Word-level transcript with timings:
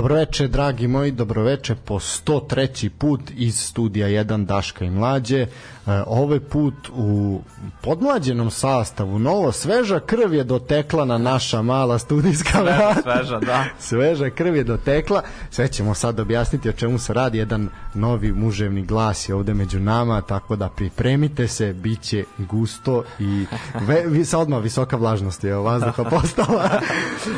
Dobroveče, 0.00 0.48
dragi 0.48 0.88
moji, 0.88 1.10
dobroveče 1.10 1.74
po 1.74 1.94
103. 1.94 2.88
put 2.88 3.20
iz 3.36 3.60
studija 3.60 4.08
1 4.08 4.46
Daška 4.46 4.84
i 4.84 4.90
Mlađe. 4.90 5.46
E, 5.86 6.02
ovaj 6.06 6.40
put 6.40 6.74
u 6.94 7.40
podmlađenom 7.80 8.50
sastavu, 8.50 9.18
novo, 9.18 9.52
sveža 9.52 10.00
krv 10.00 10.34
je 10.34 10.44
dotekla 10.44 11.04
na 11.04 11.18
naša 11.18 11.62
mala 11.62 11.98
studijska 11.98 12.62
vrata. 12.62 13.02
Sveža, 13.02 13.38
da. 13.38 13.64
Sveža 13.88 14.30
krv 14.30 14.56
je 14.56 14.64
dotekla. 14.64 15.22
Sve 15.50 15.68
ćemo 15.68 15.94
sad 15.94 16.20
objasniti 16.20 16.68
o 16.68 16.72
čemu 16.72 16.98
se 16.98 17.12
radi. 17.12 17.38
Jedan 17.38 17.68
novi 17.94 18.32
muževni 18.32 18.82
glas 18.82 19.28
je 19.28 19.34
ovde 19.34 19.54
među 19.54 19.80
nama, 19.80 20.20
tako 20.20 20.56
da 20.56 20.68
pripremite 20.68 21.48
se, 21.48 21.72
bit 21.72 22.00
će 22.00 22.24
gusto 22.38 23.02
i 23.18 23.46
ve, 23.80 24.04
vi, 24.06 24.24
sa 24.24 24.38
odmah 24.38 24.62
visoka 24.62 24.96
vlažnost 24.96 25.44
je 25.44 25.54
vazduha 25.54 26.04
postala. 26.20 26.70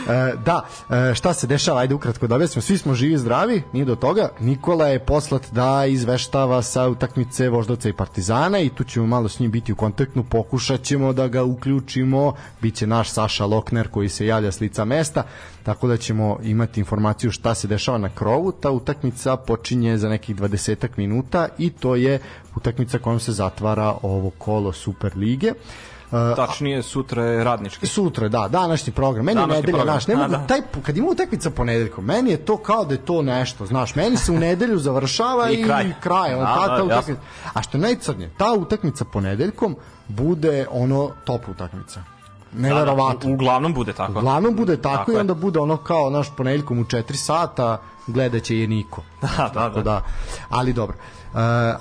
e, 0.08 0.32
da, 0.44 0.66
e, 0.90 1.14
šta 1.14 1.34
se 1.34 1.46
dešava? 1.46 1.80
Ajde 1.80 1.94
ukratko 1.94 2.26
da 2.26 2.36
objasnimo. 2.52 2.62
Svi 2.62 2.78
smo 2.78 2.94
živi 2.94 3.18
zdravi, 3.18 3.62
nije 3.72 3.84
do 3.84 3.96
toga. 3.96 4.28
Nikola 4.40 4.88
je 4.88 4.98
poslat 4.98 5.52
da 5.52 5.86
izveštava 5.86 6.62
sa 6.62 6.88
utakmice 6.88 7.48
Voždovca 7.48 7.88
i 7.88 7.92
Partizana 7.92 8.60
i 8.60 8.68
tu 8.68 8.84
ćemo 8.84 9.06
malo 9.06 9.28
s 9.28 9.40
njim 9.40 9.50
biti 9.50 9.72
u 9.72 9.76
kontaktu, 9.76 10.24
pokušat 10.24 10.82
ćemo 10.82 11.12
da 11.12 11.28
ga 11.28 11.42
uključimo, 11.42 12.34
bit 12.60 12.74
će 12.74 12.86
naš 12.86 13.10
Saša 13.10 13.46
Lokner 13.46 13.88
koji 13.88 14.08
se 14.08 14.26
javlja 14.26 14.52
s 14.52 14.60
lica 14.60 14.84
mesta, 14.84 15.22
tako 15.62 15.88
da 15.88 15.96
ćemo 15.96 16.38
imati 16.42 16.80
informaciju 16.80 17.30
šta 17.30 17.54
se 17.54 17.68
dešava 17.68 17.98
na 17.98 18.08
krovu. 18.08 18.52
Ta 18.52 18.70
utakmica 18.70 19.36
počinje 19.36 19.98
za 19.98 20.08
nekih 20.08 20.36
20 20.36 20.88
minuta 20.96 21.48
i 21.58 21.70
to 21.70 21.96
je 21.96 22.18
utakmica 22.56 22.98
kojom 22.98 23.20
se 23.20 23.32
zatvara 23.32 23.96
ovo 24.02 24.30
kolo 24.30 24.72
Super 24.72 25.16
lige. 25.16 25.50
Uh, 25.50 25.91
Tačnije, 26.36 26.82
sutra 26.82 27.24
je 27.24 27.44
radnički. 27.44 27.86
Sutra, 27.86 28.28
da, 28.28 28.48
današnji 28.48 28.92
program. 28.92 29.24
Meni 29.24 29.34
današnji 29.34 29.56
je 29.56 29.60
nedelja, 29.60 29.76
program. 29.76 29.94
znaš, 29.94 30.06
ne 30.06 30.16
mogu, 30.16 30.30
da. 30.30 30.46
taj, 30.46 30.60
kad 30.82 30.96
ima 30.96 31.08
utakmica 31.08 31.50
ponedeljkom, 31.50 32.04
meni 32.04 32.30
je 32.30 32.36
to 32.36 32.56
kao 32.56 32.84
da 32.84 32.94
je 32.94 32.98
to 32.98 33.22
nešto, 33.22 33.66
znaš, 33.66 33.94
meni 33.94 34.16
se 34.16 34.32
u 34.32 34.38
nedelju 34.38 34.78
završava 34.78 35.50
i, 35.50 35.54
i 35.54 35.64
kraj. 35.64 35.92
Kraj 36.00 36.30
da, 36.30 36.44
ta, 36.44 36.66
ta 36.66 36.76
da, 36.76 36.84
utakmica. 36.84 37.20
A 37.54 37.62
što 37.62 37.78
najcrnije, 37.78 38.30
ta 38.38 38.52
utakmica 38.52 39.04
ponedeljkom 39.04 39.76
bude 40.08 40.66
ono 40.70 41.10
top 41.24 41.48
utakmica. 41.48 42.02
Neverovatno. 42.52 43.20
Da, 43.20 43.26
da, 43.28 43.34
uglavnom 43.34 43.74
bude 43.74 43.92
tako. 43.92 44.12
Uglavnom 44.12 44.56
bude 44.56 44.76
tako, 44.76 44.96
tako 44.96 45.12
i 45.12 45.16
onda 45.16 45.34
bude 45.34 45.58
ono 45.58 45.76
kao 45.76 46.10
naš 46.10 46.36
ponedeljkom 46.36 46.78
u 46.78 46.84
4 46.84 47.14
sata 47.14 47.80
gledaće 48.06 48.58
je 48.58 48.66
niko. 48.66 49.02
Da, 49.22 49.50
da, 49.54 49.68
da. 49.68 49.82
da. 49.82 50.02
Ali 50.50 50.72
dobro. 50.72 50.96
Uh, 50.96 51.21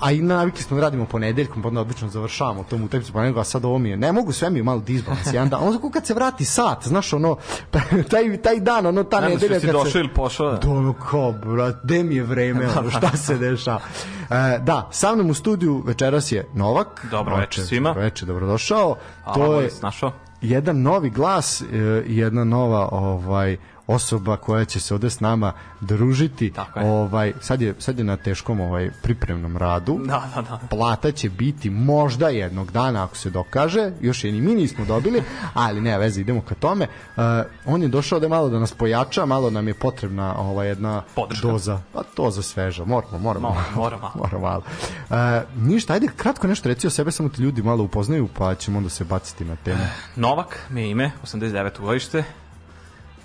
a 0.00 0.12
i 0.12 0.22
navikli 0.22 0.62
smo 0.62 0.76
da 0.76 0.82
radimo 0.82 1.06
ponedeljkom, 1.06 1.62
pa 1.62 1.68
onda 1.68 1.80
obično 1.80 2.08
završavamo 2.08 2.64
tom 2.70 2.82
utakmicu 2.82 3.12
ponedeljkom, 3.12 3.40
a 3.40 3.44
sad 3.44 3.64
ovo 3.64 3.78
mi 3.78 3.88
je, 3.88 3.96
ne 3.96 4.12
mogu 4.12 4.32
sve 4.32 4.50
mi 4.50 4.58
je 4.58 4.62
malo 4.62 4.80
disbalans 4.80 5.26
jedan 5.26 5.48
dan, 5.48 5.62
ono 5.62 5.90
kad 5.90 6.06
se 6.06 6.14
vrati 6.14 6.44
sat, 6.44 6.88
znaš 6.88 7.12
ono, 7.12 7.36
taj, 8.10 8.36
taj 8.36 8.60
dan, 8.60 8.86
ono 8.86 9.04
ta 9.04 9.20
nedelja 9.20 9.60
kad 9.60 9.70
došao 9.70 9.90
se... 9.90 9.98
ili 9.98 10.14
pošao? 10.14 10.52
Da, 10.52 10.70
ono 10.70 10.92
kao, 10.92 11.32
brat, 11.32 11.76
gde 11.84 12.02
mi 12.02 12.14
je 12.14 12.22
vreme, 12.22 12.68
ono, 12.78 12.90
šta 12.90 13.16
se 13.26 13.38
dešava. 13.38 13.80
Uh, 14.22 14.64
da, 14.64 14.88
sa 14.90 15.14
mnom 15.14 15.30
u 15.30 15.34
studiju 15.34 15.82
večeras 15.86 16.32
je 16.32 16.48
Novak. 16.54 17.06
Dobro 17.10 17.36
večer 17.36 17.66
svima. 17.66 17.88
Dobro 17.88 18.02
večer, 18.02 18.28
dobrodošao. 18.28 18.96
A, 19.24 19.34
to 19.34 19.60
je 19.60 19.70
našao. 19.82 20.12
jedan 20.40 20.82
novi 20.82 21.10
glas 21.10 21.62
i 22.06 22.16
jedna 22.16 22.44
nova 22.44 22.88
ovaj 22.92 23.56
osoba 23.86 24.36
koja 24.36 24.64
će 24.64 24.80
se 24.80 24.94
ovde 24.94 25.10
s 25.10 25.20
nama 25.20 25.52
družiti. 25.80 26.52
Ovaj 26.76 27.32
sad 27.40 27.60
je 27.62 27.74
sad 27.78 27.98
je 27.98 28.04
na 28.04 28.16
teškom 28.16 28.60
ovaj 28.60 28.90
pripremnom 29.02 29.56
radu. 29.56 30.00
Da, 30.04 30.22
da, 30.34 30.42
da. 30.42 30.60
Plata 30.70 31.12
će 31.12 31.30
biti 31.30 31.70
možda 31.70 32.28
jednog 32.28 32.70
dana 32.70 33.04
ako 33.04 33.16
se 33.16 33.30
dokaže. 33.30 33.92
Još 34.00 34.24
je 34.24 34.32
ni 34.32 34.40
mi 34.40 34.54
nismo 34.54 34.84
dobili, 34.84 35.22
ali 35.54 35.80
ne 35.80 35.98
veze, 35.98 36.20
idemo 36.20 36.40
ka 36.40 36.54
tome. 36.54 36.86
Uh, 37.16 37.22
on 37.66 37.82
je 37.82 37.88
došao 37.88 38.20
da 38.20 38.28
malo 38.28 38.48
da 38.48 38.58
nas 38.58 38.72
pojača, 38.72 39.26
malo 39.26 39.50
nam 39.50 39.68
je 39.68 39.74
potrebna 39.74 40.38
ovaj 40.38 40.68
jedna 40.68 41.02
Podrška. 41.14 41.48
doza, 41.48 41.80
pa 41.92 42.02
to 42.02 42.30
za 42.30 42.42
sveža. 42.42 42.84
Moramo, 42.84 43.18
moramo. 43.18 43.48
Moramo, 43.48 43.76
moramo. 43.76 44.10
moramo 44.22 44.42
malo. 44.42 44.62
Uh, 45.10 45.16
ništa, 45.62 45.92
ajde 45.92 46.08
kratko 46.16 46.46
nešto 46.46 46.68
reci 46.68 46.86
o 46.86 46.90
sebe, 46.90 47.10
samo 47.10 47.28
te 47.28 47.42
ljudi 47.42 47.62
malo 47.62 47.84
upoznaju, 47.84 48.28
pa 48.38 48.54
ćemo 48.54 48.78
onda 48.78 48.90
se 48.90 49.04
baciti 49.04 49.44
na 49.44 49.56
temu. 49.56 49.80
Novak, 50.16 50.58
mi 50.70 50.80
je 50.80 50.90
ime, 50.90 51.10
89. 51.24 51.80
godište, 51.80 52.24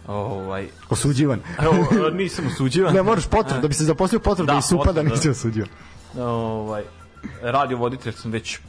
Ovaj 0.08 0.68
osuđivan. 0.90 1.40
o, 2.06 2.10
nisam 2.10 2.48
osuđivan. 2.48 2.94
ne 2.94 3.04
moraš 3.04 3.28
potvrdu 3.28 3.62
da 3.62 3.68
bi 3.68 3.74
se 3.74 3.84
zaposlio 3.84 4.20
potvrdu 4.20 4.52
da, 4.52 4.58
i 4.58 4.62
supa 4.62 4.92
da 4.92 5.04
nisi 5.04 5.30
osuđivan. 5.30 5.70
Ovaj 6.20 6.84
radio 7.42 7.78
voditelj 7.78 8.14
sam 8.14 8.32
već 8.32 8.60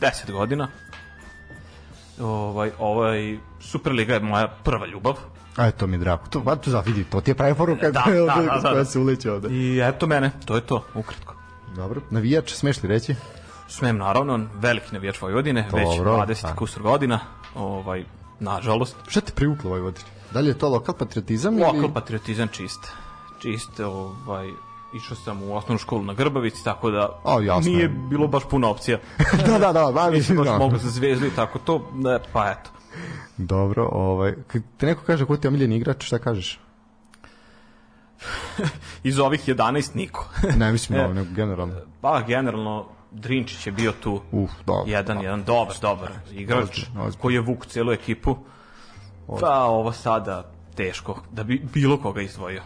10 0.00 0.32
godina. 0.32 0.68
Ovaj 2.20 2.70
ovaj 2.78 3.38
Superliga 3.60 4.14
je 4.14 4.20
moja 4.20 4.48
prva 4.48 4.86
ljubav. 4.86 5.14
A 5.56 5.66
eto 5.66 5.86
mi 5.86 5.98
drago. 5.98 6.26
To 6.30 6.44
pa 6.44 6.56
to 6.56 6.70
zavidi, 6.70 7.04
to 7.04 7.20
ti 7.20 7.30
je 7.30 7.34
pravi 7.34 7.54
poruka 7.54 7.90
da, 7.90 8.02
koja, 8.02 8.24
da, 8.24 8.42
da, 8.42 8.68
da, 8.68 8.74
da. 8.74 8.84
se 8.84 8.98
uleće 8.98 9.32
ovde. 9.32 9.48
I 9.50 9.80
eto 9.80 10.06
mene, 10.06 10.30
to 10.44 10.54
je 10.54 10.60
to, 10.60 10.84
ukratko. 10.94 11.34
Dobro. 11.76 12.00
Navijač, 12.10 12.52
smeš 12.52 12.82
li 12.82 12.88
reći? 12.88 13.14
Smem 13.68 13.96
naravno, 13.96 14.46
veliki 14.54 14.92
navijač 14.92 15.20
Vojvodine, 15.20 15.68
Dobro, 15.70 16.16
već 16.16 16.38
20 16.38 16.42
pa. 16.42 16.54
kusur 16.54 16.82
godina. 16.82 17.20
Ovaj 17.54 18.04
nažalost. 18.40 18.96
Šta 19.08 19.20
te 19.20 19.32
privuklo 19.32 19.70
Vojvodini? 19.70 20.04
Da 20.30 20.40
li 20.40 20.48
je 20.48 20.58
to 20.58 20.68
lokal 20.68 20.94
patriotizam 20.94 21.58
lokal 21.58 21.76
ili... 21.76 21.94
Patriotizam 21.94 22.48
čist. 22.48 22.92
Čist, 23.38 23.80
ovaj, 23.80 24.50
išao 24.94 25.16
sam 25.16 25.42
u 25.42 25.56
osnovnu 25.56 25.78
školu 25.78 26.02
na 26.02 26.14
Grbavici, 26.14 26.64
tako 26.64 26.90
da 26.90 27.20
o, 27.24 27.40
jasno. 27.40 27.72
nije 27.72 27.88
bilo 27.88 28.26
baš 28.26 28.42
puno 28.50 28.70
opcija. 28.70 28.98
da, 29.46 29.58
da, 29.58 29.72
da, 29.72 29.92
ba, 29.94 30.10
mislim, 30.10 30.38
baš 30.38 30.46
da. 30.46 30.58
mogu 30.58 30.78
za 30.78 30.90
zvezdu 30.90 31.26
i 31.26 31.30
tako 31.36 31.58
to, 31.58 31.90
ne, 31.94 32.18
pa 32.32 32.50
eto. 32.50 32.70
Dobro, 33.36 33.88
ovaj, 33.92 34.34
kad 34.46 34.62
te 34.76 34.86
neko 34.86 35.02
kaže 35.06 35.24
ko 35.24 35.36
ti 35.36 35.46
je 35.46 35.48
omiljeni 35.48 35.76
igrač, 35.76 36.04
šta 36.04 36.18
kažeš? 36.18 36.60
Iz 39.02 39.18
ovih 39.18 39.48
11 39.48 39.96
niko. 39.96 40.28
ne 40.60 40.72
mislim 40.72 40.98
da, 40.98 41.12
nego 41.12 41.34
generalno. 41.34 41.74
Pa, 42.00 42.22
generalno, 42.22 42.86
Drinčić 43.10 43.66
je 43.66 43.72
bio 43.72 43.92
tu. 43.92 44.20
Uf, 44.32 44.50
dobro. 44.66 44.84
Jedan, 44.86 45.16
da. 45.16 45.22
jedan 45.22 45.44
dobar, 45.44 45.76
dobar 45.82 46.10
igrač 46.32 46.80
koji 47.18 47.34
je 47.34 47.40
vuk 47.40 47.66
celu 47.66 47.92
ekipu. 47.92 48.36
Pa 49.40 49.64
ovo 49.64 49.92
sada 49.92 50.50
teško 50.74 51.16
da 51.32 51.44
bi 51.44 51.62
bilo 51.74 51.96
koga 51.96 52.20
izdvojio. 52.20 52.62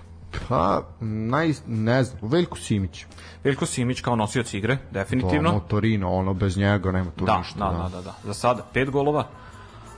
Pa, 0.49 0.83
naj, 1.01 1.53
ne 1.67 2.05
znam, 2.05 2.31
Veljko 2.31 2.59
Simić. 2.59 3.05
Veljko 3.45 3.67
Simić 3.67 4.01
kao 4.01 4.17
nosioc 4.17 4.55
igre, 4.55 4.79
definitivno. 4.91 5.51
To, 5.51 5.55
Motorino, 5.55 6.13
ono, 6.13 6.35
bez 6.35 6.57
njega 6.57 6.93
nema 6.93 7.11
tu 7.11 7.25
da, 7.25 7.39
ništa. 7.39 7.59
Da, 7.59 7.83
da, 7.83 7.89
da, 7.89 8.03
da. 8.03 8.15
Za 8.25 8.35
sada 8.35 8.63
pet 8.73 8.91
golova, 8.91 9.27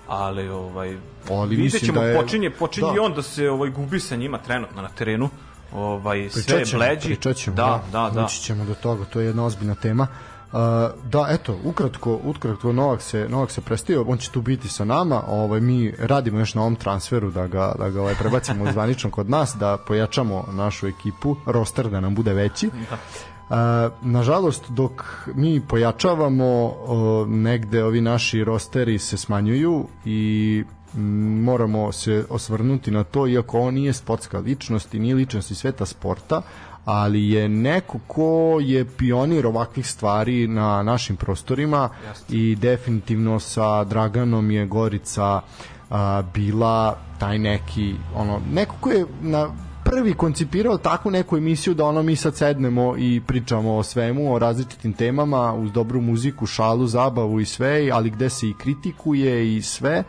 ali 0.08 0.48
ovaj 0.48 0.96
ali 1.30 1.56
vidjet 1.56 1.84
ćemo, 1.84 2.00
da 2.00 2.06
je, 2.06 2.20
počinje, 2.20 2.50
počinje 2.50 2.88
da. 2.88 2.96
i 2.96 2.98
on 2.98 3.14
da 3.14 3.22
se 3.22 3.50
ovaj, 3.50 3.70
gubi 3.70 4.00
sa 4.00 4.16
njima 4.16 4.38
trenutno 4.38 4.82
na 4.82 4.88
terenu. 4.88 5.28
Ovaj, 5.74 6.30
sve 6.30 6.62
bleđi. 6.74 7.06
Pričat 7.08 7.36
ćemo, 7.36 7.56
da, 7.56 7.82
da, 7.92 8.10
da. 8.14 8.24
Ući 8.24 8.40
ćemo 8.40 8.64
do 8.64 8.74
toga, 8.74 9.04
to 9.04 9.20
je 9.20 9.26
jedna 9.26 9.44
ozbiljna 9.44 9.74
tema. 9.74 10.02
Uh, 10.10 10.35
da, 11.04 11.26
eto, 11.30 11.56
ukratko, 11.64 12.20
ukratko 12.24 12.72
Novak 12.72 13.02
se 13.02 13.26
Novak 13.28 13.50
se 13.50 13.60
prestio, 13.60 14.04
on 14.08 14.18
će 14.18 14.30
tu 14.30 14.40
biti 14.40 14.68
sa 14.68 14.84
nama. 14.84 15.22
Ovaj 15.28 15.60
mi 15.60 15.92
radimo 15.98 16.38
još 16.38 16.54
na 16.54 16.60
ovom 16.60 16.76
transferu 16.76 17.30
da 17.30 17.46
ga 17.46 17.72
da 17.78 17.90
ga 17.90 18.00
ovaj 18.00 18.14
prebacimo 18.14 18.72
zvanično 18.72 19.10
kod 19.10 19.30
nas, 19.30 19.56
da 19.60 19.76
pojačamo 19.86 20.44
našu 20.52 20.86
ekipu, 20.86 21.36
roster 21.46 21.90
da 21.90 22.00
nam 22.00 22.14
bude 22.14 22.32
veći. 22.32 22.70
Uh, 23.48 23.56
nažalost 24.02 24.70
dok 24.70 25.02
mi 25.34 25.60
pojačavamo 25.60 26.64
uh, 26.64 27.28
negde 27.28 27.84
ovi 27.84 28.00
naši 28.00 28.44
rosteri 28.44 28.98
se 28.98 29.16
smanjuju 29.16 29.86
i 30.04 30.64
moramo 31.42 31.92
se 31.92 32.24
osvrnuti 32.30 32.90
na 32.90 33.04
to 33.04 33.26
iako 33.26 33.60
on 33.60 33.74
nije 33.74 33.92
sportska 33.92 34.38
ličnost 34.38 34.94
i 34.94 34.98
nije 34.98 35.14
ličnost 35.14 35.50
iz 35.50 35.58
sveta 35.58 35.86
sporta 35.86 36.42
ali 36.86 37.30
je 37.30 37.48
neko 37.48 37.98
ko 38.06 38.58
je 38.60 38.84
pionir 38.84 39.46
ovakvih 39.46 39.86
stvari 39.86 40.46
na 40.48 40.82
našim 40.82 41.16
prostorima 41.16 41.88
Jasne. 42.06 42.38
i 42.38 42.56
definitivno 42.56 43.40
sa 43.40 43.84
Draganom 43.84 44.50
je 44.50 44.66
Gorica 44.66 45.40
a, 45.90 46.22
bila 46.34 46.98
taj 47.18 47.38
neki 47.38 47.94
ono 48.14 48.40
neko 48.52 48.74
ko 48.80 48.90
je 48.90 49.06
na 49.20 49.50
prvi 49.84 50.14
koncipirao 50.14 50.78
takvu 50.78 51.10
neku 51.10 51.36
emisiju 51.36 51.74
da 51.74 51.84
ono 51.84 52.02
mi 52.02 52.16
sad 52.16 52.36
sednemo 52.36 52.94
i 52.98 53.20
pričamo 53.26 53.76
o 53.76 53.82
svemu, 53.82 54.34
o 54.34 54.38
različitim 54.38 54.92
temama 54.92 55.54
uz 55.54 55.72
dobru 55.72 56.00
muziku, 56.00 56.46
šalu, 56.46 56.86
zabavu 56.86 57.40
i 57.40 57.44
sve, 57.44 57.90
ali 57.92 58.10
gde 58.10 58.30
se 58.30 58.48
i 58.48 58.54
kritikuje 58.54 59.56
i 59.56 59.62
sve, 59.62 60.04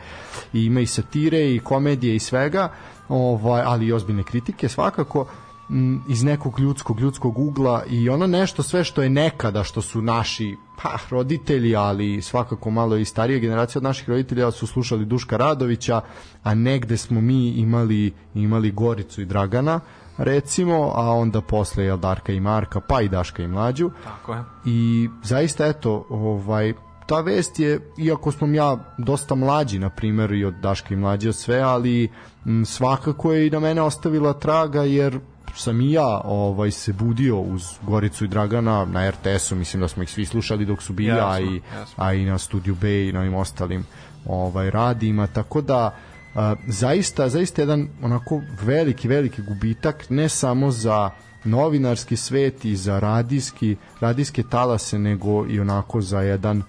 i 0.52 0.64
ima 0.64 0.80
i 0.80 0.86
satire 0.86 1.54
i 1.54 1.58
komedije 1.58 2.16
i 2.16 2.18
svega, 2.18 2.72
ovaj, 3.08 3.62
ali 3.64 3.86
i 3.86 3.92
ozbiljne 3.92 4.22
kritike 4.22 4.68
svakako 4.68 5.26
m, 5.70 6.02
iz 6.08 6.22
nekog 6.22 6.60
ljudskog 6.60 7.00
ljudskog 7.00 7.38
ugla 7.38 7.84
i 7.90 8.08
ono 8.08 8.26
nešto 8.26 8.62
sve 8.62 8.84
što 8.84 9.02
je 9.02 9.10
nekada 9.10 9.64
što 9.64 9.82
su 9.82 10.02
naši 10.02 10.56
pa 10.82 10.98
roditelji 11.10 11.76
ali 11.76 12.22
svakako 12.22 12.70
malo 12.70 12.96
i 12.96 13.04
starije 13.04 13.40
generacije 13.40 13.80
od 13.80 13.82
naših 13.82 14.08
roditelja 14.08 14.50
su 14.50 14.66
slušali 14.66 15.04
Duška 15.04 15.36
Radovića 15.36 16.00
a 16.42 16.54
negde 16.54 16.96
smo 16.96 17.20
mi 17.20 17.48
imali 17.48 18.12
imali 18.34 18.70
Goricu 18.70 19.22
i 19.22 19.24
Dragana 19.24 19.80
recimo, 20.18 20.92
a 20.94 21.12
onda 21.12 21.40
posle 21.40 21.84
je 21.84 21.96
Darka 21.96 22.32
i 22.32 22.40
Marka, 22.40 22.80
pa 22.80 23.00
i 23.00 23.08
Daška 23.08 23.42
i 23.42 23.48
Mlađu. 23.48 23.90
Tako 24.04 24.34
je. 24.34 24.44
I 24.64 25.08
zaista 25.22 25.66
eto, 25.66 26.06
ovaj 26.10 26.72
ta 27.06 27.20
vest 27.20 27.60
je, 27.60 27.80
iako 27.98 28.32
smo 28.32 28.46
ja 28.46 28.94
dosta 28.98 29.34
mlađi, 29.34 29.78
na 29.78 29.90
primjer, 29.90 30.32
i 30.32 30.44
od 30.44 30.54
Daška 30.54 30.94
i 30.94 30.96
mlađi 30.96 31.28
od 31.28 31.36
sve, 31.36 31.60
ali 31.60 32.10
m, 32.46 32.64
svakako 32.64 33.32
je 33.32 33.46
i 33.46 33.50
na 33.50 33.60
mene 33.60 33.82
ostavila 33.82 34.32
traga, 34.32 34.82
jer 34.82 35.20
sam 35.56 35.80
i 35.80 35.92
ja 35.92 36.20
ovaj 36.24 36.70
se 36.70 36.92
budio 36.92 37.40
uz 37.40 37.62
Goricu 37.82 38.24
i 38.24 38.28
Dragana 38.28 38.84
na 38.84 39.10
RTS-u, 39.10 39.56
mislim 39.56 39.80
da 39.80 39.88
smo 39.88 40.02
ih 40.02 40.10
svi 40.10 40.24
slušali 40.24 40.66
dok 40.66 40.82
su 40.82 40.92
bili, 40.92 41.18
jasno, 41.18 41.46
i, 41.46 41.62
jasno. 41.78 42.04
a 42.04 42.12
i 42.12 42.24
na 42.24 42.38
Studio 42.38 42.74
B 42.74 43.08
i 43.08 43.12
na 43.12 43.20
ovim 43.20 43.34
ostalim 43.34 43.86
ovaj 44.26 44.70
radima, 44.70 45.26
tako 45.26 45.60
da 45.60 45.94
a, 46.34 46.54
zaista, 46.66 47.28
zaista 47.28 47.62
jedan 47.62 47.88
onako 48.02 48.40
veliki, 48.62 49.08
veliki 49.08 49.42
gubitak, 49.42 50.10
ne 50.10 50.28
samo 50.28 50.70
za 50.70 51.10
novinarski 51.44 52.16
svet 52.16 52.64
i 52.64 52.76
za 52.76 52.98
radijski, 52.98 53.76
radijske 54.00 54.42
talase, 54.42 54.98
nego 54.98 55.46
i 55.46 55.60
onako 55.60 56.00
za 56.00 56.20
jedan 56.20 56.62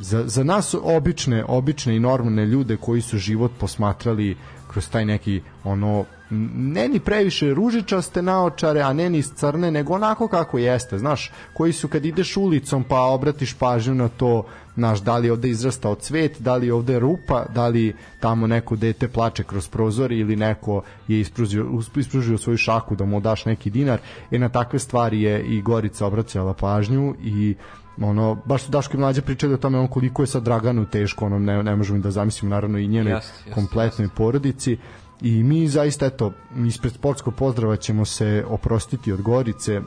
za, 0.00 0.28
za 0.28 0.44
nas 0.44 0.74
obične, 0.82 1.44
obične 1.48 1.96
i 1.96 2.00
normalne 2.00 2.46
ljude 2.46 2.76
koji 2.76 3.00
su 3.00 3.18
život 3.18 3.52
posmatrali 3.58 4.36
kroz 4.70 4.90
taj 4.90 5.04
neki 5.04 5.42
ono 5.64 6.04
ne 6.30 6.88
ni 6.88 7.00
previše 7.00 7.54
ružičaste 7.54 8.22
naočare, 8.22 8.80
a 8.80 8.92
ne 8.92 9.10
ni 9.10 9.22
crne, 9.22 9.70
nego 9.70 9.94
onako 9.94 10.28
kako 10.28 10.58
jeste, 10.58 10.98
znaš, 10.98 11.32
koji 11.52 11.72
su 11.72 11.88
kad 11.88 12.04
ideš 12.04 12.36
ulicom 12.36 12.84
pa 12.84 13.00
obratiš 13.00 13.54
pažnju 13.54 13.94
na 13.94 14.08
to, 14.08 14.44
znaš, 14.74 15.00
da 15.00 15.16
li 15.16 15.30
ovde 15.30 15.48
izrastao 15.48 15.94
cvet, 15.94 16.36
da 16.40 16.56
li 16.56 16.70
ovde 16.70 16.98
rupa, 16.98 17.44
da 17.54 17.68
li 17.68 17.96
tamo 18.20 18.46
neko 18.46 18.76
dete 18.76 19.08
plače 19.08 19.44
kroz 19.44 19.68
prozor 19.68 20.12
ili 20.12 20.36
neko 20.36 20.82
je 21.08 21.20
ispružio, 21.20 21.66
ispružio 21.96 22.38
svoju 22.38 22.56
šaku 22.56 22.96
da 22.96 23.04
mu 23.04 23.20
daš 23.20 23.44
neki 23.44 23.70
dinar, 23.70 23.98
i 24.30 24.38
na 24.38 24.48
takve 24.48 24.78
stvari 24.78 25.22
je 25.22 25.44
i 25.44 25.62
Gorica 25.62 26.06
obraćala 26.06 26.54
pažnju 26.54 27.14
i 27.22 27.54
ono 28.00 28.34
baš 28.44 28.62
su 28.62 28.70
Daško 28.70 28.96
i 28.96 29.00
mlađe 29.00 29.22
pričali 29.22 29.54
o 29.54 29.56
tome 29.56 29.78
on 29.78 29.88
koliko 29.88 30.22
je 30.22 30.26
sad 30.26 30.42
Draganu 30.42 30.86
teško 30.86 31.26
ono 31.26 31.38
ne, 31.38 31.62
ne 31.62 31.76
možemo 31.76 31.98
da 31.98 32.10
zamislimo 32.10 32.54
naravno 32.54 32.78
i 32.78 32.86
njenoj 32.86 33.12
just, 33.12 33.32
kompletnoj 33.54 34.04
just. 34.04 34.14
porodici 34.14 34.78
i 35.20 35.42
mi 35.42 35.68
zaista 35.68 36.06
eto 36.06 36.32
ispred 36.66 36.92
sportskog 36.92 37.34
pozdrava 37.34 37.76
ćemo 37.76 38.04
se 38.04 38.44
oprostiti 38.48 39.12
od 39.12 39.22
Gorice 39.22 39.80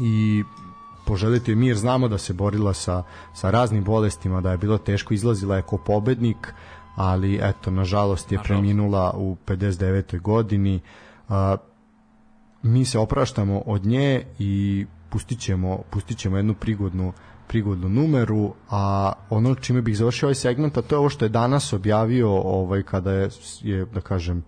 i 0.00 0.44
poželiti 1.06 1.54
mir 1.54 1.76
znamo 1.76 2.08
da 2.08 2.18
se 2.18 2.32
borila 2.32 2.74
sa, 2.74 3.02
sa 3.34 3.50
raznim 3.50 3.84
bolestima 3.84 4.40
da 4.40 4.50
je 4.50 4.58
bilo 4.58 4.78
teško 4.78 5.14
izlazila 5.14 5.56
je 5.56 5.62
kao 5.62 5.78
pobednik 5.78 6.54
ali 6.96 7.40
eto 7.42 7.70
nažalost 7.70 8.32
je 8.32 8.38
preminula 8.44 9.14
u 9.16 9.36
59. 9.46 10.20
godini 10.20 10.80
a, 11.28 11.56
mi 12.62 12.84
se 12.84 12.98
opraštamo 12.98 13.62
od 13.66 13.86
nje 13.86 14.26
i 14.38 14.86
pustićemo, 15.10 15.78
pustićemo 15.90 16.36
jednu 16.36 16.54
prigodnu 16.54 17.12
prigodnu 17.52 17.88
numeru, 17.88 18.54
a 18.70 19.12
ono 19.30 19.54
čime 19.54 19.82
bih 19.82 19.96
završio 19.96 20.26
ovaj 20.26 20.34
segment, 20.34 20.78
a 20.78 20.82
to 20.82 20.94
je 20.94 20.98
ovo 20.98 21.08
što 21.08 21.24
je 21.24 21.28
danas 21.28 21.72
objavio 21.72 22.30
ovaj 22.32 22.82
kada 22.82 23.12
je, 23.12 23.28
je 23.60 23.84
da 23.84 24.00
kažem, 24.00 24.44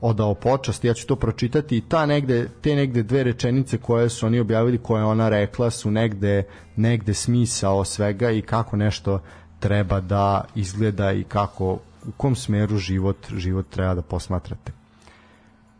odao 0.00 0.34
počast, 0.34 0.84
ja 0.84 0.94
ću 0.94 1.06
to 1.06 1.16
pročitati 1.16 1.76
i 1.76 1.80
ta 1.80 2.06
negde, 2.06 2.48
te 2.62 2.74
negde 2.74 3.02
dve 3.02 3.24
rečenice 3.24 3.78
koje 3.78 4.08
su 4.08 4.26
oni 4.26 4.40
objavili, 4.40 4.78
koje 4.78 5.04
ona 5.04 5.28
rekla 5.28 5.70
su 5.70 5.90
negde, 5.90 6.44
negde 6.76 7.14
smisao 7.14 7.84
svega 7.84 8.30
i 8.30 8.42
kako 8.42 8.76
nešto 8.76 9.20
treba 9.58 10.00
da 10.00 10.44
izgleda 10.54 11.12
i 11.12 11.24
kako 11.24 11.72
u 12.06 12.12
kom 12.16 12.36
smeru 12.36 12.78
život, 12.78 13.26
život 13.36 13.66
treba 13.70 13.94
da 13.94 14.02
posmatrate. 14.02 14.72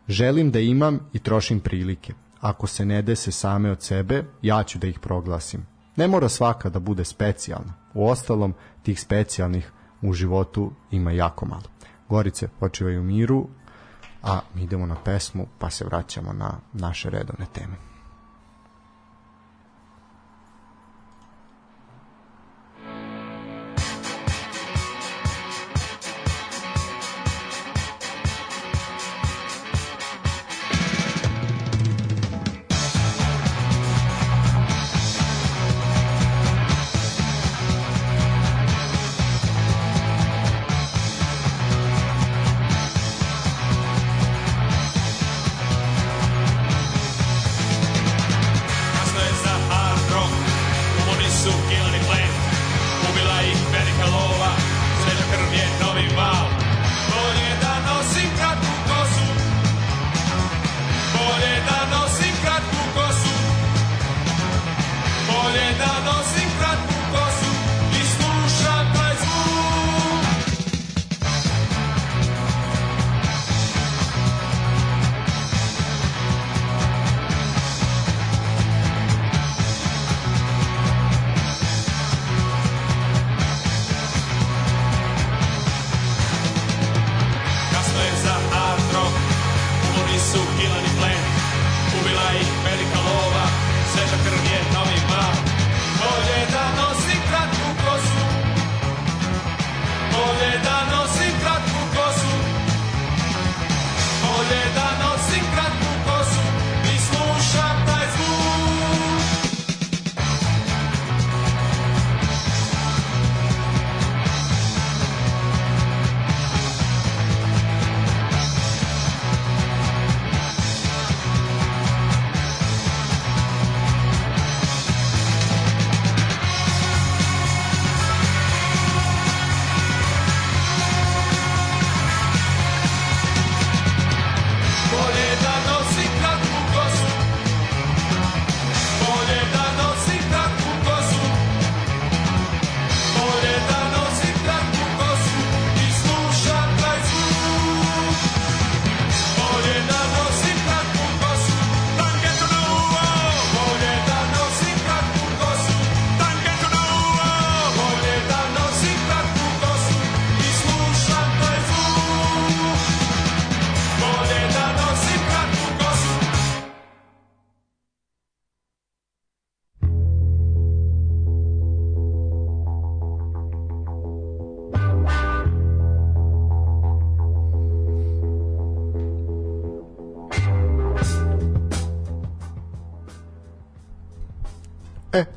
Želim 0.07 0.51
da 0.51 0.59
imam 0.59 0.99
i 1.13 1.19
trošim 1.19 1.59
prilike 1.59 2.13
ako 2.41 2.67
se 2.67 2.85
ne 2.85 3.01
dese 3.01 3.31
same 3.31 3.71
od 3.71 3.81
sebe, 3.81 4.23
ja 4.41 4.63
ću 4.63 4.79
da 4.79 4.87
ih 4.87 4.99
proglasim. 4.99 5.76
Ne 5.97 6.07
mora 6.07 6.29
svaka 6.29 6.69
da 6.69 6.79
bude 6.79 7.05
specijalna. 7.05 7.73
U 7.93 8.07
ostalom, 8.07 8.53
tih 8.83 9.01
specijalnih 9.01 9.71
u 10.01 10.13
životu 10.13 10.71
ima 10.91 11.11
jako 11.11 11.45
malo. 11.45 11.69
Gorice 12.09 12.47
počivaju 12.59 13.01
u 13.01 13.03
miru, 13.03 13.47
a 14.23 14.39
mi 14.53 14.63
idemo 14.63 14.85
na 14.85 14.95
pesmu 14.95 15.47
pa 15.59 15.69
se 15.69 15.85
vraćamo 15.85 16.33
na 16.33 16.59
naše 16.73 17.09
redovne 17.09 17.45
teme. 17.53 17.75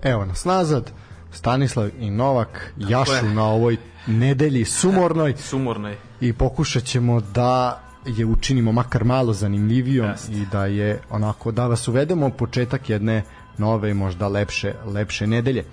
Evo 0.03 0.25
nas 0.25 0.45
nazad. 0.45 0.91
Stanislav 1.33 1.91
i 1.99 2.11
Novak 2.11 2.73
Tako 2.81 2.93
jašu 2.93 3.27
je. 3.27 3.35
na 3.35 3.45
ovoj 3.45 3.77
nedelji 4.07 4.65
sumornoj. 4.65 5.35
sumornoj. 5.51 5.97
I 6.21 6.33
pokušat 6.33 6.85
ćemo 6.85 7.21
da 7.21 7.81
je 8.07 8.27
učinimo 8.27 8.73
makar 8.73 9.05
malo 9.05 9.33
zanimljivijom 9.33 10.11
Just. 10.11 10.29
i 10.29 10.47
da 10.53 10.67
je 10.67 11.01
onako 11.11 11.53
da 11.53 11.67
vas 11.67 11.89
uvedemo 11.89 12.31
početak 12.31 12.91
jedne 12.91 13.23
nove 13.59 13.91
i 13.91 13.95
možda 13.95 14.29
lepše, 14.29 14.75
lepše 14.87 15.27
nedelje. 15.27 15.65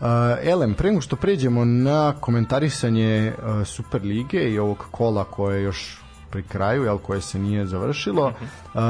Uh, 0.00 0.06
Elem, 0.42 0.74
pre 0.74 0.88
nego 0.90 1.00
što 1.00 1.16
pređemo 1.16 1.64
na 1.64 2.14
komentarisanje 2.20 3.32
uh, 3.32 3.66
Super 3.66 4.02
lige 4.02 4.50
i 4.50 4.58
ovog 4.58 4.84
kola 4.90 5.24
koje 5.24 5.56
je 5.56 5.64
još 5.64 6.02
pri 6.30 6.42
kraju, 6.42 6.84
jel, 6.84 6.98
koje 6.98 7.20
se 7.20 7.38
nije 7.38 7.66
završilo, 7.66 8.26
uh, 8.74 8.80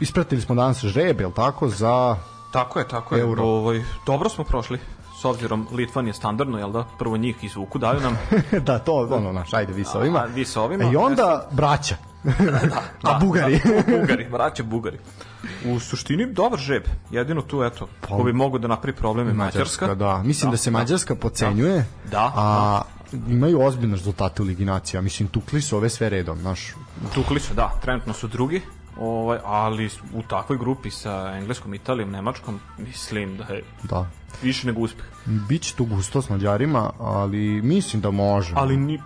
ispratili 0.00 0.40
smo 0.40 0.54
danas 0.54 0.84
žreb, 0.84 1.20
jel 1.20 1.32
tako, 1.32 1.68
za 1.68 2.16
Tako 2.52 2.78
je, 2.78 2.88
tako 2.88 3.14
je. 3.14 3.20
Euro. 3.20 3.42
Ovaj, 3.42 3.84
dobro 4.06 4.28
smo 4.28 4.44
prošli 4.44 4.78
s 5.20 5.24
obzirom 5.24 5.68
Litvan 5.72 6.06
je 6.06 6.12
standardno, 6.12 6.58
jel 6.58 6.72
da? 6.72 6.84
Prvo 6.98 7.16
njih 7.16 7.44
izvuku, 7.44 7.78
daju 7.78 8.00
nam. 8.00 8.18
da, 8.66 8.78
to, 8.78 9.08
ono, 9.10 9.32
naš, 9.32 9.54
ajde, 9.54 9.72
vi 9.72 9.84
sa 9.84 9.98
ovima. 9.98 10.18
A, 10.18 10.24
vi 10.24 10.44
sa 10.44 10.62
ovima. 10.62 10.84
I 10.84 10.96
onda 10.96 11.48
braća. 11.50 11.96
da, 12.24 12.60
da, 13.02 13.10
A 13.10 13.18
Bugari. 13.18 13.60
Da, 13.64 13.98
Bugari, 13.98 14.28
braća 14.30 14.62
Bugari. 14.62 14.98
U 15.64 15.80
suštini 15.80 16.26
dobar 16.32 16.58
žeb. 16.58 16.82
Jedino 17.10 17.42
tu 17.42 17.62
eto, 17.62 17.88
pa, 18.00 18.06
ko 18.06 18.22
bi 18.22 18.32
mogu 18.32 18.58
da 18.58 18.68
napravi 18.68 18.96
problem 18.96 19.28
je 19.28 19.34
Mađarska. 19.34 19.86
Mađarska. 19.86 19.94
Da, 19.94 20.22
mislim 20.22 20.50
da, 20.50 20.54
da 20.54 20.56
se 20.56 20.70
Mađarska 20.70 21.14
pocenjuje. 21.14 21.84
Da. 22.04 22.10
da 22.10 22.32
a 22.36 22.82
da. 23.12 23.32
imaju 23.32 23.62
ozbiljne 23.62 23.96
rezultate 23.96 24.42
u 24.42 24.44
Ligi 24.44 24.64
nacija. 24.64 25.00
Mislim 25.00 25.28
tukli 25.28 25.62
su 25.62 25.76
ove 25.76 25.88
sve 25.88 26.08
redom, 26.08 26.42
naš. 26.42 26.74
Tukli 27.14 27.40
su, 27.40 27.54
da, 27.54 27.72
trenutno 27.82 28.12
su 28.12 28.28
drugi. 28.28 28.62
Ovaj, 28.98 29.38
ali 29.44 29.90
u 30.14 30.22
takvoj 30.22 30.58
grupi 30.58 30.90
sa 30.90 31.34
Engleskom, 31.36 31.74
Italijom, 31.74 32.10
Nemačkom, 32.10 32.60
mislim 32.78 33.36
da 33.36 33.44
je 33.44 33.62
da. 33.82 34.06
više 34.42 34.66
nego 34.66 34.80
uspeh. 34.80 35.04
Biće 35.24 35.74
tu 35.76 35.84
gusto 35.84 36.22
s 36.22 36.28
Mađarima, 36.30 36.90
ali 36.98 37.62
mislim 37.62 38.02
da 38.02 38.10
može. 38.10 38.52
Ali 38.56 38.76
ni, 38.76 39.00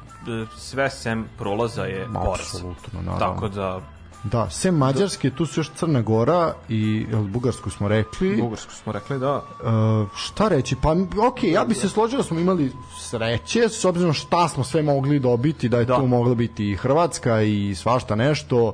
sve 0.56 0.90
sem 0.90 1.24
prolaza 1.38 1.82
je 1.82 2.06
poraz. 2.14 2.40
Apsolutno, 2.40 3.02
naravno. 3.02 3.18
Tako 3.18 3.48
da 3.48 3.80
Da, 4.24 4.50
sem 4.50 4.76
Mađarske, 4.76 5.30
tu 5.30 5.46
su 5.46 5.60
još 5.60 5.70
Crna 5.74 6.00
Gora 6.00 6.54
i 6.68 7.06
jel, 7.10 7.22
Bugarsku 7.22 7.70
smo 7.70 7.88
rekli. 7.88 8.36
Bugarsku 8.42 8.72
smo 8.72 8.92
rekli, 8.92 9.18
da. 9.18 9.36
Uh, 9.36 10.08
šta 10.16 10.48
reći? 10.48 10.76
Pa, 10.82 10.92
ok, 11.28 11.42
ja 11.42 11.64
bi 11.64 11.74
se 11.74 11.88
složio 11.88 12.16
da 12.16 12.22
smo 12.22 12.38
imali 12.38 12.72
sreće, 12.98 13.68
s 13.68 13.84
obzirom 13.84 14.12
šta 14.12 14.48
smo 14.48 14.64
sve 14.64 14.82
mogli 14.82 15.18
dobiti, 15.18 15.68
da 15.68 15.78
je 15.78 15.84
da. 15.84 15.96
tu 15.96 16.06
mogla 16.06 16.34
biti 16.34 16.70
i 16.70 16.76
Hrvatska 16.76 17.42
i 17.42 17.74
svašta 17.74 18.14
nešto. 18.14 18.72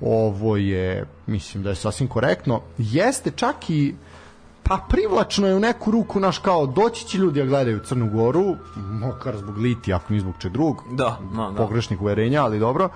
Ovo 0.00 0.56
je, 0.56 1.06
mislim 1.26 1.62
da 1.62 1.70
je 1.70 1.76
sasvim 1.76 2.08
korektno. 2.08 2.60
Jeste 2.78 3.30
čak 3.30 3.70
i 3.70 3.94
pa 4.62 4.78
privlačno 4.88 5.46
je 5.46 5.54
u 5.54 5.60
neku 5.60 5.90
ruku 5.90 6.20
naš 6.20 6.38
kao 6.38 6.66
doći 6.66 7.06
će 7.06 7.18
ljudi 7.18 7.40
da 7.40 7.46
gledaju 7.46 7.80
Crnu 7.84 8.10
Goru, 8.10 8.56
mokar 8.76 9.36
zbog 9.36 9.58
liti, 9.58 9.92
ako 9.92 10.12
ni 10.12 10.20
zbog 10.20 10.34
če 10.38 10.48
drug, 10.48 10.82
da, 10.90 11.18
da, 11.36 11.50
da. 11.50 11.56
pogrešnih 11.56 12.02
uverenja, 12.02 12.44
ali 12.44 12.58
dobro. 12.58 12.88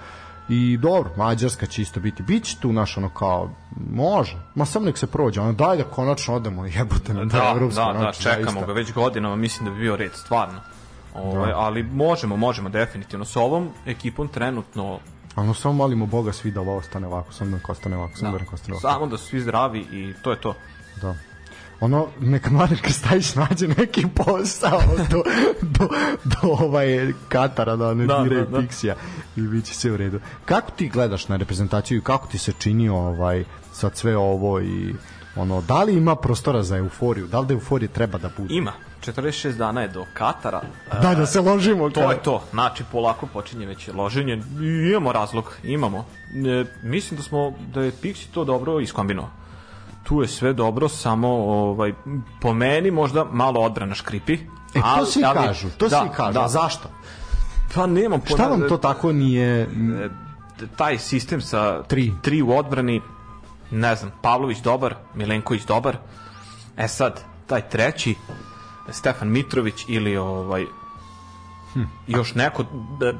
I 0.50 0.76
dobro, 0.76 1.10
Mađarska 1.16 1.66
će 1.66 1.82
isto 1.82 2.00
biti. 2.00 2.22
Biće 2.22 2.56
tu 2.60 2.72
naš 2.72 2.96
ono 2.96 3.08
kao, 3.08 3.50
može. 3.90 4.36
Ma 4.54 4.64
samo 4.64 4.86
nek 4.86 4.98
se 4.98 5.06
prođe. 5.06 5.40
Ono, 5.40 5.52
daj 5.52 5.76
da 5.76 5.84
konačno 5.84 6.34
odemo 6.34 6.66
jebote 6.76 7.14
na 7.14 7.24
da, 7.24 7.52
evropsko. 7.54 7.92
Da, 7.92 7.92
da, 7.92 8.12
čekamo 8.12 8.44
zaista. 8.44 8.66
ga 8.66 8.72
već 8.72 8.92
godinama, 8.92 9.36
mislim 9.36 9.64
da 9.64 9.70
bi 9.70 9.80
bio 9.80 9.96
red, 9.96 10.12
stvarno. 10.14 10.60
Ove, 11.14 11.38
ovaj, 11.38 11.50
da. 11.50 11.58
Ali 11.58 11.82
možemo, 11.82 12.36
možemo 12.36 12.68
definitivno. 12.68 13.24
S 13.24 13.36
ovom 13.36 13.70
ekipom 13.86 14.28
trenutno 14.28 14.98
Ono 15.36 15.54
samo 15.54 15.74
molimo 15.74 16.06
Boga 16.06 16.32
svi 16.32 16.50
da 16.50 16.60
ovo 16.60 16.76
ostane 16.76 17.06
ovako, 17.06 17.32
samo 17.32 17.50
da 17.50 17.72
ostane 17.72 17.96
ovako, 17.96 18.16
samo 18.16 18.32
da, 18.32 18.38
da 18.38 18.44
ostane 18.52 18.74
ovako. 18.74 18.88
Samo 18.88 19.06
da 19.06 19.18
su 19.18 19.26
svi 19.26 19.40
zdravi 19.40 19.80
i 19.80 20.14
to 20.22 20.30
je 20.30 20.40
to. 20.40 20.54
Da 21.02 21.14
ono 21.80 22.06
neka 22.20 22.50
Mladen 22.50 22.78
Krstajić 22.82 23.34
nađe 23.34 23.68
neki 23.68 24.06
posao 24.14 24.82
do, 25.10 25.22
do, 25.62 25.88
do 26.24 26.38
ovaj 26.42 27.12
Katara 27.28 27.76
da 27.76 27.94
ne 27.94 28.06
da, 28.06 28.22
dire 28.22 28.36
da, 28.36 28.44
da. 28.44 28.58
Pixija 28.58 28.94
i 29.36 29.40
bit 29.40 29.64
će 29.64 29.74
sve 29.74 29.92
u 29.92 29.96
redu. 29.96 30.20
Kako 30.44 30.70
ti 30.70 30.88
gledaš 30.88 31.28
na 31.28 31.36
reprezentaciju 31.36 31.98
i 31.98 32.02
kako 32.02 32.26
ti 32.26 32.38
se 32.38 32.52
čini 32.58 32.88
ovaj 32.88 33.44
sad 33.72 33.96
sve 33.96 34.16
ovo 34.16 34.60
i 34.60 34.94
ono, 35.36 35.60
da 35.60 35.82
li 35.82 35.96
ima 35.96 36.16
prostora 36.16 36.62
za 36.62 36.76
euforiju? 36.76 37.26
Da 37.26 37.40
li 37.40 37.46
da 37.46 37.54
euforije 37.54 37.88
treba 37.88 38.18
da 38.18 38.30
bude? 38.36 38.54
Ima. 38.54 38.72
46 39.06 39.52
dana 39.52 39.82
je 39.82 39.88
do 39.88 40.06
Katara. 40.14 40.62
Da, 41.02 41.14
da 41.14 41.26
se 41.26 41.40
ložimo. 41.40 41.90
To 41.90 42.10
je 42.10 42.22
to. 42.22 42.42
Znači, 42.50 42.84
polako 42.92 43.26
počinje 43.26 43.66
već 43.66 43.88
loženje. 43.94 44.42
Imamo 44.90 45.12
razlog, 45.12 45.56
imamo. 45.62 46.06
E, 46.34 46.64
mislim 46.82 47.16
da 47.16 47.22
smo, 47.22 47.52
da 47.74 47.82
je 47.82 47.92
Pixi 47.92 48.26
to 48.34 48.44
dobro 48.44 48.80
iskombinovao 48.80 49.39
tu 50.10 50.22
je 50.22 50.28
sve 50.28 50.52
dobro, 50.52 50.88
samo 50.88 51.28
ovaj, 51.28 51.92
po 52.40 52.54
meni 52.54 52.90
možda 52.90 53.24
malo 53.24 53.60
odbrana 53.60 53.94
škripi. 53.94 54.32
E, 54.74 54.80
to 54.98 55.06
svi 55.06 55.24
ali, 55.24 55.38
kažu, 55.46 55.68
to 55.78 55.88
da, 55.88 56.00
svi 56.00 56.08
kažu. 56.16 56.32
Da. 56.32 56.48
Zašto? 56.48 56.88
Pa 57.74 57.86
nemam 57.86 58.20
Šta 58.26 58.46
vam 58.46 58.68
to 58.68 58.76
tako 58.76 59.12
nije... 59.12 59.62
E, 59.62 59.68
taj 60.76 60.98
sistem 60.98 61.40
sa 61.40 61.82
tri, 61.82 62.12
tri 62.22 62.42
u 62.42 62.50
odbrani, 62.50 63.00
ne 63.70 63.96
znam, 63.96 64.12
Pavlović 64.22 64.58
dobar, 64.58 64.94
Milenković 65.14 65.62
dobar, 65.62 65.96
e 66.76 66.88
sad, 66.88 67.20
taj 67.46 67.68
treći, 67.68 68.14
Stefan 68.88 69.28
Mitrović 69.28 69.84
ili 69.88 70.16
ovaj 70.16 70.64
Hm. 71.72 71.82
još 72.06 72.34
neko 72.34 72.64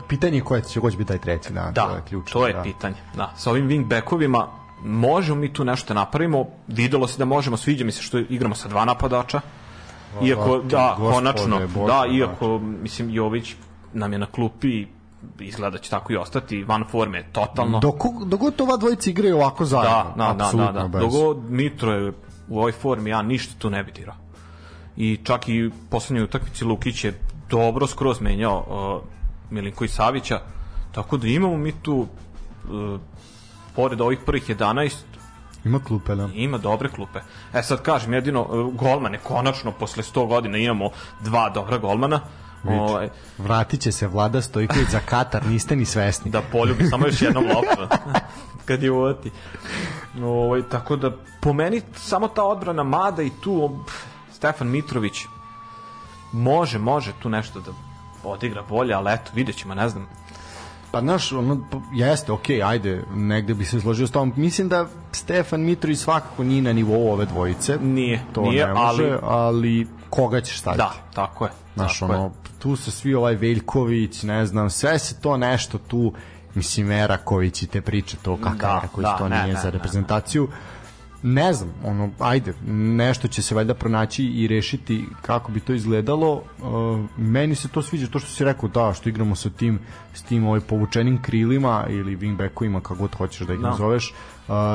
pitanje 0.09 0.37
je 0.39 0.45
ko 0.81 0.91
će 0.91 0.97
biti 0.97 1.09
taj 1.09 1.19
treći 1.19 1.53
da, 1.53 1.71
da 1.75 1.87
to 1.89 1.95
je 1.95 2.03
ključno 2.09 2.41
to 2.41 2.47
je 2.47 2.53
da. 2.53 2.63
pitanje 2.63 2.97
da 3.15 3.33
sa 3.37 3.51
ovim 3.51 3.69
wing 3.69 3.85
backovima 3.85 4.60
možemo 4.85 5.41
mi 5.41 5.53
tu 5.53 5.65
nešto 5.65 5.95
da 5.95 6.01
napravimo, 6.01 6.45
videlo 6.69 7.07
se 7.07 7.19
da 7.19 7.25
možemo, 7.25 7.57
sviđa 7.57 7.85
mi 7.85 7.93
se 7.93 8.03
što 8.03 8.19
igramo 8.19 8.55
sa 8.55 8.69
dva 8.69 8.85
napadača, 8.85 9.41
iako, 10.23 10.59
da, 10.59 10.97
konačno, 10.99 11.59
da, 11.87 12.07
iako, 12.13 12.59
mislim, 12.59 13.11
Jović 13.11 13.55
nam 13.93 14.13
je 14.13 14.19
na 14.19 14.27
klupi 14.27 14.87
izgleda 15.41 15.71
da 15.71 15.79
će 15.79 15.91
tako 15.91 16.13
i 16.13 16.17
ostati. 16.17 16.65
Van 16.65 16.85
forme 16.91 17.25
totalno. 17.33 17.81
Dok, 17.81 17.95
dok 18.27 18.61
ova 18.61 18.77
dvojica 18.77 19.11
igraju 19.11 19.37
ovako 19.37 19.65
zajedno 19.65 20.13
da, 20.17 20.35
da, 20.35 20.51
da, 20.53 20.73
da, 20.73 20.89
da. 20.89 20.99
dok 20.99 21.11
Mitro 21.49 21.93
je 21.93 22.13
u 22.49 22.59
ovoj 22.59 22.73
formi 22.73 23.11
ja 23.11 23.23
ništa 23.23 23.55
tu 23.59 23.71
ne 23.71 23.85
bi 23.85 23.93
dirao. 23.93 24.15
I 24.97 25.19
čak 25.25 25.49
i 25.49 25.71
poslednjoj 25.91 26.25
utakmici 26.25 26.65
Lukić 26.65 27.05
je 27.05 27.21
dobro 27.51 27.87
skroz 27.87 28.21
menjao 28.21 28.65
uh, 28.69 29.09
Milinko 29.51 29.85
i 29.85 29.89
Savića. 29.89 30.41
Tako 30.93 31.17
da 31.17 31.27
imamo 31.27 31.57
mi 31.57 31.73
tu 31.73 31.95
uh, 31.95 33.01
pored 33.77 34.01
ovih 34.01 34.19
prvih 34.27 34.49
11 34.49 34.93
Ima 35.65 35.81
klupe, 35.85 36.15
da. 36.15 36.29
Ima 36.35 36.59
dobre 36.59 36.89
klupe. 36.89 37.19
E 37.55 37.63
sad 37.63 37.83
kažem, 37.83 38.13
jedino 38.13 38.41
e, 38.41 38.77
golmane, 38.77 39.19
konačno 39.19 39.73
posle 39.73 40.03
100 40.03 40.27
godina 40.27 40.59
imamo 40.59 40.91
dva 41.21 41.51
dobra 41.51 41.79
golmana. 41.79 42.21
Ovaj 42.65 43.09
vratit 43.39 43.81
će 43.81 43.93
se 43.93 44.07
Vlada 44.07 44.43
Stojković 44.43 44.89
za 44.89 45.01
Katar, 45.01 45.47
niste 45.47 45.77
ni 45.77 45.85
svesni. 45.85 46.31
Da 46.31 46.43
poljubi 46.53 46.87
samo 46.87 47.07
još 47.07 47.23
jednom 47.23 47.45
loptu. 47.47 47.97
kad 48.69 48.83
je 48.83 48.91
uvati. 48.91 49.31
Ovaj 50.23 50.63
tako 50.63 50.97
da 50.97 51.11
po 51.41 51.53
meni 51.53 51.83
samo 51.97 52.29
ta 52.29 52.45
odbrana 52.45 52.83
mada 52.83 53.23
i 53.23 53.31
tu 53.41 53.85
Stefan 54.33 54.69
Mitrović 54.69 55.25
može, 56.33 56.79
može 56.79 57.13
tu 57.23 57.29
nešto 57.29 57.61
da 57.61 57.73
odigra 58.25 58.63
bolje, 58.63 58.95
ali 58.95 59.13
eto, 59.13 59.31
vidjet 59.35 59.57
ćemo, 59.57 59.75
ne 59.75 59.89
znam. 59.89 60.07
Pa 60.91 61.01
znaš, 61.01 61.33
ono, 61.33 61.61
jeste, 61.93 62.33
okej, 62.33 62.57
okay, 62.57 62.69
ajde, 62.69 63.03
negde 63.15 63.55
bi 63.55 63.65
se 63.65 63.81
složio 63.81 64.07
s 64.07 64.11
tom. 64.11 64.33
Mislim 64.37 64.69
da 64.69 64.87
Stefan 65.13 65.61
Mitrović 65.61 65.99
svakako 65.99 66.45
nije 66.45 66.63
na 66.63 66.73
nivou 66.73 67.13
ove 67.13 67.27
dvojice. 67.27 67.79
Nije, 67.83 68.23
to 68.33 68.43
nije, 68.43 68.67
ne 68.67 68.75
može, 68.75 69.05
ali... 69.05 69.19
ali 69.23 69.87
koga 70.11 70.41
ćeš 70.41 70.59
staviti? 70.59 70.79
Da, 70.79 70.93
tako 71.15 71.45
je. 71.45 71.51
Znaš, 71.75 71.99
tako 71.99 72.13
ono, 72.13 72.25
je. 72.25 72.31
tu 72.59 72.77
su 72.77 72.91
svi 72.91 73.15
ovaj 73.15 73.35
Veljković, 73.35 74.23
ne 74.23 74.47
znam, 74.47 74.71
sve 74.71 74.99
se 74.99 75.21
to 75.21 75.37
nešto 75.37 75.79
tu, 75.79 76.13
mislim, 76.55 76.93
Eraković 76.93 77.63
i 77.63 77.67
te 77.67 77.81
priče, 77.81 78.17
to 78.23 78.37
kakav 78.37 78.71
da, 78.71 78.79
Eraković, 78.79 79.07
da, 79.07 79.17
to 79.17 79.29
ne, 79.29 79.43
nije 79.43 79.55
ne, 79.55 79.61
za 79.61 79.71
reprezentaciju. 79.71 80.43
Ne, 80.43 80.51
ne 80.51 80.80
ne 81.23 81.53
znam, 81.53 81.73
ono, 81.85 82.11
ajde, 82.19 82.55
nešto 82.67 83.29
će 83.29 83.43
se 83.43 83.55
valjda 83.55 83.75
pronaći 83.75 84.25
i 84.25 84.47
rešiti 84.47 85.05
kako 85.23 85.53
bi 85.53 85.61
to 85.61 85.73
izgledalo. 85.73 86.33
Uh, 86.35 87.01
meni 87.17 87.55
se 87.55 87.69
to 87.69 87.83
sviđa, 87.83 88.07
to 88.07 88.19
što 88.19 88.29
si 88.31 88.45
rekao, 88.45 88.69
da, 88.69 88.95
što 88.95 89.09
igramo 89.09 89.37
sa 89.37 89.51
tim, 89.51 89.79
s 90.15 90.23
tim 90.23 90.47
ovaj 90.47 90.61
povučenim 90.61 91.23
krilima 91.23 91.87
ili 91.89 92.17
wingbackovima, 92.17 92.81
kako 92.81 92.95
god 92.95 93.15
hoćeš 93.15 93.47
da 93.47 93.53
ih 93.53 93.59
no. 93.59 93.63
Da. 93.63 93.71
nazoveš. 93.71 94.15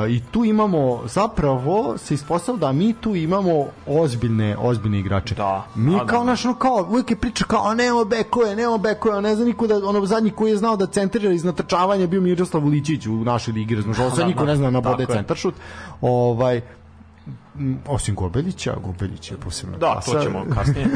I 0.08 0.20
tu 0.30 0.44
imamo, 0.44 1.02
zapravo, 1.06 1.98
se 1.98 2.14
ispostavlja 2.14 2.60
da 2.60 2.72
mi 2.72 2.92
tu 2.92 3.14
imamo 3.14 3.66
ozbiljne, 3.86 4.56
ozbiljne 4.58 4.98
igrače. 4.98 5.34
Da. 5.34 5.66
Mi 5.74 5.92
da, 5.92 6.06
kao, 6.06 6.24
naš, 6.24 6.44
ono, 6.44 6.54
kao, 6.54 6.86
uvijek 6.90 7.10
je 7.10 7.16
priča 7.16 7.44
kao, 7.44 7.74
nemamo 7.74 8.04
bekove, 8.04 8.56
nemamo 8.56 8.78
bekove, 8.78 9.22
ne 9.22 9.34
znam 9.34 9.48
niko 9.48 9.66
da, 9.66 9.88
ono, 9.88 10.06
zadnji 10.06 10.30
koji 10.30 10.50
je 10.50 10.56
znao 10.56 10.76
da 10.76 10.86
centrira 10.86 11.32
iz 11.32 11.44
natrčavanja 11.44 12.06
bio 12.06 12.20
Miroslav 12.20 12.66
Uličić 12.66 13.06
u 13.06 13.12
našoj 13.12 13.54
ligi, 13.54 13.74
raznožao, 13.74 14.10
da, 14.10 14.16
sad 14.16 14.26
niko 14.26 14.44
ne 14.44 14.56
zna 14.56 14.70
na 14.70 14.80
bode 14.80 15.06
centaršut. 15.06 15.54
Ovaj, 16.00 16.60
osim 17.86 18.14
Gobeljića, 18.14 18.74
Gobeljić 18.84 19.30
je 19.30 19.36
posebno 19.36 19.78
Da, 19.78 19.92
klasa. 19.92 20.12
to 20.12 20.22
ćemo 20.22 20.44
kasnije. 20.54 20.88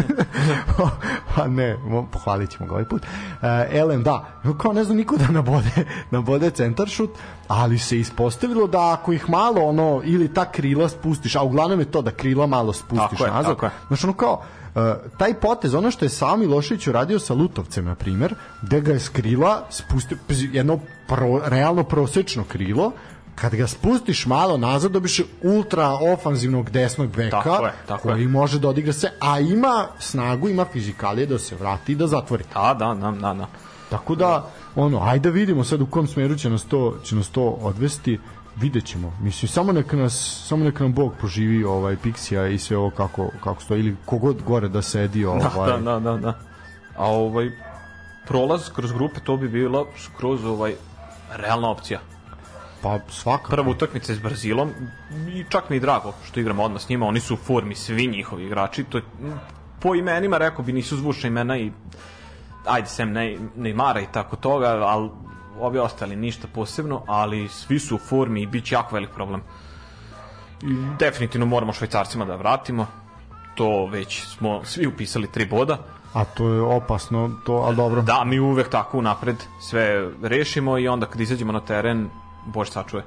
pa 1.36 1.46
ne, 1.46 1.76
pohvalit 2.12 2.50
ćemo 2.50 2.66
ga 2.66 2.72
ovaj 2.72 2.84
put. 2.84 3.02
Uh, 3.02 3.48
Elem, 3.70 4.02
da, 4.02 4.40
kao 4.58 4.72
ne 4.72 4.84
znam 4.84 4.96
niko 4.96 5.16
da 5.16 5.28
nabode, 5.28 5.84
nabode 6.10 6.50
centar 6.50 6.88
šut, 6.88 7.10
ali 7.48 7.78
se 7.78 7.98
ispostavilo 7.98 8.66
da 8.66 8.92
ako 8.92 9.12
ih 9.12 9.30
malo 9.30 9.62
ono, 9.62 10.02
ili 10.04 10.34
ta 10.34 10.52
krila 10.52 10.88
spustiš, 10.88 11.36
a 11.36 11.42
uglavnom 11.42 11.80
je 11.80 11.90
to 11.90 12.02
da 12.02 12.10
krila 12.10 12.46
malo 12.46 12.72
spustiš 12.72 13.18
tako 13.18 13.26
nazad. 13.26 13.50
Je, 13.50 13.54
tako 13.54 13.66
je. 13.66 13.70
Znaš, 13.88 14.04
ono 14.04 14.12
kao, 14.12 14.42
Uh, 14.74 14.82
taj 15.18 15.34
potez, 15.34 15.74
ono 15.74 15.90
što 15.90 16.04
je 16.04 16.08
Sami 16.08 16.46
Lošić 16.46 16.86
uradio 16.86 17.18
sa 17.18 17.34
Lutovcem, 17.34 17.84
na 17.84 17.94
primer, 17.94 18.34
gde 18.62 18.80
ga 18.80 18.92
je 18.92 19.00
skrila, 19.00 19.66
spustio, 19.70 20.18
jedno 20.28 20.78
pro, 21.08 21.40
realno 21.44 21.82
prosečno 21.84 22.44
krilo, 22.44 22.92
kad 23.40 23.54
ga 23.54 23.66
spustiš 23.66 24.26
malo 24.26 24.56
nazad 24.56 24.92
dobiš 24.92 25.20
ultra 25.42 25.88
ofanzivnog 25.88 26.70
desnog 26.70 27.16
beka 27.16 27.42
tako 27.42 27.66
je, 27.66 27.72
tako 27.86 28.02
koji 28.02 28.22
je. 28.22 28.28
može 28.28 28.58
da 28.58 28.68
odigra 28.68 28.92
se, 28.92 29.10
a 29.20 29.40
ima 29.40 29.86
snagu, 29.98 30.48
ima 30.48 30.64
fizikalije 30.64 31.26
da 31.26 31.38
se 31.38 31.56
vrati 31.56 31.92
i 31.92 31.94
da 31.94 32.06
zatvori. 32.06 32.44
Da, 32.54 32.76
da, 32.78 32.94
da, 32.94 33.10
da. 33.10 33.34
da. 33.34 33.46
Tako 33.90 34.14
da, 34.14 34.50
ono, 34.76 35.02
ajde 35.02 35.28
da 35.28 35.34
vidimo 35.34 35.64
sad 35.64 35.80
u 35.80 35.86
kom 35.86 36.06
smeru 36.06 36.36
će 36.36 36.50
nas 36.50 36.64
to, 36.64 36.94
će 37.04 37.16
nas 37.16 37.28
to 37.28 37.42
odvesti 37.42 38.18
vidjet 38.56 38.84
ćemo. 38.84 39.12
Mislim, 39.20 39.48
samo 39.48 39.72
neka 39.72 39.96
nas, 39.96 40.44
samo 40.46 40.64
neka 40.64 40.84
nam 40.84 40.92
Bog 40.92 41.12
poživi 41.20 41.64
ovaj 41.64 41.96
Pixija 42.04 42.54
i 42.54 42.58
sve 42.58 42.76
ovo 42.76 42.90
kako, 42.90 43.30
kako 43.44 43.62
stoji, 43.62 43.80
ili 43.80 43.96
kogod 44.04 44.42
gore 44.42 44.68
da 44.68 44.82
sedi 44.82 45.22
da, 45.22 45.30
ovaj. 45.30 45.70
Da, 45.70 45.76
da, 45.78 46.00
da, 46.00 46.16
da. 46.16 46.38
A 46.96 47.06
ovaj, 47.06 47.50
prolaz 48.26 48.70
kroz 48.74 48.92
grupe 48.92 49.20
to 49.20 49.36
bi 49.36 49.48
bilo 49.48 49.86
skroz 49.98 50.44
ovaj 50.44 50.74
realna 51.36 51.70
opcija. 51.70 52.00
Pa 52.82 52.98
svaka. 53.08 53.48
Prva 53.48 53.70
utakmica 53.70 54.14
s 54.14 54.18
Brazilom 54.18 54.70
i 55.34 55.44
čak 55.48 55.70
mi 55.70 55.76
je 55.76 55.80
drago 55.80 56.12
što 56.24 56.40
igramo 56.40 56.62
odmah 56.62 56.82
s 56.82 56.88
njima, 56.88 57.06
oni 57.06 57.20
su 57.20 57.34
u 57.34 57.36
formi 57.36 57.74
svi 57.74 58.06
njihovi 58.06 58.44
igrači, 58.44 58.84
to 58.84 58.98
je, 58.98 59.04
po 59.80 59.94
imenima 59.94 60.38
rekao 60.38 60.64
bi 60.64 60.72
nisu 60.72 60.96
zvučna 60.96 61.26
imena 61.26 61.58
i 61.58 61.72
ajde 62.66 62.88
sem 62.88 63.12
ne, 63.12 63.38
Neymara 63.56 64.02
i 64.02 64.12
tako 64.12 64.36
toga, 64.36 64.66
ali 64.66 65.10
ovi 65.60 65.78
ostali 65.78 66.16
ništa 66.16 66.48
posebno, 66.54 67.02
ali 67.06 67.48
svi 67.48 67.78
su 67.78 67.94
u 67.94 67.98
formi 67.98 68.42
i 68.42 68.46
bit 68.46 68.64
će 68.64 68.74
jako 68.74 68.94
velik 68.94 69.10
problem. 69.10 69.42
Definitivno 70.98 71.46
moramo 71.46 71.72
švajcarcima 71.72 72.24
da 72.24 72.36
vratimo, 72.36 72.86
to 73.54 73.86
već 73.86 74.26
smo 74.26 74.64
svi 74.64 74.86
upisali 74.86 75.32
tri 75.32 75.46
boda. 75.46 75.78
A 76.12 76.24
to 76.24 76.48
je 76.48 76.60
opasno, 76.60 77.30
to, 77.46 77.64
a 77.68 77.72
dobro. 77.72 78.02
Da, 78.02 78.24
mi 78.24 78.40
uvek 78.40 78.68
tako 78.68 79.02
napred 79.02 79.36
sve 79.60 80.10
rešimo 80.22 80.78
i 80.78 80.88
onda 80.88 81.06
kad 81.06 81.20
izađemo 81.20 81.52
na 81.52 81.60
teren 81.60 82.08
Bož 82.46 82.68
sačuje. 82.68 83.04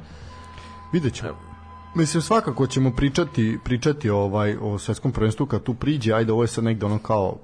Vidjet 0.91 1.13
ćemo. 1.13 1.53
Mislim, 1.95 2.21
svakako 2.21 2.67
ćemo 2.67 2.91
pričati, 2.91 3.59
pričati 3.63 4.09
ovaj, 4.09 4.57
o 4.61 4.79
svetskom 4.79 5.11
prvenstvu 5.11 5.45
kad 5.45 5.63
tu 5.63 5.73
priđe, 5.73 6.13
ajde, 6.13 6.31
ovo 6.31 6.43
je 6.43 6.47
sad 6.47 6.63
negde 6.63 6.85
ono 6.85 6.99
kao 6.99 7.37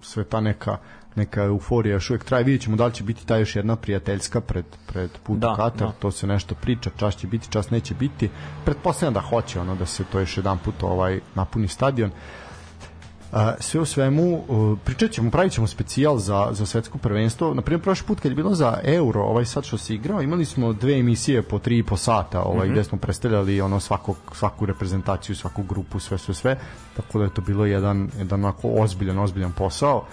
sve 0.00 0.24
ta 0.24 0.40
neka 0.40 0.76
neka 1.16 1.42
euforija 1.42 1.92
još 1.92 2.10
uvijek 2.10 2.24
traje, 2.24 2.44
vidjet 2.44 2.62
ćemo 2.62 2.76
da 2.76 2.86
li 2.86 2.92
će 2.92 3.04
biti 3.04 3.26
ta 3.26 3.36
još 3.36 3.56
jedna 3.56 3.76
prijateljska 3.76 4.40
pred, 4.40 4.64
pred 4.86 5.10
put 5.22 5.38
da, 5.38 5.54
Katar, 5.56 5.88
da. 5.88 5.92
to 5.92 6.10
se 6.10 6.26
nešto 6.26 6.54
priča, 6.54 6.90
čas 6.96 7.16
će 7.16 7.26
biti, 7.26 7.50
čas 7.50 7.70
neće 7.70 7.94
biti, 7.94 8.30
pretpostavljam 8.64 9.14
da 9.14 9.20
hoće 9.20 9.60
ono 9.60 9.74
da 9.74 9.86
se 9.86 10.04
to 10.04 10.20
još 10.20 10.36
jedan 10.36 10.58
put 10.58 10.82
ovaj, 10.82 11.20
napuni 11.34 11.68
stadion. 11.68 12.10
Uh, 12.10 12.49
sve 13.60 13.80
u 13.80 13.84
svemu, 13.84 14.44
pričat 14.84 15.10
ćemo, 15.10 15.30
pravit 15.30 15.52
ćemo 15.52 15.66
specijal 15.66 16.18
za, 16.18 16.48
za 16.50 16.66
svetsko 16.66 16.98
prvenstvo. 16.98 17.54
Naprimjer, 17.54 17.82
prošli 17.82 18.06
put 18.06 18.20
kad 18.20 18.32
je 18.32 18.36
bilo 18.36 18.54
za 18.54 18.78
Euro, 18.84 19.22
ovaj 19.22 19.44
sad 19.44 19.64
što 19.64 19.78
se 19.78 19.94
igrao, 19.94 20.22
imali 20.22 20.44
smo 20.44 20.72
dve 20.72 20.98
emisije 20.98 21.42
po 21.42 21.58
tri 21.58 21.78
i 21.78 21.82
po 21.82 21.96
sata, 21.96 22.42
ovaj, 22.42 22.66
mm 22.66 22.70
-hmm. 22.70 22.72
gde 22.72 22.84
smo 22.84 22.98
predstavljali 22.98 23.60
ono 23.60 23.80
svakog, 23.80 24.16
svaku 24.32 24.66
reprezentaciju, 24.66 25.36
svaku 25.36 25.62
grupu, 25.62 25.98
sve, 25.98 26.18
sve, 26.18 26.34
sve. 26.34 26.58
Tako 26.96 27.18
da 27.18 27.24
je 27.24 27.34
to 27.34 27.42
bilo 27.42 27.66
jedan, 27.66 28.10
jedan 28.18 28.44
onako 28.44 28.68
ozbiljan, 28.68 29.18
ozbiljan 29.18 29.52
posao 29.52 30.04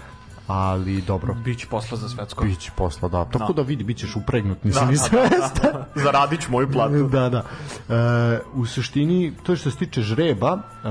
ali 0.48 1.02
dobro. 1.02 1.34
Biće 1.34 1.68
posla 1.68 1.98
za 1.98 2.10
svetsko. 2.10 2.46
Biće 2.46 2.72
posla, 2.76 3.10
da. 3.10 3.26
Tako 3.26 3.54
da, 3.54 3.62
da 3.62 3.68
vidi, 3.68 3.84
bićeš 3.84 4.16
upregnut, 4.16 4.64
nisam 4.64 4.86
da, 4.86 4.92
ni 4.92 4.98
svesta. 4.98 5.62
Da, 5.64 5.72
da, 5.72 5.88
da. 5.96 6.02
Zaradit 6.02 6.42
ću 6.42 6.52
moju 6.52 6.72
platu. 6.72 7.08
da, 7.08 7.30
da. 7.30 7.44
E, 7.90 8.40
u 8.54 8.66
suštini, 8.66 9.34
to 9.44 9.52
je 9.52 9.56
što 9.56 9.72
se 9.72 9.78
tiče 9.78 10.02
žreba, 10.02 10.58
e, 10.58 10.88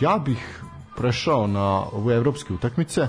ja 0.00 0.18
bih 0.18 0.62
prešao 1.02 1.46
na 1.46 1.82
ove 1.92 2.14
evropske 2.14 2.54
utakmice 2.54 3.08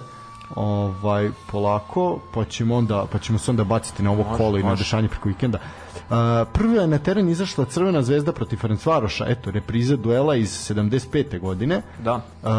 ovaj 0.56 1.30
polako 1.52 2.20
pa 2.34 2.46
ćemo 2.46 2.76
onda 2.76 3.06
pa 3.12 3.20
ćemo 3.20 3.40
se 3.40 3.52
onda 3.52 3.64
baciti 3.64 4.04
na 4.04 4.12
ovo 4.12 4.24
može, 4.24 4.38
kolo 4.38 4.58
i 4.58 4.64
na 4.64 4.76
dešanje 4.76 5.08
preko 5.08 5.30
vikenda. 5.30 5.58
Uh, 5.58 6.16
prva 6.54 6.82
je 6.82 6.88
na 6.88 6.98
teren 6.98 7.30
izašla 7.30 7.66
Crvena 7.66 8.02
zvezda 8.02 8.32
protiv 8.32 8.58
Ferencvaroša, 8.58 9.26
eto 9.30 9.52
repriza 9.52 9.96
duela 9.96 10.36
iz 10.36 10.50
75. 10.50 11.40
godine. 11.40 11.82
Da. 12.04 12.16
Uh, 12.16 12.50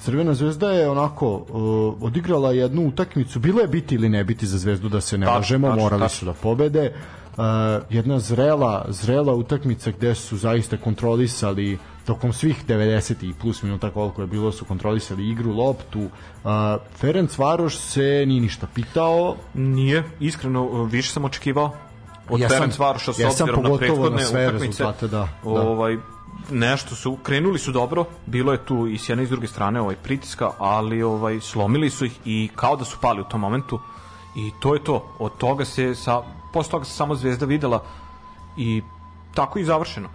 Crvena 0.00 0.34
zvezda 0.34 0.70
je 0.70 0.90
onako 0.90 1.34
uh, 1.34 2.02
odigrala 2.02 2.52
jednu 2.52 2.88
utakmicu, 2.88 3.38
bilo 3.38 3.60
je 3.60 3.68
biti 3.68 3.94
ili 3.94 4.08
ne 4.08 4.24
biti 4.24 4.46
za 4.46 4.58
zvezdu 4.58 4.88
da 4.88 5.00
se 5.00 5.18
ne 5.18 5.26
tačno, 5.26 5.36
lažemo, 5.36 5.68
tačno, 5.68 5.82
morali 5.82 6.02
tačno. 6.02 6.18
su 6.18 6.26
da 6.26 6.32
pobede. 6.32 6.92
Uh, 7.36 7.44
jedna 7.90 8.18
zrela, 8.18 8.86
zrela 8.88 9.34
utakmica 9.34 9.90
gde 9.90 10.14
su 10.14 10.36
zaista 10.36 10.76
kontrolisali 10.76 11.74
uh, 11.74 11.80
tokom 12.04 12.32
svih 12.32 12.66
90 12.68 13.30
i 13.30 13.34
plus 13.40 13.62
minuta 13.62 13.90
koliko 13.90 14.20
je 14.20 14.26
bilo 14.26 14.52
su 14.52 14.64
kontrolisali 14.64 15.28
igru, 15.28 15.52
loptu. 15.52 16.00
Uh, 16.00 16.50
Ferenc 16.96 17.38
Varoš 17.38 17.76
se 17.76 18.24
ni 18.26 18.40
ništa 18.40 18.66
pitao. 18.74 19.36
Nije, 19.54 20.04
iskreno 20.20 20.84
više 20.84 21.12
sam 21.12 21.24
očekivao 21.24 21.72
od 22.28 22.40
ja 22.40 22.48
Ferenc 22.48 22.78
Varoša 22.78 23.12
s 23.12 23.40
obzirom 23.40 23.62
na 23.62 23.76
prethodne 23.76 24.22
na 24.22 24.26
sve 24.26 24.48
utakmice. 24.48 24.84
Da, 25.00 25.08
da. 25.08 25.28
Ovaj, 25.44 25.96
nešto 26.50 26.94
su 26.94 27.16
krenuli 27.22 27.58
su 27.58 27.72
dobro, 27.72 28.04
bilo 28.26 28.52
je 28.52 28.58
tu 28.58 28.86
i 28.86 28.98
s 28.98 29.08
jedne 29.08 29.24
i 29.24 29.26
s 29.26 29.30
druge 29.30 29.46
strane 29.46 29.80
ovaj 29.80 29.96
pritiska, 29.96 30.50
ali 30.58 31.02
ovaj 31.02 31.40
slomili 31.40 31.90
su 31.90 32.04
ih 32.04 32.18
i 32.24 32.48
kao 32.56 32.76
da 32.76 32.84
su 32.84 32.96
pali 33.00 33.20
u 33.20 33.24
tom 33.24 33.40
momentu 33.40 33.80
i 34.36 34.50
to 34.60 34.74
je 34.74 34.84
to. 34.84 35.14
Od 35.18 35.36
toga 35.36 35.64
se 35.64 35.94
sa 35.94 36.22
posle 36.52 36.70
toga 36.70 36.84
se 36.84 36.92
samo 36.92 37.14
Zvezda 37.14 37.46
videla 37.46 37.82
i 38.56 38.82
tako 39.34 39.58
i 39.58 39.64
završeno 39.64 40.08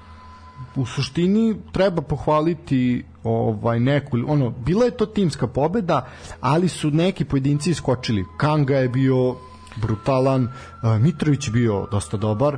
u 0.75 0.85
suštini 0.85 1.55
treba 1.71 2.01
pohvaliti 2.01 3.03
ovaj 3.23 3.79
neku 3.79 4.17
ono 4.27 4.49
bila 4.49 4.85
je 4.85 4.91
to 4.91 5.05
timska 5.05 5.47
pobeda 5.47 6.05
ali 6.41 6.67
su 6.69 6.91
neki 6.91 7.25
pojedinci 7.25 7.71
iskočili 7.71 8.25
Kanga 8.37 8.75
je 8.75 8.89
bio 8.89 9.35
brutalan 9.75 10.47
Mitrović 10.99 11.47
je 11.47 11.51
bio 11.51 11.87
dosta 11.91 12.17
dobar 12.17 12.57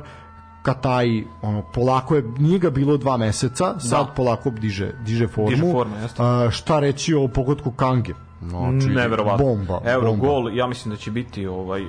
Kataj 0.62 1.24
ono 1.42 1.62
polako 1.74 2.16
je 2.16 2.22
nije 2.38 2.58
ga 2.58 2.70
bilo 2.70 2.96
dva 2.96 3.16
meseca 3.16 3.80
sad 3.80 4.06
da. 4.06 4.12
polako 4.12 4.50
diže 4.50 4.92
diže 5.04 5.28
formu 5.28 5.50
diže 5.50 5.72
formu, 5.72 5.94
A, 6.18 6.50
šta 6.50 6.80
reći 6.80 7.14
o 7.14 7.28
pogodku 7.28 7.70
Kange 7.70 8.12
znači 8.40 8.86
Neverovatno. 8.88 9.46
bomba 9.46 9.80
Euro 9.84 10.06
bomba. 10.06 10.26
gol 10.26 10.56
ja 10.56 10.66
mislim 10.66 10.94
da 10.94 11.00
će 11.00 11.10
biti 11.10 11.46
ovaj 11.46 11.82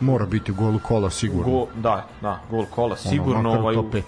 mora 0.00 0.26
biti 0.26 0.52
gol 0.52 0.78
kola 0.78 1.10
sigurno 1.10 1.52
Go, 1.52 1.66
da 1.74 2.06
da 2.22 2.40
gol 2.50 2.64
kola 2.70 2.96
sigurno 2.96 3.50
ono, 3.50 3.60
ovaj 3.60 3.74
top 3.74 3.86
5 3.94 4.02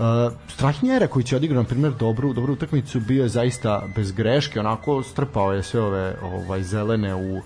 Uh, 0.00 0.32
Strahinjera 0.48 1.06
koji 1.06 1.24
će 1.24 1.36
odigrati 1.36 1.62
na 1.62 1.68
primjer 1.68 1.92
dobru 1.92 2.32
dobru 2.32 2.52
utakmicu 2.52 3.00
bio 3.00 3.22
je 3.22 3.28
zaista 3.28 3.82
bez 3.96 4.12
greške, 4.12 4.60
onako 4.60 5.02
strpao 5.02 5.52
je 5.52 5.62
sve 5.62 5.80
ove 5.80 6.16
ovaj 6.22 6.62
zelene 6.62 7.14
u 7.14 7.40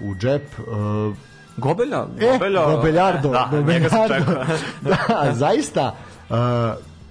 u 0.00 0.14
džep. 0.14 0.42
Uh, 0.58 1.16
Gobelja, 1.56 2.06
e, 2.20 2.32
Gobelja, 2.32 2.66
Gobeljardo, 2.66 3.28
da, 3.28 3.48
Gobeljardo. 3.50 4.34
da, 4.88 5.32
zaista 5.32 5.94
uh, 6.28 6.36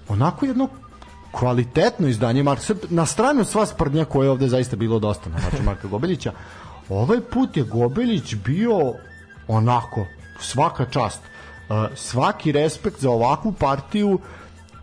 onako 0.09 0.45
jedno 0.45 0.67
kvalitetno 1.31 2.07
izdanje 2.07 2.43
Marka 2.43 2.73
na 2.89 3.05
stranu 3.05 3.45
sva 3.45 3.65
sprdnja 3.65 4.05
koja 4.05 4.25
je 4.25 4.31
ovde 4.31 4.47
zaista 4.47 4.75
bilo 4.75 4.99
dosta 4.99 5.29
na 5.29 5.35
način 5.35 5.65
Marka 5.65 5.87
Gobeljića 5.87 6.31
ovaj 6.89 7.21
put 7.21 7.57
je 7.57 7.63
Gobeljić 7.63 8.35
bio 8.35 8.93
onako 9.47 10.05
svaka 10.39 10.85
čast 10.85 11.21
uh, 11.21 11.75
svaki 11.95 12.51
respekt 12.51 12.99
za 12.99 13.09
ovakvu 13.09 13.51
partiju 13.51 14.19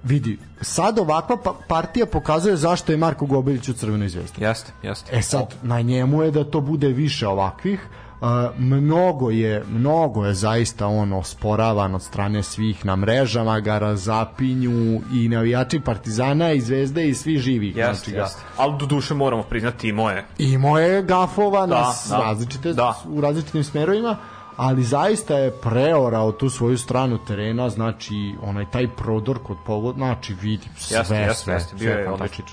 vidi, 0.03 0.39
sad 0.61 0.99
ovakva 0.99 1.37
pa 1.37 1.55
partija 1.69 2.07
pokazuje 2.07 2.57
zašto 2.57 2.93
je 2.93 2.99
Marko 2.99 3.27
Gobelić 3.27 3.69
u 3.69 3.73
Crvenoj 3.73 4.09
zvezdi. 4.09 4.45
Jeste, 4.45 4.73
jeste. 4.83 5.17
E 5.17 5.23
sad, 5.23 5.55
na 5.63 5.81
njemu 5.81 6.23
je 6.23 6.31
da 6.31 6.45
to 6.45 6.61
bude 6.61 6.89
više 6.89 7.29
ovakvih, 7.29 7.81
Uh, 8.21 8.27
mnogo 8.59 9.31
je 9.31 9.65
mnogo 9.71 10.27
je 10.27 10.35
zaista 10.35 10.87
on 10.87 11.13
osporavan 11.13 11.95
od 11.95 12.03
strane 12.03 12.43
svih 12.43 12.87
na 12.87 12.97
mrežama 12.97 13.61
ga 13.61 13.79
razapinju 13.79 15.01
i 15.15 15.29
navijači 15.29 15.81
Partizana 15.81 16.53
i 16.53 16.61
Zvezde 16.61 17.09
i 17.09 17.15
svi 17.15 17.39
živi 17.39 17.67
jeste, 17.67 17.83
znači 17.83 18.11
jeste. 18.11 18.41
ali 18.57 18.79
do 18.79 18.87
duše 18.87 19.15
moramo 19.15 19.43
priznati 19.43 19.89
i 19.89 19.93
moje 19.93 20.27
i 20.39 20.59
moje 20.59 21.03
gafova 21.03 21.67
da, 21.67 21.81
na 21.81 22.17
da, 22.17 22.25
različite 22.25 22.73
da. 22.73 23.03
u 23.09 23.21
različitim 23.21 23.65
smerovima 23.65 24.17
ali 24.61 24.83
zaista 24.85 25.37
je 25.37 25.51
preorao 25.51 26.33
tu 26.33 26.51
svoju 26.51 26.79
stranu 26.79 27.19
terena, 27.19 27.71
znači 27.71 28.35
onaj 28.43 28.71
taj 28.71 28.89
prodor 28.89 29.39
kod 29.43 29.57
povod, 29.67 29.95
znači 29.95 30.35
vidi 30.35 30.69
sve, 30.77 30.99
jeste, 30.99 31.15
jeste, 31.15 31.45
sve, 31.45 31.55
jeste, 31.55 31.77
bio 31.77 31.93
je 31.93 32.11
odličan. 32.11 32.45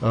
Uh, 0.00 0.08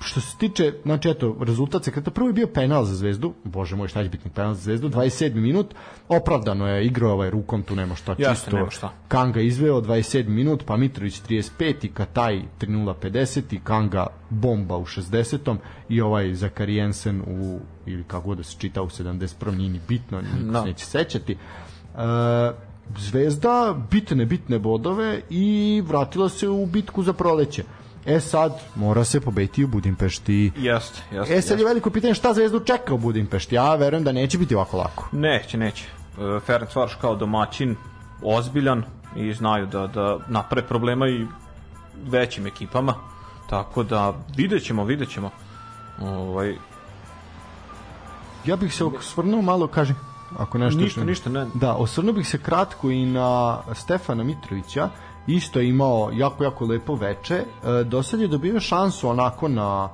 što 0.00 0.20
se 0.20 0.36
tiče, 0.38 0.72
znači 0.82 1.08
eto, 1.08 1.36
rezultat 1.40 1.84
se 1.84 1.92
kada 1.92 2.10
prvo 2.10 2.28
je 2.28 2.32
bio 2.32 2.46
penal 2.46 2.84
za 2.84 2.94
Zvezdu, 2.94 3.34
bože 3.44 3.76
moj, 3.76 3.88
šta 3.88 4.02
će 4.02 4.08
biti 4.08 4.28
penal 4.28 4.54
za 4.54 4.60
Zvezdu, 4.60 4.88
27. 4.88 5.34
minut, 5.34 5.74
opravdano 6.08 6.68
je 6.68 6.86
igrao 6.86 7.12
ovaj 7.12 7.30
rukom, 7.30 7.62
tu 7.62 7.76
nema 7.76 7.94
šta, 7.94 8.14
Jasne, 8.18 8.34
čisto. 8.34 8.56
Nema 8.56 8.70
šta. 8.70 8.92
Kanga 9.08 9.40
izveo 9.40 9.80
27 9.80 10.28
minut, 10.28 10.64
pa 10.66 10.76
Mitrović 10.76 11.22
35 11.22 11.74
i 11.82 11.88
Kataj 11.88 12.42
3.050 12.60 13.54
i 13.54 13.60
Kanga 13.64 14.06
bomba 14.30 14.76
u 14.76 14.84
60. 14.84 15.56
i 15.88 16.00
ovaj 16.00 16.34
Zakari 16.34 16.76
Jensen 16.76 17.20
u, 17.20 17.60
ili 17.86 18.04
kako 18.04 18.28
god 18.28 18.38
da 18.38 18.44
se 18.44 18.56
čita 18.58 18.82
u 18.82 18.88
71. 18.88 19.56
nije 19.56 19.70
ni 19.70 19.80
bitno, 19.88 20.20
niko 20.20 20.52
no. 20.52 20.60
se 20.60 20.66
neće 20.66 20.84
sećati. 20.84 21.36
Uh, 21.94 22.00
Zvezda 22.98 23.76
bitne, 23.90 24.26
bitne 24.26 24.58
bodove 24.58 25.20
i 25.30 25.82
vratila 25.86 26.28
se 26.28 26.48
u 26.48 26.66
bitku 26.66 27.02
za 27.02 27.12
proleće. 27.12 27.64
E 28.06 28.20
sad, 28.20 28.52
mora 28.74 29.04
se 29.04 29.20
pobeti 29.20 29.64
u 29.64 29.68
Budimpešti. 29.68 30.52
Jeste, 30.56 31.02
jeste. 31.10 31.34
E 31.34 31.42
sad 31.42 31.50
jest. 31.50 31.60
je 31.60 31.66
veliko 31.66 31.90
pitanje 31.90 32.14
šta 32.14 32.34
Zvezdu 32.34 32.60
čeka 32.60 32.94
u 32.94 32.98
Budimpešti. 32.98 33.54
Ja 33.54 33.74
verujem 33.74 34.04
da 34.04 34.12
neće 34.12 34.38
biti 34.38 34.54
ovako 34.54 34.76
lako. 34.76 35.08
Neće, 35.12 35.58
neće. 35.58 35.84
E, 35.84 36.40
Ferenc 36.40 36.76
Varoš 36.76 36.94
kao 36.94 37.16
domaćin, 37.16 37.76
ozbiljan 38.22 38.84
i 39.16 39.32
znaju 39.32 39.66
da, 39.66 39.86
da 39.86 40.18
napre 40.28 40.62
problema 40.62 41.08
i 41.08 41.26
većim 42.04 42.46
ekipama. 42.46 42.94
Tako 43.50 43.82
da 43.82 44.14
vidjet 44.36 44.64
ćemo, 44.64 44.84
vidjet 44.84 45.10
ćemo. 45.10 45.30
Ovaj... 46.00 46.56
Ja 48.46 48.56
bih 48.56 48.74
se 48.74 48.84
osvrnuo 48.84 49.42
malo, 49.42 49.66
kaže, 49.66 49.94
ako 50.38 50.58
nešto... 50.58 50.80
Ništa, 50.80 51.00
što... 51.00 51.04
ništa, 51.04 51.30
ne. 51.30 51.46
Da, 51.54 51.74
osvrnuo 51.74 52.12
bih 52.12 52.28
se 52.28 52.38
kratko 52.38 52.90
i 52.90 53.06
na 53.06 53.58
Stefana 53.74 54.24
Mitrovića, 54.24 54.88
isto 55.26 55.60
je 55.60 55.68
imao 55.68 56.10
jako, 56.14 56.44
jako 56.44 56.64
lepo 56.64 56.94
veče. 56.94 57.34
E, 57.34 57.84
do 57.84 58.02
sad 58.02 58.20
je 58.20 58.28
dobio 58.28 58.60
šansu 58.60 59.08
onako 59.08 59.48
na 59.48 59.88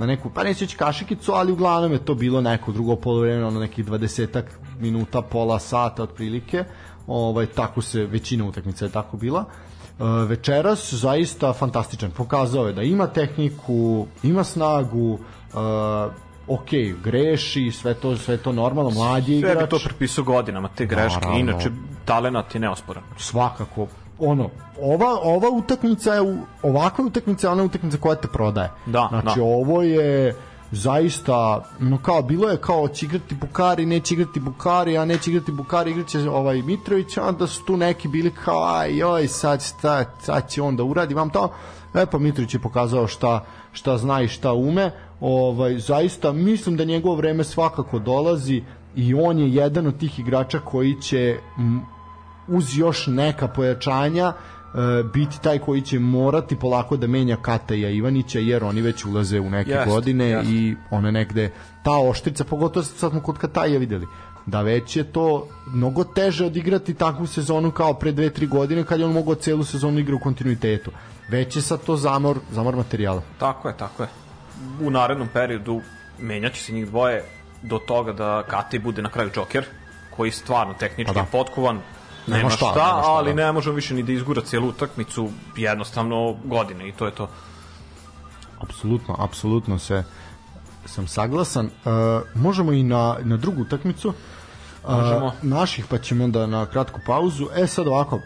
na 0.00 0.06
neku, 0.06 0.30
pa 0.30 0.44
neću 0.44 0.66
kašikicu, 0.78 1.32
ali 1.32 1.52
uglavnom 1.52 1.92
je 1.92 2.04
to 2.04 2.14
bilo 2.14 2.40
neko 2.40 2.72
drugo 2.72 2.96
polovreme, 2.96 3.44
ono 3.44 3.60
nekih 3.60 3.86
20 3.86 4.42
minuta, 4.78 5.22
pola 5.22 5.58
sata 5.58 6.02
otprilike. 6.02 6.64
Ovaj, 7.06 7.46
tako 7.46 7.82
se, 7.82 8.04
većina 8.04 8.44
utakmica 8.44 8.84
je 8.84 8.90
tako 8.90 9.16
bila. 9.16 9.44
E, 9.44 10.04
večeras 10.26 10.94
zaista 10.94 11.52
fantastičan. 11.52 12.10
Pokazao 12.10 12.66
je 12.66 12.72
da 12.72 12.82
ima 12.82 13.06
tehniku, 13.06 14.06
ima 14.22 14.44
snagu, 14.44 15.18
e, 15.18 15.56
ok, 16.48 16.70
greši, 17.04 17.70
sve 17.72 17.94
to, 17.94 18.16
sve 18.16 18.36
to 18.36 18.52
normalno, 18.52 18.90
mlađi 18.90 19.36
igrač. 19.36 19.52
Sve 19.52 19.62
bi 19.62 19.70
to 19.70 19.78
prepisao 19.84 20.24
godinama, 20.24 20.68
te 20.68 20.86
greške, 20.86 21.20
Naravno. 21.20 21.38
inače 21.38 21.70
talenat 22.04 22.54
je 22.54 22.60
neosporan. 22.60 23.04
Svakako, 23.18 23.86
ono, 24.20 24.50
ova, 24.80 25.18
ova 25.22 25.50
utakmica 25.50 26.14
je, 26.14 26.44
ovakva 26.62 27.04
utakmica 27.04 27.46
je 27.46 27.52
ona 27.52 27.64
utakmica 27.64 27.98
koja 27.98 28.14
te 28.14 28.28
prodaje. 28.28 28.70
Da, 28.86 29.08
znači, 29.10 29.38
da. 29.38 29.44
ovo 29.44 29.82
je 29.82 30.34
zaista, 30.72 31.64
no 31.78 31.98
kao, 31.98 32.22
bilo 32.22 32.48
je 32.48 32.56
kao 32.56 32.88
će 32.88 33.06
igrati 33.06 33.34
Bukari, 33.34 33.86
neće 33.86 34.14
igrati 34.14 34.40
Bukari, 34.40 34.98
a 34.98 35.04
neće 35.04 35.30
igrati 35.30 35.52
Bukari, 35.52 35.90
igraće 35.90 36.30
ovaj 36.30 36.62
Mitrović, 36.62 37.16
a 37.16 37.32
da 37.32 37.46
su 37.46 37.64
tu 37.64 37.76
neki 37.76 38.08
bili 38.08 38.30
kao, 38.44 38.74
aj, 38.74 38.96
joj, 38.96 39.28
sad, 39.28 39.62
šta, 39.62 40.04
sad 40.20 40.50
će 40.50 40.62
on 40.62 40.76
da 40.76 40.84
uradi, 40.84 41.14
vam 41.14 41.30
to, 41.30 41.52
e 41.94 42.06
pa 42.06 42.18
Mitrović 42.18 42.54
je 42.54 42.60
pokazao 42.60 43.06
šta, 43.06 43.44
šta 43.72 43.96
zna 43.98 44.22
i 44.22 44.28
šta 44.28 44.52
ume, 44.52 44.90
ovaj, 45.20 45.78
zaista, 45.78 46.32
mislim 46.32 46.76
da 46.76 46.84
njegovo 46.84 47.14
vreme 47.14 47.44
svakako 47.44 47.98
dolazi 47.98 48.62
i 48.96 49.14
on 49.14 49.38
je 49.38 49.54
jedan 49.54 49.86
od 49.86 49.98
tih 49.98 50.18
igrača 50.18 50.58
koji 50.58 51.00
će 51.00 51.38
uz 52.50 52.78
još 52.78 53.06
neka 53.06 53.48
pojačanja 53.48 54.32
e, 54.32 54.34
biti 55.12 55.42
taj 55.42 55.58
koji 55.58 55.80
će 55.80 55.98
morati 55.98 56.56
polako 56.56 56.96
da 56.96 57.06
menja 57.06 57.36
Kataja 57.36 57.90
Ivanića 57.90 58.38
jer 58.38 58.64
oni 58.64 58.80
već 58.80 59.04
ulaze 59.04 59.40
u 59.40 59.50
neke 59.50 59.70
jest, 59.70 59.88
godine 59.88 60.24
jest. 60.24 60.50
i 60.50 60.76
one 60.90 61.12
negde 61.12 61.50
ta 61.82 61.98
oštrica, 61.98 62.44
pogotovo 62.44 62.84
sad 62.84 63.10
smo 63.10 63.20
kod 63.20 63.38
Kataja 63.38 63.78
videli 63.78 64.06
da 64.46 64.62
već 64.62 64.96
je 64.96 65.04
to 65.04 65.48
mnogo 65.66 66.04
teže 66.04 66.44
odigrati 66.46 66.94
takvu 66.94 67.26
sezonu 67.26 67.70
kao 67.70 67.94
pre 67.94 68.12
2-3 68.12 68.48
godine 68.48 68.84
kad 68.84 69.00
je 69.00 69.06
on 69.06 69.12
mogao 69.12 69.34
celu 69.34 69.64
sezonu 69.64 69.98
igra 69.98 70.16
u 70.16 70.18
kontinuitetu. 70.18 70.90
Već 71.28 71.56
je 71.56 71.62
sad 71.62 71.84
to 71.84 71.96
zamor, 71.96 72.38
zamor 72.50 72.76
materijala. 72.76 73.22
Tako 73.38 73.68
je, 73.68 73.76
tako 73.76 74.02
je. 74.02 74.08
U 74.80 74.90
narednom 74.90 75.28
periodu 75.32 75.80
menjaće 76.18 76.62
se 76.62 76.72
njih 76.72 76.86
dvoje 76.86 77.24
do 77.62 77.78
toga 77.78 78.12
da 78.12 78.42
Kataj 78.48 78.80
bude 78.80 79.02
na 79.02 79.10
kraju 79.10 79.30
Joker, 79.36 79.64
koji 80.16 80.30
stvarno 80.30 80.74
tehnički 80.74 81.14
pa 81.14 81.20
da. 81.20 81.26
potkovan, 81.32 81.80
nema, 82.30 82.50
šta, 82.50 82.56
šta, 82.56 82.86
nema 82.86 83.02
šta 83.02 83.10
ali 83.10 83.34
da. 83.34 83.42
ne 83.42 83.52
možemo 83.52 83.76
više 83.76 83.94
ni 83.94 84.02
da 84.02 84.12
izgura 84.12 84.42
cijelu 84.42 84.68
utakmicu, 84.68 85.28
jednostavno 85.56 86.36
godine 86.44 86.88
i 86.88 86.92
to 86.92 87.06
je 87.06 87.12
to. 87.12 87.28
Apsolutno, 88.60 89.16
apsolutno 89.18 89.78
se 89.78 90.04
sam 90.86 91.06
saglasan. 91.06 91.66
Uh, 91.66 91.92
možemo 92.34 92.72
i 92.72 92.82
na, 92.82 93.16
na 93.22 93.36
drugu 93.36 93.62
utakmicu. 93.62 94.12
Možemo. 94.88 95.26
Uh, 95.26 95.32
naših 95.42 95.86
pa 95.86 95.98
ćemo 95.98 96.24
onda 96.24 96.46
na 96.46 96.66
kratku 96.66 97.00
pauzu. 97.06 97.48
E 97.56 97.66
sad 97.66 97.88
ovako, 97.88 98.16
uh, 98.16 98.22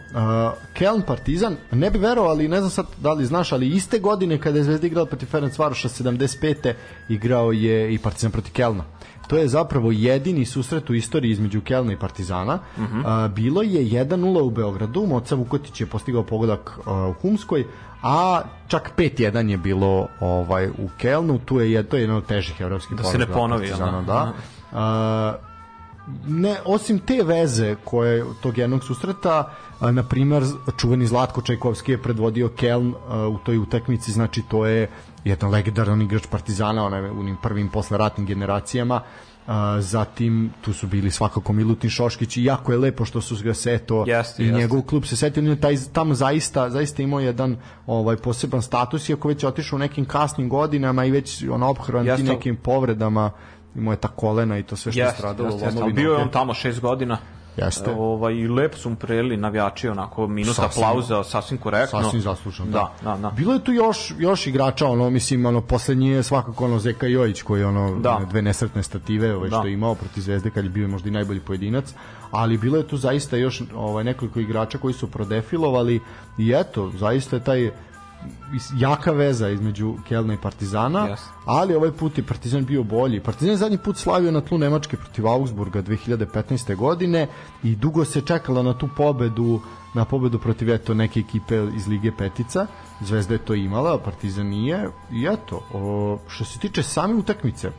Keln 0.73 1.01
Partizan, 1.01 1.57
ne 1.71 1.91
bi 1.91 1.99
verovali, 1.99 2.47
ne 2.47 2.59
znam 2.59 2.69
sad 2.69 2.85
da 2.97 3.13
li 3.13 3.25
znaš, 3.25 3.51
ali 3.51 3.69
iste 3.69 3.99
godine 3.99 4.41
kada 4.41 4.57
je 4.57 4.63
Zvezda 4.63 4.87
igrala 4.87 5.05
protiv 5.05 5.25
Ferenc 5.25 5.59
Varoša 5.59 5.89
75. 5.89 6.73
igrao 7.09 7.51
je 7.51 7.93
i 7.93 7.97
Partizan 7.97 8.31
protiv 8.31 8.53
Kelna. 8.53 8.83
To 9.27 9.37
je 9.37 9.47
zapravo 9.47 9.91
jedini 9.91 10.45
susret 10.45 10.89
u 10.89 10.93
istoriji 10.93 11.31
između 11.31 11.61
Kelna 11.61 11.93
i 11.93 11.99
Partizana. 11.99 12.59
Uh 12.77 12.83
mhm. 12.83 12.99
-huh. 12.99 13.33
bilo 13.33 13.61
je 13.61 13.81
1-0 13.81 14.41
u 14.41 14.49
Beogradu, 14.49 15.05
Moca 15.05 15.35
Vukotić 15.35 15.81
je 15.81 15.87
postigao 15.87 16.23
pogodak 16.23 16.79
u 17.09 17.13
Humskoj, 17.21 17.65
a 18.03 18.41
čak 18.67 18.91
5-1 18.97 19.49
je 19.49 19.57
bilo 19.57 20.07
ovaj 20.19 20.69
u 20.69 20.89
Kelnu, 20.97 21.39
tu 21.39 21.59
je 21.59 21.83
to 21.83 21.97
je 21.97 22.01
jedan 22.01 22.17
od 22.17 22.25
težih 22.25 22.61
evropskih 22.61 22.97
da 22.97 23.03
se 23.03 23.17
ne 23.17 23.27
ponovi, 23.27 23.67
Partizana, 23.67 24.01
da. 24.01 24.33
da. 24.71 25.37
Uh, 25.39 25.55
ne, 26.27 26.55
osim 26.65 26.99
te 26.99 27.23
veze 27.23 27.75
koje 27.83 28.23
tog 28.41 28.57
jednog 28.57 28.83
susreta, 28.83 29.49
na 29.81 30.03
primer 30.03 30.43
čuveni 30.77 31.07
Zlatko 31.07 31.41
Čajkovski 31.41 31.91
je 31.91 32.01
predvodio 32.01 32.49
Keln 32.49 32.93
a, 33.07 33.27
u 33.27 33.37
toj 33.37 33.57
utakmici, 33.57 34.11
znači 34.11 34.41
to 34.49 34.65
je 34.65 34.89
jedan 35.25 35.51
legendaran 35.51 36.01
igrač 36.01 36.27
Partizana, 36.31 36.85
onaj 36.85 37.09
u 37.09 37.19
onim 37.19 37.37
prvim 37.43 37.69
posleratnim 37.69 38.27
generacijama. 38.27 39.01
A, 39.47 39.81
zatim 39.81 40.53
tu 40.61 40.73
su 40.73 40.87
bili 40.87 41.11
svakako 41.11 41.53
Milutin 41.53 41.89
Šoškić 41.89 42.37
i 42.37 42.43
jako 42.43 42.71
je 42.71 42.77
lepo 42.77 43.05
što 43.05 43.21
su 43.21 43.35
ga 43.43 43.53
seto 43.53 44.03
jeste, 44.07 44.43
i 44.43 44.45
jeste. 44.45 44.59
njegov 44.59 44.81
klub 44.81 45.05
se 45.05 45.17
setio 45.17 45.55
taj 45.55 45.77
tamo 45.93 46.13
zaista 46.13 46.69
zaista 46.69 47.03
imao 47.03 47.19
jedan 47.19 47.57
ovaj 47.87 48.17
poseban 48.17 48.61
status 48.61 49.09
iako 49.09 49.27
već 49.27 49.43
otišao 49.43 49.75
u 49.75 49.79
nekim 49.79 50.05
kasnim 50.05 50.49
godinama 50.49 51.05
i 51.05 51.11
već 51.11 51.43
on 51.51 51.63
ophrvan 51.63 52.05
nekim 52.05 52.55
povredama 52.55 53.31
imao 53.75 53.93
je 53.93 53.97
ta 53.97 54.07
kolena 54.07 54.57
i 54.57 54.63
to 54.63 54.75
sve 54.75 54.91
što 54.91 55.01
je 55.01 55.11
stradalo. 55.11 55.49
Jeste, 55.49 55.65
jeste, 55.65 55.93
bio 55.93 56.11
je 56.11 56.17
on 56.17 56.31
tamo 56.31 56.53
šest 56.53 56.79
godina. 56.79 57.17
Jeste. 57.57 57.91
Ovaj, 57.91 58.33
I 58.33 58.47
lepo 58.47 58.77
su 58.77 58.89
mu 58.89 58.95
preli 58.95 59.37
navijači, 59.37 59.87
onako, 59.87 60.27
minuta 60.27 60.53
sasvim, 60.53 60.83
aplauza, 60.83 61.23
sasvim 61.23 61.59
korektno. 61.59 62.03
Sasvim 62.03 62.21
zasluženo, 62.21 62.71
da. 62.71 62.91
da. 63.03 63.11
da, 63.11 63.17
da. 63.17 63.29
Bilo 63.29 63.53
je 63.53 63.63
tu 63.63 63.71
još, 63.71 64.13
još 64.17 64.47
igrača, 64.47 64.87
ono, 64.87 65.09
mislim, 65.09 65.45
ono, 65.45 65.61
poslednji 65.61 66.09
je 66.09 66.23
svakako 66.23 66.65
ono 66.65 66.79
Zeka 66.79 67.07
Jojić, 67.07 67.41
koji 67.41 67.59
je 67.59 67.67
ono, 67.67 67.99
da. 67.99 68.21
dve 68.29 68.41
nesretne 68.41 68.83
stative, 68.83 69.35
ovaj, 69.35 69.49
da. 69.49 69.57
što 69.57 69.67
je 69.67 69.73
imao 69.73 69.95
protiv 69.95 70.21
Zvezde, 70.21 70.49
kad 70.49 70.63
je 70.63 70.69
bio 70.69 70.87
možda 70.87 71.09
i 71.09 71.11
najbolji 71.11 71.39
pojedinac, 71.39 71.93
ali 72.31 72.57
bilo 72.57 72.77
je 72.77 72.87
tu 72.87 72.97
zaista 72.97 73.37
još 73.37 73.61
ovaj, 73.75 74.03
nekoliko 74.03 74.39
igrača 74.39 74.77
koji 74.77 74.93
su 74.93 75.11
prodefilovali 75.11 75.99
i 76.37 76.53
eto, 76.55 76.91
zaista 76.97 77.35
je 77.35 77.43
taj 77.43 77.71
jaka 78.77 79.11
veza 79.11 79.49
između 79.49 79.93
Kelna 80.07 80.33
i 80.33 80.37
Partizana, 80.37 81.07
yes. 81.07 81.19
ali 81.45 81.75
ovaj 81.75 81.91
put 81.91 82.17
je 82.17 82.23
Partizan 82.23 82.65
bio 82.65 82.83
bolji. 82.83 83.19
Partizan 83.19 83.51
je 83.51 83.57
zadnji 83.57 83.77
put 83.77 83.97
slavio 83.97 84.31
na 84.31 84.41
tlu 84.41 84.57
Nemačke 84.57 84.97
protiv 84.97 85.27
Augsburga 85.27 85.81
2015. 85.83 86.75
godine 86.75 87.27
i 87.63 87.75
dugo 87.75 88.05
se 88.05 88.21
čekala 88.21 88.63
na 88.63 88.77
tu 88.77 88.89
pobedu 88.97 89.61
na 89.95 90.05
pobedu 90.05 90.39
protiv 90.39 90.69
eto 90.69 90.93
neke 90.93 91.19
ekipe 91.19 91.67
iz 91.75 91.87
Lige 91.87 92.11
Petica. 92.17 92.67
Zvezda 93.01 93.33
je 93.33 93.45
to 93.45 93.53
imala, 93.53 93.97
Partizan 93.97 94.47
nije. 94.47 94.89
I 95.11 95.27
eto, 95.31 95.61
o, 95.73 96.17
što 96.27 96.45
se 96.45 96.59
tiče 96.59 96.83
same 96.83 97.15
utakmice, 97.15 97.71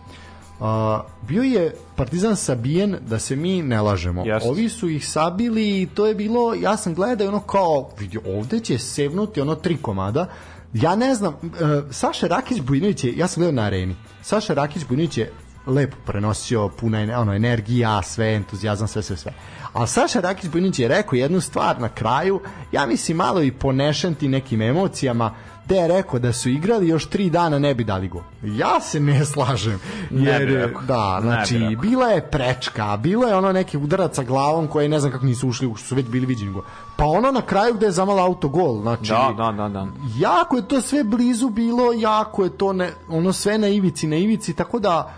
a, 0.60 1.02
bio 1.22 1.42
je 1.42 1.74
Partizan 1.96 2.36
sabijen 2.36 2.96
da 3.00 3.18
se 3.18 3.36
mi 3.36 3.62
ne 3.62 3.82
lažemo. 3.82 4.24
Just. 4.26 4.46
Ovi 4.46 4.68
su 4.68 4.88
ih 4.88 5.08
sabili 5.08 5.82
i 5.82 5.88
to 5.94 6.06
je 6.06 6.14
bilo, 6.14 6.54
ja 6.54 6.76
sam 6.76 6.94
gledao 6.94 7.28
ono 7.28 7.40
kao, 7.40 7.90
vidi, 7.98 8.18
ovde 8.26 8.60
će 8.60 8.78
sevnuti 8.78 9.40
ono 9.40 9.54
tri 9.54 9.76
komada. 9.76 10.26
Ja 10.72 10.96
ne 10.96 11.14
znam, 11.14 11.34
uh, 11.34 11.50
Saša 11.90 12.26
Rakić 12.26 12.60
Bujinović 12.60 13.04
je, 13.04 13.16
ja 13.16 13.28
sam 13.28 13.40
gledao 13.40 13.62
na 13.62 13.66
areni, 13.66 13.96
Saša 14.22 14.54
Rakić 14.54 14.84
Bujinović 14.88 15.18
je 15.18 15.32
lepo 15.66 15.96
prenosio 16.06 16.68
puna 16.68 17.20
ono, 17.20 17.34
energija, 17.34 18.02
sve, 18.02 18.34
entuzijazam, 18.34 18.88
sve, 18.88 19.02
sve, 19.02 19.16
sve. 19.16 19.32
Ali 19.72 19.88
Saša 19.88 20.20
Rakić 20.20 20.50
Bojnić 20.50 20.78
je 20.78 20.88
rekao 20.88 21.16
jednu 21.16 21.40
stvar 21.40 21.80
na 21.80 21.88
kraju, 21.88 22.40
ja 22.72 22.86
mislim 22.86 23.16
malo 23.16 23.42
i 23.42 23.52
ponešen 23.52 24.14
ti 24.14 24.28
nekim 24.28 24.62
emocijama, 24.62 25.34
gde 25.66 25.76
je 25.76 25.88
rekao 25.88 26.18
da 26.18 26.32
su 26.32 26.48
igrali 26.48 26.88
još 26.88 27.06
tri 27.06 27.30
dana 27.30 27.58
ne 27.58 27.74
bi 27.74 27.84
dali 27.84 28.08
gol. 28.08 28.22
Ja 28.42 28.80
se 28.80 29.00
ne 29.00 29.24
slažem. 29.24 29.80
Jer, 30.10 30.40
ne 30.40 30.66
bi 30.66 30.74
da, 30.86 31.18
znači, 31.22 31.58
ne 31.58 31.68
bi 31.68 31.76
bila 31.76 32.06
je 32.06 32.30
prečka, 32.30 32.96
bilo 32.96 33.26
je 33.26 33.36
ono 33.36 33.52
neki 33.52 33.76
udarac 33.76 34.14
sa 34.16 34.22
glavom 34.22 34.66
koje 34.66 34.88
ne 34.88 35.00
znam 35.00 35.12
kako 35.12 35.26
nisu 35.26 35.48
ušli, 35.48 35.72
što 35.76 35.86
su 35.86 35.94
već 35.94 36.06
bili 36.06 36.26
viđeni 36.26 36.52
gol. 36.52 36.62
Pa 36.96 37.04
ono 37.04 37.30
na 37.30 37.42
kraju 37.42 37.74
gde 37.74 37.86
je 37.86 37.92
zamala 37.92 38.24
auto 38.24 38.48
gol, 38.48 38.80
znači... 38.82 39.12
Da, 39.12 39.34
da, 39.36 39.52
da, 39.52 39.68
da. 39.68 39.86
Jako 40.18 40.56
je 40.56 40.68
to 40.68 40.80
sve 40.80 41.04
blizu 41.04 41.50
bilo, 41.50 41.92
jako 41.92 42.44
je 42.44 42.50
to 42.50 42.72
ne, 42.72 42.90
ono 43.08 43.32
sve 43.32 43.58
na 43.58 43.68
ivici, 43.68 44.06
na 44.06 44.16
ivici, 44.16 44.54
tako 44.54 44.78
da 44.78 45.14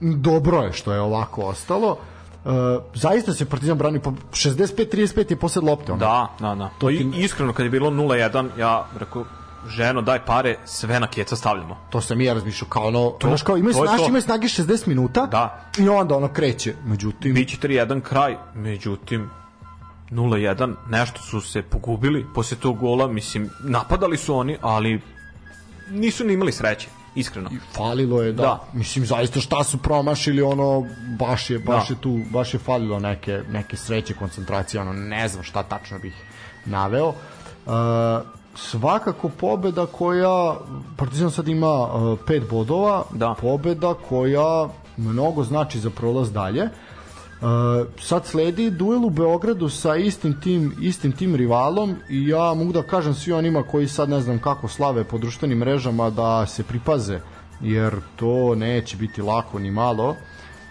dobro 0.00 0.62
je 0.62 0.72
što 0.72 0.92
je 0.92 1.00
ovako 1.00 1.42
ostalo. 1.42 1.96
Uh, 2.44 2.52
zaista 2.94 3.32
se 3.32 3.44
Partizan 3.44 3.78
brani 3.78 4.00
po 4.00 4.12
65-35 4.30 5.30
je 5.30 5.36
posle 5.36 5.62
lopte. 5.62 5.92
Ono. 5.92 6.00
Da, 6.00 6.28
da, 6.40 6.54
da. 6.54 6.70
To 6.78 6.90
I, 6.90 7.10
iskreno 7.16 7.52
kad 7.52 7.66
je 7.66 7.70
bilo 7.70 7.90
0-1, 7.90 8.48
ja 8.58 8.86
rekao 8.98 9.24
ženo 9.68 10.02
daj 10.02 10.24
pare, 10.24 10.58
sve 10.64 11.00
na 11.00 11.06
keca 11.06 11.36
stavljamo. 11.36 11.76
To 11.90 12.00
sam 12.00 12.20
i 12.20 12.24
ja 12.24 12.34
razmišljao 12.34 12.68
kao 12.68 12.86
ono, 12.86 13.10
to, 13.10 13.28
znaš 13.28 13.42
kao 13.42 13.56
imaju 13.56 13.74
snage, 13.74 14.04
imaju 14.08 14.22
snage 14.22 14.46
60 14.46 14.88
minuta. 14.88 15.26
Da. 15.26 15.70
I 15.78 15.88
onda 15.88 16.16
ono 16.16 16.28
kreće. 16.28 16.74
Međutim 16.84 17.34
biće 17.34 17.56
3-1 17.56 18.00
kraj, 18.00 18.36
međutim 18.54 19.30
0-1, 20.10 20.74
nešto 20.88 21.22
su 21.22 21.40
se 21.40 21.62
pogubili 21.62 22.26
posle 22.34 22.56
tog 22.56 22.78
gola, 22.78 23.06
mislim, 23.06 23.50
napadali 23.64 24.16
su 24.16 24.34
oni, 24.34 24.56
ali 24.60 25.00
nisu 25.90 26.24
ni 26.24 26.32
imali 26.32 26.52
sreće 26.52 26.88
iskreno. 27.14 27.50
I 27.52 27.58
falilo 27.72 28.22
je 28.22 28.32
da, 28.32 28.42
da. 28.42 28.64
mislim 28.72 29.06
zaista 29.06 29.40
šta 29.40 29.64
su 29.64 29.78
promašili 29.78 30.42
ono 30.42 30.86
baš 31.18 31.50
je 31.50 31.58
baš 31.58 31.88
da. 31.88 31.94
je 31.94 32.00
tu 32.00 32.20
baš 32.30 32.54
je 32.54 32.60
falilo 32.60 32.98
neke 32.98 33.42
neke 33.48 33.76
sreće 33.76 34.14
koncentracije 34.14 34.80
ono 34.80 34.92
ne 34.92 35.28
znam 35.28 35.44
šta 35.44 35.62
tačno 35.62 35.98
bih 35.98 36.14
naveo. 36.64 37.08
Uh, 37.08 37.72
svakako 38.54 39.28
pobeda 39.28 39.86
koja 39.86 40.56
Partizan 40.96 41.30
sad 41.30 41.48
ima 41.48 41.82
uh, 41.82 42.18
pet 42.26 42.42
bodova, 42.50 43.04
da. 43.10 43.34
pobeda 43.40 43.94
koja 44.08 44.68
mnogo 44.96 45.44
znači 45.44 45.80
za 45.80 45.90
prolaz 45.90 46.32
dalje. 46.32 46.62
Uh, 46.62 47.48
sad 48.00 48.26
sledi 48.26 48.70
duel 48.70 49.04
u 49.04 49.10
Beogradu 49.10 49.68
sa 49.68 49.96
istim 49.96 50.40
tim, 50.40 50.74
istim 50.80 51.12
tim 51.12 51.34
rivalom 51.34 51.96
i 52.08 52.28
ja 52.28 52.54
mogu 52.54 52.72
da 52.72 52.82
kažem 52.82 53.14
svi 53.14 53.32
onima 53.32 53.62
koji 53.62 53.88
sad 53.88 54.08
ne 54.08 54.20
znam 54.20 54.38
kako 54.38 54.68
slave 54.68 55.04
po 55.04 55.18
društvenim 55.18 55.58
mrežama 55.58 56.10
da 56.10 56.46
se 56.46 56.62
pripaze 56.62 57.20
jer 57.60 57.96
to 58.16 58.54
neće 58.54 58.96
biti 58.96 59.22
lako 59.22 59.58
ni 59.58 59.70
malo 59.70 60.16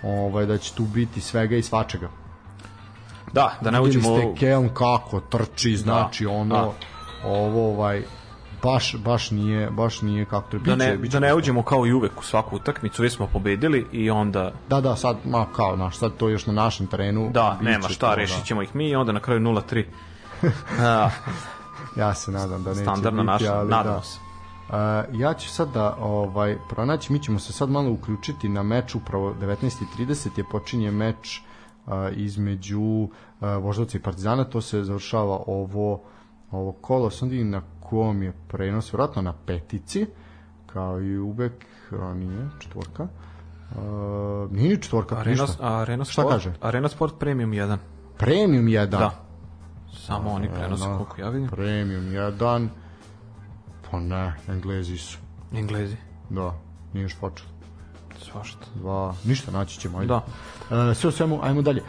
ovaj, 0.04 0.46
da 0.46 0.58
će 0.58 0.74
tu 0.74 0.84
biti 0.84 1.22
svega 1.22 1.56
i 1.56 1.62
svačega 1.62 2.10
da, 3.34 3.58
da 3.62 3.72
ne 3.72 3.82
uđemo 3.82 4.18
ste 4.18 4.34
Kelm 4.40 4.70
kako 4.74 5.20
trči 5.20 5.78
znači 5.78 6.24
da, 6.24 6.32
ono 6.32 6.56
da. 6.56 6.72
Ovo 7.26 7.70
ovaj 7.70 8.04
baš 8.64 8.96
baš 8.96 9.32
nije 9.32 9.70
baš 9.70 10.02
nije 10.02 10.26
kako 10.26 10.50
treba. 10.50 10.66
Da 10.66 10.76
ne 10.76 10.98
biće, 10.98 11.20
da 11.20 11.28
ne 11.28 11.36
uđemo 11.36 11.64
kao 11.64 11.86
i 11.88 11.94
uvek 11.94 12.20
u 12.20 12.24
svaku 12.24 12.56
utakmicu 12.56 13.02
već 13.02 13.16
smo 13.16 13.28
pobedili 13.28 13.88
i 13.92 14.10
onda 14.10 14.52
da 14.70 14.82
da 14.82 14.96
sad 14.96 15.18
ma 15.26 15.46
kao 15.56 15.76
naš 15.76 15.98
sad 15.98 16.12
to 16.18 16.30
još 16.30 16.46
na 16.46 16.54
našem 16.54 16.88
terenu. 16.88 17.30
Da 17.34 17.58
nema 17.62 17.90
šta 17.90 18.10
to, 18.10 18.16
rešićemo 18.16 18.62
da. 18.62 18.64
ih 18.64 18.76
mi 18.76 18.90
i 18.90 18.96
onda 18.96 19.12
na 19.12 19.20
kraju 19.20 19.40
0:3 19.40 19.84
ja 22.02 22.14
se 22.14 22.32
nadam 22.32 22.64
da 22.64 22.70
neće 22.70 22.82
standardno 22.82 23.24
biti, 23.24 23.32
naša 23.32 23.64
nadamo 23.64 23.96
da. 23.96 24.02
se. 24.02 24.20
Uh, 24.70 24.76
ja 25.20 25.34
ću 25.34 25.50
sad 25.50 25.74
da 25.74 25.96
ovaj 26.00 26.58
pronaći, 26.70 27.14
mi 27.14 27.20
ćemo 27.20 27.40
se 27.40 27.54
sad 27.54 27.70
malo 27.70 27.92
uključiti 27.92 28.50
na 28.50 28.64
meč 28.64 28.96
upravo 28.96 29.34
19:30 29.42 30.38
je 30.38 30.44
počinje 30.52 30.92
meč 30.92 31.42
uh, 31.86 31.94
između 32.12 32.82
uh, 32.82 33.10
Voždovca 33.40 33.98
i 33.98 34.02
Partizana, 34.02 34.44
to 34.44 34.62
se 34.62 34.84
završava 34.84 35.44
ovo 35.48 36.02
ovo 36.52 36.72
kolo, 36.72 37.10
sam 37.10 37.50
na 37.50 37.62
kom 37.80 38.24
je 38.24 38.34
prenos, 38.48 38.94
vratno 38.94 39.22
na 39.22 39.34
petici, 39.46 40.06
kao 40.66 41.02
i 41.02 41.18
uvek, 41.18 41.66
a 41.92 42.14
nije, 42.14 42.50
četvorka. 42.60 43.08
Uh, 43.76 44.52
nije 44.52 44.70
ni 44.70 44.82
četvorka, 44.82 45.16
Arena, 45.16 45.44
ništa. 45.44 45.78
Arena 45.82 46.06
Šta 46.06 46.22
Sport, 46.22 46.34
kaže? 46.34 46.54
Arena 46.62 46.90
Sport 46.90 47.14
Premium 47.20 47.52
1. 47.52 47.78
Premium 48.18 48.66
1? 48.66 48.86
Da. 48.86 49.12
Samo 49.94 50.30
oni 50.32 50.50
prenose, 50.50 50.84
koliko 50.84 51.22
ja 51.22 51.30
vidim. 51.30 51.50
Premium 51.50 52.06
1. 52.06 52.68
Pa 53.92 54.00
ne, 54.00 54.34
Englezi 54.48 54.98
su. 54.98 55.18
Englezi? 55.54 55.96
Da, 56.30 56.54
nije 56.94 57.04
još 57.04 57.16
počelo. 57.16 57.50
Svašta. 58.20 58.66
Dva, 58.76 59.14
ništa, 59.24 59.52
naći 59.52 59.80
ćemo, 59.80 59.98
ajde. 59.98 60.08
Da. 60.08 60.16
Uh, 60.18 60.98
sve 60.98 61.08
o 61.08 61.12
svemu, 61.12 61.40
ajmo 61.44 61.62
dalje. 61.62 61.80
E, 61.80 61.84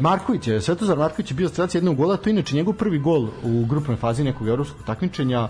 Marković 0.00 0.46
je, 0.46 0.60
Svetozar 0.60 0.98
Marković 0.98 1.30
je 1.30 1.34
bio 1.34 1.48
strelac 1.48 1.74
jednog 1.74 1.96
gola, 1.96 2.16
to 2.16 2.28
je 2.28 2.32
inače 2.32 2.56
njegov 2.56 2.74
prvi 2.74 2.98
gol 2.98 3.28
u 3.42 3.64
grupnoj 3.68 3.96
fazi 3.96 4.24
nekog 4.24 4.48
evropskog 4.48 4.86
takmičenja. 4.86 5.48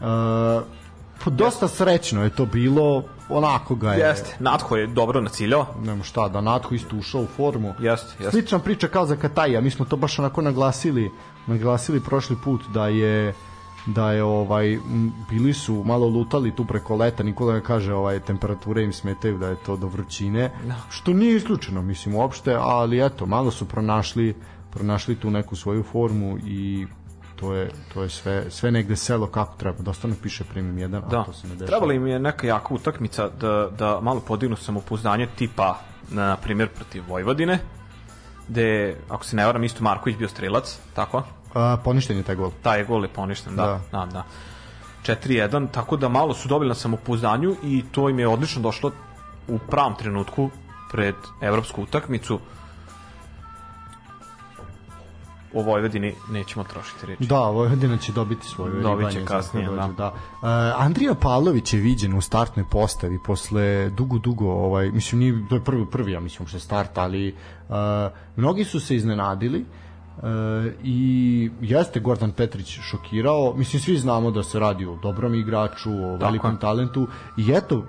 E, 0.00 0.80
dosta 1.26 1.68
srećno 1.68 2.24
je 2.24 2.30
to 2.30 2.46
bilo, 2.46 3.04
onako 3.28 3.74
ga 3.74 3.92
je... 3.92 4.00
Jeste, 4.00 4.36
Natho 4.40 4.76
je 4.76 4.86
dobro 4.86 5.20
naciljao. 5.20 5.66
Nemo 5.84 6.04
šta, 6.04 6.28
da 6.28 6.40
Natho 6.40 6.74
isto 6.74 6.96
ušao 6.96 7.22
u 7.22 7.26
formu. 7.26 7.74
Jeste, 7.78 8.14
jeste. 8.18 8.30
Slična 8.30 8.58
priča 8.58 8.88
kao 8.88 9.06
za 9.06 9.16
Kataja, 9.16 9.60
mi 9.60 9.70
smo 9.70 9.84
to 9.84 9.96
baš 9.96 10.18
onako 10.18 10.42
naglasili, 10.42 11.10
naglasili 11.46 12.00
prošli 12.00 12.36
put 12.44 12.60
da 12.74 12.88
je 12.88 13.34
da 13.86 14.12
je 14.12 14.22
ovaj 14.22 14.78
bili 15.30 15.52
su 15.52 15.82
malo 15.84 16.08
lutali 16.08 16.56
tu 16.56 16.64
preko 16.64 16.96
leta 16.96 17.22
Nikola 17.22 17.60
kaže 17.60 17.94
ovaj 17.94 18.20
temperature 18.20 18.82
im 18.82 18.92
smetaju 18.92 19.38
da 19.38 19.48
je 19.48 19.56
to 19.66 19.76
do 19.76 19.86
vrućine 19.86 20.50
no. 20.62 20.68
Da. 20.68 20.74
što 20.90 21.12
nije 21.12 21.36
isključeno 21.36 21.82
mislim 21.82 22.14
uopšte 22.14 22.56
ali 22.60 23.06
eto 23.06 23.26
malo 23.26 23.50
su 23.50 23.68
pronašli 23.68 24.34
pronašli 24.70 25.16
tu 25.16 25.30
neku 25.30 25.56
svoju 25.56 25.82
formu 25.82 26.38
i 26.38 26.86
to 27.36 27.54
je 27.54 27.70
to 27.94 28.02
je 28.02 28.08
sve 28.08 28.50
sve 28.50 28.70
negde 28.70 28.96
selo 28.96 29.26
kako 29.26 29.56
treba 29.56 29.82
dosta 29.82 30.08
nam 30.08 30.16
piše 30.22 30.44
premium 30.44 30.76
1 30.76 31.08
da. 31.08 31.20
a 31.20 31.24
to 31.24 31.32
se 31.32 31.48
ne 31.48 31.54
dešava 31.54 31.66
trebala 31.66 31.92
im 31.94 32.06
je 32.06 32.18
neka 32.18 32.46
jaka 32.46 32.74
utakmica 32.74 33.28
da, 33.28 33.68
da 33.78 34.00
malo 34.00 34.20
podignu 34.20 34.56
samopouzdanje 34.56 35.26
tipa 35.36 35.78
na 36.10 36.36
primjer 36.36 36.68
protiv 36.68 37.02
Vojvodine 37.08 37.58
gde 38.48 38.96
ako 39.08 39.24
se 39.24 39.36
ne 39.36 39.46
varam 39.46 39.64
isto 39.64 39.84
Marković 39.84 40.16
bio 40.16 40.28
strelac 40.28 40.78
tako 40.94 41.22
A, 41.54 41.76
poništen 41.84 42.16
je 42.16 42.22
taj 42.22 42.34
gol. 42.34 42.50
Taj 42.62 42.84
gol 42.84 43.04
je 43.04 43.08
poništen, 43.08 43.56
da. 43.56 43.80
da, 43.92 43.98
da. 43.98 44.06
da. 44.06 44.24
4-1, 45.02 45.68
tako 45.70 45.96
da 45.96 46.08
malo 46.08 46.34
su 46.34 46.48
dobili 46.48 46.68
na 46.68 46.74
samopouzdanju 46.74 47.56
i 47.62 47.84
to 47.92 48.08
im 48.08 48.18
je 48.18 48.28
odlično 48.28 48.62
došlo 48.62 48.90
u 49.48 49.58
pravom 49.58 49.94
trenutku 49.94 50.50
pred 50.92 51.14
evropsku 51.40 51.82
utakmicu 51.82 52.38
o 55.54 55.62
Vojvodini 55.62 56.14
nećemo 56.30 56.64
trošiti 56.64 57.06
reči. 57.06 57.26
Da, 57.26 57.40
Vojvodina 57.40 57.96
će 57.96 58.12
dobiti 58.12 58.46
svoju 58.46 58.82
Dobit 58.82 59.12
će 59.12 59.24
kasnije, 59.24 59.68
da. 59.68 59.90
da. 59.96 60.08
Uh, 60.08 60.82
Andrija 60.82 61.14
Pavlović 61.14 61.74
je 61.74 61.80
viđen 61.80 62.14
u 62.14 62.20
startnoj 62.20 62.64
postavi 62.70 63.18
posle 63.26 63.90
dugo, 63.90 64.18
dugo, 64.18 64.50
ovaj, 64.50 64.90
mislim, 64.90 65.18
nije, 65.18 65.48
to 65.48 65.54
je 65.54 65.64
prvi, 65.64 65.86
prvi, 65.90 66.12
ja 66.12 66.20
mislim, 66.20 66.48
je 66.52 66.60
start, 66.60 66.98
ali 66.98 67.36
uh, 67.68 67.74
mnogi 68.36 68.64
su 68.64 68.80
se 68.80 68.96
iznenadili 68.96 69.60
uh, 69.60 69.66
E, 70.18 70.72
i 70.84 71.50
jeste 71.60 72.00
Gordon 72.00 72.30
Petrić 72.30 72.78
šokirao. 72.80 73.54
Mislim 73.56 73.82
svi 73.82 73.96
znamo 73.96 74.30
da 74.30 74.42
se 74.42 74.58
radi 74.58 74.86
o 74.86 74.96
dobrom 75.02 75.34
igraču 75.34 75.90
o 75.90 76.16
velikom 76.16 76.56
talentu. 76.56 77.06
I 77.36 77.52
eto 77.52 77.84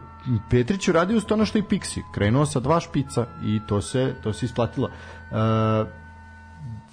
Petrić 0.49 0.87
uradio 0.87 1.21
to 1.21 1.33
ono 1.33 1.45
što 1.45 1.57
i 1.57 1.63
Pixi. 1.63 2.01
Krenuo 2.13 2.45
sa 2.45 2.59
dva 2.59 2.79
špica 2.79 3.25
i 3.45 3.59
to 3.67 3.81
se 3.81 4.15
to 4.23 4.33
se 4.33 4.45
isplatilo. 4.45 4.87
E, 4.87 5.35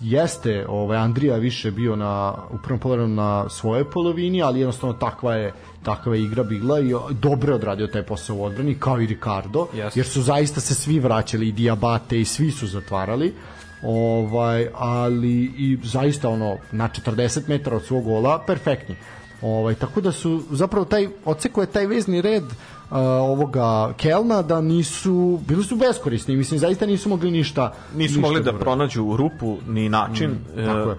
jeste 0.00 0.66
ovaj 0.68 0.98
Andrija 0.98 1.36
više 1.36 1.70
bio 1.70 1.96
na 1.96 2.34
u 2.50 2.58
prvom 2.58 2.80
polovremenu 2.80 3.14
na 3.14 3.48
svojoj 3.48 3.90
polovini, 3.90 4.42
ali 4.42 4.60
jednostavno 4.60 4.94
takva 4.94 5.34
je 5.34 5.52
takva 5.82 6.14
je 6.14 6.22
igra 6.22 6.42
bila 6.42 6.80
i 6.80 6.94
dobro 7.10 7.54
odradio 7.54 7.86
taj 7.86 8.02
posao 8.02 8.36
u 8.36 8.44
odbrani 8.44 8.74
kao 8.74 9.00
i 9.00 9.06
Ricardo, 9.06 9.66
yes. 9.74 9.90
jer 9.94 10.06
su 10.06 10.22
zaista 10.22 10.60
se 10.60 10.74
svi 10.74 10.98
vraćali 10.98 11.48
i 11.48 11.52
Diabate 11.52 12.20
i 12.20 12.24
svi 12.24 12.50
su 12.50 12.66
zatvarali. 12.66 13.28
Uh, 13.28 13.59
ovaj, 13.82 14.68
ali 14.74 15.42
i 15.42 15.78
zaista 15.84 16.28
ono 16.28 16.56
na 16.72 16.88
40 16.88 17.48
metara 17.48 17.76
od 17.76 17.84
svog 17.84 18.04
gola 18.04 18.42
perfektni. 18.46 18.96
Ovaj, 19.42 19.74
tako 19.74 20.00
da 20.00 20.12
su 20.12 20.42
zapravo 20.50 20.84
taj 20.84 21.08
odsekao 21.24 21.62
je 21.62 21.66
taj 21.66 21.86
vezni 21.86 22.22
red 22.22 22.42
uh, 22.44 22.52
ovoga 23.00 23.92
Kelna 23.96 24.42
da 24.42 24.60
nisu 24.60 25.40
bili 25.48 25.64
su 25.64 25.76
beskorisni, 25.76 26.36
mislim 26.36 26.60
zaista 26.60 26.86
nisu 26.86 27.08
mogli 27.08 27.30
ništa 27.30 27.72
nisu 27.94 28.14
ništa 28.14 28.20
mogli 28.20 28.42
da 28.42 28.58
pronađu 28.58 29.16
rupu 29.16 29.56
ni 29.66 29.88
način. 29.88 30.30
Mm, 30.30 30.66
tako 30.66 30.90
je. 30.90 30.96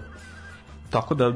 Tako 0.90 1.14
da 1.14 1.32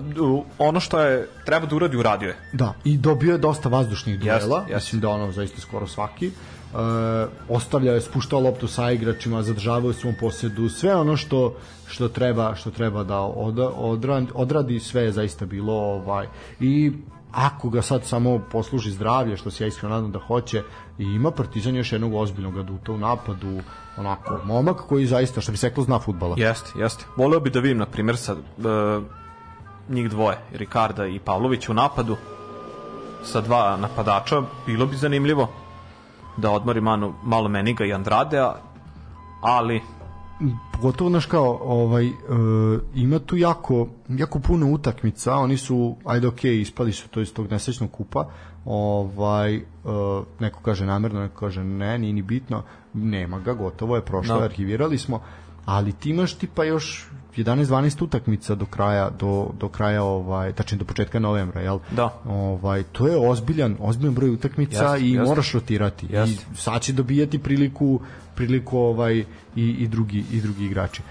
ono 0.59 0.81
što 0.81 1.01
je 1.01 1.29
treba 1.45 1.67
da 1.67 1.77
uradi 1.77 1.97
uradio 1.97 2.29
je. 2.29 2.37
Da, 2.53 2.75
i 2.85 2.97
dobio 2.97 3.33
je 3.33 3.39
dosta 3.39 3.69
vazdušnih 3.69 4.21
duela, 4.21 4.65
yes, 4.69 4.71
yes. 4.71 4.75
mislim 4.75 5.01
da 5.01 5.09
ono 5.09 5.33
zaista 5.33 5.61
skoro 5.61 5.87
svaki. 5.87 6.27
Uh, 6.27 6.56
uh, 6.77 7.57
ostavlja 7.57 7.93
je 7.93 8.01
spuštao 8.01 8.41
loptu 8.41 8.69
sa 8.69 8.91
igračima, 8.91 9.43
zadržavao 9.43 9.91
u 9.91 9.93
svom 9.93 10.15
posjedu, 10.21 10.69
sve 10.69 10.95
ono 10.95 11.17
što 11.17 11.55
što 11.87 12.09
treba 12.09 12.55
što 12.55 12.71
treba 12.71 13.05
da 13.05 13.21
od, 13.21 13.59
odradi, 13.77 14.27
odradi 14.35 14.81
sve 14.81 15.03
je 15.03 15.13
zaista 15.13 15.47
bilo 15.47 15.73
ovaj 15.73 16.27
i 16.61 16.93
ako 17.33 17.71
ga 17.71 17.83
sad 17.83 18.05
samo 18.05 18.41
posluži 18.53 18.91
zdravlje, 18.91 19.37
što 19.37 19.51
se 19.51 19.65
ja 19.65 19.69
iskreno 19.69 19.95
nadam 19.95 20.13
da 20.13 20.19
hoće, 20.19 20.63
i 20.99 21.05
ima 21.05 21.31
Partizan 21.31 21.77
još 21.77 21.93
jednog 21.93 22.15
ozbiljnog 22.15 22.59
aduta 22.59 22.93
u 22.93 22.99
napadu, 22.99 23.61
onako, 23.97 24.41
momak 24.45 24.77
koji 24.77 25.07
zaista, 25.07 25.41
što 25.41 25.53
bi 25.53 25.59
seklo, 25.59 25.85
zna 25.85 25.99
futbala. 25.99 26.35
Jeste, 26.39 26.73
jeste. 26.79 27.05
Voleo 27.17 27.41
bi 27.41 27.51
da 27.51 27.61
vidim, 27.61 27.79
na 27.79 27.87
primjer, 27.87 28.17
sad, 28.17 28.39
e, 28.39 28.43
njih 29.89 30.11
dvoje, 30.11 30.39
Rikarda 30.53 31.07
i 31.07 31.19
Pavlović 31.19 31.69
u 31.69 31.75
napadu, 31.75 32.17
sa 33.25 33.41
dva 33.41 33.77
napadača, 33.77 34.43
bilo 34.67 34.87
bi 34.87 34.97
zanimljivo 34.97 35.49
da 36.37 36.51
odmori 36.51 36.81
malo, 36.81 37.15
malo 37.25 37.49
Meniga 37.49 37.85
i 37.85 37.93
Andradea, 37.93 38.55
ali 39.41 39.81
pogotovo 40.73 41.11
naš 41.11 41.27
kao 41.27 41.59
ovaj 41.63 42.07
e, 42.07 42.13
ima 42.95 43.19
tu 43.19 43.37
jako 43.37 43.89
jako 44.09 44.39
puno 44.39 44.71
utakmica 44.71 45.35
oni 45.35 45.57
su 45.57 45.97
ajde 46.05 46.29
ok 46.29 46.45
ispali 46.45 46.93
su 46.93 47.09
to 47.09 47.21
iz 47.21 47.35
tog 47.35 47.51
nesrećnog 47.51 47.91
kupa 47.91 48.29
ovaj 48.65 49.55
e, 49.55 49.63
neko 50.41 50.61
kaže 50.63 50.87
namerno 50.87 51.21
neko 51.21 51.41
kaže 51.41 51.65
ne 51.65 51.99
nije 51.99 52.13
ni 52.13 52.23
bitno 52.23 52.63
nema 52.95 53.39
ga 53.39 53.55
gotovo 53.55 53.97
je 53.97 54.05
prošlo 54.05 54.35
no. 54.35 54.41
Da. 54.41 54.45
arhivirali 54.47 54.99
smo 54.99 55.23
ali 55.65 55.93
ti 55.93 56.11
imaš 56.11 56.35
tipa 56.35 56.65
još 56.65 57.09
11-12 57.37 58.05
utakmica 58.05 58.55
do 58.55 58.67
kraja 58.67 59.11
do, 59.11 59.51
do 59.61 59.69
kraja 59.69 60.03
ovaj 60.03 60.53
tačnije 60.53 60.79
do 60.79 60.85
početka 60.85 61.19
novembra 61.19 61.61
jel? 61.61 61.79
Da. 61.91 62.21
Ovaj 62.25 62.83
to 62.83 63.09
je 63.09 63.17
ozbiljan 63.17 63.77
ozbiljan 63.81 64.15
broj 64.15 64.31
utakmica 64.31 64.93
jest, 64.93 65.05
i 65.05 65.11
jest. 65.11 65.29
moraš 65.29 65.53
rotirati. 65.53 66.07
Jest. 66.11 66.33
i 66.33 66.57
sad 66.57 66.83
će 66.83 66.93
dobijati 66.93 67.39
priliku 67.39 68.01
priliku 68.35 68.79
ovaj 68.79 69.25
i, 69.57 69.71
i 69.71 69.89
drugi 69.89 70.25
i 70.33 70.41
drugi 70.41 70.65
igrači. 70.65 71.03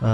Uh, 0.00 0.06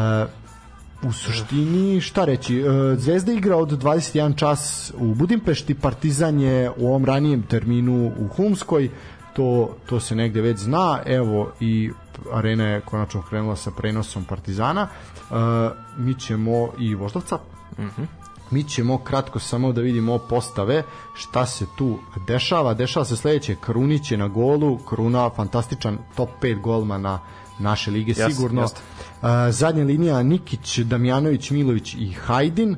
u 1.03 1.13
suštini, 1.13 2.01
šta 2.01 2.25
reći, 2.25 2.59
e, 2.59 2.97
Zvezda 2.97 3.33
igra 3.33 3.57
od 3.57 3.83
21 3.83 4.37
čas 4.37 4.93
u 4.99 5.15
Budimpešti, 5.15 5.75
Partizan 5.75 6.41
je 6.41 6.71
u 6.77 6.87
ovom 6.87 7.05
ranijem 7.05 7.43
terminu 7.43 8.13
u 8.19 8.29
Humskoj, 8.29 8.91
to, 9.33 9.77
to 9.87 10.01
se 10.01 10.15
negde 10.15 10.41
već 10.41 10.59
zna, 10.59 11.01
evo 11.07 11.53
i 11.61 11.91
arena 12.33 12.65
je 12.65 12.81
konačno 12.81 13.23
krenula 13.23 13.57
sa 13.57 13.71
prenosom 13.71 14.25
Partizana, 14.25 14.89
uh, 15.31 15.37
mi 15.97 16.15
ćemo 16.15 16.69
i 16.79 16.95
Voždovca, 16.95 17.39
mhm. 17.79 17.89
-huh. 17.89 18.07
mi 18.51 18.65
ćemo 18.65 18.99
kratko 18.99 19.39
samo 19.39 19.73
da 19.73 19.81
vidimo 19.81 20.19
postave 20.19 20.83
šta 21.15 21.47
se 21.47 21.67
tu 21.77 21.99
dešava, 22.27 22.75
dešava 22.75 23.05
se 23.05 23.17
sledeće, 23.17 23.57
Krunić 23.61 24.11
je 24.11 24.19
na 24.19 24.29
golu, 24.29 24.79
Kruna 24.79 25.31
fantastičan 25.31 25.99
top 26.17 26.29
5 26.43 26.61
golmana 26.61 27.21
naše 27.59 27.91
lige 27.91 28.13
yes, 28.13 28.31
sigurno. 28.31 28.63
Yes. 28.63 28.75
Zadnja 29.51 29.85
linija 29.85 30.23
Nikić, 30.23 30.79
Damjanović, 30.79 31.51
Milović 31.51 31.95
i 31.95 32.13
Hajdin. 32.13 32.77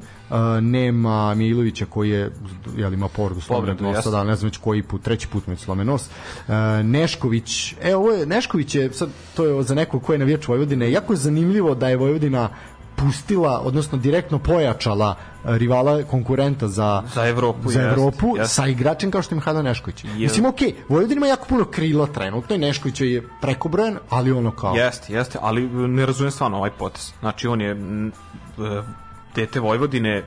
Nema 0.60 1.34
Milovića 1.34 1.86
koji 1.86 2.10
je 2.10 2.30
jel 2.76 2.92
ima 2.92 3.08
povredu 3.08 3.40
slomen 3.40 3.76
nos, 3.80 4.04
da 4.04 4.24
ne 4.24 4.36
znam 4.36 4.48
već 4.48 4.56
koji 4.56 4.82
put, 4.82 5.02
treći 5.02 5.28
put 5.28 5.46
mu 5.46 5.56
slomen 5.56 5.86
nos. 5.86 6.02
Uh, 6.06 6.54
Nešković, 6.84 7.74
e 7.82 7.96
ovo 7.96 8.10
je 8.10 8.26
Nešković 8.26 8.74
je 8.74 8.92
sad 8.92 9.08
to 9.34 9.44
je 9.44 9.62
za 9.62 9.74
nekog 9.74 10.02
ko 10.02 10.12
je 10.12 10.18
navijač 10.18 10.48
Vojvodine. 10.48 10.90
Jako 10.90 11.12
je 11.12 11.16
zanimljivo 11.16 11.74
da 11.74 11.88
je 11.88 11.96
Vojvodina 11.96 12.48
pustila, 13.04 13.60
odnosno 13.64 13.98
direktno 13.98 14.38
pojačala 14.38 15.14
e, 15.14 15.58
rivala 15.58 16.02
konkurenta 16.02 16.68
za 16.68 17.02
za 17.14 17.26
Evropu, 17.26 17.70
za 17.70 17.82
Evropu 17.82 18.26
jest, 18.26 18.38
jest. 18.38 18.54
sa 18.54 18.66
igračem 18.66 19.10
kao 19.10 19.22
što 19.22 19.34
je 19.34 19.36
Mihajlo 19.36 19.62
Nešković. 19.62 20.04
Je. 20.04 20.10
Mislim, 20.10 20.46
okej, 20.46 20.68
okay, 20.68 20.74
Vojvodina 20.88 21.18
ima 21.18 21.26
jako 21.26 21.46
puno 21.48 21.64
krila 21.64 22.06
trenutno 22.06 22.56
i 22.56 22.58
Nešković 22.58 23.00
je 23.00 23.28
prekobrojen, 23.40 23.98
ali 24.10 24.32
ono 24.32 24.50
kao... 24.50 24.74
Jeste, 24.74 25.12
jeste, 25.12 25.38
ali 25.42 25.68
ne 25.68 26.06
razumem 26.06 26.30
stvarno 26.30 26.56
ovaj 26.56 26.70
potes. 26.70 27.12
Znači, 27.20 27.46
on 27.46 27.60
je 27.60 27.70
e, 27.70 27.76
dete 29.34 29.60
Vojvodine, 29.60 30.22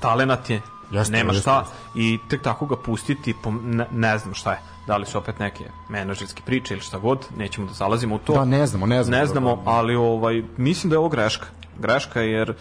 talenat 0.00 0.50
je, 0.50 0.60
jeste, 0.90 1.12
nema 1.12 1.32
šta, 1.32 1.58
jeste. 1.58 1.74
i 1.94 2.18
tek 2.28 2.42
tako 2.42 2.66
ga 2.66 2.76
pustiti, 2.76 3.34
po, 3.42 3.50
ne, 3.50 3.86
ne 3.92 4.18
znam 4.18 4.34
šta 4.34 4.52
je 4.52 4.58
da 4.86 4.96
li 4.96 5.06
su 5.06 5.18
opet 5.18 5.38
neke 5.38 5.64
menadžerske 5.88 6.42
priče 6.46 6.74
ili 6.74 6.80
šta 6.80 6.98
god, 6.98 7.26
nećemo 7.36 7.66
da 7.66 7.72
zalazimo 7.72 8.14
u 8.14 8.18
to. 8.18 8.32
Da, 8.32 8.44
ne 8.44 8.66
znamo, 8.66 8.86
ne 8.86 9.02
znamo. 9.04 9.20
Ne 9.20 9.26
znamo, 9.26 9.62
ali 9.64 9.94
ovaj, 9.94 10.42
mislim 10.56 10.90
da 10.90 10.94
je 10.94 10.98
ovo 10.98 11.08
greška. 11.08 11.46
Greška 11.78 12.20
jer 12.20 12.54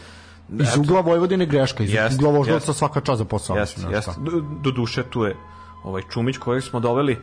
iz 0.59 0.77
ugla 0.77 1.01
Vojvodine 1.01 1.45
greška, 1.45 1.83
iz 1.83 1.93
jest, 1.93 2.15
ugla 2.15 2.31
Voždovca 2.31 2.73
svaka 2.73 3.01
čast 3.01 3.17
za 3.17 3.25
posao. 3.25 3.57
Jeste, 3.57 3.81
jeste. 3.91 4.11
Do, 4.17 4.31
do 4.61 4.71
duše 4.71 5.03
tu 5.03 5.23
je 5.23 5.38
ovaj 5.83 6.01
Čumić 6.13 6.38
kojeg 6.38 6.63
smo 6.63 6.79
doveli, 6.79 7.15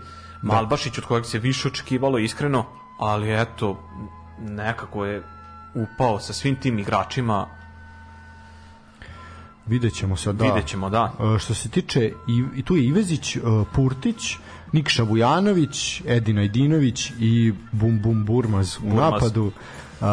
da. 0.42 0.54
Malbašić 0.54 0.98
od 0.98 1.04
kojeg 1.04 1.26
se 1.26 1.38
više 1.38 1.68
očekivalo 1.68 2.18
iskreno, 2.18 2.64
ali 2.98 3.42
eto, 3.42 3.78
nekako 4.38 5.04
je 5.04 5.22
upao 5.74 6.18
sa 6.18 6.32
svim 6.32 6.56
tim 6.56 6.78
igračima 6.78 7.46
Videćemo 9.66 10.16
sad, 10.16 10.36
da. 10.36 10.44
Videćemo, 10.44 10.90
da. 10.90 11.12
E, 11.34 11.38
što 11.38 11.54
se 11.54 11.68
tiče, 11.68 12.12
i, 12.28 12.44
i 12.56 12.62
tu 12.62 12.76
je 12.76 12.84
Ivezić, 12.84 13.36
e, 13.36 13.40
Purtić, 13.74 14.36
Nikša 14.72 15.02
Vujanović, 15.02 16.02
Edina 16.06 16.42
Idinović 16.42 17.12
i 17.20 17.52
Bum 17.72 18.00
Bum 18.02 18.24
Burmaz 18.24 18.76
u 18.76 18.80
Burmaz. 18.80 19.12
napadu. 19.12 19.52
Uh, 20.00 20.06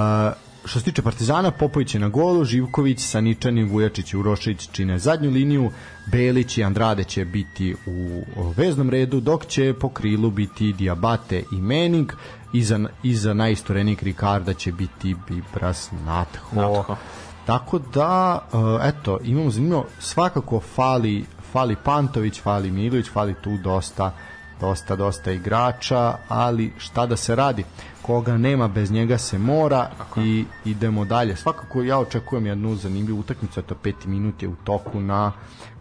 što 0.65 0.79
se 0.79 0.85
tiče 0.85 1.01
Partizana, 1.01 1.51
Popović 1.51 1.93
je 1.93 1.99
na 1.99 2.09
golu, 2.09 2.45
Živković, 2.45 2.99
Saničanin, 2.99 3.69
Vujačić 3.69 4.13
i 4.13 4.17
Urošević 4.17 4.69
čine 4.71 4.99
zadnju 4.99 5.29
liniju, 5.29 5.71
Belić 6.11 6.57
i 6.57 6.63
Andrade 6.63 7.03
će 7.03 7.25
biti 7.25 7.75
u 7.85 8.23
veznom 8.57 8.89
redu, 8.89 9.19
dok 9.19 9.45
će 9.45 9.73
po 9.79 9.89
krilu 9.89 10.31
biti 10.31 10.73
Diabate 10.73 11.43
i 11.51 11.55
Mening, 11.55 12.11
iza, 12.53 12.79
iza 13.03 13.33
najistorenik 13.33 14.03
Rikarda 14.03 14.53
će 14.53 14.71
biti 14.71 15.15
Bibras 15.29 15.91
Natho. 16.05 16.55
Natho. 16.55 16.95
Tako 17.45 17.79
da, 17.79 18.39
eto, 18.83 19.19
imamo 19.23 19.49
zanimljivo, 19.49 19.85
svakako 19.99 20.59
fali, 20.59 21.25
fali 21.51 21.75
Pantović, 21.83 22.41
fali 22.41 22.71
Milović, 22.71 23.09
fali 23.09 23.35
tu 23.43 23.57
dosta 23.57 24.11
dosta, 24.59 24.95
dosta 24.95 25.31
igrača, 25.31 26.15
ali 26.27 26.73
šta 26.77 27.05
da 27.05 27.15
se 27.15 27.35
radi? 27.35 27.63
Koga 28.01 28.37
nema, 28.37 28.67
bez 28.67 28.91
njega 28.91 29.17
se 29.17 29.37
mora 29.37 29.89
Tako. 29.97 30.21
i 30.21 30.45
idemo 30.65 31.05
dalje. 31.05 31.35
Svakako 31.35 31.83
ja 31.83 31.99
očekujem 31.99 32.45
jednu 32.45 32.75
zanimljivu 32.75 33.19
utakmicu, 33.19 33.61
to 33.61 33.75
peti 33.75 34.07
minut 34.07 34.43
je 34.43 34.49
u 34.49 34.55
toku 34.63 34.99
na 34.99 35.31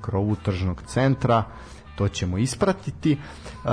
krovu 0.01 0.37
tržnog 0.37 0.83
centra, 0.87 1.45
to 1.97 2.09
ćemo 2.09 2.39
ispratiti. 2.39 3.13
Uh, 3.65 3.71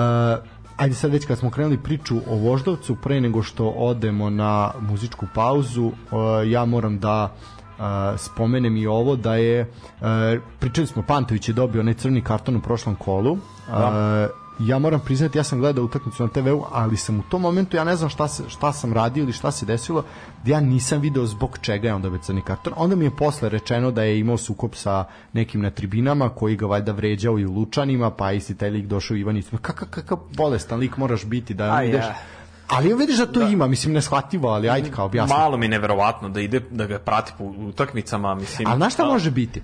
ajde 0.77 0.95
sad 0.95 1.11
već 1.11 1.25
kad 1.25 1.37
smo 1.37 1.49
krenuli 1.49 1.77
priču 1.77 2.17
o 2.29 2.35
Voždovcu, 2.35 2.95
pre 2.95 3.21
nego 3.21 3.43
što 3.43 3.67
odemo 3.67 4.29
na 4.29 4.71
muzičku 4.79 5.27
pauzu, 5.33 5.85
uh, 5.85 5.93
ja 6.45 6.65
moram 6.65 6.99
da 6.99 7.35
uh, 7.79 8.19
spomenem 8.19 8.77
i 8.77 8.87
ovo 8.87 9.15
da 9.15 9.35
je 9.35 9.61
uh, 9.61 10.07
pričali 10.59 10.87
smo 10.87 11.03
Pantović 11.07 11.49
je 11.49 11.53
dobio 11.53 11.81
onaj 11.81 11.93
crni 11.93 12.21
karton 12.21 12.55
u 12.55 12.61
prošlom 12.61 12.95
kolu 12.95 13.37
da. 13.67 14.29
uh, 14.31 14.45
ja 14.59 14.79
moram 14.79 14.99
priznati, 14.99 15.37
ja 15.37 15.43
sam 15.43 15.59
gledao 15.59 15.85
utakmicu 15.85 16.23
na 16.23 16.29
TV-u, 16.29 16.65
ali 16.71 16.97
sam 16.97 17.19
u 17.19 17.23
tom 17.23 17.41
momentu, 17.41 17.77
ja 17.77 17.83
ne 17.83 17.95
znam 17.95 18.09
šta, 18.09 18.27
se, 18.27 18.43
šta 18.47 18.73
sam 18.73 18.93
radio 18.93 19.21
ili 19.21 19.33
šta 19.33 19.51
se 19.51 19.65
desilo, 19.65 20.03
da 20.43 20.51
ja 20.51 20.59
nisam 20.59 21.01
video 21.01 21.25
zbog 21.25 21.57
čega 21.61 21.87
je 21.87 21.93
onda 21.93 22.09
već 22.09 22.21
crni 22.21 22.41
karton. 22.41 22.73
Onda 22.75 22.95
mi 22.95 23.05
je 23.05 23.15
posle 23.15 23.49
rečeno 23.49 23.91
da 23.91 24.03
je 24.03 24.19
imao 24.19 24.37
sukob 24.37 24.71
sa 24.75 25.05
nekim 25.33 25.61
na 25.61 25.69
tribinama, 25.69 26.29
koji 26.29 26.55
ga 26.55 26.65
valjda 26.65 26.91
vređao 26.91 27.39
i 27.39 27.45
u 27.45 27.53
Lučanima, 27.53 28.11
pa 28.11 28.31
isti 28.31 28.55
taj 28.55 28.69
lik 28.69 28.85
došao 28.85 29.17
Ivanić. 29.17 29.45
Kakav 29.61 29.87
kakav 29.89 30.17
bolestan 30.37 30.79
lik 30.79 30.97
moraš 30.97 31.25
biti 31.25 31.53
da 31.53 31.83
ideš... 31.83 32.05
Ja. 32.05 32.15
Ali 32.67 32.93
vidiš 32.93 33.17
da 33.17 33.25
to 33.25 33.39
da. 33.39 33.47
ima, 33.47 33.67
mislim 33.67 33.93
neshvatljivo, 33.93 34.49
ali 34.49 34.69
ajde 34.69 34.91
kao 34.91 35.05
objasni. 35.05 35.35
Malo 35.37 35.57
mi 35.57 35.67
neverovatno 35.67 36.29
da 36.29 36.41
ide 36.41 36.59
da 36.59 36.85
ga 36.85 36.99
prati 36.99 37.31
po 37.37 37.43
utakmicama, 37.43 38.35
mislim. 38.35 38.67
Ali 38.67 38.77
znaš 38.77 38.93
šta 38.93 39.05
može 39.05 39.31
biti? 39.31 39.61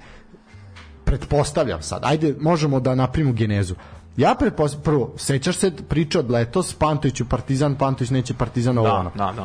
Pretpostavljam 1.03 1.81
sad. 1.81 2.01
Ajde, 2.05 2.35
možemo 2.39 2.79
da 2.79 2.95
napravimo 2.95 3.33
genezu 3.33 3.75
Ja 4.17 4.35
pretpostavljam, 4.39 4.83
prvo, 4.83 5.13
sećaš 5.17 5.57
se 5.57 5.71
priče 5.89 6.19
od 6.19 6.31
letos, 6.31 6.73
Pantović 6.73 7.21
u 7.21 7.25
Partizan, 7.29 7.75
Pantović 7.75 8.09
neće 8.09 8.33
Partizan 8.33 8.77
ovo 8.77 8.87
da, 8.87 8.93
ono. 8.93 9.11
Da, 9.15 9.33
da. 9.35 9.43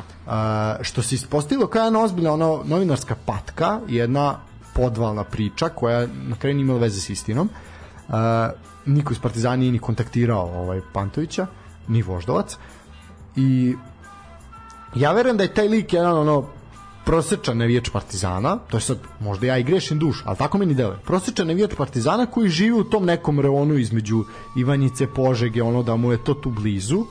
Uh, 0.78 0.84
što 0.84 1.02
se 1.02 1.14
ispostavilo 1.14 1.66
kao 1.66 1.84
jedna 1.84 2.00
ozbiljna 2.00 2.32
ono, 2.32 2.62
novinarska 2.64 3.16
patka, 3.26 3.80
jedna 3.88 4.34
podvalna 4.74 5.24
priča 5.24 5.68
koja 5.68 6.06
na 6.06 6.36
kraju 6.36 6.54
nije 6.54 6.64
imala 6.64 6.80
veze 6.80 7.00
s 7.00 7.10
istinom. 7.10 7.48
Uh, 8.08 8.14
niko 8.86 9.12
iz 9.12 9.18
Partizana 9.18 9.56
nije 9.56 9.72
ni 9.72 9.78
kontaktirao 9.78 10.60
ovaj 10.60 10.80
Pantovića, 10.92 11.46
ni 11.88 12.02
Voždovac. 12.02 12.56
I 13.37 13.75
ja 14.94 15.12
verujem 15.12 15.37
da 15.37 15.42
je 15.42 15.55
taj 15.55 15.68
lik 15.68 15.92
jedan 15.92 16.18
ono 16.18 16.44
prosečan 17.05 17.59
navijač 17.59 17.90
Partizana, 17.90 18.57
to 18.70 18.77
je 18.77 18.81
sad 18.81 18.99
možda 19.20 19.46
ja 19.46 19.59
i 19.59 19.62
grešim 19.62 19.99
duš, 19.99 20.22
ali 20.25 20.37
tako 20.37 20.59
meni 20.59 20.75
deluje. 20.75 20.99
Prosečan 21.05 21.46
navijač 21.46 21.75
Partizana 21.75 22.27
koji 22.27 22.49
živi 22.49 22.81
u 22.81 22.85
tom 22.85 23.05
nekom 23.05 23.40
reonu 23.40 23.79
između 23.79 24.25
Ivanjice, 24.57 25.07
Požege, 25.07 25.62
ono 25.62 25.83
da 25.83 25.96
mu 25.96 26.12
je 26.12 26.25
to 26.25 26.35
tu 26.35 26.51
blizu. 26.51 27.05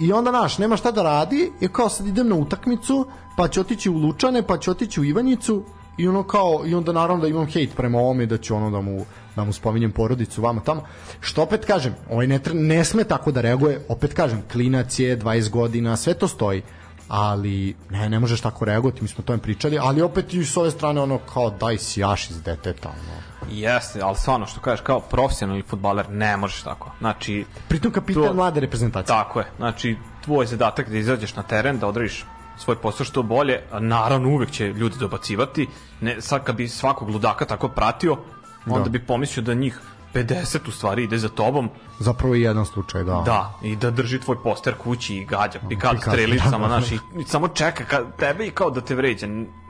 I 0.00 0.12
onda 0.12 0.30
naš, 0.30 0.58
nema 0.58 0.76
šta 0.76 0.90
da 0.92 1.02
radi, 1.02 1.52
je 1.60 1.68
kao 1.68 1.88
sad 1.88 2.06
idem 2.06 2.28
na 2.28 2.34
utakmicu, 2.34 3.06
pa 3.36 3.48
će 3.48 3.60
otići 3.60 3.90
u 3.90 3.96
Lučane, 3.96 4.42
pa 4.42 4.58
će 4.58 4.70
otići 4.70 5.00
u 5.00 5.04
Ivanjicu 5.04 5.62
i 5.98 6.08
ono 6.08 6.22
kao 6.22 6.62
i 6.66 6.74
onda 6.74 6.92
naravno 6.92 7.22
da 7.22 7.28
imam 7.28 7.46
hejt 7.46 7.76
prema 7.76 7.98
ovome 7.98 8.26
da 8.26 8.38
ću 8.38 8.56
ono 8.56 8.70
da 8.70 8.80
mu 8.80 9.04
da 9.36 9.44
mu 9.44 9.52
spominjem 9.52 9.92
porodicu 9.92 10.42
vama 10.42 10.60
tamo 10.60 10.82
što 11.20 11.42
opet 11.42 11.64
kažem 11.64 11.94
ovaj 12.10 12.26
ne, 12.26 12.40
ne 12.52 12.84
sme 12.84 13.04
tako 13.04 13.32
da 13.32 13.40
reaguje 13.40 13.84
opet 13.88 14.14
kažem 14.14 14.42
klinac 14.52 14.98
je 14.98 15.18
20 15.18 15.50
godina 15.50 15.96
sve 15.96 16.14
to 16.14 16.28
stoji 16.28 16.62
ali 17.08 17.76
ne, 17.90 18.08
ne 18.08 18.20
možeš 18.20 18.40
tako 18.40 18.64
reagovati, 18.64 19.02
mi 19.02 19.08
smo 19.08 19.22
o 19.22 19.26
tome 19.26 19.38
pričali, 19.38 19.78
ali 19.78 20.02
opet 20.02 20.34
i 20.34 20.44
s 20.44 20.56
ove 20.56 20.70
strane 20.70 21.00
ono 21.00 21.18
kao 21.18 21.50
daj 21.50 21.78
sjaš 21.78 22.30
iz 22.30 22.42
deteta, 22.42 22.88
ono. 22.88 23.52
Jeste, 23.52 24.00
ali 24.02 24.16
stvarno 24.16 24.46
što 24.46 24.60
kažeš 24.60 24.80
kao 24.80 25.00
profesionalni 25.00 25.62
futbaler 25.62 26.10
ne 26.10 26.36
možeš 26.36 26.62
tako. 26.62 26.90
Znači, 26.98 27.44
pritom 27.68 27.92
kapitan 27.92 28.22
to, 28.22 28.34
mlade 28.34 28.60
reprezentacije. 28.60 29.16
Tako 29.16 29.40
je. 29.40 29.46
Znači, 29.56 29.96
tvoj 30.24 30.46
zadatak 30.46 30.88
da 30.88 30.96
izađeš 30.96 31.36
na 31.36 31.42
teren, 31.42 31.78
da 31.78 31.86
odradiš 31.86 32.24
svoj 32.58 32.76
posao 32.76 33.06
što 33.06 33.22
bolje, 33.22 33.60
a 33.72 33.80
naravno 33.80 34.28
uvek 34.28 34.50
će 34.50 34.66
ljudi 34.66 34.96
dobacivati. 35.00 35.66
Ne, 36.00 36.20
sad 36.20 36.44
kad 36.44 36.56
bi 36.56 36.68
svakog 36.68 37.10
ludaka 37.10 37.44
tako 37.44 37.68
pratio, 37.68 38.16
onda 38.66 38.84
da. 38.84 38.90
bi 38.90 39.06
pomislio 39.06 39.44
da 39.44 39.54
njih 39.54 39.80
50 40.14 40.68
u 40.68 40.70
stvari 40.70 41.04
ide 41.04 41.18
za 41.18 41.28
tobom. 41.28 41.70
Zapravo 41.98 42.34
i 42.34 42.40
jedan 42.40 42.66
slučaj, 42.66 43.04
da. 43.04 43.22
Da, 43.26 43.54
i 43.62 43.76
da 43.76 43.90
drži 43.90 44.20
tvoj 44.20 44.42
poster 44.42 44.74
kući 44.74 45.16
i 45.16 45.24
gađa 45.24 45.60
pikad 45.68 46.00
strelicama, 46.00 46.68
da, 46.68 46.74
da, 46.74 46.80
da. 46.80 46.80
znaš, 46.80 46.92
i, 46.92 47.24
samo 47.26 47.48
čeka 47.48 47.84
ka, 47.84 48.04
tebe 48.18 48.46
i 48.46 48.50
kao 48.50 48.70
da 48.70 48.80
te 48.80 48.94
vređa. 48.94 49.26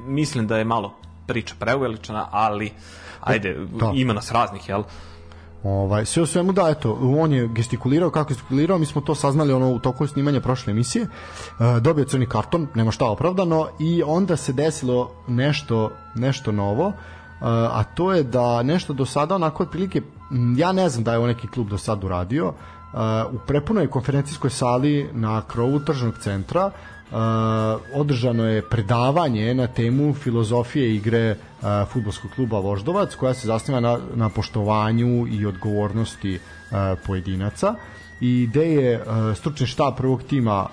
Mislim 0.07 0.47
da 0.47 0.59
je 0.59 0.64
malo 0.64 0.95
priča 1.26 1.55
preuveličana, 1.59 2.28
ali 2.30 2.72
ajde, 3.20 3.55
da. 3.55 3.93
ima 3.95 4.12
nas 4.12 4.32
raznih, 4.32 4.68
jel? 4.68 4.82
Ovaj, 5.63 6.05
sve 6.05 6.23
u 6.23 6.27
svemu 6.27 6.53
da, 6.53 6.69
eto, 6.69 6.99
on 7.01 7.33
je 7.33 7.49
gestikulirao, 7.49 8.11
kako 8.11 8.31
je 8.31 8.35
gestikulirao, 8.35 8.79
mi 8.79 8.87
smo 8.87 9.01
to 9.01 9.15
saznali 9.15 9.53
ono 9.53 9.71
u 9.71 9.79
toku 9.79 10.07
snimanja 10.07 10.41
prošle 10.41 10.71
emisije, 10.71 11.05
e, 11.05 11.09
dobio 11.81 12.05
crni 12.05 12.27
karton, 12.27 12.69
nema 12.75 12.91
šta 12.91 13.05
opravdano, 13.05 13.69
i 13.79 14.03
onda 14.07 14.37
se 14.37 14.53
desilo 14.53 15.11
nešto, 15.29 15.91
nešto 16.15 16.53
novo, 16.53 16.89
e, 16.89 16.93
a 17.73 17.85
to 17.95 18.13
je 18.13 18.23
da 18.23 18.63
nešto 18.63 18.93
do 18.93 19.05
sada 19.05 19.35
onako 19.35 19.63
otprilike, 19.63 20.03
ja 20.57 20.73
ne 20.73 20.89
znam 20.89 21.05
da 21.05 21.13
je 21.13 21.19
ovo 21.19 21.27
neki 21.27 21.49
klub 21.49 21.69
do 21.69 21.79
sada 21.79 22.07
uradio, 22.07 22.47
e, 22.47 22.99
u 23.33 23.39
prepunoj 23.47 23.91
konferencijskoj 23.91 24.51
sali 24.51 25.11
na 25.13 25.43
krovu 25.43 25.81
tržnog 25.81 26.19
centra 26.19 26.71
održano 27.95 28.45
je 28.45 28.63
predavanje 28.63 29.55
na 29.55 29.67
temu 29.67 30.15
filozofije 30.15 30.95
igre 30.95 31.37
futbolskog 31.93 32.31
kluba 32.31 32.59
Voždovac 32.59 33.15
koja 33.15 33.35
se 33.35 33.47
zasniva 33.47 33.81
na, 33.81 33.99
na 34.15 34.29
poštovanju 34.29 35.27
i 35.27 35.47
odgovornosti 35.47 36.39
pojedinaca. 37.07 37.75
I 38.21 38.47
gde 38.51 38.75
je 38.75 39.05
stručni 39.35 39.67
štab 39.67 39.97
prvog 39.97 40.23
tima 40.23 40.67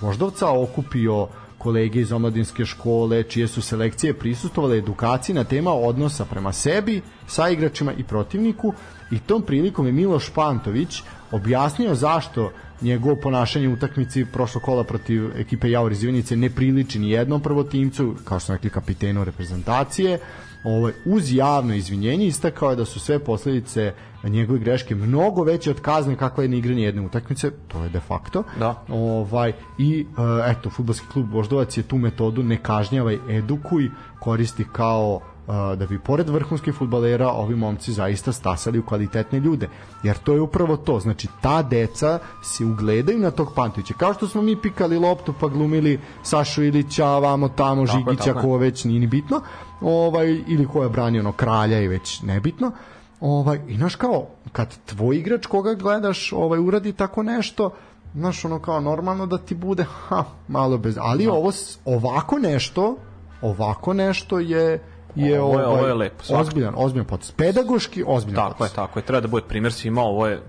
Voždovca 0.00 0.50
okupio 0.50 1.28
kolege 1.58 2.00
iz 2.00 2.12
omladinske 2.12 2.64
škole 2.64 3.22
čije 3.22 3.48
su 3.48 3.62
selekcije 3.62 4.14
prisustovale 4.14 4.78
edukaciji 4.78 5.34
na 5.34 5.44
tema 5.44 5.72
odnosa 5.72 6.24
prema 6.24 6.52
sebi, 6.52 7.02
sa 7.26 7.48
igračima 7.48 7.92
i 7.92 8.04
protivniku. 8.04 8.72
I 9.10 9.18
tom 9.18 9.42
prilikom 9.42 9.86
je 9.86 9.92
Miloš 9.92 10.30
Pantović 10.34 11.02
objasnio 11.32 11.94
zašto 11.94 12.50
njegovo 12.82 13.16
ponašanje 13.16 13.68
u 13.68 13.72
utakmici 13.72 14.24
prošlog 14.24 14.62
kola 14.62 14.84
protiv 14.84 15.30
ekipe 15.36 15.70
Javor 15.70 15.92
iz 15.92 16.02
Ivanice 16.02 16.36
ne 16.36 16.50
priliči 16.50 16.98
ni 16.98 17.10
jednom 17.10 17.40
prvotimcu, 17.40 18.14
kao 18.24 18.40
što 18.40 18.46
smo 18.46 18.54
rekli 18.54 18.70
kapitenu 18.70 19.24
reprezentacije, 19.24 20.18
ovaj, 20.64 20.92
uz 21.04 21.34
javno 21.34 21.74
izvinjenje 21.74 22.26
istakao 22.26 22.70
je 22.70 22.76
da 22.76 22.84
su 22.84 23.00
sve 23.00 23.18
posledice 23.18 23.92
njegove 24.28 24.58
greške 24.58 24.94
mnogo 24.94 25.42
veće 25.42 25.70
od 25.70 25.80
kazne 25.80 26.16
kakva 26.16 26.42
je 26.42 26.48
na 26.48 26.56
igranje 26.56 26.84
jedne 26.84 27.02
utakmice, 27.02 27.50
to 27.68 27.82
je 27.82 27.88
de 27.88 28.00
facto. 28.00 28.42
Da. 28.58 28.84
Ovaj, 28.88 29.52
I 29.78 30.06
uh, 30.10 30.16
eto, 30.46 30.70
futbolski 30.70 31.06
klub 31.12 31.32
Voždovac 31.32 31.76
je 31.76 31.82
tu 31.82 31.98
metodu 31.98 32.42
ne 32.42 32.56
kažnjavaj, 32.56 33.18
edukuj, 33.30 33.90
koristi 34.20 34.64
kao 34.72 35.20
da 35.46 35.86
bi 35.88 35.98
pored 35.98 36.28
vrhunskih 36.28 36.74
futbalera 36.74 37.28
ovi 37.28 37.56
momci 37.56 37.92
zaista 37.92 38.32
stasali 38.32 38.78
u 38.78 38.86
kvalitetne 38.86 39.40
ljude. 39.40 39.68
Jer 40.02 40.18
to 40.18 40.32
je 40.32 40.40
upravo 40.40 40.76
to. 40.76 41.00
Znači, 41.00 41.28
ta 41.40 41.62
deca 41.62 42.18
se 42.42 42.64
ugledaju 42.64 43.18
na 43.18 43.30
tog 43.30 43.52
Pantovića. 43.54 43.94
Kao 43.94 44.14
što 44.14 44.28
smo 44.28 44.42
mi 44.42 44.56
pikali 44.56 44.98
loptu 44.98 45.34
pa 45.40 45.48
glumili 45.48 46.00
Sašu 46.22 46.62
Ilića, 46.62 47.06
vamo 47.06 47.48
tamo, 47.48 47.86
tako 47.86 47.98
Žigića, 47.98 48.34
tako 48.34 48.40
ko 48.40 48.56
već 48.56 48.84
nije 48.84 49.00
ni 49.00 49.06
bitno. 49.06 49.40
Ovaj, 49.80 50.42
ili 50.46 50.66
ko 50.66 50.82
je 50.82 50.88
branio 50.88 51.20
ono 51.20 51.32
kralja 51.32 51.80
i 51.80 51.88
već 51.88 52.22
nebitno. 52.22 52.72
Ovaj, 53.20 53.60
I 53.68 53.76
znaš 53.76 53.96
kao, 53.96 54.26
kad 54.52 54.76
tvoj 54.86 55.16
igrač 55.16 55.46
koga 55.46 55.74
gledaš 55.74 56.32
ovaj, 56.32 56.58
uradi 56.58 56.92
tako 56.92 57.22
nešto, 57.22 57.70
znaš 58.14 58.44
ono 58.44 58.58
kao 58.58 58.80
normalno 58.80 59.26
da 59.26 59.38
ti 59.38 59.54
bude 59.54 59.84
ha, 59.84 60.24
malo 60.48 60.78
bez... 60.78 60.98
Ali 61.00 61.24
da. 61.24 61.32
ovo, 61.32 61.52
ovako 61.84 62.38
nešto, 62.38 62.96
ovako 63.42 63.92
nešto 63.92 64.38
je 64.38 64.93
je 65.14 65.40
ovo 65.40 65.60
je, 65.60 65.66
ovaj, 65.66 65.78
ovo 65.78 65.86
je 65.86 65.94
lepo. 65.94 66.24
Svakako. 66.24 66.48
Ozbiljan, 66.48 66.74
ozbiljan 66.76 67.06
potes. 67.06 67.32
Pedagoški 67.32 68.04
ozbiljan 68.06 68.42
tako 68.42 68.58
potes. 68.58 68.72
Tako 68.72 68.82
je, 68.82 68.86
tako 68.86 68.98
je. 68.98 69.02
Treba 69.02 69.20
da 69.20 69.28
bude 69.28 69.44
primjer 69.48 69.72
svima, 69.72 70.02
ovo 70.02 70.26
je 70.26 70.42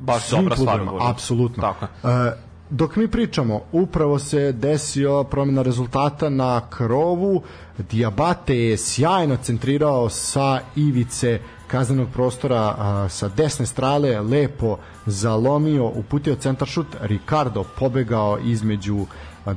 baš 0.00 0.22
Svim 0.22 0.38
dobra 0.42 0.56
stvar. 0.56 0.80
Apsolutno. 1.00 1.62
Tako 1.62 1.84
je. 1.84 2.26
Uh, 2.26 2.32
dok 2.70 2.96
mi 2.96 3.08
pričamo, 3.08 3.60
upravo 3.72 4.18
se 4.18 4.52
desio 4.52 5.24
promjena 5.24 5.62
rezultata 5.62 6.28
na 6.28 6.60
krovu. 6.70 7.42
Diabate 7.78 8.56
je 8.56 8.76
sjajno 8.76 9.36
centrirao 9.36 10.08
sa 10.08 10.60
ivice 10.76 11.40
kaznenog 11.66 12.08
prostora 12.12 12.74
a, 12.78 13.08
sa 13.08 13.28
desne 13.28 13.66
strale, 13.66 14.20
lepo 14.20 14.76
zalomio, 15.06 15.86
uputio 15.86 16.34
centar 16.34 16.68
šut, 16.68 16.86
Ricardo 17.00 17.64
pobegao 17.78 18.38
između 18.44 19.06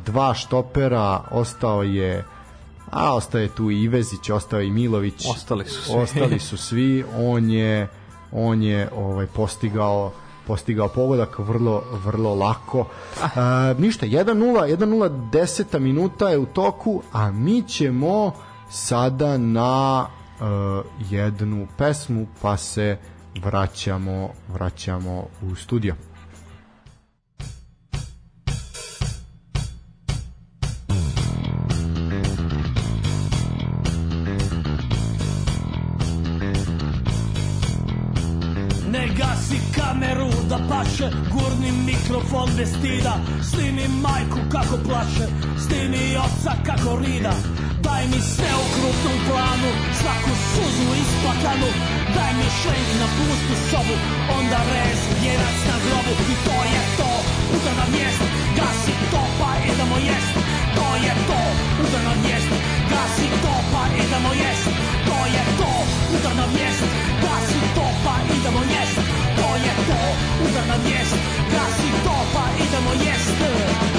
dva 0.05 0.33
štopera, 0.33 1.21
ostao 1.31 1.83
je 1.83 2.23
a 2.91 3.15
ostaje 3.15 3.47
tu 3.47 3.71
i 3.71 3.81
Ivezić, 3.81 4.29
ostao 4.29 4.61
i 4.61 4.71
Milović. 4.71 5.25
Ostali 5.29 5.65
su 5.65 5.81
svi. 5.81 5.95
Ostali 5.95 6.39
su 6.39 6.57
svi. 6.57 7.03
On 7.17 7.49
je 7.49 7.87
on 8.31 8.63
je 8.63 8.89
ovaj 8.95 9.27
postigao 9.27 10.11
postigao 10.47 10.87
pogodak 10.87 11.39
vrlo 11.39 11.83
vrlo 12.03 12.35
lako. 12.35 12.87
A, 13.35 13.73
ništa 13.77 14.05
1:0, 14.05 14.77
1:0 14.77 15.29
10 15.31 15.79
minuta 15.79 16.29
je 16.29 16.37
u 16.37 16.45
toku, 16.45 17.01
a 17.11 17.31
mi 17.31 17.61
ćemo 17.61 18.31
sada 18.69 19.37
na 19.37 20.05
uh, 20.39 20.45
jednu 21.09 21.67
pesmu 21.77 22.27
pa 22.41 22.57
se 22.57 22.97
vraćamo 23.43 24.29
vraćamo 24.47 25.27
u 25.41 25.55
studio. 25.55 25.95
Kameru 39.95 40.29
da 40.49 40.57
paše 40.69 41.07
Gurni 41.31 41.71
mikrofon 41.71 42.49
bez 42.57 42.69
stida. 42.77 43.13
Snimi 43.49 43.87
majku 44.05 44.39
kako 44.53 44.77
plaše 44.87 45.25
Snimi 45.63 46.03
oca 46.25 46.53
kako 46.67 46.91
rida. 47.01 47.33
Daj 47.85 48.03
mi 48.11 48.19
sve 48.33 48.51
u 48.63 48.65
krupnom 48.75 49.17
planu 49.27 49.71
Svaku 49.99 50.33
suzu 50.51 50.87
isplakanu. 51.03 51.69
Daj 52.15 52.31
mi 52.39 52.47
šlenk 52.59 52.89
na 53.01 53.07
pustu 53.15 53.55
sobu 53.69 53.95
Onda 54.37 54.59
rez, 54.73 54.99
jerac 55.25 55.59
na 55.69 55.77
grobu. 55.83 56.13
I 56.33 56.35
to 56.45 56.57
je 56.73 56.81
to, 56.99 57.11
udana 57.55 57.85
vijest 57.93 58.23
Gasi 58.57 58.93
to 59.11 59.21
pa 59.39 59.51
idemo 59.71 59.97
jest 60.09 60.33
To 60.77 60.87
je 61.05 61.13
to, 61.29 61.41
udana 61.83 62.13
vijest 62.23 62.51
Gasi 62.91 63.27
to 63.43 63.53
pa 63.71 63.83
idemo 64.03 64.31
jest 64.43 64.67
To 65.07 65.17
je 65.35 65.43
to, 65.59 65.71
udana 66.15 66.45
vijest 66.53 66.83
Gasi 67.23 67.59
to 67.75 67.85
pa 68.03 68.15
idemo 68.35 68.61
jest 68.75 69.14
je 69.55 69.73
to 69.87 69.99
Udarna 70.45 70.75
vijest, 70.85 71.15
gasi 71.51 71.89
to 72.03 72.15
pa 72.33 72.43
idemo 72.63 72.91
jest 72.93 73.94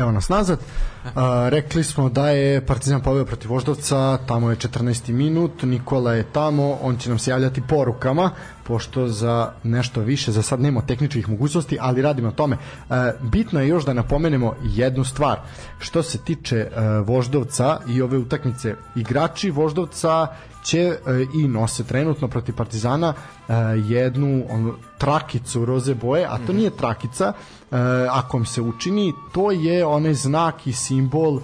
evo 0.00 0.12
nas 0.12 0.28
nazad. 0.28 0.58
A, 1.14 1.48
rekli 1.48 1.84
smo 1.84 2.08
da 2.08 2.30
je 2.30 2.66
Partizan 2.66 3.00
pobeo 3.00 3.24
protiv 3.24 3.50
Voždovca, 3.50 4.18
tamo 4.26 4.50
je 4.50 4.56
14. 4.56 5.12
minut, 5.12 5.62
Nikola 5.62 6.12
je 6.14 6.22
tamo, 6.22 6.78
on 6.82 6.96
će 6.96 7.08
nam 7.08 7.18
se 7.18 7.30
javljati 7.30 7.62
porukama, 7.68 8.30
pošto 8.64 9.08
za 9.08 9.52
nešto 9.62 10.00
više, 10.00 10.32
za 10.32 10.42
sad 10.42 10.60
nema 10.60 10.80
tehničkih 10.80 11.28
mogućnosti, 11.28 11.78
ali 11.80 12.02
radimo 12.02 12.28
na 12.28 12.34
tome. 12.34 12.56
E, 12.56 13.12
bitno 13.20 13.60
je 13.60 13.68
još 13.68 13.84
da 13.84 13.92
napomenemo 13.92 14.54
jednu 14.62 15.04
stvar. 15.04 15.40
Što 15.78 16.02
se 16.02 16.18
tiče 16.18 16.56
e, 16.56 16.68
Voždovca 17.04 17.80
i 17.88 18.02
ove 18.02 18.18
utakmice, 18.18 18.74
igrači 18.96 19.50
Voždovca 19.50 20.26
će 20.62 20.78
e, 20.78 20.96
i 21.34 21.48
nose 21.48 21.84
trenutno 21.84 22.28
protiv 22.28 22.54
Partizana 22.54 23.14
e, 23.14 23.52
jednu 23.88 24.44
on, 24.50 24.72
trakicu 24.98 25.64
roze 25.64 25.94
boje, 25.94 26.26
a 26.26 26.38
to 26.46 26.52
nije 26.52 26.70
trakica, 26.70 27.32
e, 27.70 27.76
ako 28.10 28.36
vam 28.36 28.46
se 28.46 28.62
učini, 28.62 29.12
to 29.32 29.50
je 29.50 29.86
onaj 29.86 30.14
znak 30.14 30.66
i 30.66 30.72
simbol 30.72 31.40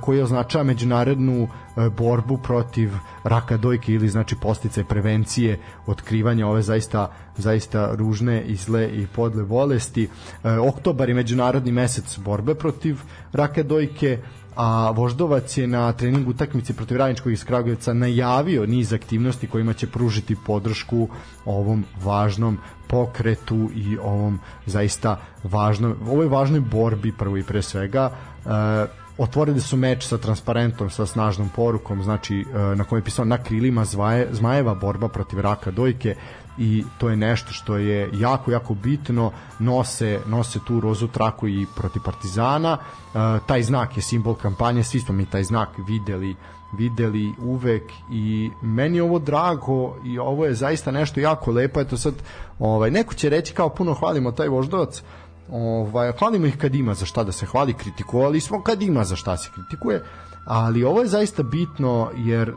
koji 0.00 0.22
označava 0.22 0.64
međunarodnu 0.64 1.48
borbu 1.96 2.38
protiv 2.38 2.92
raka 3.24 3.56
dojke 3.56 3.92
ili 3.92 4.08
znači 4.08 4.36
postice 4.36 4.84
prevencije 4.84 5.58
otkrivanja 5.86 6.46
ove 6.46 6.62
zaista 6.62 7.08
zaista 7.36 7.94
ružne 7.94 8.42
i 8.42 8.56
zle 8.56 8.88
i 8.92 9.06
podle 9.06 9.44
bolesti. 9.44 10.08
E, 10.44 10.58
oktobar 10.58 11.08
je 11.08 11.14
međunarodni 11.14 11.72
mesec 11.72 12.18
borbe 12.18 12.54
protiv 12.54 13.00
raka 13.32 13.62
dojke, 13.62 14.18
a 14.56 14.90
Voždovac 14.90 15.56
je 15.56 15.66
na 15.66 15.92
treningu 15.92 16.30
utakmice 16.30 16.74
protiv 16.74 16.96
Radničkog 16.96 17.32
iz 17.32 17.44
Kragujevca 17.44 17.92
najavio 17.92 18.66
niz 18.66 18.92
aktivnosti 18.92 19.46
kojima 19.46 19.72
će 19.72 19.86
pružiti 19.86 20.36
podršku 20.46 21.08
ovom 21.44 21.84
važnom 22.02 22.58
pokretu 22.86 23.70
i 23.74 23.98
ovom 23.98 24.40
zaista 24.66 25.20
važnom, 25.42 25.96
ovoj 26.08 26.26
važnoj 26.26 26.60
borbi 26.60 27.12
prvo 27.12 27.36
i 27.36 27.42
pre 27.42 27.62
svega. 27.62 28.10
E, 28.10 29.03
otvorili 29.18 29.60
su 29.60 29.76
meč 29.76 30.06
sa 30.06 30.18
transparentom, 30.18 30.90
sa 30.90 31.06
snažnom 31.06 31.48
porukom, 31.48 32.02
znači 32.02 32.40
e, 32.40 32.58
na 32.76 32.84
kojem 32.84 33.00
je 33.00 33.04
pisao 33.04 33.24
na 33.24 33.38
krilima 33.38 33.84
zvaje, 33.84 34.28
zmajeva 34.32 34.74
borba 34.74 35.08
protiv 35.08 35.40
raka 35.40 35.70
dojke 35.70 36.14
i 36.58 36.84
to 36.98 37.08
je 37.08 37.16
nešto 37.16 37.52
što 37.52 37.76
je 37.76 38.10
jako, 38.12 38.50
jako 38.50 38.74
bitno. 38.74 39.32
Nose, 39.58 40.20
nose 40.26 40.58
tu 40.66 40.80
rozu 40.80 41.08
traku 41.08 41.48
i 41.48 41.66
protiv 41.76 42.02
Partizana. 42.04 42.78
E, 42.78 43.18
taj 43.46 43.62
znak 43.62 43.96
je 43.96 44.02
simbol 44.02 44.34
kampanje 44.34 44.84
svi 44.84 45.00
smo 45.00 45.14
mi 45.14 45.26
taj 45.26 45.44
znak 45.44 45.68
videli 45.88 46.36
videli 46.76 47.34
uvek 47.42 47.92
i 48.10 48.50
meni 48.62 49.00
ovo 49.00 49.18
drago 49.18 49.96
i 50.04 50.18
ovo 50.18 50.44
je 50.44 50.54
zaista 50.54 50.90
nešto 50.90 51.20
jako 51.20 51.50
lepo. 51.50 51.80
Eto 51.80 51.96
sad 51.96 52.14
ovaj, 52.58 52.90
neko 52.90 53.14
će 53.14 53.28
reći 53.28 53.54
kao 53.54 53.68
puno 53.68 53.94
hvalimo 53.94 54.32
taj 54.32 54.48
voždovac 54.48 55.02
ovaj, 55.50 56.12
hvalimo 56.18 56.46
ih 56.46 56.56
kad 56.56 56.74
ima 56.74 56.94
za 56.94 57.06
šta 57.06 57.24
da 57.24 57.32
se 57.32 57.46
hvali 57.46 57.74
kritikovali 57.74 58.40
smo 58.40 58.62
kad 58.62 58.82
ima 58.82 59.04
za 59.04 59.16
šta 59.16 59.36
se 59.36 59.50
kritikuje. 59.54 60.02
Ali 60.44 60.84
ovo 60.84 61.00
je 61.00 61.08
zaista 61.08 61.42
bitno 61.42 62.10
jer 62.16 62.52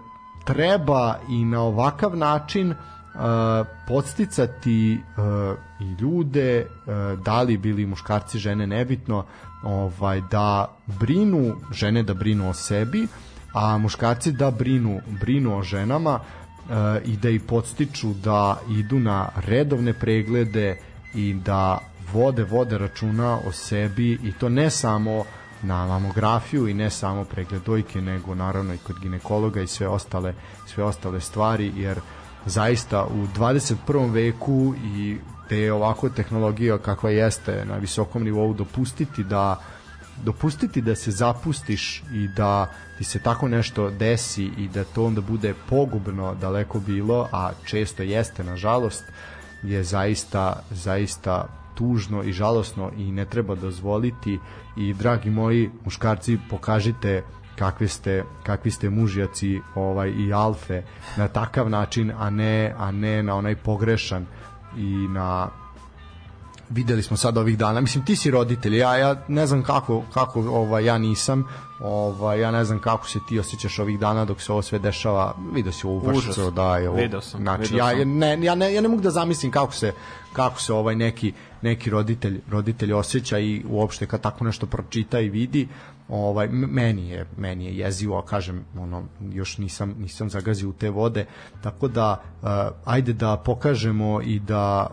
treba 0.45 1.19
i 1.29 1.45
na 1.45 1.61
ovakav 1.61 2.17
način 2.17 2.71
uh, 2.71 2.77
podsticati 3.87 4.97
uh, 5.17 5.57
i 5.79 6.01
ljude 6.01 6.65
uh, 6.65 7.19
da 7.19 7.41
li 7.41 7.57
bili 7.57 7.85
muškarci 7.85 8.39
žene 8.39 8.67
nebitno 8.67 9.25
ovaj 9.63 10.21
da 10.31 10.75
brinu 10.85 11.55
žene 11.71 12.03
da 12.03 12.13
brinu 12.13 12.49
o 12.49 12.53
sebi 12.53 13.07
a 13.53 13.77
muškarci 13.77 14.31
da 14.31 14.51
brinu 14.51 14.99
brinu 15.21 15.57
o 15.57 15.63
ženama 15.63 16.19
uh, 16.19 16.75
i 17.05 17.17
da 17.17 17.29
ih 17.29 17.41
podstiču 17.41 18.13
da 18.13 18.59
idu 18.69 18.99
na 18.99 19.29
redovne 19.35 19.93
preglede 19.93 20.77
i 21.15 21.33
da 21.33 21.79
vode 22.13 22.43
vode 22.43 22.77
računa 22.77 23.39
o 23.47 23.51
sebi 23.51 24.19
i 24.23 24.31
to 24.31 24.49
ne 24.49 24.69
samo 24.69 25.25
na 25.61 25.87
mamografiju 25.87 26.67
i 26.67 26.73
ne 26.73 26.89
samo 26.89 27.23
pregled 27.23 27.61
dojke 27.65 28.01
nego 28.01 28.35
naravno 28.35 28.73
i 28.73 28.77
kod 28.77 28.99
ginekologa 28.99 29.61
i 29.61 29.67
sve 29.67 29.87
ostale 29.87 30.33
sve 30.65 30.83
ostale 30.83 31.21
stvari 31.21 31.71
jer 31.75 31.99
zaista 32.45 33.05
u 33.05 33.27
21. 33.37 34.11
veku 34.11 34.73
i 34.83 35.17
te 35.49 35.57
je 35.57 35.73
ovako 35.73 36.09
tehnologija 36.09 36.77
kakva 36.77 37.09
jeste 37.09 37.65
na 37.65 37.77
visokom 37.77 38.23
nivou 38.23 38.53
dopustiti 38.53 39.23
da 39.23 39.59
dopustiti 40.23 40.81
da 40.81 40.95
se 40.95 41.11
zapustiš 41.11 42.03
i 42.13 42.27
da 42.27 42.67
ti 42.97 43.03
se 43.03 43.19
tako 43.19 43.47
nešto 43.47 43.89
desi 43.89 44.43
i 44.57 44.67
da 44.67 44.83
to 44.83 45.05
onda 45.05 45.21
bude 45.21 45.53
pogubno 45.69 46.35
daleko 46.35 46.79
bilo, 46.79 47.27
a 47.31 47.51
često 47.65 48.03
jeste 48.03 48.43
nažalost, 48.43 49.03
je 49.63 49.83
zaista 49.83 50.63
zaista 50.71 51.47
tužno 51.77 52.23
i 52.23 52.33
žalosno 52.33 52.91
i 52.97 53.11
ne 53.11 53.25
treba 53.25 53.55
dozvoliti. 53.55 54.39
I 54.77 54.93
dragi 54.93 55.29
moji 55.29 55.69
muškarci 55.85 56.37
pokažite 56.49 57.23
kakvi 57.57 57.87
ste 57.87 58.23
kakvi 58.43 58.71
ste 58.71 58.89
mužjaci 58.89 59.59
ovaj 59.75 60.09
i 60.09 60.33
alfe 60.33 60.81
na 61.17 61.27
takav 61.27 61.69
način 61.69 62.11
a 62.17 62.29
ne 62.29 62.73
a 62.77 62.91
ne 62.91 63.23
na 63.23 63.35
onaj 63.35 63.55
pogrešan 63.55 64.25
i 64.77 65.07
na 65.09 65.49
videli 66.69 67.03
smo 67.03 67.17
sad 67.17 67.37
ovih 67.37 67.57
dana. 67.57 67.81
Mislim 67.81 68.05
ti 68.05 68.15
si 68.15 68.31
roditelj 68.31 68.77
ja 68.77 68.97
ja 68.97 69.15
ne 69.27 69.47
znam 69.47 69.63
kako 69.63 70.03
kako 70.13 70.39
ovaj 70.39 70.85
ja 70.85 70.97
nisam 70.97 71.47
ovaj 71.79 72.39
ja 72.39 72.51
ne 72.51 72.65
znam 72.65 72.79
kako 72.79 73.07
se 73.07 73.19
ti 73.29 73.39
osjećaš 73.39 73.79
ovih 73.79 73.99
dana 73.99 74.25
dok 74.25 74.41
se 74.41 74.51
ovo 74.51 74.61
sve 74.61 74.79
dešava. 74.79 75.35
Video 75.53 75.71
si 75.71 75.87
ovo 75.87 75.99
vršco 75.99 76.51
da 76.51 76.77
je 76.77 76.89
ovo 76.89 76.97
Video 76.97 77.21
sam, 77.21 77.41
znači 77.41 77.73
video 77.73 77.77
ja 77.77 77.99
sam. 77.99 78.17
ne 78.17 78.45
ja 78.45 78.55
ne 78.55 78.73
ja 78.73 78.81
ne 78.81 78.87
mogu 78.87 79.01
da 79.01 79.09
zamislim 79.09 79.51
kako 79.51 79.73
se 79.73 79.93
kako 80.33 80.61
se 80.61 80.73
ovaj 80.73 80.95
neki 80.95 81.33
neki 81.61 81.89
roditelj 81.89 82.41
roditelj 82.49 82.93
osjeća 82.93 83.39
i 83.39 83.63
uopšte 83.69 84.05
kad 84.07 84.21
tako 84.21 84.43
nešto 84.43 84.65
pročita 84.65 85.19
i 85.19 85.29
vidi 85.29 85.67
ovaj 86.09 86.47
meni 86.47 87.09
je 87.09 87.25
meni 87.37 87.65
je 87.65 87.77
jezivo 87.77 88.17
a 88.17 88.25
kažem 88.25 88.65
ono 88.77 89.03
još 89.31 89.57
nisam 89.57 89.95
nisam 89.99 90.29
zagazio 90.29 90.69
u 90.69 90.73
te 90.73 90.89
vode. 90.89 91.25
Tako 91.61 91.87
da 91.87 92.21
uh, 92.41 92.49
ajde 92.85 93.13
da 93.13 93.37
pokažemo 93.37 94.21
i 94.21 94.39
da 94.39 94.89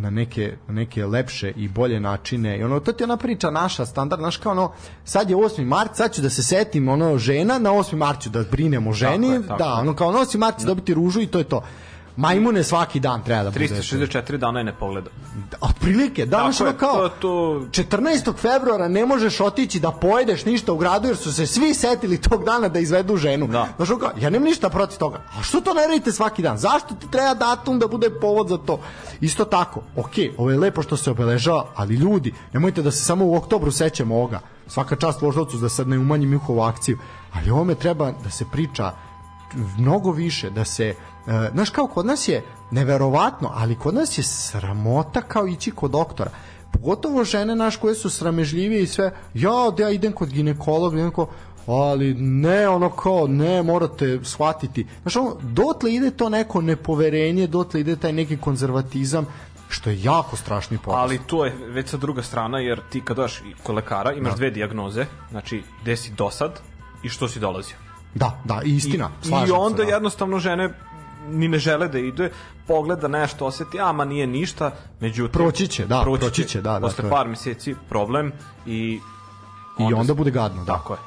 na 0.00 0.10
neke, 0.10 0.56
na 0.68 0.74
neke 0.74 1.06
lepše 1.06 1.52
i 1.56 1.68
bolje 1.68 2.00
načine 2.00 2.58
i 2.58 2.62
ono 2.62 2.80
to 2.80 2.92
ti 2.92 3.02
je 3.02 3.04
ona 3.04 3.16
priča 3.16 3.50
naša 3.50 3.86
standard 3.86 4.22
naš 4.22 4.36
kao 4.36 4.52
ono 4.52 4.72
sad 5.04 5.30
je 5.30 5.36
8. 5.36 5.64
mart 5.64 5.96
sad 5.96 6.14
ću 6.14 6.22
da 6.22 6.30
se 6.30 6.42
setim 6.42 6.88
ono 6.88 7.18
žena 7.18 7.58
na 7.58 7.70
8. 7.70 7.96
mart 7.96 8.22
ću 8.22 8.30
da 8.30 8.44
brinem 8.50 8.86
o 8.86 8.92
ženi 8.92 9.28
Tako 9.28 9.42
je, 9.42 9.46
tako 9.46 9.58
da 9.58 9.74
ono 9.74 9.94
kao 9.94 10.12
na 10.12 10.18
8. 10.18 10.38
mart 10.38 10.60
ću 10.60 10.66
dobiti 10.66 10.94
ružu 10.94 11.20
i 11.20 11.26
to 11.26 11.38
je 11.38 11.44
to 11.44 11.62
majmune 12.16 12.64
svaki 12.64 13.00
dan 13.00 13.22
treba 13.24 13.42
da 13.42 13.50
bude. 13.50 13.68
364 13.68 14.36
dana 14.36 14.60
je 14.60 14.64
ne 14.64 14.72
pogleda. 14.72 15.10
Da, 15.50 15.56
otprilike, 15.60 16.26
danas 16.26 16.60
ono 16.60 16.72
kao, 16.72 17.08
to, 17.08 17.14
to... 17.72 17.82
14. 17.82 18.36
februara 18.36 18.88
ne 18.88 19.06
možeš 19.06 19.40
otići 19.40 19.80
da 19.80 19.90
pojedeš 19.90 20.44
ništa 20.44 20.72
u 20.72 20.76
gradu 20.76 21.08
jer 21.08 21.16
su 21.16 21.32
se 21.32 21.46
svi 21.46 21.74
setili 21.74 22.20
tog 22.20 22.44
dana 22.44 22.68
da 22.68 22.78
izvedu 22.78 23.16
ženu. 23.16 23.46
Da. 23.46 23.68
Znaš, 23.76 23.88
kao, 23.88 24.10
ja 24.20 24.30
nemam 24.30 24.48
ništa 24.48 24.68
protiv 24.68 24.98
toga. 24.98 25.22
A 25.38 25.42
što 25.42 25.60
to 25.60 25.74
ne 25.74 25.86
radite 25.86 26.12
svaki 26.12 26.42
dan? 26.42 26.58
Zašto 26.58 26.94
ti 26.94 27.10
treba 27.10 27.34
datum 27.34 27.78
da 27.78 27.86
bude 27.88 28.10
povod 28.20 28.48
za 28.48 28.58
to? 28.58 28.80
Isto 29.20 29.44
tako, 29.44 29.82
ok, 29.96 30.14
ovo 30.38 30.50
je 30.50 30.58
lepo 30.58 30.82
što 30.82 30.96
se 30.96 31.10
obeležava, 31.10 31.66
ali 31.74 31.94
ljudi, 31.94 32.34
nemojte 32.52 32.82
da 32.82 32.90
se 32.90 33.04
samo 33.04 33.24
u 33.24 33.36
oktobru 33.36 33.70
sećamo 33.70 34.16
ovoga. 34.16 34.40
Svaka 34.66 34.96
čast 34.96 35.22
voždovcu 35.22 35.56
da 35.56 35.68
sad 35.68 35.88
ne 35.88 35.98
umanjim 35.98 36.30
njihovu 36.30 36.60
akciju, 36.60 36.98
ali 37.32 37.50
ovome 37.50 37.74
treba 37.74 38.12
da 38.24 38.30
se 38.30 38.44
priča 38.52 38.92
mnogo 39.78 40.12
više, 40.12 40.50
da 40.50 40.64
se, 40.64 40.94
e, 41.26 41.50
znaš 41.52 41.70
kao 41.70 41.86
kod 41.86 42.06
nas 42.06 42.28
je 42.28 42.44
neverovatno, 42.70 43.50
ali 43.54 43.78
kod 43.78 43.94
nas 43.94 44.18
je 44.18 44.22
sramota 44.22 45.22
kao 45.22 45.46
ići 45.46 45.70
kod 45.70 45.90
doktora 45.90 46.30
pogotovo 46.72 47.24
žene 47.24 47.56
naš 47.56 47.76
koje 47.76 47.94
su 47.94 48.10
sramežljivije 48.10 48.82
i 48.82 48.86
sve, 48.86 49.12
ja 49.34 49.70
da 49.76 49.82
ja 49.82 49.90
idem 49.90 50.12
kod 50.12 50.28
ginekologa, 50.28 50.96
idem 50.96 51.10
kod, 51.10 51.28
ali 51.66 52.14
ne 52.14 52.68
ono 52.68 52.90
kao 52.90 53.26
ne 53.26 53.62
morate 53.62 54.20
shvatiti 54.22 54.86
znaš 55.02 55.16
ono 55.16 55.36
dotle 55.42 55.94
ide 55.94 56.10
to 56.10 56.28
neko 56.28 56.60
nepoverenje 56.60 57.46
dotle 57.46 57.80
ide 57.80 57.96
taj 57.96 58.12
neki 58.12 58.36
konzervatizam 58.36 59.26
što 59.68 59.90
je 59.90 60.02
jako 60.02 60.36
strašni 60.36 60.78
poraz. 60.78 61.00
Ali 61.00 61.20
to 61.26 61.44
je 61.44 61.52
već 61.68 61.88
sa 61.88 61.96
druga 61.96 62.22
strana, 62.22 62.58
jer 62.58 62.80
ti 62.90 63.00
kad 63.00 63.16
doš 63.16 63.42
kod 63.62 63.74
lekara 63.74 64.12
imaš 64.12 64.32
da. 64.32 64.36
dve 64.36 64.50
dijagnoze, 64.50 65.06
znači 65.30 65.62
gde 65.82 65.96
si 65.96 66.12
dosad 66.12 66.60
i 67.02 67.08
što 67.08 67.28
si 67.28 67.40
dolazio. 67.40 67.76
Da, 68.14 68.40
da, 68.44 68.60
istina. 68.64 69.10
I, 69.24 69.48
i 69.48 69.50
onda 69.50 69.76
se, 69.76 69.84
da. 69.84 69.94
jednostavno 69.94 70.38
žene 70.38 70.74
ni 71.30 71.48
ne 71.48 71.58
žele 71.58 71.88
da 71.88 71.98
ide, 71.98 72.30
pogleda 72.66 73.08
nešto, 73.08 73.46
oseti, 73.46 73.80
a 73.80 73.92
ma 73.92 74.04
nije 74.04 74.26
ništa, 74.26 74.70
međutim... 75.00 75.32
Proći 75.32 75.68
će, 75.68 75.86
da, 75.86 76.00
proći, 76.02 76.20
proći 76.20 76.44
će, 76.44 76.60
da, 76.60 76.72
da. 76.72 76.80
Posle 76.80 77.10
par 77.10 77.28
meseci 77.28 77.74
problem 77.88 78.32
i... 78.66 79.00
Onda, 79.78 79.96
I 79.96 80.00
onda 80.00 80.14
bude 80.14 80.30
gadno, 80.30 80.64
da. 80.64 80.72
Tako 80.72 80.92
je. 80.92 80.98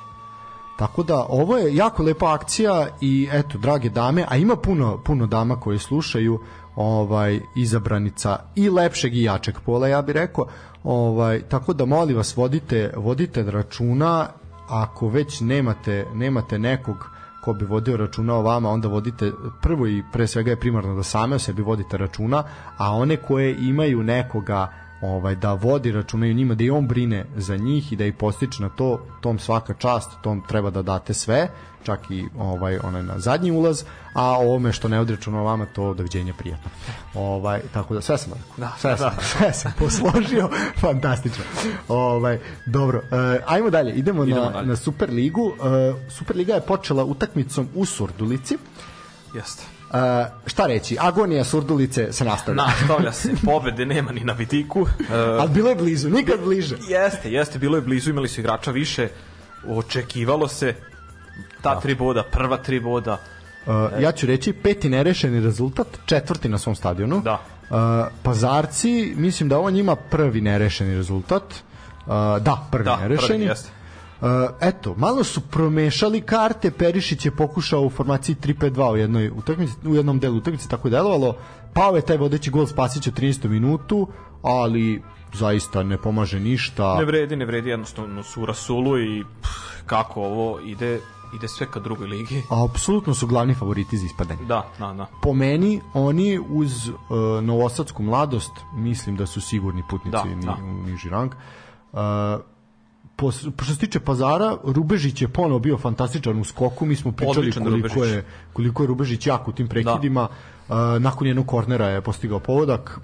Tako 0.77 1.03
da 1.03 1.25
ovo 1.29 1.57
je 1.57 1.75
jako 1.75 2.03
lepa 2.03 2.33
akcija 2.33 2.87
i 3.01 3.29
eto 3.31 3.57
drage 3.57 3.89
dame, 3.89 4.25
a 4.29 4.37
ima 4.37 4.55
puno 4.55 4.97
puno 5.05 5.27
dama 5.27 5.59
koje 5.59 5.79
slušaju 5.79 6.39
ovaj 6.75 7.39
izabranica 7.55 8.39
i 8.55 8.69
lepšeg 8.69 9.15
i 9.15 9.23
jačeg 9.23 9.55
pola 9.65 9.87
ja 9.87 10.01
bih 10.01 10.15
rekao. 10.15 10.45
Ovaj 10.83 11.41
tako 11.41 11.73
da 11.73 11.85
molim 11.85 12.17
vas 12.17 12.37
vodite 12.37 12.93
vodite 12.97 13.43
računa 13.43 14.27
ako 14.67 15.07
već 15.07 15.41
nemate 15.41 16.05
nemate 16.13 16.59
nekog 16.59 17.09
ko 17.43 17.53
bi 17.53 17.65
vodio 17.65 17.97
računa 17.97 18.35
o 18.35 18.41
vama, 18.41 18.69
onda 18.69 18.87
vodite 18.87 19.31
prvo 19.61 19.87
i 19.87 20.03
pre 20.13 20.27
svega 20.27 20.51
je 20.51 20.59
primarno 20.59 20.95
da 20.95 21.03
same 21.03 21.35
o 21.35 21.39
sebi 21.39 21.61
vodite 21.61 21.97
računa, 21.97 22.43
a 22.77 22.91
one 22.95 23.17
koje 23.17 23.55
imaju 23.59 24.03
nekoga 24.03 24.82
ovaj 25.03 25.35
da 25.35 25.53
vodi 25.53 25.91
računa 25.91 26.27
i 26.27 26.33
njima 26.33 26.55
da 26.55 26.63
i 26.63 26.69
on 26.69 26.87
brine 26.87 27.25
za 27.35 27.57
njih 27.57 27.93
i 27.93 27.95
da 27.95 28.05
ih 28.05 28.13
postiče 28.13 28.63
na 28.63 28.69
to 28.69 29.05
tom 29.21 29.39
svaka 29.39 29.73
čast 29.73 30.11
tom 30.21 30.43
treba 30.47 30.69
da 30.69 30.81
date 30.81 31.13
sve 31.13 31.49
čak 31.83 31.99
i 32.11 32.25
ovaj 32.39 32.79
onaj 32.83 33.03
na 33.03 33.19
zadnji 33.19 33.51
ulaz 33.51 33.83
a 34.13 34.23
ovome 34.23 34.71
što 34.71 34.87
ne 34.87 34.99
vodi 34.99 35.15
računa 35.15 35.41
vama 35.41 35.65
to 35.65 35.93
doviđenja 35.93 36.33
prijatno. 36.33 36.71
Ovaj 37.13 37.61
tako 37.73 37.93
da 37.93 38.01
sve 38.01 38.17
sam 38.17 38.33
da, 38.57 38.71
sve, 38.79 38.91
da. 38.91 38.97
Sam, 38.97 39.11
sve 39.21 39.53
sam 39.53 39.73
posložio. 39.79 40.49
Fantastično. 40.81 41.43
Ovaj 41.87 42.39
dobro 42.65 42.97
uh, 42.97 43.43
ajmo 43.45 43.69
dalje 43.69 43.93
idemo, 43.93 44.23
idemo 44.23 44.45
na, 44.45 44.49
dalje. 44.51 44.67
na 44.67 44.75
Superligu. 44.75 45.41
Uh, 45.41 45.55
Superliga 46.09 46.53
je 46.53 46.61
počela 46.61 47.03
utakmicom 47.03 47.67
u 47.75 47.85
Surdulici. 47.85 48.57
Jeste 49.35 49.63
Uh, 49.93 49.99
šta 50.45 50.67
reći, 50.67 50.97
agonija 50.99 51.43
surdulice 51.43 52.13
se 52.13 52.25
nastavlja. 52.25 52.63
Nastavlja 52.63 53.11
se, 53.11 53.29
pobede 53.45 53.85
nema 53.85 54.11
ni 54.11 54.23
na 54.23 54.33
vidiku. 54.33 54.81
Uh, 54.81 54.89
Ali 55.39 55.49
bilo 55.49 55.69
je 55.69 55.75
blizu, 55.75 56.09
nikad 56.09 56.39
bliže. 56.43 56.75
Jeste, 56.87 57.31
jeste, 57.31 57.59
bilo 57.59 57.77
je 57.77 57.81
blizu, 57.81 58.09
imali 58.09 58.27
su 58.27 58.41
igrača 58.41 58.71
više, 58.71 59.07
očekivalo 59.67 60.47
se 60.47 60.75
ta 61.61 61.75
da. 61.75 61.81
tri 61.81 61.95
boda, 61.95 62.23
prva 62.23 62.57
tri 62.57 62.79
boda. 62.79 63.17
Uh, 63.65 64.01
ja 64.01 64.11
ću 64.11 64.25
reći 64.25 64.53
peti 64.53 64.89
nerešeni 64.89 65.39
rezultat, 65.39 65.87
četvrti 66.05 66.49
na 66.49 66.57
svom 66.57 66.75
stadionu. 66.75 67.21
Da. 67.21 67.33
Uh, 67.33 67.77
pazarci, 68.23 69.13
mislim 69.17 69.49
da 69.49 69.57
ovo 69.57 69.71
njima 69.71 69.95
prvi 69.95 70.41
nerešeni 70.41 70.95
rezultat. 70.95 71.43
Uh, 71.43 72.13
da, 72.41 72.67
prvi 72.71 72.85
da, 72.85 72.97
nerešeni. 72.97 73.27
Prvi, 73.27 73.43
jeste. 73.43 73.69
Uh, 74.23 74.29
eto, 74.61 74.95
malo 74.97 75.23
su 75.23 75.41
promešali 75.41 76.21
karte, 76.21 76.71
Perišić 76.71 77.25
je 77.25 77.35
pokušao 77.35 77.81
u 77.81 77.89
formaciji 77.89 78.35
3-5-2 78.35 78.91
u 78.91 78.97
jednoj 78.97 79.29
utakmici, 79.29 79.73
u 79.85 79.95
jednom 79.95 80.19
delu 80.19 80.37
utakmice 80.37 80.69
tako 80.69 80.87
je 80.87 80.91
delovalo. 80.91 81.35
Pao 81.73 81.95
je 81.95 82.01
taj 82.01 82.17
vodeći 82.17 82.51
gol 82.51 82.67
Spasića 82.67 83.09
u 83.09 83.19
13. 83.19 83.47
minutu, 83.47 84.07
ali 84.41 85.01
zaista 85.33 85.83
ne 85.83 85.97
pomaže 85.97 86.39
ništa. 86.39 86.97
Ne 86.97 87.05
vredi, 87.05 87.35
ne 87.35 87.45
vredi, 87.45 87.69
jednostavno 87.69 88.23
su 88.23 88.41
u 88.41 88.45
Rasulu 88.45 88.99
i 88.99 89.23
pff, 89.41 89.83
kako 89.85 90.21
ovo 90.21 90.59
ide 90.59 90.99
ide 91.35 91.47
sve 91.47 91.67
ka 91.71 91.79
drugoj 91.79 92.07
ligi. 92.07 92.43
A 92.49 92.65
apsolutno 92.69 93.13
su 93.13 93.27
glavni 93.27 93.53
favoriti 93.53 93.97
za 93.97 94.05
ispadanje. 94.05 94.45
Da, 94.45 94.67
da, 94.79 94.93
da. 94.93 95.05
Po 95.21 95.33
meni, 95.33 95.81
oni 95.93 96.39
uz 96.49 96.87
uh, 96.87 96.95
novosadsku 97.41 98.03
mladost, 98.03 98.51
mislim 98.73 99.15
da 99.15 99.25
su 99.25 99.41
sigurni 99.41 99.83
putnici 99.89 100.17
da, 100.17 100.35
ni, 100.35 100.45
da. 100.45 100.57
u 100.63 100.87
niži 100.87 101.09
rang. 101.09 101.31
Uh, 101.91 101.99
po, 103.15 103.31
što 103.31 103.65
se 103.65 103.77
tiče 103.77 103.99
pazara, 103.99 104.57
Rubežić 104.63 105.21
je 105.21 105.27
ponovo 105.27 105.59
bio 105.59 105.77
fantastičan 105.77 106.39
u 106.39 106.43
skoku, 106.43 106.85
mi 106.85 106.95
smo 106.95 107.11
pričali 107.11 107.39
Odličan 107.39 107.63
koliko 107.63 107.87
Rubežić. 107.87 108.13
je, 108.13 108.25
koliko 108.53 108.83
je 108.83 108.87
Rubežić 108.87 109.27
jak 109.27 109.47
u 109.47 109.51
tim 109.51 109.67
prekidima, 109.67 110.27
da. 110.69 110.95
uh, 110.95 111.01
nakon 111.01 111.27
jednog 111.27 111.47
kornera 111.47 111.87
je 111.87 112.01
postigao 112.01 112.39
povodak. 112.39 112.99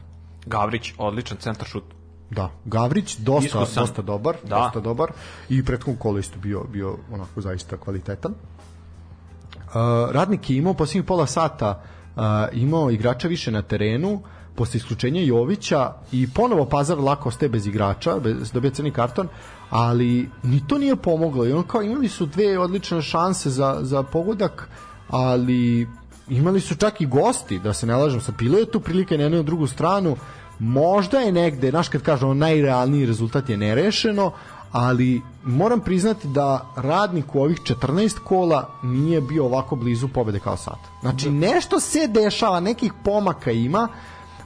Gavrić, 0.45 0.93
odličan 0.97 1.38
centar 1.38 1.68
šut. 1.68 1.84
Da, 2.30 2.49
Gavrić 2.66 3.18
dosta 3.18 3.45
Iskusan. 3.45 3.84
dosta 3.84 4.01
dobar, 4.01 4.36
da. 4.43 4.55
dosta 4.55 4.80
dobar 4.80 5.12
i 5.49 5.66
prethodnom 5.66 5.97
kolu 5.97 6.20
isto 6.20 6.39
bio 6.39 6.64
bio 6.64 6.97
onako 7.12 7.41
zaista 7.41 7.78
kvalitetan. 7.78 8.32
Uh, 8.32 9.74
radnik 10.12 10.49
je 10.49 10.57
imao 10.57 10.74
posljednjih 10.74 11.05
pola 11.05 11.26
sata 11.26 11.84
uh, 12.16 12.22
imao 12.53 12.91
igrača 12.91 13.28
više 13.28 13.51
na 13.51 13.62
terenu, 13.62 14.22
posle 14.55 14.78
isključenja 14.78 15.22
Jovića 15.22 15.93
i 16.12 16.28
ponovo 16.34 16.66
Pazar 16.66 16.99
lako 16.99 17.30
ostaje 17.30 17.49
bez 17.49 17.68
igrača, 17.68 18.20
bez, 18.20 18.51
dobija 18.51 18.72
crni 18.72 18.91
karton, 18.91 19.28
ali 19.70 20.30
ni 20.43 20.67
to 20.67 20.78
nije 20.78 20.95
pomoglo. 20.95 21.45
I 21.45 21.53
on 21.53 21.63
kao 21.63 21.82
imali 21.82 22.07
su 22.07 22.26
dve 22.26 22.59
odlične 22.59 23.01
šanse 23.01 23.49
za, 23.49 23.78
za 23.82 24.03
pogodak, 24.03 24.70
ali 25.09 25.88
imali 26.30 26.61
su 26.61 26.76
čak 26.76 27.01
i 27.01 27.05
gosti, 27.05 27.59
da 27.59 27.74
se 27.74 27.86
ne 27.86 27.95
lažem, 27.95 28.22
sa 28.22 28.32
bilo 28.38 28.57
je 28.57 28.72
tu 28.72 28.80
prilike 28.80 29.17
na 29.17 29.24
jednu 29.24 29.43
drugu 29.43 29.67
stranu, 29.67 30.15
možda 30.59 31.20
je 31.20 31.32
negde, 31.32 31.70
znaš 31.70 31.89
kad 31.89 32.01
kažemo 32.01 32.34
najrealniji 32.34 33.05
rezultat 33.05 33.49
je 33.49 33.57
nerešeno, 33.57 34.32
ali 34.72 35.22
moram 35.43 35.80
priznati 35.80 36.28
da 36.28 36.65
radnik 36.76 37.36
u 37.36 37.41
ovih 37.41 37.57
14 37.57 38.20
kola 38.20 38.70
nije 38.84 39.22
bio 39.22 39.45
ovako 39.45 39.76
blizu 39.76 40.07
pobede 40.07 40.39
kao 40.39 40.57
sad. 40.57 40.78
Znači 41.01 41.26
da. 41.26 41.32
nešto 41.32 41.80
se 41.80 42.07
dešava, 42.07 42.59
nekih 42.59 42.93
pomaka 43.03 43.51
ima, 43.51 43.88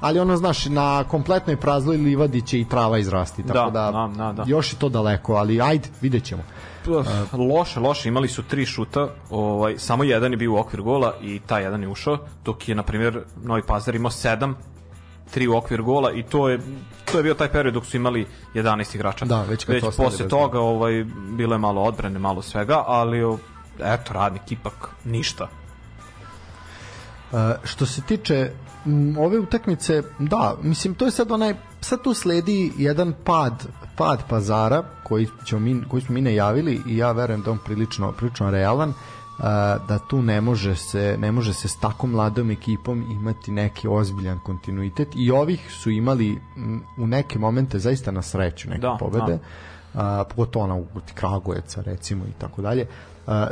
ali 0.03 0.19
ono 0.19 0.37
znaš 0.37 0.65
na 0.65 1.03
kompletnoj 1.03 1.57
prazloj 1.57 1.97
livadi 1.97 2.41
će 2.41 2.59
i 2.59 2.65
trava 2.65 2.97
izrasti 2.97 3.43
tako 3.47 3.71
da, 3.71 3.91
da, 3.91 4.09
da, 4.17 4.31
da. 4.31 4.43
još 4.47 4.73
i 4.73 4.75
to 4.75 4.89
daleko 4.89 5.33
ali 5.33 5.61
ajde 5.61 5.89
videćemo 6.01 6.43
loše, 7.33 7.79
loše, 7.79 8.09
imali 8.09 8.27
su 8.27 8.43
tri 8.43 8.65
šuta, 8.65 9.07
ovaj, 9.29 9.77
samo 9.77 10.03
jedan 10.03 10.31
je 10.31 10.37
bio 10.37 10.53
u 10.53 10.57
okvir 10.57 10.81
gola 10.81 11.13
i 11.21 11.39
taj 11.39 11.63
jedan 11.63 11.81
je 11.81 11.87
ušao, 11.87 12.17
dok 12.45 12.69
je, 12.69 12.75
na 12.75 12.83
primjer, 12.83 13.21
Novi 13.43 13.61
Pazar 13.67 13.95
imao 13.95 14.11
sedam, 14.11 14.55
tri 15.31 15.47
u 15.47 15.55
okvir 15.57 15.81
gola 15.81 16.11
i 16.11 16.23
to 16.23 16.49
je 16.49 16.59
to 17.11 17.17
je 17.17 17.23
bio 17.23 17.33
taj 17.33 17.47
period 17.47 17.73
dok 17.73 17.85
su 17.85 17.97
imali 17.97 18.27
11 18.53 18.95
igrača. 18.95 19.25
Da, 19.25 19.43
već, 19.43 19.67
već 19.67 19.83
posle 19.97 20.27
toga 20.27 20.59
ovaj 20.59 21.05
bilo 21.37 21.55
je 21.55 21.59
malo 21.59 21.81
odbrane, 21.81 22.19
malo 22.19 22.41
svega, 22.41 22.83
ali 22.87 23.37
eto 23.79 24.13
radnik 24.13 24.51
ipak 24.51 24.89
ništa. 25.03 25.47
Uh, 27.31 27.39
što 27.63 27.85
se 27.85 28.01
tiče 28.01 28.51
ove 29.17 29.39
utakmice, 29.39 30.03
da, 30.19 30.55
mislim 30.61 30.95
to 30.95 31.05
je 31.05 31.11
sad 31.11 31.31
onaj 31.31 31.53
sad 31.81 32.01
tu 32.03 32.13
sledi 32.13 32.71
jedan 32.77 33.13
pad 33.23 33.67
pad 33.97 34.23
pazara 34.29 34.83
koji 35.03 35.27
ćemo 35.45 35.61
mi 35.61 35.83
koji 35.89 36.01
smo 36.01 36.13
mi 36.13 36.21
najavili 36.21 36.81
i 36.87 36.97
ja 36.97 37.11
verujem 37.11 37.41
da 37.41 37.51
on 37.51 37.59
prilično 37.65 38.11
prilično 38.11 38.51
realan. 38.51 38.93
Da 39.87 39.99
tu 40.09 40.21
ne 40.21 40.41
može 40.41 40.75
se 40.75 41.15
ne 41.19 41.31
može 41.31 41.53
se 41.53 41.67
s 41.67 41.79
tako 41.79 42.07
mladom 42.07 42.51
ekipom 42.51 43.03
imati 43.11 43.51
neki 43.51 43.87
ozbiljan 43.87 44.39
kontinuitet 44.39 45.07
i 45.15 45.31
ovih 45.31 45.71
su 45.71 45.89
imali 45.89 46.41
u 46.97 47.07
neke 47.07 47.39
momente 47.39 47.79
zaista 47.79 48.11
na 48.11 48.21
sreću 48.21 48.69
neke 48.69 48.81
da, 48.81 48.97
pobede 48.99 49.39
da. 49.93 50.23
Pogotovo 50.29 50.65
ona 50.65 50.75
u 50.75 50.85
Kragujeca 51.15 51.81
recimo 51.81 52.25
i 52.25 52.33
tako 52.39 52.61
dalje 52.61 52.87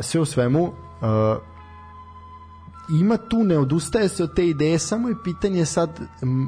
sve 0.01 0.21
u 0.21 0.25
svemu 0.25 0.71
ima 2.99 3.17
tu 3.17 3.43
ne 3.43 3.57
odustaje 3.57 4.09
se 4.09 4.23
od 4.23 4.35
te 4.35 4.47
ideje 4.47 4.79
samo 4.79 5.09
je 5.09 5.15
pitanje 5.23 5.65
sad 5.65 5.99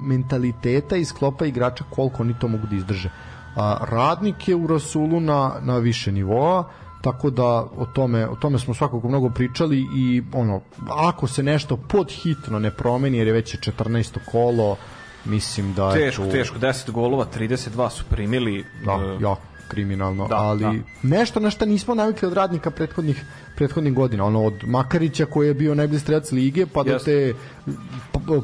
mentaliteta 0.07 0.95
i 0.95 1.05
sklopa 1.05 1.45
igrača 1.45 1.83
koliko 1.89 2.23
oni 2.23 2.35
to 2.39 2.47
mogu 2.47 2.67
da 2.67 2.75
izdrže 2.75 3.09
a, 3.55 3.77
radnik 3.81 4.47
je 4.47 4.55
u 4.55 4.67
Rasulu 4.67 5.19
na, 5.19 5.55
na 5.61 5.77
više 5.77 6.11
nivoa 6.11 6.69
tako 7.03 7.29
da 7.29 7.45
o 7.77 7.85
tome, 7.93 8.27
o 8.27 8.35
tome 8.35 8.59
smo 8.59 8.73
svakako 8.73 9.07
mnogo 9.07 9.29
pričali 9.29 9.87
i 9.95 10.23
ono, 10.33 10.61
ako 10.89 11.27
se 11.27 11.43
nešto 11.43 11.77
podhitno 11.77 12.59
ne 12.59 12.71
promeni, 12.71 13.17
jer 13.17 13.27
je 13.27 13.33
već 13.33 13.57
14. 13.57 14.17
kolo, 14.31 14.77
mislim 15.25 15.73
da 15.73 15.93
teško, 15.93 16.23
je 16.23 16.29
tu... 16.29 16.31
Teško, 16.31 16.59
10 16.59 16.91
golova, 16.91 17.25
32 17.37 17.89
su 17.89 18.03
primili. 18.09 18.65
Da, 18.85 18.95
uh, 18.95 19.21
jako 19.21 19.41
kriminalno, 19.73 20.27
da, 20.27 20.35
ali 20.35 20.59
da. 20.59 20.73
nešto 21.03 21.39
na 21.39 21.49
što 21.49 21.65
nismo 21.65 21.95
navikli 21.95 22.27
od 22.27 22.33
radnika 22.33 22.71
prethodnih 22.71 23.25
prethodnih 23.55 23.93
godina, 23.93 24.25
ono 24.25 24.43
od 24.43 24.53
Makarića 24.63 25.25
koji 25.25 25.47
je 25.47 25.53
bio 25.53 25.75
najbolji 25.75 25.99
strelac 25.99 26.31
lige, 26.31 26.65
pa 26.65 26.83
do 26.83 26.99
te 26.99 27.33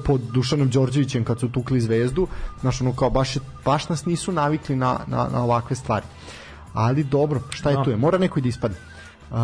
pod 0.05 0.21
Dušanom 0.33 0.69
Đorđevićem 0.69 1.23
kad 1.23 1.39
su 1.39 1.49
tukli 1.49 1.81
zvezdu, 1.81 2.27
znaš 2.61 2.81
ono 2.81 2.95
kao 2.95 3.09
baš, 3.09 3.37
baš 3.65 3.89
nas 3.89 4.05
nisu 4.05 4.31
navikli 4.31 4.75
na, 4.75 4.99
na, 5.07 5.27
na 5.33 5.43
ovakve 5.43 5.75
stvari. 5.75 6.05
Ali 6.73 7.03
dobro, 7.03 7.41
šta 7.49 7.69
je 7.69 7.75
no. 7.75 7.83
tu 7.83 7.89
je? 7.89 7.97
Mora 7.97 8.17
neko 8.17 8.41
da 8.41 8.47
ispadne. 8.47 8.77
Uh, 9.31 9.37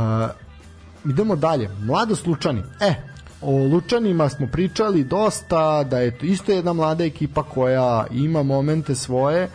idemo 1.06 1.36
dalje. 1.36 1.70
Mladost 1.80 2.28
Lučani. 2.28 2.64
E, 2.80 2.96
o 3.42 3.52
Lučanima 3.52 4.30
smo 4.30 4.48
pričali 4.52 5.04
dosta, 5.04 5.84
da 5.84 6.00
je 6.00 6.18
to 6.18 6.26
isto 6.26 6.52
jedna 6.52 6.74
mlada 6.74 7.04
ekipa 7.04 7.44
koja 7.44 8.06
ima 8.12 8.44
momente 8.44 8.96
svoje, 8.96 9.50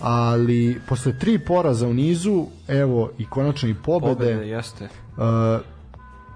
ali 0.00 0.80
posle 0.88 1.18
tri 1.18 1.38
poraza 1.38 1.86
u 1.86 1.94
nizu, 1.94 2.46
evo 2.68 3.10
i 3.18 3.26
konačno 3.26 3.68
i 3.68 3.74
pobede. 3.74 4.14
Pobede, 4.14 4.48
jeste. 4.48 4.88
Uh, 5.16 5.24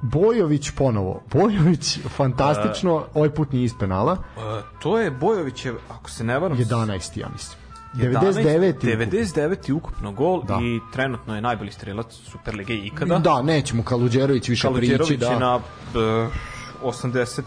Bojović 0.03 0.71
ponovo. 0.71 1.23
Bojović 1.35 1.99
fantastično, 2.17 2.95
uh, 2.95 3.03
ovaj 3.15 3.31
put 3.31 3.53
nije 3.53 3.65
iz 3.65 3.73
penala. 3.81 4.13
Uh, 4.13 4.43
to 4.83 4.99
je 4.99 5.11
Bojovićev, 5.11 5.75
ako 5.91 6.11
se 6.11 6.25
ne 6.25 6.39
varam... 6.39 6.59
11. 6.59 7.21
ja 7.21 7.29
mislim. 7.33 7.63
99. 7.95 8.75
99. 8.81 9.73
ukupno 9.73 10.13
gol 10.13 10.43
da. 10.43 10.59
i 10.63 10.81
trenutno 10.93 11.35
je 11.35 11.41
najbolji 11.41 11.71
strelac 11.73 12.15
Superlige 12.15 12.75
ikada. 12.75 13.19
Da, 13.19 13.43
nećemo 13.43 13.83
Kaluđerović 13.83 14.49
više 14.49 14.69
prići. 14.77 15.17
Da. 15.17 15.27
je 15.27 15.39
na 15.39 15.57
uh, 15.57 15.63
80 16.83 17.43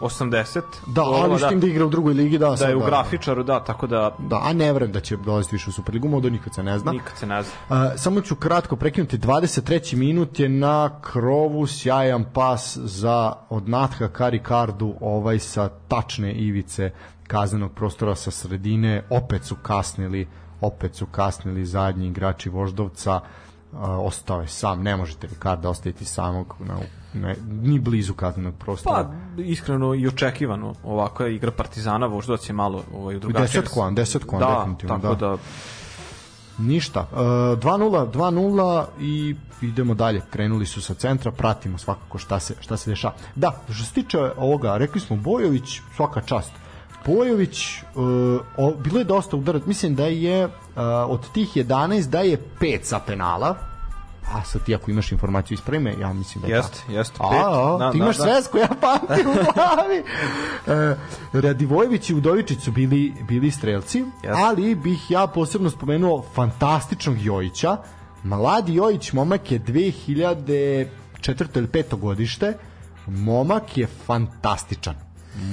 80. 0.00 0.60
Da, 0.86 1.02
ali 1.02 1.40
da, 1.40 1.50
da 1.50 1.66
igra 1.66 1.86
u 1.86 1.88
drugoj 1.88 2.14
ligi, 2.14 2.38
da. 2.38 2.50
Da 2.50 2.66
je 2.66 2.76
u 2.76 2.80
da, 2.80 2.86
grafičaru, 2.86 3.42
da, 3.42 3.64
tako 3.64 3.86
da... 3.86 4.16
Da, 4.18 4.40
a 4.42 4.52
ne 4.52 4.72
vrem 4.72 4.92
da 4.92 5.00
će 5.00 5.16
dolaziti 5.16 5.54
više 5.54 5.70
u 5.70 5.72
Superligu, 5.72 6.08
modo 6.08 6.30
nikad 6.30 6.54
se 6.54 6.62
ne 6.62 6.78
zna. 6.78 6.92
Nikad 6.92 7.16
se 7.16 7.26
ne 7.26 7.42
zna. 7.42 7.52
Uh, 7.68 7.76
samo 7.96 8.20
ću 8.20 8.36
kratko 8.36 8.76
prekinuti, 8.76 9.18
23. 9.18 9.96
minut 9.96 10.40
je 10.40 10.48
na 10.48 11.00
krovu 11.00 11.66
sjajan 11.66 12.24
pas 12.32 12.76
za 12.76 13.32
od 13.48 13.68
Natha 13.68 14.08
Karikardu, 14.08 14.94
ovaj 15.00 15.38
sa 15.38 15.68
tačne 15.88 16.32
ivice 16.32 16.90
kaznenog 17.26 17.72
prostora 17.72 18.14
sa 18.14 18.30
sredine, 18.30 19.02
opet 19.10 19.44
su 19.44 19.56
kasnili, 19.62 20.28
opet 20.60 20.94
su 20.94 21.06
kasnili 21.06 21.64
zadnji 21.64 22.06
igrači 22.06 22.48
Voždovca, 22.48 23.20
uh, 23.72 23.78
ostao 23.80 24.40
je 24.40 24.48
sam, 24.48 24.82
ne 24.82 24.96
možete 24.96 25.26
Ricarda 25.26 25.68
ostaviti 25.68 26.04
samog 26.04 26.54
na 26.60 26.76
ne, 27.16 27.36
ni 27.62 27.78
blizu 27.78 28.14
kaznenog 28.14 28.54
prostora. 28.54 29.04
Pa, 29.36 29.42
iskreno 29.42 29.94
i 29.94 30.06
očekivano 30.06 30.74
ovakva 30.84 31.28
igra 31.28 31.50
Partizana, 31.50 32.06
Voždovac 32.06 32.48
je 32.48 32.52
malo 32.52 32.84
ovaj, 32.94 33.18
drugačije. 33.18 33.62
10 33.62 33.74
koan, 33.74 33.96
10 33.96 34.24
koan, 34.24 34.40
da, 34.40 34.56
definitivno. 34.58 34.98
Tako 34.98 35.14
da, 35.14 35.26
da 35.26 35.36
Ništa. 36.58 37.00
Uh, 37.12 37.18
2-0, 37.18 38.10
2-0 38.12 38.84
i 39.00 39.36
idemo 39.62 39.94
dalje. 39.94 40.22
Krenuli 40.30 40.66
su 40.66 40.82
sa 40.82 40.94
centra, 40.94 41.30
pratimo 41.30 41.78
svakako 41.78 42.18
šta 42.18 42.40
se, 42.40 42.54
šta 42.60 42.76
se 42.76 42.90
dešava. 42.90 43.14
Da, 43.34 43.60
što 43.70 43.84
se 43.84 43.92
tiče 43.92 44.18
ovoga, 44.36 44.76
rekli 44.76 45.00
smo 45.00 45.16
Bojović, 45.16 45.80
svaka 45.96 46.20
čast. 46.20 46.52
Bojović, 47.06 47.82
uh, 47.94 48.04
o, 48.56 48.74
bilo 48.74 48.98
je 48.98 49.04
dosta 49.04 49.36
udarac, 49.36 49.62
mislim 49.66 49.94
da 49.94 50.06
je 50.06 50.44
uh, 50.44 50.50
od 51.08 51.32
tih 51.32 51.56
11 51.56 52.08
da 52.08 52.20
je 52.20 52.42
5 52.60 52.82
sa 52.82 53.00
penala, 53.06 53.56
a 54.32 54.44
sad 54.44 54.62
ti 54.62 54.74
ako 54.74 54.90
imaš 54.90 55.12
informaciju 55.12 55.54
ispravi 55.54 55.84
me, 55.84 55.94
ja 56.00 56.12
mislim 56.12 56.42
da 56.42 56.48
je 56.48 56.54
jest, 56.54 56.72
tako. 56.72 56.92
Jest, 56.92 57.12
a, 57.18 57.24
a, 57.24 57.78
da, 57.78 57.92
ti 57.92 57.98
imaš 57.98 58.16
da, 58.16 58.24
da. 58.24 58.32
svesku, 58.32 58.58
ja 58.58 58.68
pamtim 58.80 59.30
u 59.30 59.34
glavi. 59.54 60.02
e, 60.66 60.96
Radivojević 61.32 62.10
i 62.10 62.14
Udovičić 62.14 62.60
su 62.60 62.72
bili, 62.72 63.14
bili 63.28 63.50
strelci, 63.50 63.98
jest. 63.98 64.38
ali 64.38 64.74
bih 64.74 65.10
ja 65.10 65.26
posebno 65.26 65.70
spomenuo 65.70 66.24
fantastičnog 66.34 67.22
Jojića. 67.22 67.76
Mladi 68.22 68.74
Jojić, 68.74 69.12
momak 69.12 69.52
je 69.52 69.60
2004. 69.60 70.86
ili 71.54 71.66
5. 71.66 71.96
godište, 71.96 72.54
momak 73.06 73.78
je 73.78 73.86
fantastičan. 74.06 74.94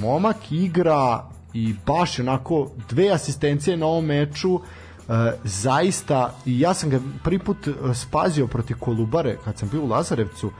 Momak 0.00 0.52
igra 0.52 1.30
i 1.52 1.74
baš 1.86 2.18
onako 2.18 2.70
dve 2.88 3.10
asistencije 3.10 3.76
na 3.76 3.86
ovom 3.86 4.04
meču, 4.04 4.60
zaista 5.44 6.34
i 6.46 6.60
ja 6.60 6.74
sam 6.74 6.90
ga 6.90 7.00
prvi 7.24 7.38
put 7.38 7.66
e, 7.66 7.72
spazio 7.94 8.46
protiv 8.46 8.78
Kolubare 8.78 9.36
kad 9.44 9.58
sam 9.58 9.68
bio 9.68 9.82
u 9.82 9.88
Lazarevcu 9.88 10.50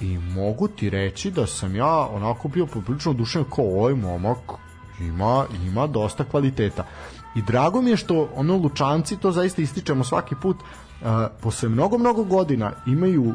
i 0.00 0.18
mogu 0.18 0.68
ti 0.68 0.90
reći 0.90 1.30
da 1.30 1.46
sam 1.46 1.76
ja 1.76 2.06
onako 2.06 2.48
bio 2.48 2.66
poprilično 2.66 3.10
odušen 3.10 3.44
kao 3.44 3.64
ovaj 3.64 3.94
momak 3.94 4.38
ima, 5.00 5.44
ima 5.66 5.86
dosta 5.86 6.24
kvaliteta. 6.24 6.86
I 7.34 7.42
drago 7.42 7.82
mi 7.82 7.90
je 7.90 7.96
što 7.96 8.28
ono 8.34 8.56
Lučanci 8.56 9.16
to 9.16 9.32
zaista 9.32 9.62
ističemo 9.62 10.04
svaki 10.04 10.34
put 10.42 10.56
uh, 10.56 11.08
posle 11.40 11.68
mnogo 11.68 11.98
mnogo 11.98 12.24
godina 12.24 12.72
imaju 12.86 13.22
uh, 13.22 13.34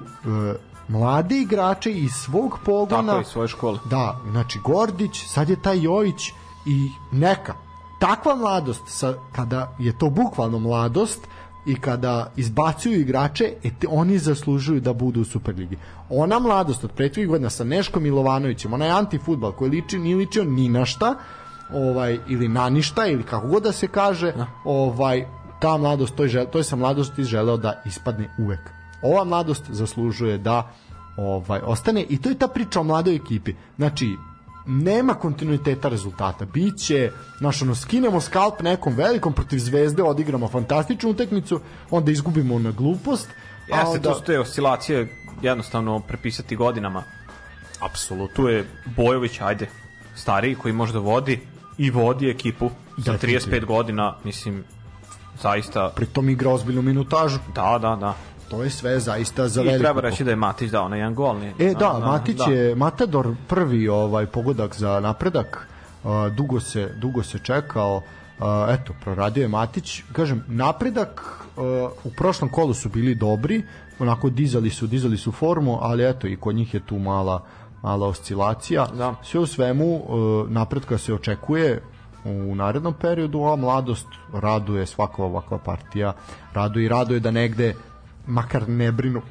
mlade 0.88 1.38
igrače 1.38 1.92
iz 1.92 2.12
svog 2.12 2.60
pogona. 2.66 3.12
Tako 3.12 3.22
iz 3.22 3.28
svoje 3.28 3.48
škole. 3.48 3.80
Da, 3.86 4.20
znači 4.32 4.60
Gordić, 4.64 5.26
sad 5.28 5.50
je 5.50 5.62
taj 5.62 5.84
Jojić 5.84 6.30
i 6.66 6.90
neka 7.12 7.67
takva 8.00 8.36
mladost 8.36 8.84
sa, 8.88 9.14
kada 9.32 9.76
je 9.80 9.98
to 9.98 10.10
bukvalno 10.10 10.60
mladost 10.60 11.28
i 11.66 11.76
kada 11.76 12.32
izbacuju 12.36 13.00
igrače 13.00 13.54
e 13.64 13.70
te, 13.80 13.88
oni 13.90 14.18
zaslužuju 14.18 14.82
da 14.82 14.94
budu 14.94 15.22
u 15.22 15.26
Superligi. 15.26 15.78
Ona 16.10 16.40
mladost 16.40 16.84
od 16.84 16.92
prethodnih 16.92 17.30
godina 17.30 17.50
sa 17.50 17.64
Neškom 17.64 18.04
Milovanovićem 18.04 18.74
onaj 18.74 18.90
antifutbal 18.90 19.52
koji 19.52 19.72
liči, 19.72 20.00
nije 20.00 20.16
ličio 20.16 20.44
ni 20.44 20.70
na 20.70 20.86
šta 20.86 21.16
ovaj, 21.74 22.20
ili 22.28 22.48
na 22.48 22.70
ništa 22.70 23.08
ili 23.08 23.24
kako 23.24 23.48
god 23.48 23.64
da 23.64 23.72
se 23.72 23.88
kaže 23.88 24.32
da. 24.32 24.48
ovaj, 24.66 25.26
ta 25.60 25.78
mladost 25.78 26.16
to 26.16 26.24
je, 26.24 26.30
žel, 26.30 26.46
to 26.46 26.58
je 26.58 26.64
sa 26.64 26.76
mladosti 26.76 27.24
želeo 27.24 27.58
da 27.58 27.82
ispadne 27.86 28.30
uvek. 28.40 28.60
Ova 29.02 29.24
mladost 29.24 29.64
zaslužuje 29.70 30.38
da 30.38 30.72
ovaj 31.18 31.62
ostane 31.64 32.06
i 32.10 32.22
to 32.22 32.30
je 32.30 32.36
ta 32.36 32.48
priča 32.48 32.80
o 32.80 32.84
mladoj 32.84 33.16
ekipi. 33.16 33.54
Znači 33.78 34.16
nema 34.68 35.14
kontinuiteta 35.14 35.90
rezultata. 35.90 36.46
Biće, 36.46 37.12
znaš, 37.38 37.62
ono, 37.62 37.76
skinemo 37.76 38.22
skalp 38.22 38.62
nekom 38.62 38.96
velikom 38.96 39.34
protiv 39.34 39.60
zvezde, 39.60 40.04
odigramo 40.04 40.48
fantastičnu 40.48 41.10
utekmicu, 41.10 41.60
onda 41.92 42.12
izgubimo 42.12 42.60
na 42.60 42.72
glupost. 42.72 43.30
Jeste, 43.68 43.88
onda... 43.88 44.10
to 44.10 44.16
su 44.16 44.24
te 44.24 44.40
oscilacije 44.40 45.08
jednostavno 45.42 46.00
prepisati 46.00 46.56
godinama. 46.56 47.04
Apsolutno. 47.80 48.36
Tu 48.36 48.48
je 48.48 48.68
Bojović, 48.96 49.42
ajde, 49.42 49.70
stariji 50.16 50.56
koji 50.56 50.74
možda 50.74 51.00
vodi 51.00 51.40
i 51.78 51.90
vodi 51.90 52.30
ekipu 52.30 52.70
za 52.98 53.18
35 53.18 53.66
godina, 53.66 54.16
mislim, 54.24 54.64
zaista... 55.42 55.92
Pritom 55.96 56.30
igra 56.30 56.50
ozbiljnu 56.50 56.82
minutažu. 56.82 57.40
Da, 57.56 57.78
da, 57.82 57.96
da 57.96 58.16
to 58.50 58.64
je 58.64 58.70
sve 58.70 59.00
zaista 59.00 59.48
za 59.48 59.62
veliko. 59.62 59.78
I 59.78 59.80
treba 59.80 60.02
reći 60.02 60.24
da 60.24 60.30
je 60.30 60.36
Matić 60.36 60.72
dao 60.72 60.90
na 60.90 60.96
jedan 60.96 61.16
gol. 61.16 61.40
Ne? 61.40 61.54
E, 61.60 61.74
da, 61.74 61.98
da, 62.00 62.06
Matić 62.06 62.38
da. 62.38 62.54
je 62.54 62.76
Matador 62.76 63.36
prvi 63.48 63.88
ovaj 63.88 64.26
pogodak 64.26 64.76
za 64.76 65.00
napredak. 65.00 65.68
Uh, 66.04 66.12
dugo 66.36 66.60
se 66.60 66.92
dugo 66.96 67.24
se 67.24 67.40
čekao. 67.40 67.96
Uh, 67.96 68.46
eto, 68.70 68.94
proradio 69.04 69.42
je 69.42 69.48
Matić. 69.48 70.04
Kažem, 70.14 70.44
napredak 70.48 71.42
uh, 71.56 71.64
u 72.04 72.12
prošlom 72.18 72.50
kolu 72.50 72.74
su 72.74 72.90
bili 72.90 73.16
dobri, 73.16 73.64
onako 74.00 74.30
dizali 74.30 74.70
su, 74.70 74.88
dizali 74.88 75.18
su 75.18 75.32
formu, 75.32 75.78
ali 75.82 76.10
eto 76.10 76.28
i 76.28 76.36
kod 76.36 76.56
njih 76.56 76.74
je 76.74 76.80
tu 76.80 77.00
mala 77.00 77.44
mala 77.82 78.08
oscilacija. 78.08 78.88
Da. 78.98 79.16
Sve 79.24 79.40
u 79.40 79.46
svemu 79.46 79.96
uh, 79.96 80.50
napredka 80.50 80.98
se 80.98 81.14
očekuje 81.14 81.82
u 82.26 82.56
narednom 82.56 82.94
periodu, 82.94 83.44
a 83.44 83.56
mladost 83.56 84.08
raduje 84.34 84.86
svaka 84.86 85.24
ovakva 85.24 85.58
partija, 85.58 86.14
raduje 86.54 86.86
i 86.86 86.90
raduje 86.90 87.20
da 87.20 87.32
negde 87.32 87.74
makar 88.28 88.70
ne 88.70 88.92
brinu 88.92 89.22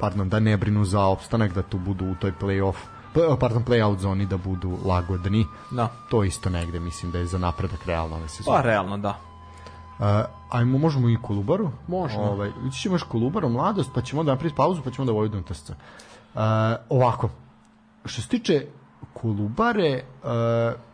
pardon, 0.00 0.28
da 0.28 0.40
ne 0.40 0.56
brinu 0.56 0.84
za 0.84 1.00
opstanak, 1.00 1.52
da 1.52 1.62
tu 1.62 1.78
budu 1.78 2.04
u 2.04 2.14
toj 2.14 2.32
play-off 2.40 2.76
pardon, 3.40 3.64
play-out 3.64 3.98
zoni 3.98 4.26
da 4.26 4.36
budu 4.36 4.78
lagodni. 4.84 5.46
Da. 5.70 5.88
To 6.10 6.24
isto 6.24 6.50
negde 6.50 6.80
mislim 6.80 7.12
da 7.12 7.18
je 7.18 7.26
za 7.26 7.38
napredak 7.38 7.86
realno 7.86 8.16
ove 8.16 8.28
sezone. 8.28 8.56
Pa 8.56 8.62
realno, 8.62 8.98
da. 8.98 9.18
Uh, 9.98 10.06
ajmo, 10.50 10.78
možemo 10.78 11.08
i 11.08 11.16
Kolubaru. 11.22 11.70
Možemo. 11.88 12.22
Ovaj, 12.22 12.50
ići 12.68 12.80
ćemo 12.80 12.94
još 12.94 13.02
Kolubaru, 13.02 13.48
mladost, 13.48 13.90
pa 13.94 14.02
ćemo 14.02 14.24
da 14.24 14.32
napraviti 14.32 14.56
pauzu, 14.56 14.82
pa 14.82 14.90
ćemo 14.90 15.06
da 15.06 15.12
Vojvodinu 15.12 15.42
TSC. 15.42 15.70
Uh, 15.70 15.76
ovako, 16.88 17.30
što 18.04 18.22
se 18.22 18.28
tiče 18.28 18.66
Kolubare, 19.12 20.02
uh, 20.22 20.28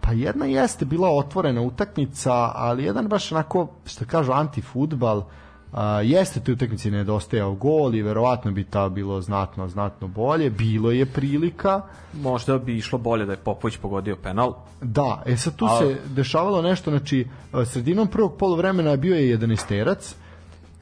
pa 0.00 0.12
jedna 0.12 0.46
jeste 0.46 0.84
bila 0.84 1.08
otvorena 1.10 1.60
utakmica, 1.60 2.32
ali 2.54 2.84
jedan 2.84 3.08
baš 3.08 3.32
onako, 3.32 3.68
što 3.86 4.04
kažu, 4.04 4.32
anti-futbal, 4.32 5.18
uh, 5.18 5.24
A, 5.72 6.00
jeste 6.00 6.40
tu 6.40 6.52
utakmici 6.52 6.90
nedostajao 6.90 7.54
gol 7.54 7.94
i 7.94 8.02
verovatno 8.02 8.50
bi 8.50 8.64
ta 8.64 8.88
bilo 8.88 9.20
znatno, 9.20 9.68
znatno 9.68 10.08
bolje. 10.08 10.50
Bilo 10.50 10.90
je 10.90 11.06
prilika. 11.06 11.82
Možda 12.12 12.58
bi 12.58 12.76
išlo 12.76 12.98
bolje 12.98 13.26
da 13.26 13.32
je 13.32 13.38
Popović 13.38 13.76
pogodio 13.76 14.16
penal. 14.16 14.54
Da, 14.80 15.22
e 15.26 15.36
sad 15.36 15.56
tu 15.56 15.64
A... 15.64 15.78
se 15.78 15.96
dešavalo 16.06 16.62
nešto, 16.62 16.90
znači 16.90 17.26
sredinom 17.64 18.08
prvog 18.08 18.36
polovremena 18.36 18.96
bio 18.96 19.16
je 19.16 19.38
11 19.38 19.68
terac, 19.68 20.14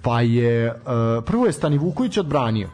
pa 0.02 0.20
je 0.20 0.74
prvo 1.26 1.46
je 1.46 1.52
Stani 1.52 1.78
Vuković 1.78 2.16
odbranio 2.16 2.68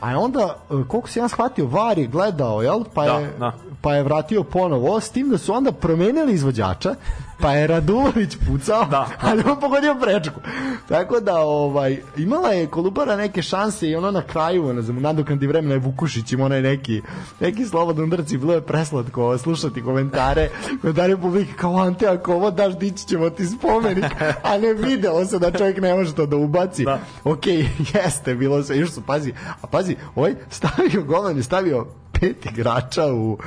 Pa 0.00 0.10
je 0.10 0.16
onda, 0.16 0.56
e, 0.70 0.74
koliko 0.88 1.08
se 1.08 1.20
ja 1.20 1.28
shvatio, 1.28 1.66
VAR 1.66 1.98
je 1.98 2.06
gledao, 2.06 2.62
jel? 2.62 2.84
Pa 2.94 3.04
je, 3.04 3.26
da, 3.26 3.38
da. 3.38 3.52
pa 3.80 3.94
je 3.94 4.02
vratio 4.02 4.42
ponovo, 4.42 5.00
s 5.00 5.10
tim 5.10 5.28
da 5.30 5.38
su 5.38 5.54
onda 5.54 5.72
promenili 5.72 6.32
izvođača, 6.32 6.94
pa 7.40 7.52
je 7.52 7.66
Radulović 7.66 8.36
pucao, 8.46 8.84
da. 8.84 9.08
ali 9.20 9.42
on 9.46 9.60
pogodio 9.60 9.96
prečku. 10.02 10.40
Tako 10.88 11.20
da, 11.20 11.38
ovaj, 11.38 12.02
imala 12.16 12.48
je 12.48 12.66
Kolubara 12.66 13.16
neke 13.16 13.42
šanse 13.42 13.88
i 13.88 13.96
ono 13.96 14.10
na 14.10 14.22
kraju, 14.22 14.72
ne 14.72 14.82
znam, 14.82 15.02
nadoknadi 15.02 15.46
vremena 15.46 15.74
je 15.74 15.80
Vukušić 15.80 16.32
ima 16.32 16.44
onaj 16.44 16.62
neki, 16.62 17.02
neki 17.40 17.64
slobodan 17.64 18.04
udarci, 18.04 18.38
bilo 18.38 18.54
je 18.54 18.60
preslatko 18.60 19.38
slušati 19.38 19.82
komentare, 19.82 20.48
komentare 20.80 21.16
publike 21.16 21.52
kao 21.56 21.76
Ante, 21.76 22.06
ako 22.06 22.34
ovo 22.34 22.50
daš, 22.50 22.78
dići 22.78 23.06
ćemo 23.06 23.30
ti 23.30 23.46
spomenik, 23.46 24.04
a 24.42 24.58
ne 24.58 24.74
video 24.74 25.24
se 25.24 25.38
da 25.38 25.50
čovjek 25.50 25.80
ne 25.80 25.94
može 25.94 26.14
to 26.14 26.26
da 26.26 26.36
ubaci. 26.36 26.84
Da. 26.84 27.00
Ok, 27.24 27.46
jeste, 27.94 28.34
bilo 28.34 28.62
se, 28.62 28.78
još 28.78 28.90
su, 28.90 29.02
pazi, 29.06 29.32
a 29.62 29.66
pazi, 29.66 29.96
ovaj 30.14 30.34
stavio 30.50 31.02
golman 31.02 31.36
je 31.36 31.42
stavio 31.42 31.86
pet 32.20 32.46
igrača 32.46 33.06
u, 33.06 33.38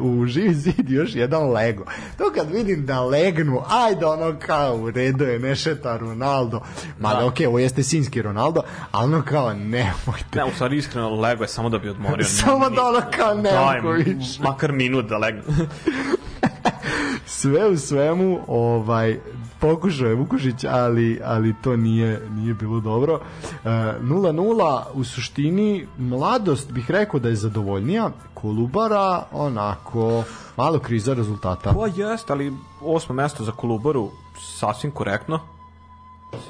u, 0.00 0.06
u 0.08 0.26
živi 0.26 0.54
zid 0.54 0.90
još 0.90 1.14
jedan 1.14 1.50
Lego. 1.50 1.84
To 2.18 2.24
kad 2.34 2.50
vidim 2.50 2.86
da 2.86 3.00
legnu, 3.00 3.62
ajde 3.68 4.06
ono 4.06 4.38
kao 4.38 4.76
u 4.76 4.90
redu 4.90 5.24
je 5.24 5.38
Nešeta 5.38 5.96
Ronaldo, 5.96 6.60
mada 6.98 7.20
da. 7.20 7.26
ok, 7.26 7.34
ovo 7.48 7.58
jeste 7.58 7.82
sinski 7.82 8.22
Ronaldo, 8.22 8.62
ali 8.92 9.14
ono 9.14 9.24
kao 9.24 9.54
nemojte. 9.54 10.36
Ne, 10.36 10.44
u 10.44 10.50
stvari 10.54 10.76
iskreno 10.76 11.20
Lego 11.20 11.44
je 11.44 11.48
samo 11.48 11.68
da 11.68 11.78
bi 11.78 11.88
odmorio. 11.88 12.24
samo 12.44 12.70
da 12.70 12.82
ono 12.82 13.02
kao 13.16 13.34
nemoj 13.34 14.02
više. 14.02 14.42
Makar 14.42 14.72
minut 14.72 15.06
da 15.08 15.18
legne. 15.18 15.42
sve 17.26 17.68
u 17.68 17.76
svemu, 17.76 18.40
ovaj, 18.46 19.18
pokušao 19.60 20.08
je 20.08 20.14
Vukušić, 20.14 20.64
ali, 20.64 21.20
ali 21.24 21.54
to 21.62 21.76
nije, 21.76 22.28
nije 22.30 22.54
bilo 22.54 22.80
dobro. 22.80 23.20
0-0 23.64 24.80
e, 24.80 24.84
u 24.94 25.04
suštini 25.04 25.86
mladost 25.98 26.72
bih 26.72 26.90
rekao 26.90 27.20
da 27.20 27.28
je 27.28 27.34
zadovoljnija, 27.34 28.10
Kolubara 28.34 29.24
onako 29.32 30.24
malo 30.56 30.78
kriza 30.78 31.14
rezultata. 31.14 31.72
Pa 31.72 31.86
jest, 32.02 32.30
ali 32.30 32.52
osmo 32.82 33.14
mesto 33.14 33.44
za 33.44 33.52
Kolubaru 33.52 34.10
sasvim 34.58 34.92
korektno. 34.92 35.40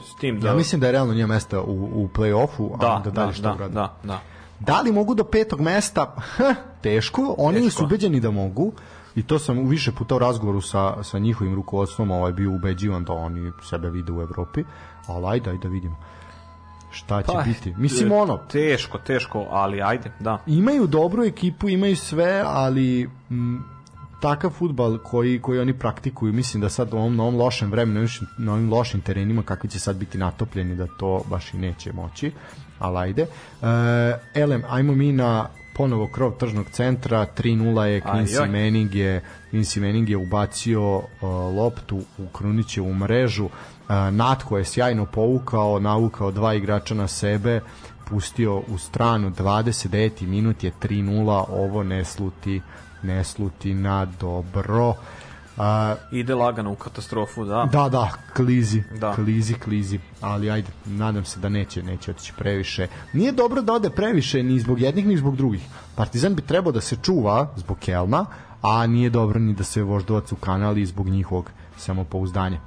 S 0.05 0.21
tim 0.21 0.41
da... 0.41 0.49
Ja 0.49 0.55
mislim 0.55 0.81
da 0.81 0.87
je 0.87 0.93
realno 0.93 1.13
nije 1.13 1.27
mesta 1.27 1.61
u, 1.61 1.91
u 1.95 2.09
play-offu, 2.15 2.79
da, 2.81 2.97
a 2.97 3.01
da 3.05 3.11
dalje 3.11 3.27
da, 3.27 3.33
što 3.33 3.55
da, 3.55 3.69
da, 3.69 3.95
da. 4.05 4.21
Da 4.61 4.81
li 4.81 4.93
mogu 4.93 5.15
do 5.15 5.25
petog 5.25 5.61
mesta? 5.61 6.15
Teško, 6.83 7.35
oni 7.39 7.61
Teško. 7.61 7.79
su 7.79 7.85
ubeđeni 7.85 8.21
da 8.21 8.31
mogu 8.31 8.73
i 9.19 9.23
to 9.23 9.39
sam 9.39 9.69
više 9.69 9.93
puta 9.93 10.15
u 10.15 10.19
razgovoru 10.19 10.61
sa, 10.61 11.03
sa 11.03 11.19
njihovim 11.19 11.55
rukovodstvom 11.55 12.11
ovaj 12.11 12.33
bio 12.33 12.53
ubeđivan 12.53 13.05
da 13.05 13.13
oni 13.13 13.53
sebe 13.63 13.91
vide 13.91 14.13
u 14.13 14.23
Evropi, 14.23 14.65
ali 15.07 15.27
ajde, 15.27 15.51
ajde 15.51 15.63
da 15.63 15.69
vidimo 15.69 15.97
šta 16.91 17.23
će 17.23 17.33
pa, 17.33 17.43
biti. 17.43 17.75
Mislim 17.77 18.13
ono... 18.13 18.37
Teško, 18.37 18.99
teško, 18.99 19.47
ali 19.51 19.83
ajde, 19.83 20.13
da. 20.21 20.39
Imaju 20.47 20.87
dobru 20.87 21.25
ekipu, 21.25 21.69
imaju 21.69 21.97
sve, 21.97 22.43
ali 22.47 23.11
m, 23.31 23.65
takav 24.21 24.51
futbal 24.51 24.99
koji, 24.99 25.41
koji 25.41 25.61
oni 25.61 25.79
praktikuju, 25.79 26.33
mislim 26.33 26.61
da 26.61 26.69
sad 26.69 26.95
u 26.95 26.97
ovom, 26.97 27.17
na 27.17 27.23
ovom 27.23 27.37
lošem 27.37 27.71
vremenu, 27.71 28.09
na 28.39 28.53
ovim 28.53 28.73
lošim 28.73 29.01
terenima, 29.01 29.43
kakvi 29.43 29.69
će 29.69 29.79
sad 29.79 29.97
biti 29.97 30.19
natopljeni, 30.19 30.75
da 30.75 30.87
to 30.87 31.23
baš 31.31 31.55
i 31.55 31.59
neće 31.59 31.93
moći, 31.93 32.33
ali 32.79 32.99
ajde. 32.99 33.23
E, 33.23 33.27
elem, 34.35 34.63
ajmo 34.69 34.95
mi 34.95 35.13
na 35.13 35.49
ponovo 35.79 36.07
krov 36.07 36.33
tržnog 36.33 36.67
centra 36.71 37.27
3-0 37.37 37.83
je 37.83 38.01
Quincy 38.01 38.47
Manning 38.47 38.95
je 38.95 39.23
Quincy 39.53 39.81
Manning 39.81 40.09
je 40.09 40.17
ubacio 40.17 40.97
uh, 40.97 41.05
loptu 41.57 42.03
u 42.19 42.27
Krunićevu 42.33 42.95
mrežu. 42.95 43.45
Uh, 43.45 43.51
Natko 44.11 44.59
je 44.59 44.65
sjajno 44.65 45.07
povukao 45.07 45.79
navukao 45.79 46.31
dva 46.31 46.55
igrača 46.55 46.95
na 46.95 47.09
sebe 47.09 47.61
pustio 48.09 48.63
u 48.69 48.79
stranu. 48.79 49.31
29. 49.31 50.27
minut 50.27 50.65
je 50.65 50.73
3-0 50.83 51.45
ovo 51.49 51.83
ne 51.83 52.05
sluti 52.05 52.61
ne 53.03 53.25
sluti 53.25 53.75
na 53.75 54.05
dobro 54.05 54.95
A, 55.59 55.95
Ide 56.11 56.35
lagano 56.35 56.73
u 56.73 56.75
katastrofu, 56.75 57.45
da. 57.45 57.69
Da, 57.73 57.89
da, 57.89 58.11
klizi, 58.37 58.83
da. 59.01 59.15
klizi, 59.15 59.55
klizi, 59.55 59.99
ali 60.21 60.51
ajde, 60.51 60.69
nadam 60.87 61.25
se 61.25 61.41
da 61.41 61.49
neće, 61.49 61.83
neće 61.83 62.11
otići 62.11 62.33
previše. 62.39 62.87
Nije 63.13 63.33
dobro 63.33 63.63
da 63.63 63.73
ode 63.73 63.91
previše 63.91 64.43
ni 64.43 64.61
zbog 64.61 64.81
jednih 64.81 65.07
ni 65.07 65.17
zbog 65.17 65.37
drugih. 65.37 65.67
Partizan 65.95 66.35
bi 66.35 66.43
trebao 66.43 66.73
da 66.73 66.81
se 66.81 66.97
čuva 67.03 67.53
zbog 67.57 67.79
Kelna, 67.79 68.27
a 68.63 68.87
nije 68.87 69.11
dobro 69.11 69.39
ni 69.39 69.55
da 69.55 69.65
se 69.65 69.83
voždovac 69.83 70.33
u 70.33 70.37
kanali 70.37 70.87
zbog 70.87 71.09
njihovog 71.09 71.51
samopouzdanja. 71.77 72.61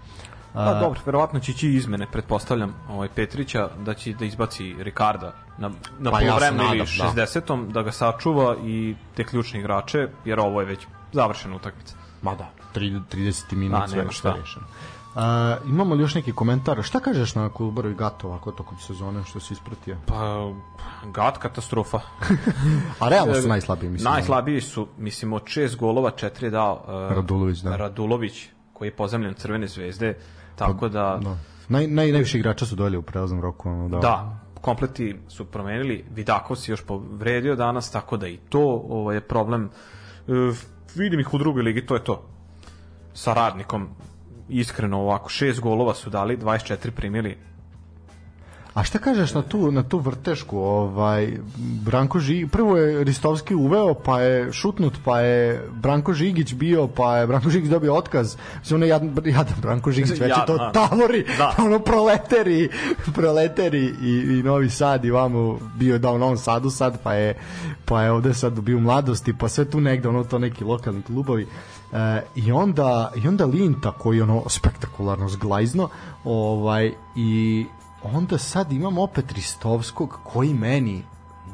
Pa 0.53 0.73
dobro, 0.73 0.99
verovatno 1.05 1.39
će 1.39 1.51
ići 1.51 1.69
izmene, 1.69 2.07
pretpostavljam, 2.11 2.75
ovaj 2.89 3.07
Petrića 3.15 3.69
da 3.85 3.93
će 3.93 4.13
da 4.13 4.25
izbaci 4.25 4.75
Ricarda 4.79 5.33
na 5.57 5.69
na 5.99 6.11
pa 6.11 6.17
poluvremenu 6.17 6.63
ja 6.63 6.75
ili 6.75 6.85
60. 6.85 7.65
Da. 7.65 7.73
da 7.73 7.81
ga 7.81 7.91
sačuva 7.91 8.55
i 8.63 8.95
te 9.15 9.23
ključne 9.23 9.59
igrače, 9.59 10.07
jer 10.25 10.39
ovo 10.39 10.61
je 10.61 10.67
već 10.67 10.87
završena 11.13 11.55
utakmica. 11.55 11.95
Ma 12.21 12.35
da, 12.35 12.49
30 12.75 13.55
minut 13.55 13.89
sve 13.89 14.05
što 14.09 14.33
rešeno. 14.33 14.65
Uh, 15.15 15.21
imamo 15.69 15.95
li 15.95 16.01
još 16.01 16.15
neki 16.15 16.31
komentar? 16.31 16.83
Šta 16.83 16.99
kažeš 16.99 17.35
na 17.35 17.49
Kolubaru 17.49 17.89
i 17.89 17.93
Gato 17.93 18.27
ovako 18.27 18.51
tokom 18.51 18.77
sezone 18.77 19.23
što 19.23 19.39
si 19.39 19.53
ispratio? 19.53 19.97
Pa, 20.05 20.51
Gat 21.13 21.37
katastrofa. 21.37 21.99
A 22.99 23.09
realno 23.09 23.33
su 23.33 23.47
najslabiji, 23.47 23.89
mislim. 23.89 24.13
Najslabiji 24.13 24.61
su, 24.61 24.87
mislim, 24.97 25.33
od 25.33 25.41
šest 25.45 25.77
golova 25.77 26.11
četiri 26.11 26.47
je 26.47 26.51
dao 26.51 26.83
uh, 26.83 27.15
Radulović, 27.15 27.59
da. 27.59 27.75
Radulović, 27.75 28.49
koji 28.73 28.87
je 28.87 28.95
pozemljen 28.95 29.33
Crvene 29.33 29.67
zvezde, 29.67 30.17
tako 30.55 30.79
pa, 30.79 30.87
da... 30.87 31.19
da. 31.23 31.37
Naj, 31.69 31.87
naj, 31.87 32.11
najviše 32.11 32.37
igrača 32.37 32.65
su 32.65 32.75
dolje 32.75 32.97
u 32.97 33.01
prelaznom 33.01 33.41
roku. 33.41 33.87
Da, 33.89 33.97
da 33.97 34.39
kompleti 34.61 35.15
su 35.27 35.45
promenili, 35.45 36.05
Vidakov 36.11 36.55
se 36.55 36.71
još 36.71 36.85
povredio 36.85 37.55
danas, 37.55 37.91
tako 37.91 38.17
da 38.17 38.27
i 38.27 38.37
to 38.37 38.85
ovaj, 38.89 39.15
je 39.15 39.21
problem. 39.21 39.69
Uh, 40.27 40.55
vidim 40.95 41.19
ih 41.19 41.33
u 41.33 41.37
drugoj 41.37 41.63
ligi, 41.63 41.85
to 41.85 41.95
je 41.95 42.03
to 42.03 42.31
sa 43.13 43.33
radnikom 43.33 43.89
iskreno 44.49 44.99
ovako, 44.99 45.29
šest 45.29 45.59
golova 45.59 45.93
su 45.93 46.09
dali, 46.09 46.37
24 46.37 46.91
primili. 46.91 47.37
A 48.73 48.83
šta 48.83 48.99
kažeš 48.99 49.33
na 49.33 49.41
tu 49.41 49.71
na 49.71 49.83
tu 49.83 49.99
vrtešku, 49.99 50.59
ovaj 50.59 51.37
Branko 51.57 52.19
Žig, 52.19 52.49
prvo 52.51 52.77
je 52.77 53.03
Ristovski 53.03 53.55
uveo, 53.55 53.93
pa 53.93 54.21
je 54.21 54.53
šutnut, 54.53 54.93
pa 55.03 55.19
je 55.19 55.67
Branko 55.71 56.13
Žigić 56.13 56.53
bio, 56.53 56.87
pa 56.87 57.17
je 57.17 57.27
Branko 57.27 57.49
Žigić 57.49 57.69
dobio 57.69 57.95
otkaz. 57.95 58.37
Sve 58.63 58.75
ono 58.75 58.85
jadan, 58.85 59.15
jadan 59.25 59.55
Branko 59.61 59.91
Žigić 59.91 60.19
već 60.19 60.29
ja, 60.29 60.45
to 60.45 60.71
tavori, 60.73 61.25
da. 61.37 61.55
ono 61.65 61.79
proleteri, 61.79 62.69
proleteri 63.13 63.93
i, 64.01 64.39
i 64.39 64.43
Novi 64.43 64.69
Sad 64.69 65.05
i 65.05 65.11
vamo 65.11 65.59
bio 65.75 65.97
da 65.97 66.11
u 66.11 66.17
Novom 66.17 66.37
Sadu 66.37 66.69
sad, 66.69 67.01
pa 67.03 67.13
je 67.13 67.35
pa 67.85 68.03
je 68.03 68.11
ovde 68.11 68.33
sad 68.33 68.59
bio 68.59 68.79
mladosti, 68.79 69.33
pa 69.37 69.47
sve 69.47 69.65
tu 69.65 69.81
negde 69.81 70.09
ono 70.09 70.23
to 70.23 70.39
neki 70.39 70.63
lokalni 70.63 71.01
klubovi. 71.01 71.47
E, 71.93 72.21
i 72.35 72.51
onda 72.51 73.11
i 73.15 73.27
onda 73.27 73.45
Linta 73.45 73.91
koji 73.91 74.21
ono 74.21 74.43
spektakularno 74.49 75.29
zglajzno 75.29 75.89
ovaj 76.23 76.91
i 77.15 77.65
onda 78.03 78.37
sad 78.37 78.71
imam 78.71 78.97
opet 78.97 79.31
Ristovskog 79.31 80.19
koji 80.23 80.53
meni 80.53 81.03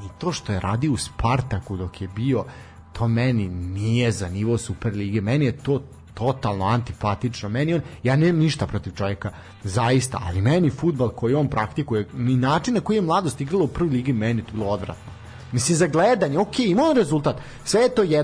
ni 0.01 0.09
to 0.17 0.31
što 0.31 0.53
je 0.53 0.59
radio 0.59 0.91
u 0.91 0.97
Spartaku 0.97 1.77
dok 1.77 2.01
je 2.01 2.07
bio 2.07 2.45
to 2.93 3.07
meni 3.07 3.47
nije 3.47 4.11
za 4.11 4.29
nivo 4.29 4.57
Superlige 4.57 5.21
meni 5.21 5.45
je 5.45 5.57
to 5.57 5.81
totalno 6.17 6.65
antipatično. 6.65 7.49
Meni 7.49 7.73
on, 7.73 7.81
ja 8.03 8.15
nemam 8.15 8.41
ništa 8.41 8.67
protiv 8.67 8.91
čovjeka, 8.91 9.31
zaista, 9.63 10.21
ali 10.25 10.41
meni 10.41 10.69
futbal 10.69 11.09
koji 11.09 11.35
on 11.35 11.47
praktikuje, 11.47 12.07
ni 12.13 12.35
način 12.35 12.73
na 12.73 12.81
koji 12.81 12.97
je 12.97 13.01
mladost 13.01 13.41
igrala 13.41 13.63
u 13.63 13.67
prvoj 13.67 13.91
ligi, 13.91 14.13
meni 14.13 14.41
to 14.41 14.51
bilo 14.53 14.65
odvratno. 14.65 15.16
Mislim, 15.51 15.77
za 15.77 15.87
gledanje, 15.87 16.39
ok, 16.39 16.59
ima 16.59 16.83
on 16.83 16.95
rezultat. 16.97 17.35
Sve 17.63 17.81
je 17.81 17.95
to 17.95 18.03
1-0, 18.03 18.23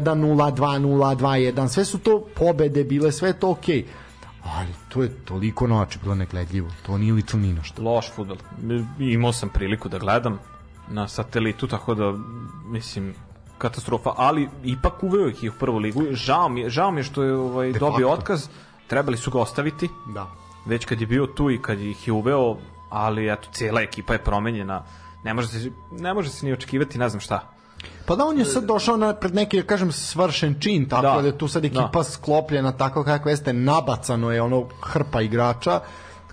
2-0, 0.56 1.18
2-1, 1.18 1.68
sve 1.68 1.86
su 1.86 1.98
to 1.98 2.26
pobede 2.36 2.84
bile, 2.84 3.12
sve 3.12 3.30
je 3.30 3.40
to 3.40 3.50
ok. 3.50 3.66
Ali 4.44 4.74
to 4.90 5.04
je 5.04 5.10
toliko 5.26 5.68
noći 5.68 6.00
bilo 6.04 6.16
negledljivo. 6.16 6.70
To 6.86 6.98
nije 6.98 7.14
lično 7.14 7.40
ni 7.40 7.54
na 7.54 7.64
što. 7.64 7.82
Loš 7.82 8.12
futbol. 8.16 8.38
Imao 9.00 9.34
sam 9.34 9.50
priliku 9.50 9.90
da 9.90 9.98
gledam 10.00 10.40
na 10.90 11.08
satelitu, 11.08 11.68
tako 11.68 11.96
da, 11.96 12.14
mislim, 12.66 13.16
katastrofa, 13.58 14.14
ali 14.18 14.50
ipak 14.64 15.04
uveo 15.04 15.28
ih 15.28 15.52
u 15.56 15.60
prvu 15.60 15.78
ligu. 15.78 16.04
Žao 16.12 16.50
mi 16.50 16.62
je, 16.62 16.70
žao 16.70 16.92
mi 16.92 17.00
je 17.00 17.04
što 17.04 17.24
je 17.24 17.36
ovaj, 17.36 17.72
dobio 17.72 18.10
otkaz. 18.10 18.48
Trebali 18.88 19.18
su 19.18 19.32
ga 19.32 19.40
ostaviti. 19.40 19.90
Da. 20.14 20.28
Već 20.66 20.86
kad 20.86 21.02
je 21.02 21.08
bio 21.08 21.26
tu 21.26 21.52
i 21.52 21.62
kad 21.62 21.80
ih 21.80 22.08
je 22.08 22.14
uveo, 22.14 22.58
ali 22.90 23.32
eto, 23.34 23.48
cijela 23.52 23.82
ekipa 23.82 24.14
je 24.14 24.24
promenjena 24.24 24.84
ne 25.24 25.34
može 25.34 25.48
se, 25.48 25.72
ne 25.92 26.14
može 26.14 26.30
se 26.30 26.46
ni 26.46 26.54
očekivati 26.54 26.98
ne 26.98 27.10
znam 27.10 27.20
šta. 27.20 27.50
Pa 28.06 28.16
da 28.16 28.26
on 28.26 28.38
je 28.38 28.46
sad 28.46 28.64
došao 28.64 28.98
na 28.98 29.14
pred 29.14 29.36
neki 29.36 29.62
da 29.62 29.68
kažem 29.68 29.92
svršen 29.92 30.56
čin, 30.60 30.90
tako 30.90 31.16
da, 31.16 31.22
da 31.22 31.28
je 31.28 31.38
tu 31.38 31.48
sad 31.48 31.66
ekipa 31.66 31.90
da. 31.94 32.04
sklopljena 32.04 32.72
tako 32.72 33.04
kako 33.04 33.30
jeste 33.30 33.54
nabacano 33.54 34.32
je 34.32 34.42
ono 34.42 34.68
hrpa 34.82 35.22
igrača 35.22 35.80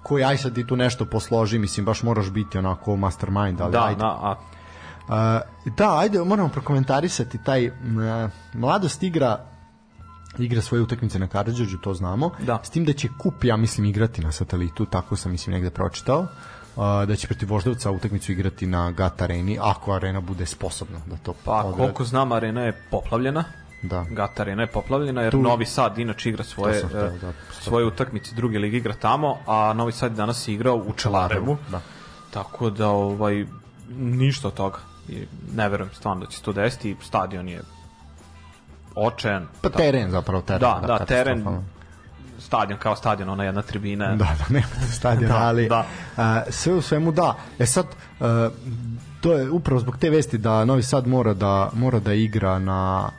koji 0.03 0.24
aj 0.24 0.36
sad 0.36 0.59
i 0.59 0.66
tu 0.66 0.76
nešto 0.76 1.05
posloži, 1.05 1.59
mislim 1.59 1.86
baš 1.86 2.03
moraš 2.03 2.30
biti 2.30 2.59
onako 2.59 2.97
mastermind, 2.97 3.61
ali 3.61 3.72
da, 3.72 3.84
ajde. 3.84 3.99
Da, 3.99 4.07
a... 4.07 4.34
Uh, 5.09 5.74
da, 5.76 5.99
ajde, 5.99 6.24
moramo 6.24 6.49
prokomentarisati 6.49 7.45
taj 7.45 7.68
uh, 7.68 7.74
mladost 8.55 9.03
igra 9.03 9.47
igra 10.38 10.62
svoje 10.62 10.82
utakmice 10.82 11.18
na 11.18 11.26
Karadžođu, 11.26 11.78
to 11.78 11.95
znamo. 11.95 12.30
Da. 12.47 12.61
S 12.62 12.70
tim 12.70 12.84
da 12.84 12.93
će 12.93 13.09
Kup, 13.18 13.45
ja 13.45 13.57
mislim, 13.57 13.86
igrati 13.86 14.22
na 14.22 14.32
satelitu, 14.32 14.86
tako 14.86 15.16
sam 15.16 15.32
mislim 15.32 15.55
negde 15.55 15.70
pročitao. 15.70 16.26
Da 17.06 17.16
će 17.16 17.26
protiv 17.26 17.48
Voždovca 17.48 17.90
utakmicu 17.90 18.32
igrati 18.32 18.66
na 18.66 18.90
GAT 18.90 19.22
areni, 19.22 19.58
ako 19.62 19.92
arena 19.92 20.20
bude 20.20 20.46
sposobna 20.46 20.98
da 21.06 21.16
to 21.16 21.34
Pa 21.44 21.52
odradi. 21.52 21.76
koliko 21.76 22.04
znam, 22.04 22.32
arena 22.32 22.62
je 22.62 22.72
poplavljena. 22.90 23.44
Da. 23.82 24.06
GAT 24.10 24.40
arena 24.40 24.62
je 24.62 24.66
poplavljena 24.66 25.22
jer 25.22 25.30
tu... 25.30 25.42
Novi 25.42 25.66
Sad 25.66 25.98
inače 25.98 26.28
igra 26.28 26.44
svoje, 26.44 26.78
htio, 26.78 26.88
da, 26.88 27.10
da, 27.10 27.32
svoje 27.50 27.84
utakmice 27.84 28.34
druge 28.34 28.58
lige 28.58 28.76
igra 28.76 28.94
tamo, 28.94 29.38
a 29.46 29.72
Novi 29.72 29.92
Sad 29.92 30.12
danas 30.12 30.48
igrao 30.48 30.76
u 30.76 30.92
Čelarevu. 30.92 31.56
Da. 31.70 31.80
Tako 32.30 32.70
da 32.70 32.88
ovaj 32.88 33.46
ništa 33.90 34.48
od 34.48 34.54
toga. 34.54 34.78
I 35.08 35.26
ne 35.54 35.68
verujem 35.68 35.94
stvarno 35.94 36.24
da 36.24 36.30
će 36.30 36.38
se 36.38 36.44
to 36.44 36.52
desiti. 36.52 36.96
Stadion 37.02 37.48
je 37.48 37.62
očajan. 38.94 39.48
Pa 39.62 39.68
teren 39.68 40.10
zapravo, 40.10 40.42
teren. 40.42 40.60
Da, 40.60 40.78
da, 40.86 40.98
da 40.98 41.04
teren 41.04 41.44
stadion 42.51 42.78
kao 42.78 42.96
stadion, 42.96 43.28
ona 43.28 43.44
jedna 43.44 43.62
tribina. 43.62 44.16
Da, 44.16 44.36
da, 44.38 44.44
nema 44.48 44.66
stadion, 44.98 45.30
da, 45.30 45.36
ali 45.36 45.68
da. 45.68 45.86
A, 46.16 46.42
sve 46.48 46.74
u 46.74 46.82
svemu 46.82 47.12
da. 47.12 47.36
E 47.59 47.66
sad, 47.66 47.86
a, 48.20 48.51
to 49.20 49.32
je 49.32 49.51
upravo 49.51 49.80
zbog 49.80 49.96
te 49.98 50.11
vesti 50.11 50.38
da 50.38 50.64
Novi 50.64 50.82
Sad 50.82 51.07
mora 51.07 51.34
da, 51.34 51.70
mora 51.72 52.01
da 52.01 52.12
igra 52.12 52.59
na 52.59 53.11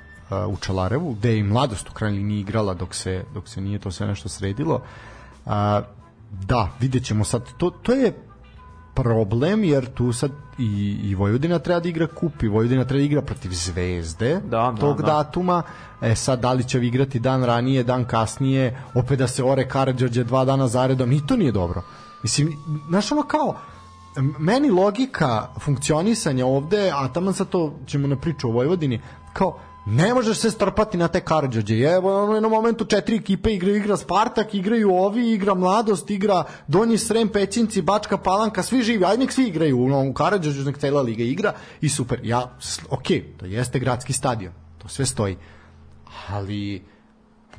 u 0.48 0.58
Čelarevu, 0.58 1.14
gde 1.14 1.32
je 1.32 1.40
i 1.40 1.44
mladost 1.44 1.90
u 1.90 1.94
krajnji 1.94 2.24
nije 2.24 2.42
igrala 2.42 2.74
dok 2.74 2.96
se, 2.96 3.24
dok 3.34 3.48
se 3.48 3.62
nije 3.62 3.80
to 3.80 3.92
sve 3.92 4.08
nešto 4.08 4.30
sredilo. 4.30 4.82
A, 5.46 5.82
da, 6.32 6.70
vidjet 6.80 7.06
ćemo 7.06 7.24
sad. 7.24 7.44
To, 7.58 7.70
to 7.70 7.94
je 7.94 8.14
problem 8.94 9.64
jer 9.64 9.94
tu 9.94 10.14
sad 10.14 10.32
i, 10.62 11.00
i 11.04 11.16
Vojvodina 11.16 11.60
treba 11.60 11.80
da 11.80 11.90
igra 11.90 12.08
kup 12.08 12.44
i 12.44 12.48
Vojvodina 12.48 12.86
treba 12.86 13.00
da 13.00 13.06
igra 13.06 13.22
protiv 13.22 13.50
Zvezde 13.52 14.42
da, 14.44 14.50
da 14.50 14.76
tog 14.80 14.98
da, 14.98 15.04
da. 15.04 15.14
datuma 15.14 15.64
e 16.02 16.16
sad 16.16 16.40
da 16.40 16.54
li 16.54 16.64
će 16.64 16.80
igrati 16.80 17.20
dan 17.20 17.44
ranije 17.44 17.84
dan 17.84 18.06
kasnije 18.06 18.84
opet 18.94 19.20
da 19.20 19.28
se 19.28 19.44
ore 19.44 19.68
Karadžođe 19.68 20.24
dva 20.24 20.46
dana 20.46 20.68
zaredom 20.68 21.12
i 21.12 21.28
to 21.28 21.36
nije 21.36 21.52
dobro 21.52 21.82
mislim 22.24 22.58
znaš 22.90 23.12
ono 23.12 23.24
kao 23.24 23.56
meni 24.40 24.70
logika 24.70 25.48
funkcionisanja 25.60 26.46
ovde 26.46 26.92
a 26.94 27.08
tamo 27.08 27.34
sad 27.34 27.50
to 27.50 27.74
ćemo 27.88 28.08
na 28.08 28.16
priču 28.16 28.48
o 28.48 28.52
Vojvodini 28.52 29.02
kao 29.34 29.60
Ne 29.86 30.14
možeš 30.14 30.38
se 30.38 30.52
strpati 30.52 30.98
na 30.98 31.08
te 31.08 31.22
Karadžođe. 31.22 31.76
Evo, 31.76 32.24
ono, 32.24 32.34
jednom 32.34 32.52
momentu 32.52 32.86
četiri 32.86 33.16
ekipe 33.16 33.54
igraju, 33.54 33.76
igra 33.76 33.98
Spartak, 33.98 34.54
igraju 34.54 34.94
ovi, 34.94 35.32
igra 35.32 35.54
Mladost, 35.54 36.10
igra 36.12 36.44
Donji 36.68 36.98
Srem, 36.98 37.30
Pećinci, 37.30 37.82
Bačka 37.82 38.18
Palanka, 38.18 38.64
svi 38.64 38.82
živi, 38.82 39.06
ajde 39.06 39.18
nek 39.18 39.32
svi 39.32 39.48
igraju 39.48 39.78
u, 39.78 40.10
u 40.10 40.14
Karadžođu, 40.14 40.64
nek 40.64 40.78
cela 40.78 41.02
liga 41.02 41.24
igra 41.24 41.54
i 41.82 41.90
super. 41.90 42.20
Ja, 42.24 42.58
ok, 42.90 43.08
to 43.40 43.46
jeste 43.46 43.80
gradski 43.80 44.14
stadion, 44.14 44.54
to 44.78 44.88
sve 44.88 45.06
stoji. 45.06 45.38
Ali, 46.30 46.84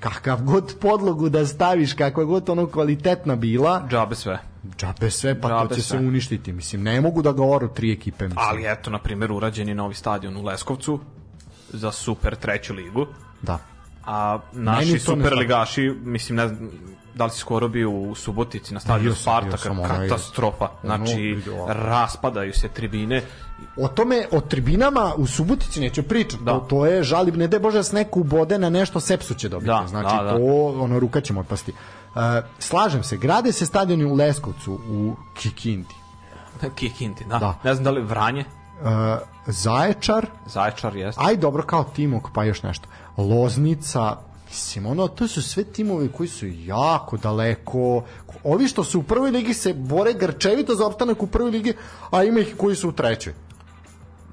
kakav 0.01 0.43
god 0.43 0.75
podlogu 0.81 1.29
da 1.29 1.47
staviš, 1.47 1.93
kakva 1.93 2.25
god 2.25 2.51
ono 2.51 2.67
kvalitetna 2.67 3.37
bila... 3.37 3.87
Džabe 3.91 4.15
sve. 4.15 4.39
Džabe 4.77 5.11
sve, 5.11 5.41
pa 5.41 5.49
Džabe 5.49 5.69
to 5.69 5.75
će 5.75 5.83
sve. 5.83 5.99
se 5.99 6.05
uništiti. 6.05 6.53
Mislim, 6.53 6.83
ne 6.83 7.01
mogu 7.01 7.23
da 7.23 7.33
ga 7.33 7.45
oru 7.45 7.69
tri 7.69 7.93
ekipe. 7.93 8.25
Mislim. 8.25 8.47
Ali 8.49 8.65
eto, 8.67 8.91
na 8.91 8.99
primjer, 8.99 9.33
urađen 9.33 9.69
je 9.69 9.75
novi 9.75 9.95
stadion 9.95 10.37
u 10.37 10.43
Leskovcu, 10.43 11.01
za 11.73 11.93
super 11.93 12.37
treću 12.37 12.75
ligu. 12.75 13.07
Da. 13.43 13.59
A 14.07 14.39
naši 14.53 14.99
super 14.99 15.35
ligaši, 15.35 15.95
mislim, 16.05 16.37
ne 16.37 16.49
znam, 16.49 16.71
da 17.15 17.25
li 17.25 17.31
si 17.31 17.39
skoro 17.39 17.69
bio 17.69 17.91
u 17.91 18.15
Subotici 18.15 18.75
na 18.75 18.81
stadionu 18.81 19.17
Spartaka, 19.17 19.75
katastrofa. 19.89 20.69
Znači, 20.85 21.43
raspadaju 21.69 22.53
se 22.53 22.69
tribine. 22.69 23.23
O 23.77 23.89
tome, 23.89 24.27
o 24.33 24.41
tribinama 24.41 25.13
u 25.17 25.27
Subotici 25.27 25.81
neću 25.81 26.03
pričati. 26.03 26.45
Da. 26.45 26.53
To, 26.53 26.59
to 26.59 26.87
je 26.87 27.03
žalib, 27.03 27.37
ne 27.37 27.49
da 27.49 27.59
bože 27.59 27.79
da 27.79 27.83
s 27.83 27.93
neku 27.93 28.21
ubode 28.21 28.59
na 28.59 28.71
nešto, 28.71 29.01
sepsu 29.01 29.35
će 29.35 29.49
dobiti. 29.49 29.67
Da, 29.67 29.85
znači, 29.89 30.17
da, 30.17 30.23
da. 30.23 30.31
to, 30.31 30.75
ono, 30.81 30.99
ruka 30.99 31.21
ćemo 31.21 31.41
otpasti. 31.41 31.73
Uh, 31.73 32.21
slažem 32.59 33.03
se, 33.03 33.17
grade 33.17 33.53
se 33.53 33.67
stadioni 33.67 34.05
u 34.05 34.15
Leskovcu, 34.15 34.73
u 34.73 35.15
Kikindi. 35.35 35.95
Kikindi, 36.75 37.25
da. 37.25 37.39
da. 37.39 37.59
Ne 37.65 37.75
znam 37.75 37.85
da 37.85 37.91
li 37.91 38.03
Vranje? 38.03 38.45
Uh, 38.83 38.89
Zaječar. 39.47 40.27
Zaječar 40.47 40.97
jeste. 40.97 41.23
Aj 41.25 41.37
dobro 41.37 41.63
kao 41.63 41.85
Timok, 41.85 42.29
pa 42.35 42.45
još 42.45 42.63
nešto. 42.63 42.89
Loznica, 43.17 44.17
mislim, 44.49 44.87
ono, 44.87 45.09
to 45.09 45.29
su 45.29 45.43
sve 45.43 45.65
timovi 45.65 46.09
koji 46.09 46.29
su 46.29 46.47
jako 46.47 47.17
daleko. 47.17 48.05
Ovi 48.45 48.69
što 48.69 48.85
su 48.85 49.01
u 49.01 49.03
prvoj 49.03 49.31
ligi 49.31 49.55
se 49.55 49.75
bore 49.75 50.13
grčevito 50.13 50.75
za 50.75 50.87
opstanak 50.87 51.23
u 51.23 51.27
prvoj 51.27 51.51
ligi, 51.51 51.75
a 52.11 52.25
ima 52.25 52.41
ih 52.41 52.55
koji 52.59 52.77
su 52.77 52.89
u 52.89 52.93
trećoj. 52.93 53.35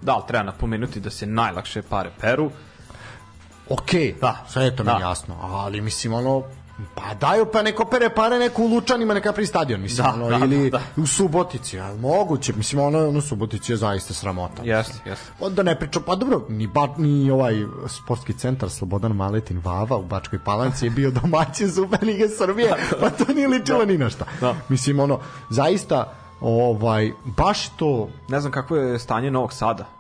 Da, 0.01 0.13
ali 0.13 0.23
treba 0.27 0.43
napomenuti 0.43 0.99
da 0.99 1.09
se 1.09 1.25
najlakše 1.25 1.81
pare 1.81 2.11
peru. 2.21 2.51
Ok, 3.69 3.91
da. 4.21 4.45
sve 4.47 4.63
je 4.63 4.75
to 4.75 4.83
da. 4.83 4.95
mi 4.95 5.01
jasno, 5.01 5.35
ali 5.41 5.81
mislim, 5.81 6.13
ono, 6.13 6.43
Pa 6.95 7.13
daju 7.13 7.45
pa 7.45 7.61
neko 7.61 7.85
pere 7.85 8.09
pare 8.09 8.39
neko 8.39 8.63
u 8.63 8.67
Lučanima 8.67 9.13
neka 9.13 9.33
pri 9.33 9.45
stadion 9.45 9.81
mislim 9.81 10.03
da, 10.03 10.13
ono, 10.13 10.29
da, 10.29 10.45
ili 10.45 10.69
da. 10.69 10.81
u 10.97 11.07
Subotici 11.07 11.79
al 11.79 11.97
moguće 11.97 12.53
mislim 12.53 12.81
ono 12.81 13.07
ono 13.07 13.21
Subotici 13.21 13.71
je 13.71 13.77
zaista 13.77 14.13
sramota 14.13 14.63
jeste 14.63 15.09
jeste 15.09 15.31
pa 15.39 15.49
da 15.49 15.63
ne 15.63 15.79
pričam 15.79 16.03
pa 16.05 16.15
dobro 16.15 16.45
ni 16.49 16.67
ba, 16.67 16.87
ni 16.97 17.31
ovaj 17.31 17.65
sportski 17.87 18.33
centar 18.33 18.69
Slobodan 18.69 19.11
Maletin 19.11 19.61
Vava 19.63 19.97
u 19.97 20.03
Bačkoj 20.03 20.39
Palanci 20.43 20.85
je 20.85 20.89
bio 20.89 21.11
domaćin 21.21 21.71
Superlige 21.71 22.27
Srbije 22.27 22.73
pa 22.99 23.09
to 23.09 23.33
nije 23.33 23.47
ličilo 23.47 23.79
da. 23.79 23.85
ni 23.85 23.97
na 23.97 24.09
šta 24.09 24.25
da. 24.41 24.55
mislim 24.69 24.99
ono 24.99 25.19
zaista 25.49 26.13
ovaj 26.41 27.11
baš 27.25 27.69
to 27.69 28.09
ne 28.27 28.39
znam 28.39 28.51
kako 28.51 28.75
je 28.75 28.99
stanje 28.99 29.31
Novog 29.31 29.53
Sada 29.53 29.98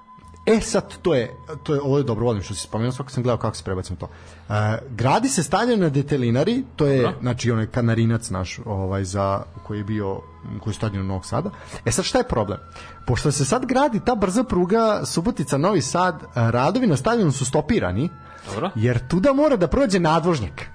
E 0.49 0.61
sad 0.61 0.97
to 1.01 1.15
je 1.15 1.35
to 1.63 1.73
je 1.73 1.81
ovo 1.81 1.97
je 1.97 2.03
dobro 2.03 2.25
volim 2.25 2.41
što 2.43 2.53
se 2.53 2.61
spomenuo 2.61 2.91
svako 2.91 3.11
sam 3.11 3.23
gledao 3.23 3.37
kako 3.37 3.55
se 3.55 3.63
prebacim 3.63 3.95
to. 3.95 4.05
Uh, 4.05 4.55
gradi 4.89 5.29
se 5.29 5.43
stadion 5.43 5.79
na 5.79 5.89
Detelinari, 5.89 6.63
to 6.75 6.85
je 6.85 7.01
Dobro. 7.01 7.17
znači 7.21 7.51
onaj 7.51 7.67
kanarinac 7.67 8.29
naš 8.29 8.59
ovaj 8.65 9.03
za 9.03 9.43
koji 9.67 9.77
je 9.77 9.83
bio 9.83 10.21
koji 10.59 10.71
je 10.71 10.75
stadion 10.75 11.07
Novog 11.07 11.25
Sada. 11.25 11.49
E 11.85 11.91
sad 11.91 12.05
šta 12.05 12.17
je 12.17 12.23
problem? 12.23 12.59
Pošto 13.07 13.31
se 13.31 13.45
sad 13.45 13.65
gradi 13.65 13.99
ta 14.05 14.15
brza 14.15 14.43
pruga 14.43 15.01
Subotica 15.05 15.57
Novi 15.57 15.81
Sad, 15.81 16.23
radovi 16.35 16.87
na 16.87 16.97
stadionu 16.97 17.31
su 17.31 17.45
stopirani. 17.45 18.09
Dobro. 18.49 18.71
Jer 18.75 19.07
tuda 19.07 19.33
mora 19.33 19.55
da 19.55 19.67
prođe 19.67 19.99
nadvožnjak. 19.99 20.69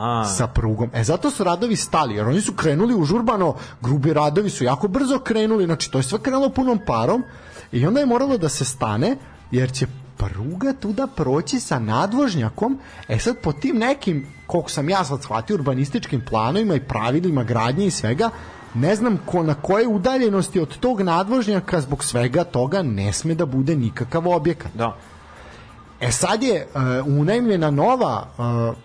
Aha. 0.00 0.24
sa 0.24 0.46
prugom. 0.46 0.90
E 0.94 1.04
zato 1.04 1.30
su 1.30 1.44
radovi 1.44 1.76
stali, 1.76 2.14
jer 2.14 2.28
oni 2.28 2.40
su 2.40 2.52
krenuli 2.52 2.94
užurbano, 2.94 3.54
grubi 3.80 4.12
radovi 4.12 4.50
su 4.50 4.64
jako 4.64 4.88
brzo 4.88 5.18
krenuli, 5.18 5.64
znači 5.64 5.90
to 5.90 5.98
je 5.98 6.02
sve 6.02 6.18
krenulo 6.18 6.48
punom 6.48 6.78
parom 6.86 7.24
I 7.72 7.86
onda 7.86 8.00
je 8.00 8.06
moralo 8.06 8.38
da 8.38 8.48
se 8.48 8.64
stane, 8.64 9.16
jer 9.50 9.72
će 9.72 9.86
pruga 10.16 10.72
tuda 10.72 11.06
proći 11.06 11.60
sa 11.60 11.78
nadvožnjakom, 11.78 12.78
e 13.08 13.18
sad 13.18 13.36
po 13.42 13.52
tim 13.52 13.78
nekim, 13.78 14.26
koliko 14.46 14.70
sam 14.70 14.88
ja 14.88 15.04
sad 15.04 15.22
shvatio, 15.22 15.54
urbanističkim 15.54 16.24
planovima 16.28 16.74
i 16.74 16.80
pravilima 16.80 17.44
gradnje 17.44 17.86
i 17.86 17.90
svega, 17.90 18.30
ne 18.74 18.94
znam 18.94 19.18
ko, 19.26 19.42
na 19.42 19.54
koje 19.54 19.88
udaljenosti 19.88 20.60
od 20.60 20.78
tog 20.78 21.00
nadvožnjaka 21.00 21.80
zbog 21.80 22.04
svega 22.04 22.44
toga 22.44 22.82
ne 22.82 23.12
sme 23.12 23.34
da 23.34 23.46
bude 23.46 23.76
nikakav 23.76 24.28
objekat. 24.28 24.72
Da. 24.74 24.96
E 26.00 26.12
sad 26.12 26.42
je 26.42 26.66
uh, 26.74 26.82
unajmljena 27.06 27.70
nova 27.70 28.26
uh, 28.38 28.76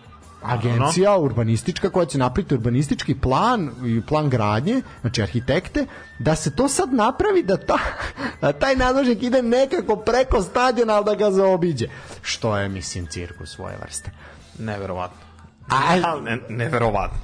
agencija 0.46 1.18
urbanistička 1.18 1.90
koja 1.90 2.06
će 2.06 2.18
napraviti 2.18 2.54
urbanistički 2.54 3.16
plan 3.16 3.72
i 3.86 4.02
plan 4.02 4.30
gradnje, 4.30 4.82
znači 5.02 5.22
arhitekte, 5.22 5.86
da 6.20 6.36
se 6.36 6.56
to 6.56 6.68
sad 6.68 6.94
napravi 6.94 7.44
da, 7.44 7.58
ta, 7.58 7.78
da 8.42 8.54
taj 8.54 8.76
nadvožnik 8.76 9.24
ide 9.24 9.42
nekako 9.42 9.96
preko 9.96 10.42
stadiona, 10.42 10.94
ali 10.94 11.06
da 11.06 11.16
ga 11.16 11.32
zaobiđe. 11.32 11.88
Što 12.22 12.58
je, 12.58 12.70
mislim, 12.70 13.08
cirkus 13.08 13.50
svoje 13.50 13.78
vrste. 13.82 14.12
Neverovatno. 14.60 15.26
A, 15.70 16.20
ne, 16.22 16.40
neverovatno. 16.50 17.20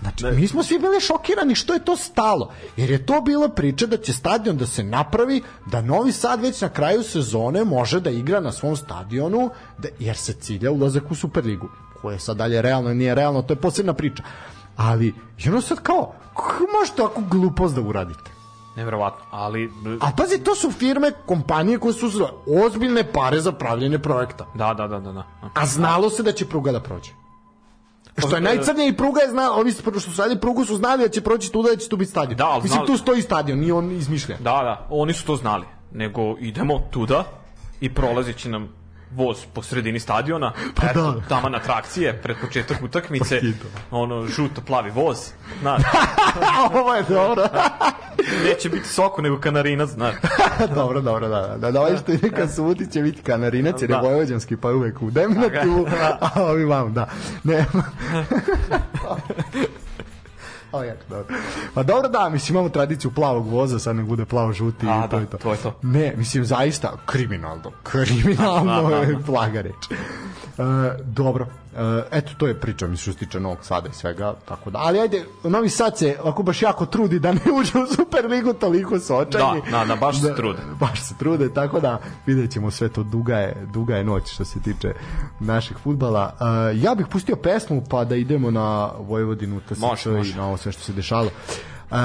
Znači, 0.00 0.24
ne. 0.24 0.32
mi 0.32 0.48
smo 0.48 0.62
svi 0.62 0.78
bili 0.78 1.00
šokirani 1.00 1.54
što 1.54 1.74
je 1.74 1.84
to 1.84 1.96
stalo. 1.96 2.52
Jer 2.76 2.90
je 2.90 3.06
to 3.06 3.20
bila 3.20 3.48
priča 3.48 3.86
da 3.86 3.96
će 3.96 4.12
stadion 4.12 4.56
da 4.56 4.66
se 4.66 4.84
napravi, 4.84 5.42
da 5.66 5.80
Novi 5.80 6.12
Sad 6.12 6.40
već 6.40 6.60
na 6.60 6.68
kraju 6.68 7.02
sezone 7.02 7.64
može 7.64 8.00
da 8.00 8.10
igra 8.10 8.40
na 8.40 8.52
svom 8.52 8.76
stadionu, 8.76 9.50
da, 9.78 9.88
jer 9.98 10.16
se 10.16 10.32
cilja 10.32 10.70
ulazak 10.70 11.10
u 11.10 11.14
Superligu 11.14 11.68
koje 12.06 12.18
sad 12.18 12.36
dalje 12.36 12.62
realno 12.62 12.94
nije 12.94 13.14
realno, 13.14 13.42
to 13.42 13.52
je 13.52 13.60
posebna 13.60 13.92
priča. 13.94 14.22
Ali, 14.76 15.14
jedno 15.38 15.60
sad 15.60 15.80
kao, 15.82 16.12
kako 16.36 16.64
možete 16.78 17.02
ovakvu 17.02 17.22
glupost 17.30 17.74
da 17.74 17.80
uradite? 17.80 18.30
Neverovatno, 18.76 19.24
ali... 19.30 19.70
A 20.00 20.10
pazi, 20.16 20.38
to 20.38 20.54
su 20.54 20.70
firme, 20.70 21.10
kompanije 21.26 21.78
koje 21.78 21.94
su 21.94 22.10
ozbiljne 22.66 23.04
pare 23.12 23.40
za 23.40 23.52
pravljenje 23.52 23.98
projekta. 23.98 24.46
Da, 24.54 24.74
da, 24.74 24.86
da, 24.86 25.00
da. 25.00 25.12
da. 25.12 25.24
A 25.54 25.66
znalo 25.66 26.10
se 26.10 26.22
da 26.22 26.32
će 26.32 26.46
pruga 26.46 26.72
da 26.72 26.80
prođe. 26.80 27.10
Što 28.18 28.36
je 28.36 28.40
najcrnije 28.40 28.88
i 28.88 28.96
pruga 28.96 29.20
je 29.20 29.30
znala, 29.30 29.56
ovi 29.56 29.72
što 29.72 30.00
su 30.00 30.14
sadili 30.14 30.40
prugu 30.40 30.64
su 30.64 30.76
znali 30.76 31.02
da 31.02 31.08
će 31.08 31.20
proći 31.20 31.52
tu 31.52 31.62
da 31.62 31.76
će 31.76 31.88
tu 31.88 31.96
biti 31.96 32.10
stadion. 32.10 32.38
Da, 32.38 32.54
Mislim, 32.54 32.72
znali... 32.72 32.86
tu 32.86 32.96
stoji 32.96 33.22
stadion, 33.22 33.58
nije 33.58 33.74
on 33.74 33.90
izmišlja. 33.90 34.36
Da, 34.36 34.62
da, 34.62 34.86
oni 34.90 35.12
su 35.12 35.26
to 35.26 35.36
znali. 35.36 35.66
Nego 35.92 36.36
idemo 36.38 36.78
tuda 36.90 37.24
i 37.80 37.94
prolazići 37.94 38.48
nam 38.48 38.68
voz 39.10 39.46
po 39.52 39.62
sredini 39.62 40.00
stadiona, 40.00 40.52
pa 40.74 40.86
eto, 40.86 41.12
da. 41.12 41.20
tamo 41.28 41.48
na 41.48 41.58
trakcije, 41.58 42.22
pred 42.22 42.36
početak 42.40 42.82
utakmice, 42.82 43.40
pa 43.90 43.96
ono, 43.96 44.26
žuto 44.26 44.60
plavi 44.60 44.90
voz, 44.90 45.18
znaš. 45.60 45.82
Ovo 46.80 46.94
je 46.94 47.02
dobro. 47.08 47.44
Neće 48.44 48.68
biti 48.68 48.88
soko, 48.88 49.22
nego 49.22 49.40
kanarinac, 49.40 49.90
znaš. 49.90 50.14
dobro, 50.74 51.00
dobro, 51.00 51.28
da. 51.28 51.56
Da, 51.56 51.70
da, 51.70 51.80
ovaj 51.80 51.96
što 51.96 52.12
ide 52.12 52.30
ka 52.30 52.48
suti 52.48 52.92
će 52.92 53.02
biti 53.02 53.22
kanarinac, 53.22 53.82
jer 53.82 53.90
je 53.90 53.96
da. 53.96 54.02
vojvođanski, 54.02 54.56
pa 54.56 54.68
uvek 54.68 55.02
u 55.02 55.10
deminativu, 55.10 55.86
da. 55.90 56.18
a 56.20 56.42
ovi 56.42 56.64
vam, 56.64 56.94
da. 56.94 57.08
Ne. 57.44 57.66
Dobro. 61.08 61.36
Pa 61.74 61.82
dobro 61.82 62.08
da, 62.08 62.28
mislim, 62.28 62.56
imamo 62.56 62.68
tradiciju 62.68 63.10
plavog 63.10 63.46
voza, 63.46 63.78
sad 63.78 63.96
ne 63.96 64.02
bude 64.02 64.24
plavo 64.24 64.52
žuti 64.52 64.86
A, 64.88 65.04
i 65.06 65.10
to 65.10 65.16
da, 65.16 65.20
je 65.22 65.26
to. 65.26 65.36
to 65.36 65.50
je 65.52 65.56
to. 65.58 65.78
Ne, 65.82 66.14
mislim, 66.16 66.44
zaista, 66.44 66.92
kriminalno. 67.06 67.72
Kriminalno 67.82 68.82
Da, 68.82 68.88
da, 68.88 68.88
da. 68.88 68.96
je 68.96 69.18
plaga 69.26 69.60
reč. 69.60 69.74
Uh, 70.58 70.64
dobro, 71.04 71.46
eto 72.10 72.32
to 72.38 72.46
je 72.46 72.60
priča 72.60 72.86
mislim 72.86 73.02
što 73.02 73.12
se 73.12 73.26
tiče 73.26 73.40
Novog 73.40 73.58
Sada 73.62 73.88
i 73.88 73.92
svega 73.92 74.34
tako 74.48 74.70
da, 74.70 74.78
ali 74.82 75.00
ajde, 75.00 75.24
Novi 75.44 75.68
Sad 75.68 75.98
se 75.98 76.16
ako 76.24 76.42
baš 76.42 76.62
jako 76.62 76.86
trudi 76.86 77.18
da 77.18 77.32
ne 77.32 77.40
uđe 77.60 77.78
u 77.78 77.86
Superligu 77.96 78.52
toliko 78.52 78.98
se 78.98 79.14
očajni 79.14 79.62
Da, 79.70 79.78
da, 79.78 79.84
da, 79.84 79.96
baš 79.96 80.20
se 80.20 80.34
trude. 80.34 80.58
baš 80.80 81.02
se 81.02 81.14
trude, 81.18 81.54
tako 81.54 81.80
da 81.80 81.98
vidjet 82.26 82.50
ćemo 82.52 82.70
sve 82.70 82.88
to, 82.88 83.02
duga 83.02 83.36
je, 83.36 83.66
duga 83.72 83.96
je 83.96 84.04
noć 84.04 84.32
što 84.32 84.44
se 84.44 84.60
tiče 84.62 84.92
našeg 85.40 85.76
futbala. 85.78 86.32
Uh, 86.40 86.82
ja 86.82 86.94
bih 86.94 87.06
pustio 87.10 87.36
pesmu 87.36 87.82
pa 87.90 88.04
da 88.04 88.16
idemo 88.16 88.50
na 88.50 88.90
Vojvodinu 88.98 89.60
TSC 89.60 89.78
Može, 89.80 90.10
može. 90.10 90.32
i 90.32 90.36
na 90.36 90.46
ovo 90.46 90.56
sve 90.56 90.72
što 90.72 90.82
se 90.82 90.92
dešalo. 90.92 91.30
Uh, 91.90 91.96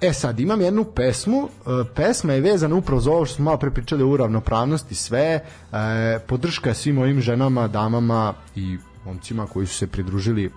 E 0.00 0.12
sad, 0.12 0.40
imam 0.40 0.60
jednu 0.60 0.84
pesmu, 0.84 1.48
e, 1.48 1.84
pesma 1.94 2.32
je 2.32 2.40
vezana 2.40 2.74
upravo 2.74 3.00
za 3.00 3.10
ovo 3.10 3.26
što 3.26 3.34
smo 3.34 3.44
malo 3.44 3.56
pre 3.56 3.70
pričali 3.70 4.02
o 4.02 4.16
ravnopravnosti, 4.16 4.94
sve, 4.94 5.40
e, 5.72 6.18
podrška 6.26 6.74
svim 6.74 6.98
ovim 6.98 7.20
ženama, 7.20 7.68
damama 7.68 8.34
i 8.56 8.78
momcima 9.04 9.46
koji 9.46 9.66
su 9.66 9.74
se 9.74 9.86
pridružili 9.86 10.50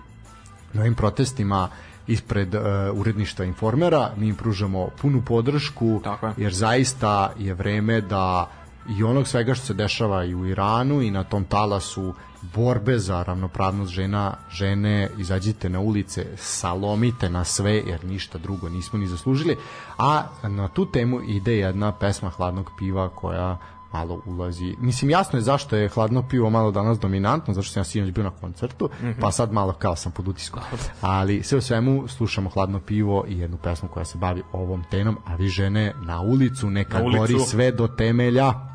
na 0.72 0.80
ovim 0.80 0.94
protestima 0.94 1.68
ispred 2.06 2.54
uh, 2.54 2.62
uredništva 2.94 3.44
Informera, 3.44 4.10
mi 4.16 4.28
im 4.28 4.34
pružamo 4.34 4.88
punu 5.00 5.22
podršku, 5.26 6.00
jer 6.36 6.52
zaista 6.52 7.32
je 7.38 7.54
vreme 7.54 8.00
da 8.00 8.50
i 8.88 9.04
onog 9.04 9.28
svega 9.28 9.54
što 9.54 9.66
se 9.66 9.74
dešava 9.74 10.24
i 10.24 10.34
u 10.34 10.46
Iranu 10.46 11.02
i 11.02 11.10
na 11.10 11.24
tom 11.24 11.44
talasu 11.44 12.14
borbe 12.54 12.98
za 12.98 13.22
ravnopravnost 13.22 13.92
žena, 13.92 14.34
žene, 14.50 15.08
izađite 15.18 15.68
na 15.68 15.80
ulice, 15.80 16.26
salomite 16.36 17.30
na 17.30 17.44
sve, 17.44 17.72
jer 17.72 18.04
ništa 18.04 18.38
drugo 18.38 18.68
nismo 18.68 18.98
ni 18.98 19.06
zaslužili. 19.06 19.56
A 19.98 20.22
na 20.42 20.68
tu 20.68 20.86
temu 20.86 21.20
ide 21.22 21.56
jedna 21.56 21.92
pesma 21.92 22.30
Hladnog 22.30 22.70
piva 22.78 23.08
koja 23.08 23.58
malo 23.92 24.22
ulazi. 24.26 24.76
Mislim, 24.80 25.10
jasno 25.10 25.38
je 25.38 25.42
zašto 25.42 25.76
je 25.76 25.88
hladno 25.88 26.28
pivo 26.28 26.50
malo 26.50 26.70
danas 26.70 26.98
dominantno, 26.98 27.54
zašto 27.54 27.72
sam 27.72 27.80
ja 27.80 27.84
sinoć 27.84 28.10
bio 28.10 28.24
na 28.24 28.30
koncertu, 28.30 28.90
mm 29.00 29.06
-hmm. 29.06 29.20
pa 29.20 29.30
sad 29.32 29.52
malo 29.52 29.72
kao 29.72 29.96
sam 29.96 30.12
pod 30.12 30.28
utiskom. 30.28 30.62
Ali 31.00 31.42
sve 31.42 31.58
u 31.58 31.60
svemu 31.60 32.08
slušamo 32.08 32.50
hladno 32.50 32.80
pivo 32.80 33.24
i 33.28 33.38
jednu 33.38 33.56
pesmu 33.56 33.88
koja 33.88 34.04
se 34.04 34.18
bavi 34.18 34.42
ovom 34.52 34.84
tenom, 34.90 35.18
a 35.26 35.34
vi 35.34 35.48
žene 35.48 35.94
na 36.02 36.20
ulicu, 36.20 36.70
neka 36.70 36.98
Na 36.98 37.04
ulicu. 37.04 37.18
gori 37.18 37.38
sve 37.38 37.72
do 37.72 37.88
temelja. 37.88 38.71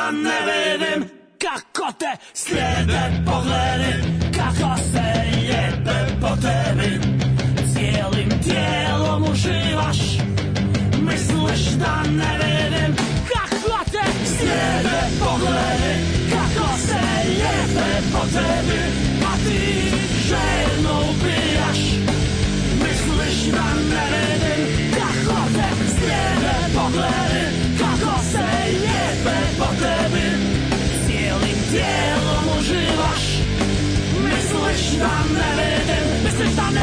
ja 0.00 0.10
ne 0.10 0.38
verim 0.46 1.04
Kako 1.38 1.92
te 1.98 2.16
slijede 2.34 3.02
pogledi 3.26 3.92
Kako 4.36 4.76
se 4.92 5.06
jebe 5.42 5.98
po 6.20 6.28
tebi. 6.28 7.00
Cijelim 7.72 8.42
tijelom 8.44 9.22
uživaš 9.22 9.98
Misliš 11.02 11.64
da 11.66 12.02
ne 12.10 12.38
verim 12.38 12.96
Kako 13.32 13.84
te 13.92 14.06
slijede 14.24 15.00
pogledi 15.20 15.94
Kako 16.32 16.78
se 16.78 17.00
jebe 17.42 17.90
po 18.12 18.22
tebi. 18.34 18.80
A 19.26 19.36
ti 19.44 19.90
željno 20.28 21.00
ubijaš 21.10 21.80
Misliš 22.82 23.52
da 23.52 23.74
ne 23.74 23.89
Mrs. 35.00 35.06
Donnelly, 35.06 36.24
Mrs. 36.24 36.56
time. 36.56 36.79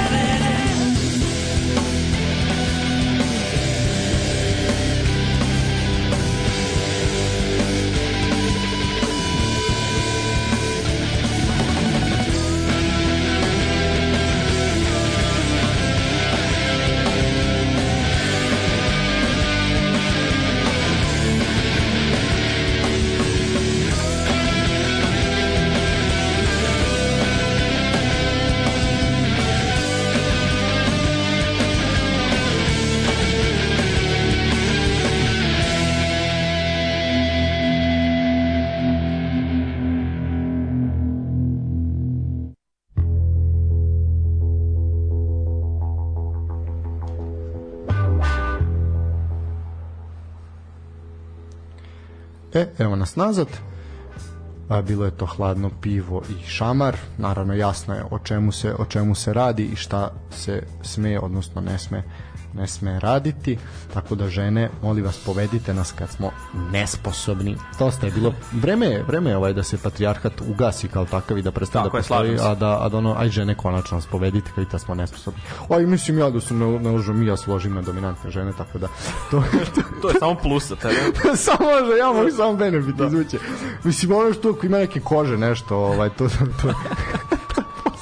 E, 52.57 52.67
evo 52.77 52.95
nas 52.95 53.15
nazad. 53.15 53.47
A, 54.69 54.81
bilo 54.81 55.05
je 55.05 55.11
to 55.11 55.25
hladno 55.25 55.71
pivo 55.81 56.21
i 56.29 56.47
šamar. 56.47 56.97
Naravno 57.17 57.53
jasno 57.53 57.93
je 57.93 58.03
o 58.11 58.19
čemu 58.19 58.51
se 58.51 58.73
o 58.73 58.85
čemu 58.85 59.15
se 59.15 59.33
radi 59.33 59.63
i 59.63 59.75
šta 59.75 60.11
se 60.31 60.63
sme 60.81 61.19
odnosno 61.19 61.61
ne 61.61 61.79
sme 61.79 62.03
ne 62.53 62.67
sme 62.67 62.99
raditi, 62.99 63.57
tako 63.93 64.15
da 64.15 64.29
žene, 64.29 64.69
molim 64.81 65.05
vas, 65.05 65.17
povedite 65.25 65.73
nas 65.73 65.91
kad 65.91 66.09
smo 66.09 66.31
nesposobni. 66.71 67.55
Dosta 67.79 68.05
je 68.05 68.11
bilo, 68.11 68.33
vreme 68.51 68.85
je, 68.85 69.03
vreme 69.03 69.29
je 69.29 69.37
ovaj 69.37 69.53
da 69.53 69.63
se 69.63 69.77
patrijarhat 69.77 70.41
ugasi 70.41 70.87
kao 70.87 71.05
takav 71.05 71.37
i 71.37 71.41
da 71.41 71.51
prestane 71.51 71.83
da 71.83 71.89
postoji, 71.89 72.37
a 72.39 72.55
da, 72.55 72.85
a 72.85 72.89
da 72.89 72.97
ono, 72.97 73.15
aj 73.17 73.29
žene 73.29 73.55
konačno 73.55 73.97
nas 73.97 74.05
povedite 74.05 74.51
kad 74.55 74.71
da 74.71 74.79
smo 74.79 74.95
nesposobni. 74.95 75.39
Oj, 75.69 75.85
mislim 75.85 76.19
ja 76.19 76.29
da 76.29 76.39
su 76.39 76.55
ne, 76.55 76.79
ne 76.79 76.91
možemo 76.91 77.19
mi 77.19 77.25
ja 77.25 77.37
složim 77.37 77.73
na 77.73 77.81
dominantne 77.81 78.31
žene, 78.31 78.51
tako 78.57 78.77
da 78.77 78.87
to, 79.31 79.43
to, 79.75 79.81
to 80.01 80.09
je 80.09 80.15
samo 80.19 80.35
plus 80.35 80.67
za 80.67 80.75
tebe. 80.75 80.95
samo 81.45 81.69
može, 81.69 81.97
ja 81.97 82.13
mogu 82.13 82.31
samo 82.31 82.53
benefit 82.53 82.95
da. 82.95 83.05
izvući. 83.05 83.39
Mislim, 83.83 84.11
ono 84.11 84.33
što 84.33 84.49
ako 84.49 84.65
ima 84.65 84.77
neke 84.77 84.99
kože 84.99 85.37
nešto, 85.37 85.77
ovaj, 85.77 86.09
to, 86.09 86.29
to, 86.29 86.45
to 86.61 86.73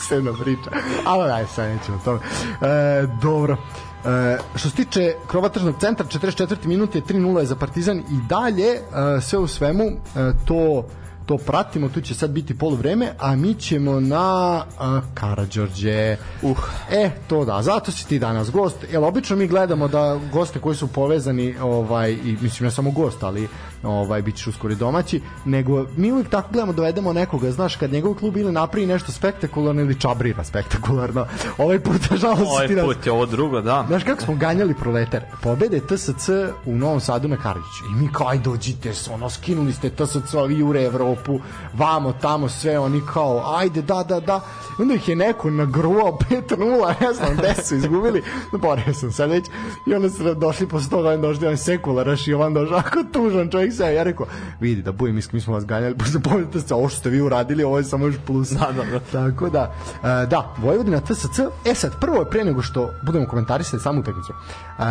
posebna 0.06 0.34
priča. 0.44 0.70
Ali 1.06 1.28
daj, 1.28 1.46
sad 1.48 1.70
nećemo 1.70 2.02
tome. 2.06 2.20
E, 2.62 3.08
dobro. 3.22 3.58
E, 4.06 4.38
što 4.56 4.70
se 4.70 4.76
tiče 4.76 5.14
krovatržnog 5.28 5.76
centra, 5.80 6.06
44. 6.06 6.66
minut 6.66 6.96
je 6.96 7.02
3-0 7.02 7.44
za 7.44 7.56
Partizan 7.56 8.00
i 8.00 8.28
dalje, 8.30 8.68
e, 8.68 8.82
sve 9.22 9.40
u 9.40 9.48
svemu, 9.48 9.84
e, 9.84 10.32
to 10.46 10.86
to 11.26 11.38
pratimo, 11.38 11.90
tu 11.90 12.02
će 12.02 12.14
sad 12.14 12.30
biti 12.30 12.58
poluvreme, 12.58 13.14
a 13.20 13.36
mi 13.36 13.54
ćemo 13.54 14.00
na 14.00 14.64
uh, 14.66 15.04
Karadžorđe. 15.14 16.18
Uh. 16.42 16.58
E, 16.92 17.10
to 17.28 17.46
da, 17.46 17.62
zato 17.62 17.92
si 17.92 18.08
ti 18.08 18.20
danas 18.20 18.52
gost. 18.52 18.78
Jel, 18.92 19.04
obično 19.04 19.36
mi 19.36 19.48
gledamo 19.48 19.88
da 19.88 20.20
goste 20.34 20.60
koji 20.60 20.76
su 20.76 20.88
povezani, 20.88 21.56
ovaj, 21.62 22.12
i 22.12 22.38
mislim 22.42 22.66
ne 22.66 22.72
samo 22.72 22.92
gost, 22.92 23.24
ali 23.24 23.48
ovaj 23.86 24.22
bit 24.22 24.36
će 24.36 24.50
uskoro 24.50 24.76
domaći, 24.76 25.22
nego 25.46 25.86
mi 25.98 26.12
uvijek 26.12 26.30
tako 26.30 26.50
gledamo 26.52 26.74
dovedemo 26.74 27.14
nekoga, 27.14 27.52
znaš, 27.52 27.76
kad 27.76 27.92
njegov 27.92 28.14
klub 28.14 28.38
ili 28.38 28.52
napravi 28.52 28.86
nešto 28.86 29.12
spektakularno 29.12 29.82
ili 29.82 30.00
čabrira 30.00 30.44
spektakularno. 30.44 31.26
Ovaj 31.58 31.80
put, 31.80 32.02
nažalost, 32.12 32.52
ovaj 32.52 32.68
ti 32.68 32.76
put 32.86 33.06
je 33.06 33.12
ovo 33.12 33.26
drugo, 33.26 33.62
da. 33.62 33.86
Znaš 33.88 34.04
kako 34.04 34.22
smo 34.22 34.36
ganjali 34.36 34.74
proletar? 34.74 35.22
Pobede 35.42 35.80
TSC 35.80 36.30
u 36.66 36.76
Novom 36.76 37.00
Sadu 37.00 37.28
na 37.28 37.38
Karadžiću. 37.38 37.84
I 37.92 38.02
mi 38.02 38.12
kao, 38.14 38.28
aj 38.28 38.38
dođite, 38.38 38.94
ono, 39.14 39.30
skinuli 39.30 39.74
ste 39.74 39.90
TSC, 39.90 40.34
ovi 40.34 40.60
jure 40.60 40.84
Evropu, 40.84 41.40
vamo, 41.74 42.14
tamo, 42.14 42.50
sve, 42.50 42.80
oni 42.80 43.02
kao, 43.14 43.56
ajde, 43.58 43.82
da, 43.82 44.04
da, 44.04 44.20
da. 44.20 44.42
I 44.80 44.82
onda 44.82 44.94
ih 44.94 45.10
je 45.10 45.16
neko 45.16 45.50
nagruo 45.50 46.18
5-0, 46.30 46.94
ne 47.02 47.14
znam, 47.14 47.38
gde 47.38 47.56
su 47.64 47.76
izgubili. 47.76 48.24
Borio 48.52 48.94
sam 48.94 49.12
sad 49.12 49.30
već. 49.30 49.46
I 49.88 49.94
onda 49.94 50.10
su 50.10 50.34
došli 50.34 50.68
posle 50.68 50.90
toga, 50.90 51.18
došli 51.18 51.48
on 51.48 51.58
sekularaš 51.58 52.28
i 52.28 52.34
on 52.34 52.54
došao, 52.54 52.78
ako 52.86 53.04
tužan 53.14 53.50
čovjek 53.52 53.74
se, 53.76 53.94
ja 53.94 54.04
rekao, 54.04 54.28
vidi 54.60 54.82
da 54.82 54.92
budem 54.92 55.16
mi 55.32 55.42
smo 55.42 55.54
vas 55.54 55.66
ganjali, 55.66 55.98
posle 55.98 56.20
povedite 56.30 56.60
se, 56.60 56.74
ovo 56.74 56.90
što 56.90 57.00
ste 57.00 57.10
vi 57.10 57.22
uradili, 57.22 57.64
ovo 57.64 57.78
je 57.78 57.84
samo 57.84 58.06
još 58.06 58.16
plus. 58.26 58.50
Da, 58.50 58.72
da, 58.72 58.84
da. 58.84 59.00
Tako 59.00 59.50
da, 59.50 59.74
uh, 59.88 60.30
da, 60.30 60.56
Vojvodina 60.58 61.02
TSC, 61.02 61.40
e 61.66 61.76
sad, 61.76 62.00
prvo 62.02 62.20
je 62.20 62.30
pre 62.30 62.44
nego 62.44 62.62
što 62.62 62.94
budemo 63.04 63.26
komentarisati 63.26 63.84
samu 63.84 64.00
utakmicu. 64.00 64.34
Uh, 64.78 64.86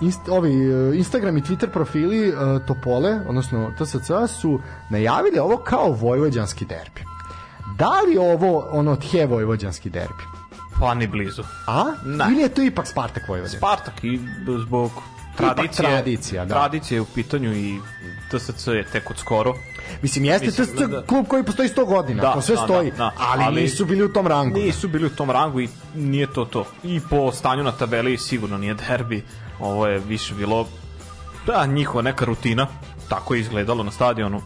inst, 0.00 0.28
ovi 0.28 0.52
Instagram 0.96 1.36
i 1.36 1.42
Twitter 1.42 1.66
profili 1.72 2.28
uh, 2.28 2.36
Topole, 2.66 3.20
odnosno 3.28 3.70
TSC 3.78 4.10
su 4.40 4.60
najavili 4.90 5.38
ovo 5.38 5.56
kao 5.56 5.92
vojvođanski 5.92 6.64
derbi. 6.64 7.04
Da 7.76 8.00
li 8.00 8.18
ovo 8.18 8.68
ono 8.70 8.96
tje 8.96 9.26
vojvođanski 9.26 9.90
derbi? 9.90 10.24
Pa 10.80 10.94
ni 10.94 11.06
blizu. 11.06 11.42
A? 11.66 11.84
Ne. 12.04 12.24
Ili 12.32 12.42
je 12.42 12.48
to 12.48 12.62
ipak 12.62 12.86
Spartak 12.86 13.28
Vojvodina? 13.28 13.58
Spartak 13.58 14.04
i 14.04 14.20
zbog 14.66 14.90
tradicije, 15.38 15.88
tradicija, 15.88 16.44
da. 16.44 16.54
tradicije 16.54 17.00
u 17.00 17.04
pitanju 17.04 17.56
i 17.56 17.78
TSC 18.30 18.66
je 18.66 18.84
tek 18.92 19.10
od 19.10 19.18
skoro. 19.18 19.54
Mislim, 20.02 20.24
jeste 20.24 20.46
Mislim, 20.46 20.66
TSC 20.66 20.78
da, 20.90 21.02
klub 21.02 21.26
koji 21.28 21.44
postoji 21.44 21.68
100 21.68 21.86
godina, 21.86 22.22
da, 22.22 22.32
to 22.32 22.40
sve 22.40 22.56
da, 22.56 22.62
stoji, 22.62 22.90
da, 22.90 22.96
da. 22.96 23.12
Ali, 23.18 23.44
ali 23.44 23.62
nisu 23.62 23.84
bili 23.84 24.04
u 24.04 24.12
tom 24.12 24.26
rangu. 24.26 24.58
Nisu 24.58 24.88
bili 24.88 25.06
u 25.06 25.10
tom 25.10 25.30
rangu 25.30 25.60
i 25.60 25.68
nije 25.94 26.32
to 26.32 26.44
to. 26.44 26.66
I 26.84 27.00
po 27.10 27.32
stanju 27.32 27.62
na 27.62 27.72
tabeli 27.72 28.18
sigurno 28.18 28.58
nije 28.58 28.74
derbi. 28.74 29.24
Ovo 29.60 29.86
je 29.86 29.98
više 29.98 30.34
bilo 30.34 30.68
da, 31.46 31.66
njihova 31.66 32.02
neka 32.02 32.24
rutina. 32.24 32.66
Tako 33.08 33.34
je 33.34 33.40
izgledalo 33.40 33.84
na 33.84 33.90
stadionu 33.90 34.42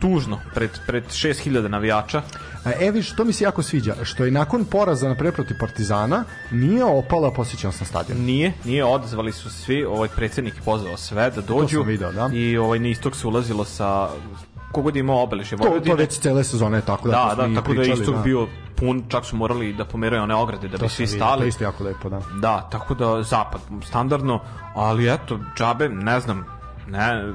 tužno 0.00 0.38
pred, 0.54 0.70
pred 0.86 1.04
6000 1.04 1.68
navijača. 1.68 2.22
E, 2.64 2.90
viš, 2.90 3.16
to 3.16 3.24
mi 3.24 3.32
se 3.32 3.44
jako 3.44 3.62
sviđa, 3.62 3.94
što 4.02 4.24
je 4.24 4.30
nakon 4.30 4.64
poraza 4.64 5.08
na 5.08 5.14
preproti 5.14 5.58
Partizana 5.58 6.24
nije 6.50 6.84
opala 6.84 7.30
posjećanost 7.30 7.80
na 7.80 7.86
stadion. 7.86 8.18
Nije, 8.18 8.52
nije, 8.64 8.84
odzvali 8.84 9.32
su 9.32 9.50
svi, 9.50 9.84
ovaj 9.84 10.08
predsednik 10.08 10.56
je 10.56 10.62
pozvao 10.62 10.96
sve 10.96 11.30
da 11.30 11.40
dođu 11.40 11.82
video, 11.82 12.12
da. 12.12 12.30
i 12.32 12.58
ovaj 12.58 12.78
na 12.78 12.88
istok 12.88 13.16
se 13.16 13.26
ulazilo 13.26 13.64
sa 13.64 14.08
kogod 14.72 14.96
imao 14.96 15.22
obeležje 15.22 15.56
Vojvodine. 15.56 15.84
To, 15.84 15.90
to 15.90 15.96
već 15.96 16.18
cele 16.18 16.44
sezone 16.44 16.80
tako 16.80 17.08
da. 17.08 17.34
Da, 17.36 17.46
da, 17.46 17.54
tako 17.54 17.70
pričali, 17.70 17.88
da 17.88 17.94
je 17.94 18.00
istok 18.00 18.14
da. 18.14 18.22
bio 18.22 18.48
pun, 18.76 19.04
čak 19.08 19.24
su 19.24 19.36
morali 19.36 19.72
da 19.72 19.84
pomeraju 19.84 20.22
one 20.22 20.34
ograde 20.34 20.68
da 20.68 20.78
to 20.78 20.84
bi 20.84 20.90
svi 20.90 21.06
stali. 21.06 21.38
To 21.38 21.44
je 21.44 21.48
isto 21.48 21.64
jako 21.64 21.84
lepo, 21.84 22.08
da. 22.08 22.20
Da, 22.40 22.68
tako 22.70 22.94
da 22.94 23.22
zapad 23.22 23.60
standardno, 23.84 24.40
ali 24.74 25.12
eto, 25.12 25.38
džabe, 25.56 25.88
ne 25.88 26.20
znam, 26.20 26.44
ne, 26.88 27.32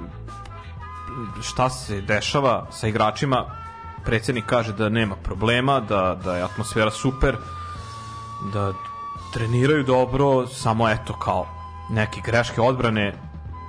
šta 1.42 1.70
se 1.70 2.02
dešava 2.02 2.68
sa 2.72 2.88
igračima 2.88 3.65
predsednik 4.06 4.46
kaže 4.46 4.74
da 4.74 4.90
nema 4.90 5.16
problema, 5.16 5.80
da, 5.80 6.20
da 6.24 6.38
je 6.38 6.44
atmosfera 6.44 6.92
super, 6.92 7.36
da 8.54 8.74
treniraju 9.34 9.84
dobro, 9.84 10.48
samo 10.48 10.90
eto 10.90 11.14
kao 11.20 11.48
neke 11.90 12.22
greške 12.26 12.62
odbrane 12.62 13.14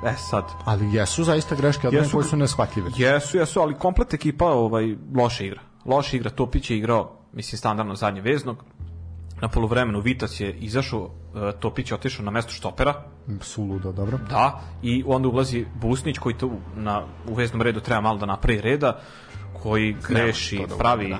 E 0.04 0.14
sad. 0.16 0.44
Ali 0.64 0.94
jesu 0.94 1.24
zaista 1.24 1.54
greške 1.54 1.88
odbrane 1.88 2.10
koje 2.10 2.24
su 2.24 2.36
neshvatljive. 2.36 2.90
Jesu, 2.96 3.38
jesu, 3.38 3.60
ali 3.60 3.74
komplet 3.74 4.14
ekipa 4.14 4.46
ovaj, 4.46 4.96
loše 5.14 5.46
igra. 5.46 5.60
Loše 5.84 6.16
igra, 6.16 6.30
Topić 6.30 6.70
je 6.70 6.76
igrao, 6.76 7.18
mislim, 7.32 7.58
standardno 7.58 7.94
zadnje 7.94 8.20
veznog. 8.20 8.64
Na 9.40 9.48
poluvremenu 9.48 10.00
Vitas 10.00 10.40
je 10.40 10.52
izašao, 10.52 11.10
e, 11.34 11.52
Topić 11.60 11.90
je 11.90 11.94
otišao 11.94 12.24
na 12.24 12.30
mesto 12.30 12.52
štopera. 12.52 12.94
Suludo, 13.40 13.92
dobro. 13.92 14.18
Da, 14.30 14.60
i 14.82 15.04
onda 15.06 15.28
ulazi 15.28 15.66
Busnić 15.74 16.18
koji 16.18 16.34
to 16.34 16.50
na, 16.76 17.02
u 17.28 17.34
veznom 17.34 17.62
redu 17.62 17.80
treba 17.80 18.00
malo 18.00 18.18
da 18.18 18.26
napravi 18.26 18.60
reda 18.60 19.00
koji 19.62 19.96
greši, 20.08 20.58
dobro, 20.58 20.76
pravi 20.76 21.08
da. 21.08 21.18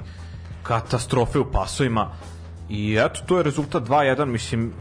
katastrofe 0.62 1.38
u 1.38 1.52
pasovima 1.52 2.10
i 2.68 2.96
eto, 3.00 3.20
to 3.26 3.36
je 3.36 3.42
rezultat 3.42 3.82
2-1, 3.82 4.24
mislim, 4.24 4.72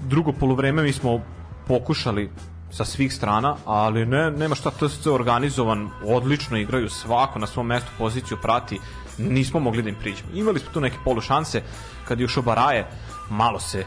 drugo 0.00 0.32
polovreme 0.32 0.82
mi 0.82 0.92
smo 0.92 1.20
pokušali 1.68 2.30
sa 2.70 2.84
svih 2.84 3.14
strana, 3.14 3.56
ali 3.64 4.06
ne, 4.06 4.30
nema 4.30 4.54
šta 4.54 4.70
TSC 4.70 5.06
organizovan, 5.06 5.90
odlično 6.04 6.58
igraju 6.58 6.88
svako 6.88 7.38
na 7.38 7.46
svom 7.46 7.66
mestu 7.66 7.90
poziciju 7.98 8.38
prati, 8.42 8.80
nismo 9.18 9.60
mogli 9.60 9.82
da 9.82 9.88
im 9.88 9.94
priđemo. 10.00 10.28
Imali 10.34 10.60
smo 10.60 10.72
tu 10.72 10.80
neke 10.80 10.96
polu 11.04 11.20
šanse, 11.20 11.62
kad 12.08 12.20
je 12.20 12.24
ušao 12.24 12.42
Baraje, 12.42 12.86
malo 13.30 13.60
se 13.60 13.84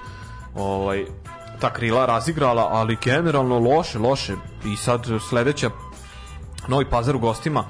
ovaj, 0.56 1.06
ta 1.60 1.74
krila 1.74 2.06
razigrala, 2.06 2.68
ali 2.72 2.98
generalno 3.04 3.60
loše, 3.60 4.00
loše. 4.00 4.36
I 4.66 4.76
sad 4.76 5.08
sledeća 5.30 5.70
Novi 6.68 6.86
Pazar 6.90 7.16
u 7.16 7.20
gostima, 7.20 7.66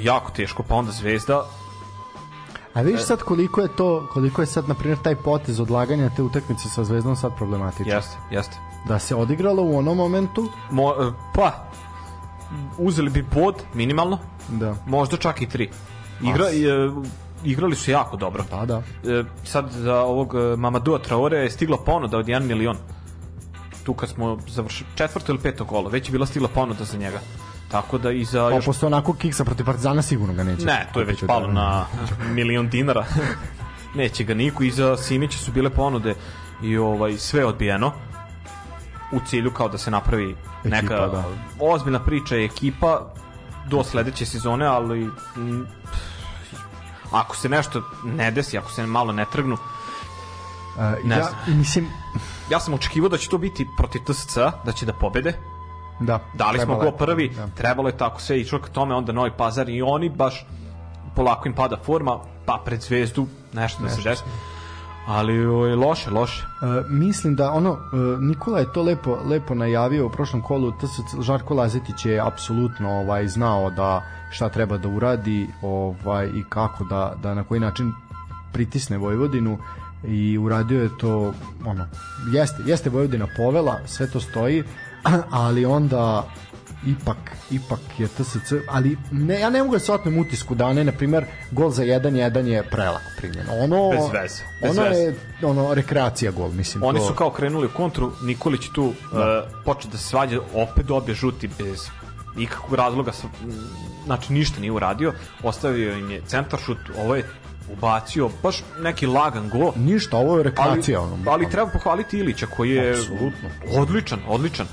jako 0.00 0.30
teško, 0.30 0.62
pa 0.62 0.74
onda 0.74 0.92
Zvezda. 0.92 1.44
A 2.74 2.80
vidiš 2.82 3.02
sad 3.02 3.22
koliko 3.22 3.60
je 3.60 3.68
to, 3.76 4.08
koliko 4.12 4.42
je 4.42 4.46
sad, 4.46 4.68
na 4.68 4.74
primjer, 4.74 4.98
taj 4.98 5.14
potez 5.14 5.60
odlaganja 5.60 6.10
te 6.16 6.22
utakmice 6.22 6.68
sa 6.68 6.84
Zvezdom 6.84 7.16
sad 7.16 7.36
problematičan. 7.36 7.92
Jeste, 7.92 8.16
jeste. 8.30 8.56
Da 8.88 8.98
se 8.98 9.14
odigralo 9.14 9.62
u 9.62 9.78
onom 9.78 9.96
momentu? 9.96 10.48
Mo, 10.70 10.90
e, 10.90 11.12
pa, 11.34 11.52
uzeli 12.78 13.10
bi 13.10 13.24
bod 13.34 13.62
minimalno, 13.74 14.18
da. 14.48 14.74
možda 14.86 15.16
čak 15.16 15.42
i 15.42 15.48
tri. 15.48 15.70
Igra, 16.22 16.46
je, 16.46 16.90
igrali 17.44 17.76
su 17.76 17.90
jako 17.90 18.16
dobro. 18.16 18.44
Da, 18.50 18.66
da. 18.66 18.82
E, 19.10 19.24
sad 19.44 19.70
za 19.70 20.00
ovog 20.00 20.34
e, 20.34 20.56
Mamadou 20.56 20.98
Traore 20.98 21.38
je 21.38 21.50
stigla 21.50 21.76
ponuda 21.76 22.18
od 22.18 22.26
1 22.26 22.40
milion. 22.40 22.76
Tu 23.84 23.94
kad 23.94 24.08
smo 24.08 24.38
završili 24.48 24.90
četvrto 24.94 25.32
ili 25.32 25.42
peto 25.42 25.64
kolo, 25.64 25.88
već 25.88 26.08
je 26.08 26.12
bila 26.12 26.26
stigla 26.26 26.48
ponuda 26.48 26.84
za 26.84 26.98
njega. 26.98 27.20
Tako 27.70 27.98
da 27.98 28.10
i 28.10 28.24
za... 28.24 28.48
Pa, 28.50 28.54
još... 28.54 28.64
posle 28.64 28.86
onako 28.86 29.12
kiksa 29.12 29.44
protiv 29.44 29.66
Partizana 29.66 30.02
sigurno 30.02 30.34
ga 30.34 30.44
neće. 30.44 30.66
Ne, 30.66 30.86
to 30.94 31.00
je 31.00 31.06
već 31.06 31.24
palo 31.26 31.46
na 31.46 31.86
milion 32.30 32.68
dinara. 32.68 33.06
neće 33.94 34.24
ga 34.24 34.34
niko 34.34 34.64
i 34.64 34.70
za 34.70 34.96
Simića 34.96 35.38
su 35.38 35.52
bile 35.52 35.70
ponude 35.70 36.14
i 36.62 36.76
ovaj 36.76 37.18
sve 37.18 37.44
odbijeno 37.44 37.92
u 39.12 39.20
cilju 39.26 39.50
kao 39.50 39.68
da 39.68 39.78
se 39.78 39.90
napravi 39.90 40.30
ekipa, 40.64 40.76
neka 40.76 41.06
da. 41.06 41.24
ozbiljna 41.60 42.00
priča 42.00 42.36
ekipa 42.36 43.14
do 43.68 43.84
sledeće 43.84 44.26
sezone, 44.26 44.66
ali 44.66 45.10
m, 45.36 45.66
ako 47.12 47.36
se 47.36 47.48
nešto 47.48 47.82
ne 48.04 48.30
desi, 48.30 48.58
ako 48.58 48.70
se 48.70 48.86
malo 48.86 49.12
ne 49.12 49.24
trgnu, 49.32 49.54
uh, 49.54 51.04
ne 51.04 51.16
ja, 51.16 51.22
znam. 51.22 51.58
mislim 51.58 51.88
ja 52.50 52.60
sam 52.60 52.74
očekivao 52.74 53.08
da 53.08 53.18
će 53.18 53.28
to 53.28 53.38
biti 53.38 53.66
protiv 53.76 54.00
TSC, 54.04 54.36
da 54.64 54.72
će 54.72 54.86
da 54.86 54.92
pobede, 54.92 55.38
Da. 56.00 56.20
Dali 56.34 56.58
smo 56.58 56.76
go 56.76 56.90
prvi, 56.90 57.28
da. 57.28 57.48
trebalo 57.54 57.88
je 57.88 57.96
tako 57.96 58.20
sve 58.20 58.40
išlo 58.40 58.60
ka 58.60 58.68
tome, 58.68 58.94
onda 58.94 59.12
Novi 59.12 59.30
Pazar 59.36 59.68
i 59.68 59.82
oni 59.82 60.08
baš 60.08 60.46
polako 61.16 61.48
im 61.48 61.54
pada 61.54 61.76
forma, 61.84 62.18
pa 62.46 62.62
pred 62.64 62.80
Zvezdu 62.80 63.26
nešto, 63.52 63.82
nešto. 63.82 63.96
da 63.96 64.02
se 64.02 64.08
desi. 64.08 64.22
ali 65.06 65.46
o, 65.46 65.76
loše, 65.76 66.10
loše. 66.10 66.42
E, 66.42 66.84
mislim 66.88 67.34
da 67.34 67.50
ono 67.50 67.70
e, 67.72 67.96
Nikola 68.20 68.58
je 68.58 68.72
to 68.72 68.82
lepo 68.82 69.18
lepo 69.24 69.54
najavio 69.54 70.06
u 70.06 70.10
prošlom 70.10 70.42
kolu 70.42 70.72
TSC 70.72 71.22
Žarko 71.22 71.54
Lazetić 71.54 72.06
je 72.06 72.20
apsolutno 72.20 72.90
ovaj 72.90 73.28
znao 73.28 73.70
da 73.70 74.02
šta 74.30 74.48
treba 74.48 74.78
da 74.78 74.88
uradi 74.88 75.48
ovaj 75.62 76.26
i 76.26 76.44
kako 76.48 76.84
da 76.84 77.14
da 77.22 77.34
na 77.34 77.44
koji 77.44 77.60
način 77.60 77.92
pritisne 78.52 78.98
Vojvodinu 78.98 79.58
i 80.04 80.38
uradio 80.38 80.82
je 80.82 80.98
to 80.98 81.32
ono 81.66 81.86
jeste 82.32 82.62
jeste 82.66 82.90
Vojvodina 82.90 83.26
povela 83.36 83.78
sve 83.86 84.10
to 84.10 84.20
stoji 84.20 84.64
ali 85.30 85.64
onda 85.64 86.28
ipak 86.86 87.16
ipak 87.50 87.80
je 87.98 88.08
TSC 88.08 88.52
ali 88.68 88.98
ne, 89.10 89.40
ja 89.40 89.50
ne 89.50 89.62
mogu 89.62 89.72
da 89.72 89.78
se 89.78 89.92
otmem 89.92 90.18
utisku 90.18 90.54
da 90.54 90.72
ne 90.72 90.84
na 90.84 90.92
primer 90.92 91.24
gol 91.50 91.70
za 91.70 91.82
1-1 91.82 92.46
je 92.46 92.62
prelako 92.62 93.10
primljeno 93.16 93.52
ono 93.60 93.90
bez 93.90 94.04
veze 94.12 94.42
bez 94.62 94.78
ono 94.78 94.88
veze. 94.88 95.00
je 95.00 95.14
ono 95.42 95.74
rekreacija 95.74 96.30
gol 96.30 96.48
mislim 96.48 96.82
oni 96.82 96.98
to... 96.98 97.06
su 97.06 97.14
kao 97.14 97.30
krenuli 97.30 97.66
u 97.66 97.76
kontru 97.76 98.12
Nikolić 98.22 98.68
tu 98.74 98.92
da. 99.12 99.44
uh, 99.46 99.64
počeo 99.64 99.90
da 99.90 99.98
se 99.98 100.04
svađa 100.04 100.40
opet 100.54 100.86
dobije 100.86 101.14
žuti 101.14 101.48
bez 101.58 101.88
ikakvog 102.38 102.74
razloga 102.74 103.12
znači 104.04 104.32
ništa 104.32 104.60
nije 104.60 104.72
uradio 104.72 105.12
ostavio 105.42 105.92
im 105.92 106.10
je 106.10 106.22
centar 106.26 106.60
šut 106.60 106.78
ovo 106.98 107.14
je 107.16 107.24
ubacio 107.72 108.30
baš 108.42 108.62
neki 108.82 109.06
lagan 109.06 109.48
gol. 109.48 109.72
Ništa, 109.76 110.16
ovo 110.16 110.36
je 110.36 110.42
rekreacija. 110.42 111.00
Ali, 111.00 111.10
ali 111.26 111.50
treba 111.50 111.70
pohvaliti 111.70 112.18
Ilića 112.18 112.46
koji 112.46 112.70
je 112.70 112.90
Absolutno. 112.90 113.48
odličan, 113.72 114.18
odličan 114.28 114.66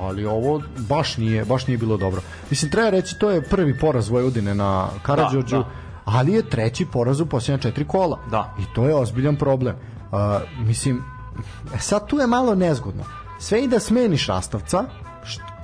ali 0.00 0.24
ovo 0.24 0.62
baš 0.88 1.16
nije 1.16 1.44
baš 1.44 1.66
nije 1.66 1.78
bilo 1.78 1.96
dobro. 1.96 2.20
Mislim 2.50 2.70
treba 2.70 2.90
reći 2.90 3.18
to 3.18 3.30
je 3.30 3.42
prvi 3.42 3.78
poraz 3.78 4.08
Vojvodine 4.08 4.54
na 4.54 4.88
Karađorđu, 5.02 5.56
da, 5.56 5.62
da. 5.62 5.68
ali 6.04 6.32
je 6.32 6.50
treći 6.50 6.86
poraz 6.86 7.20
u 7.20 7.26
posljednja 7.26 7.58
četiri 7.58 7.84
kola. 7.84 8.18
Da. 8.30 8.54
I 8.58 8.74
to 8.74 8.88
je 8.88 8.94
ozbiljan 8.94 9.36
problem. 9.36 9.76
Uh, 9.76 10.18
mislim 10.66 11.02
e, 11.74 11.78
sad 11.78 12.06
tu 12.06 12.18
je 12.18 12.26
malo 12.26 12.54
nezgodno. 12.54 13.04
Sve 13.38 13.64
i 13.64 13.68
da 13.68 13.80
smeniš 13.80 14.26
Rastavca, 14.26 14.84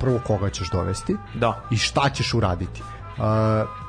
prvo 0.00 0.20
koga 0.26 0.50
ćeš 0.50 0.70
dovesti 0.70 1.16
da. 1.34 1.62
i 1.70 1.76
šta 1.76 2.08
ćeš 2.08 2.34
uraditi. 2.34 2.82
Uh, 2.82 3.24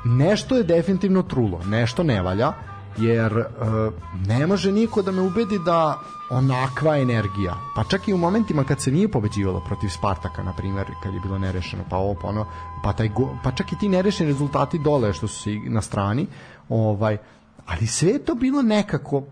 nešto 0.06 0.58
je 0.58 0.64
definitivno 0.64 1.24
trulo, 1.24 1.62
nešto 1.66 2.04
ne 2.04 2.22
valja 2.22 2.54
jer 2.98 3.38
uh, 3.38 3.94
ne 4.28 4.48
može 4.48 4.72
niko 4.72 5.02
da 5.02 5.12
me 5.12 5.22
ubedi 5.22 5.60
da 5.66 6.00
onakva 6.30 6.98
energija, 6.98 7.56
pa 7.76 7.84
čak 7.84 8.08
i 8.08 8.14
u 8.14 8.18
momentima 8.18 8.64
kad 8.64 8.82
se 8.82 8.92
nije 8.92 9.08
pobeđivalo 9.08 9.60
protiv 9.60 9.90
Spartaka, 9.90 10.44
na 10.44 10.54
primjer, 10.54 10.86
kad 11.04 11.14
je 11.14 11.20
bilo 11.20 11.38
nerešeno, 11.38 11.84
pa 11.90 11.98
ovo, 11.98 12.16
pa 12.22 12.28
ono, 12.28 12.46
pa, 12.84 12.94
taj 12.94 13.10
go, 13.10 13.38
pa 13.44 13.52
čak 13.52 13.72
i 13.72 13.78
ti 13.80 13.90
nerešeni 13.90 14.32
rezultati 14.32 14.80
dole 14.80 15.14
što 15.14 15.28
su 15.28 15.50
na 15.68 15.82
strani, 15.82 16.28
ovaj, 16.70 17.18
ali 17.66 17.88
sve 17.88 18.10
je 18.12 18.26
to 18.26 18.36
bilo 18.36 18.62
nekako, 18.62 19.24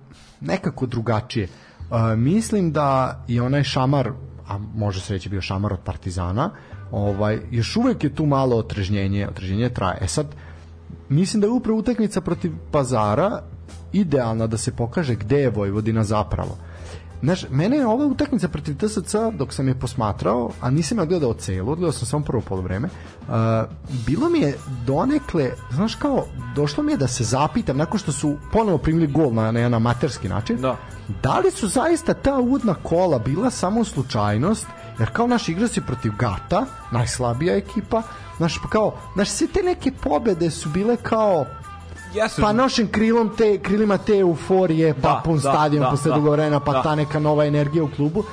nekako 0.42 0.86
drugačije. 0.86 1.48
Uh, 1.80 2.18
mislim 2.18 2.72
da 2.72 3.20
je 3.28 3.42
onaj 3.42 3.64
šamar, 3.64 4.12
a 4.48 4.58
može 4.58 5.02
se 5.02 5.14
reći 5.14 5.30
bio 5.30 5.42
šamar 5.42 5.74
od 5.74 5.80
Partizana, 5.80 6.50
ovaj, 6.92 7.40
još 7.52 7.76
uvek 7.76 8.04
je 8.04 8.16
tu 8.16 8.26
malo 8.26 8.58
otrežnjenje, 8.58 9.28
otrežnjenje 9.28 9.70
traje. 9.70 9.98
E 10.02 10.08
sad, 10.08 10.36
mislim 11.10 11.42
da 11.42 11.48
je 11.48 11.52
upravo 11.52 11.80
utakmica 11.80 12.22
protiv 12.22 12.52
Pazara 12.72 13.42
idealna 13.94 14.48
da 14.48 14.58
se 14.58 14.72
pokaže 14.72 15.16
gde 15.16 15.40
je 15.40 15.50
Vojvodina 15.50 16.04
zapravo. 16.04 16.58
Znaš, 17.24 17.46
mene 17.50 17.78
je 17.78 17.88
ova 17.88 18.06
utakmica 18.06 18.48
protiv 18.48 18.76
TSC 18.78 19.16
dok 19.38 19.54
sam 19.54 19.68
je 19.68 19.80
posmatrao, 19.80 20.52
a 20.62 20.70
nisam 20.70 21.00
je 21.00 21.06
gledao 21.06 21.34
celu, 21.34 21.72
odgledao 21.72 21.92
sam 21.92 22.08
samo 22.08 22.26
prvo 22.26 22.42
polovreme, 22.42 22.88
uh, 22.88 23.34
bilo 24.06 24.30
mi 24.30 24.40
je 24.40 24.58
donekle, 24.86 25.52
znaš 25.72 25.96
kao, 25.96 26.26
došlo 26.56 26.84
mi 26.84 26.92
je 26.92 26.98
da 26.98 27.08
se 27.08 27.24
zapitam, 27.24 27.78
nakon 27.78 28.00
što 28.00 28.12
su 28.12 28.36
ponovo 28.52 28.78
primili 28.78 29.08
gol 29.08 29.34
na, 29.34 29.52
na 29.52 29.60
jedan 29.60 29.74
amaterski 29.74 30.30
način, 30.30 30.58
da. 30.62 30.78
da 31.24 31.40
li 31.40 31.52
su 31.52 31.68
zaista 31.68 32.14
ta 32.14 32.40
udna 32.40 32.74
kola 32.74 33.20
bila 33.20 33.50
samo 33.50 33.84
slučajnost, 33.84 34.68
jer 35.00 35.10
kao 35.14 35.28
naš 35.28 35.50
igrač 35.50 35.80
protiv 35.86 36.12
Gata, 36.18 36.66
najslabija 36.92 37.56
ekipa, 37.56 38.02
znaš, 38.38 38.60
pa 38.64 38.70
kao, 38.70 38.96
znaš, 39.14 39.30
sve 39.30 39.48
te 39.48 39.64
neke 39.64 39.92
pobede 39.92 40.52
su 40.52 40.70
bile 40.70 40.96
kao, 40.96 41.46
Jesu. 42.14 42.42
Pa 42.42 42.54
nošen 42.54 42.88
krilom 42.88 43.32
te, 43.38 43.58
krilima 43.58 43.98
te 43.98 44.18
euforije, 44.20 44.94
pa 44.94 45.10
da, 45.10 45.22
pun 45.26 45.36
da, 45.36 45.40
stadion 45.40 45.84
da, 45.84 45.90
posle 45.90 46.10
da, 46.10 46.16
dugo 46.16 46.32
vremena, 46.32 46.60
pa 46.60 46.74
da. 46.74 46.82
ta 46.82 46.96
neka 46.96 47.20
nova 47.20 47.46
energija 47.46 47.84
u 47.84 47.90
klubu 47.96 48.24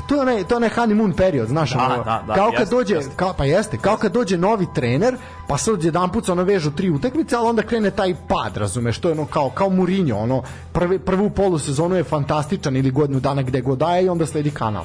to 0.00 0.14
je 0.14 0.20
onaj 0.20 0.44
to 0.44 0.54
je 0.54 0.56
onaj 0.56 0.70
honeymoon 0.70 1.16
period, 1.16 1.48
znaš, 1.48 1.72
da, 1.72 1.84
ono, 1.84 1.96
da, 1.96 2.24
da, 2.26 2.34
kao 2.34 2.50
kad 2.50 2.60
jeste, 2.60 2.74
dođe, 2.74 2.94
jeste. 2.94 3.12
Kao, 3.16 3.32
pa 3.32 3.44
jeste, 3.44 3.78
kao 3.78 3.96
kad 3.96 4.12
dođe 4.12 4.38
novi 4.38 4.66
trener, 4.74 5.16
pa 5.48 5.58
sad 5.58 5.84
jedanput 5.84 6.24
se 6.24 6.32
ono 6.32 6.42
vežu 6.42 6.70
tri 6.70 6.90
utakmice, 6.90 7.36
ali 7.36 7.48
onda 7.48 7.62
krene 7.62 7.90
taj 7.90 8.14
pad, 8.28 8.56
razumeš, 8.56 8.98
to 8.98 9.08
je 9.08 9.12
ono 9.12 9.26
kao 9.26 9.50
kao 9.50 9.70
Mourinho, 9.70 10.16
ono 10.16 10.42
prvi 10.72 10.98
prvu 10.98 11.30
polusezonu 11.30 11.96
je 11.96 12.04
fantastičan 12.04 12.76
ili 12.76 12.90
godinu 12.90 13.20
dana 13.20 13.42
gde 13.42 13.60
god 13.60 13.78
daje 13.78 14.04
i 14.04 14.08
onda 14.08 14.26
sledi 14.26 14.50
kanal. 14.50 14.84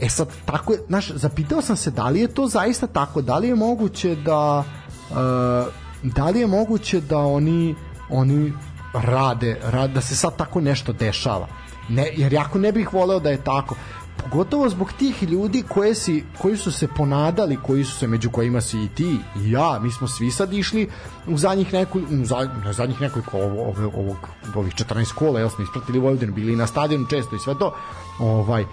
E 0.00 0.08
sad 0.08 0.28
tako 0.44 0.72
je, 0.72 0.78
znaš, 0.88 1.10
zapitao 1.10 1.62
sam 1.62 1.76
se 1.76 1.90
da 1.90 2.08
li 2.08 2.20
je 2.20 2.28
to 2.28 2.46
zaista 2.46 2.86
tako, 2.86 3.22
da 3.22 3.38
li 3.38 3.48
je 3.48 3.54
moguće 3.54 4.14
da 4.14 4.64
uh, 5.10 5.72
da 6.02 6.30
li 6.30 6.40
je 6.40 6.46
moguće 6.46 7.00
da 7.00 7.18
oni 7.18 7.74
oni 8.10 8.52
rade, 8.94 9.60
rade 9.62 9.94
da 9.94 10.00
se 10.00 10.16
sad 10.16 10.36
tako 10.36 10.60
nešto 10.60 10.92
dešava? 10.92 11.48
Ne, 11.88 12.10
jer 12.16 12.32
jako 12.32 12.58
ne 12.58 12.72
bih 12.72 12.92
voleo 12.92 13.20
da 13.20 13.30
je 13.30 13.44
tako. 13.44 13.74
Pogotovo 14.16 14.68
zbog 14.68 14.92
tih 14.92 15.22
ljudi 15.22 15.62
koje 15.68 15.94
si, 15.94 16.24
koji 16.38 16.56
su 16.56 16.72
se 16.72 16.88
ponadali, 16.96 17.58
koji 17.62 17.84
su 17.84 17.98
se 17.98 18.06
među 18.06 18.30
kojima 18.30 18.60
si 18.60 18.78
i 18.78 18.88
ti 18.88 19.18
i 19.36 19.50
ja, 19.50 19.78
mi 19.82 19.90
smo 19.90 20.08
svi 20.08 20.30
sad 20.30 20.52
išli 20.52 20.90
u 21.26 21.38
zadnjih 21.38 21.72
neku, 21.72 21.98
u 21.98 22.24
za, 22.24 22.50
ne 22.64 22.72
zadnjih 22.72 23.00
nekoliko 23.00 23.38
ovo, 23.38 23.62
ovo, 23.62 23.90
ovog, 23.94 24.16
ovih 24.54 24.74
14 24.74 25.14
kola, 25.14 25.40
jel 25.40 25.48
smo 25.48 25.64
ispratili 25.64 25.98
Vojvodinu, 25.98 26.32
bili 26.32 26.56
na 26.56 26.66
stadionu 26.66 27.06
često 27.06 27.36
i 27.36 27.38
sve 27.38 27.58
to, 27.58 27.74
ovaj, 28.18 28.64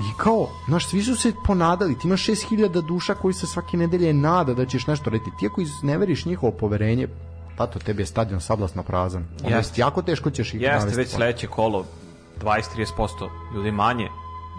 I 0.00 0.16
kao, 0.16 0.48
znaš, 0.68 0.86
svi 0.86 1.02
su 1.02 1.16
se 1.16 1.32
ponadali, 1.44 1.98
ti 1.98 2.08
imaš 2.08 2.26
6000 2.26 2.80
duša 2.80 3.14
koji 3.14 3.34
se 3.34 3.46
svake 3.46 3.76
nedelje 3.76 4.12
nada 4.12 4.54
da 4.54 4.66
ćeš 4.66 4.86
nešto 4.86 5.10
raditi. 5.10 5.30
Ti 5.38 5.46
ako 5.46 5.60
izneveriš 5.60 6.24
njihovo 6.24 6.52
poverenje, 6.52 7.08
tato, 7.56 7.78
tebi 7.78 8.02
je 8.02 8.06
stadion 8.06 8.40
sablasno 8.40 8.82
prazan. 8.82 9.24
Ono 9.44 9.56
Jeste. 9.56 9.80
jako 9.80 10.02
teško 10.02 10.30
ćeš 10.30 10.54
ih 10.54 10.60
Jeste, 10.60 10.78
navesti. 10.78 10.96
već 10.96 11.10
sledeće 11.10 11.46
kolo 11.46 11.84
20-30% 12.42 13.28
ljudi 13.54 13.70
manje, 13.70 14.08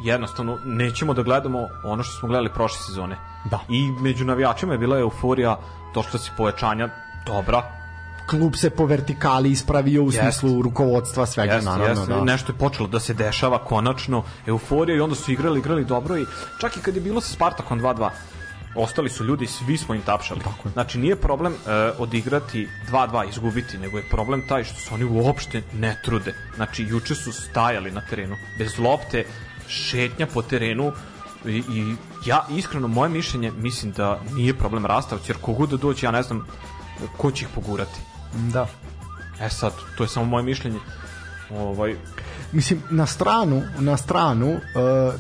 jednostavno 0.04 0.58
nećemo 0.66 1.14
da 1.14 1.24
gledamo 1.24 1.60
ono 1.86 2.04
što 2.04 2.20
smo 2.20 2.28
gledali 2.28 2.50
prošle 2.54 2.78
sezone. 2.88 3.18
Da. 3.52 3.60
I 3.70 3.92
među 3.92 4.26
navijačima 4.26 4.74
je 4.74 4.80
bila 4.80 5.00
euforija, 5.00 5.60
došla 5.94 6.20
si 6.20 6.32
povećanja 6.38 6.90
dobra, 7.26 7.75
klub 8.30 8.56
se 8.56 8.70
po 8.70 8.86
vertikali 8.86 9.52
ispravio 9.52 10.04
u 10.04 10.12
smislu 10.12 10.50
jest. 10.50 10.64
rukovodstva 10.64 11.26
svega 11.26 11.54
jest, 11.54 11.66
naravno 11.66 12.02
jest. 12.02 12.08
Da. 12.08 12.24
nešto 12.24 12.52
je 12.52 12.58
počelo 12.58 12.88
da 12.88 13.00
se 13.00 13.14
dešava 13.14 13.58
konačno 13.58 14.24
euforija 14.46 14.98
i 14.98 15.00
onda 15.00 15.16
su 15.16 15.32
igrali 15.32 15.60
igrali 15.60 15.86
dobro 15.86 16.18
i 16.18 16.26
čak 16.62 16.78
i 16.78 16.80
kad 16.80 16.96
je 16.96 17.02
bilo 17.02 17.22
sa 17.22 17.34
Spartakom 17.34 17.82
2-2 17.82 18.10
ostali 18.76 19.10
su 19.10 19.24
ljudi, 19.24 19.48
svi 19.48 19.78
smo 19.78 19.96
im 19.96 20.02
tapšali. 20.02 20.40
Tako 20.40 20.68
je. 20.68 20.72
Znači 20.72 20.98
nije 21.00 21.16
problem 21.16 21.54
uh, 21.54 22.00
odigrati 22.00 22.68
2-2, 22.92 23.30
izgubiti, 23.30 23.78
nego 23.78 23.98
je 23.98 24.10
problem 24.10 24.48
taj 24.48 24.64
što 24.64 24.80
se 24.80 24.94
oni 24.94 25.04
uopšte 25.04 25.62
ne 25.74 26.00
trude. 26.04 26.36
Znači 26.56 26.84
juče 26.84 27.16
su 27.16 27.32
stajali 27.32 27.92
na 27.92 28.02
terenu, 28.10 28.36
bez 28.60 28.80
lopte, 28.80 29.26
šetnja 29.68 30.28
po 30.34 30.42
terenu, 30.42 30.92
i, 31.46 31.58
i 31.58 31.96
ja 32.26 32.46
iskreno 32.50 32.88
moje 32.88 33.10
mišljenje 33.10 33.52
mislim 33.52 33.92
da 33.92 34.20
nije 34.34 34.54
problem 34.54 34.86
Rastavci 34.86 35.32
jer 35.32 35.38
kogu 35.42 35.68
da 35.68 35.78
doći 35.78 36.06
ja 36.06 36.12
ne 36.12 36.24
znam 36.24 36.48
ko 37.18 37.32
će 37.32 37.46
ih 37.46 37.50
pogurati 37.56 38.00
Da. 38.36 38.68
E 39.42 39.50
sad, 39.50 39.74
to 39.98 40.04
je 40.04 40.08
samo 40.08 40.26
moje 40.26 40.44
mišljenje. 40.44 40.80
Ovaj 41.52 41.96
mislim 42.52 42.82
na 42.90 43.06
stranu 43.06 43.62
na 43.80 43.98
stranu 43.98 44.50
uh, 44.52 44.60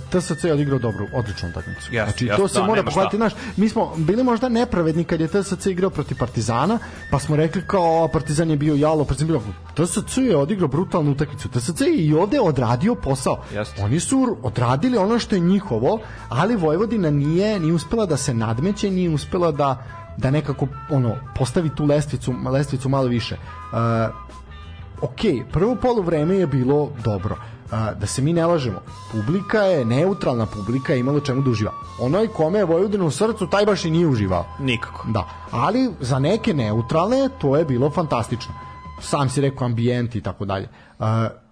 TSC 0.10 0.44
je 0.44 0.54
odigrao 0.54 0.80
dobru 0.80 1.08
odličnu 1.14 1.50
utakmicu. 1.50 1.92
Yes, 1.92 2.04
znači 2.04 2.26
yes, 2.26 2.36
to 2.36 2.48
se 2.48 2.60
da, 2.60 2.66
mora 2.66 2.84
pohvaliti 2.84 3.18
naš 3.18 3.34
mi 3.58 3.70
smo 3.70 3.94
bili 3.98 4.24
možda 4.24 4.50
nepravedni 4.50 5.04
kad 5.04 5.22
je 5.22 5.28
TSC 5.28 5.66
igrao 5.66 5.90
protiv 5.90 6.18
Partizana, 6.18 6.80
pa 7.12 7.20
smo 7.20 7.36
rekli 7.36 7.62
kao 7.68 8.08
Partizan 8.08 8.50
je 8.50 8.58
bio 8.58 8.76
jalo, 8.76 9.06
Partizan 9.06 9.28
bio 9.28 9.42
TSC 9.76 10.18
je 10.18 10.38
odigrao 10.38 10.68
brutalnu 10.68 11.12
utakmicu. 11.12 11.50
TSC 11.50 11.82
je 11.82 12.06
i 12.06 12.14
ovde 12.14 12.40
odradio 12.40 12.96
posao. 12.96 13.44
Yes. 13.54 13.84
Oni 13.84 14.00
su 14.00 14.38
odradili 14.44 14.98
ono 14.98 15.20
što 15.20 15.36
je 15.36 15.40
njihovo, 15.40 16.00
ali 16.30 16.56
Vojvodina 16.56 17.10
nije 17.10 17.60
ni 17.60 17.72
uspela 17.72 18.06
da 18.06 18.18
se 18.18 18.34
nadmeće, 18.34 18.92
nije 18.92 19.10
uspela 19.10 19.52
da 19.52 19.84
da 20.18 20.32
nekako 20.32 20.68
ono 20.90 21.16
postavi 21.36 21.70
tu 21.76 21.86
lestvicu 21.86 22.34
lestvicu 22.52 22.90
malo 22.90 23.08
više. 23.08 23.36
Uh, 23.36 23.80
ok, 25.02 25.50
prvo 25.52 25.76
polu 25.76 26.02
vreme 26.02 26.36
je 26.36 26.48
bilo 26.48 26.90
dobro. 27.04 27.36
Uh, 27.66 27.72
da 28.00 28.08
se 28.08 28.22
mi 28.22 28.34
ne 28.34 28.46
lažemo, 28.46 28.80
publika 29.12 29.62
je 29.62 29.86
neutralna 29.86 30.46
publika 30.46 30.94
je 30.94 31.00
imalo 31.00 31.20
čemu 31.20 31.42
da 31.42 31.50
uživa. 31.50 31.72
Onaj 32.00 32.28
kome 32.28 32.60
je 32.60 32.66
Vojvodina 32.66 33.06
u 33.06 33.12
srcu, 33.12 33.48
taj 33.48 33.66
baš 33.66 33.86
i 33.86 33.92
nije 33.92 34.08
uživao. 34.08 34.46
Nikako. 34.60 35.08
Da, 35.08 35.28
ali 35.52 35.92
za 36.00 36.20
neke 36.20 36.54
neutralne 36.54 37.30
to 37.42 37.56
je 37.58 37.66
bilo 37.66 37.90
fantastično. 37.90 38.54
Sam 39.02 39.30
si 39.30 39.42
rekao 39.42 39.66
ambijent 39.66 40.16
i 40.16 40.22
tako 40.22 40.46
dalje. 40.46 40.70
Uh, 41.00 41.06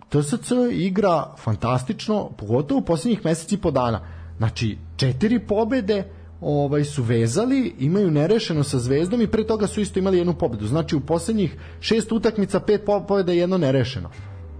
TSC 0.10 0.52
igra 0.72 1.34
fantastično, 1.38 2.30
pogotovo 2.38 2.80
u 2.80 2.85
poslednjih 2.85 3.26
meseci 3.26 3.56
i 3.56 3.57
po 3.57 3.72
dana. 3.72 3.99
Znači, 4.38 4.77
četiri 4.95 5.40
pobede, 5.40 6.11
ovaj 6.44 6.84
su 6.84 7.03
vezali, 7.03 7.76
imaju 7.80 8.11
nerešeno 8.11 8.64
sa 8.64 8.80
Zvezdom 8.80 9.22
i 9.22 9.28
pre 9.28 9.48
toga 9.48 9.68
su 9.68 9.82
isto 9.82 9.99
imali 9.99 10.18
jednu 10.18 10.34
pobedu. 10.34 10.68
Znači 10.68 10.95
u 10.95 10.99
poslednjih 10.99 11.57
šest 11.80 12.11
utakmica 12.11 12.60
pet 12.60 12.82
pobeda 13.07 13.34
i 13.34 13.38
jedno 13.38 13.57
nerešeno. 13.57 14.10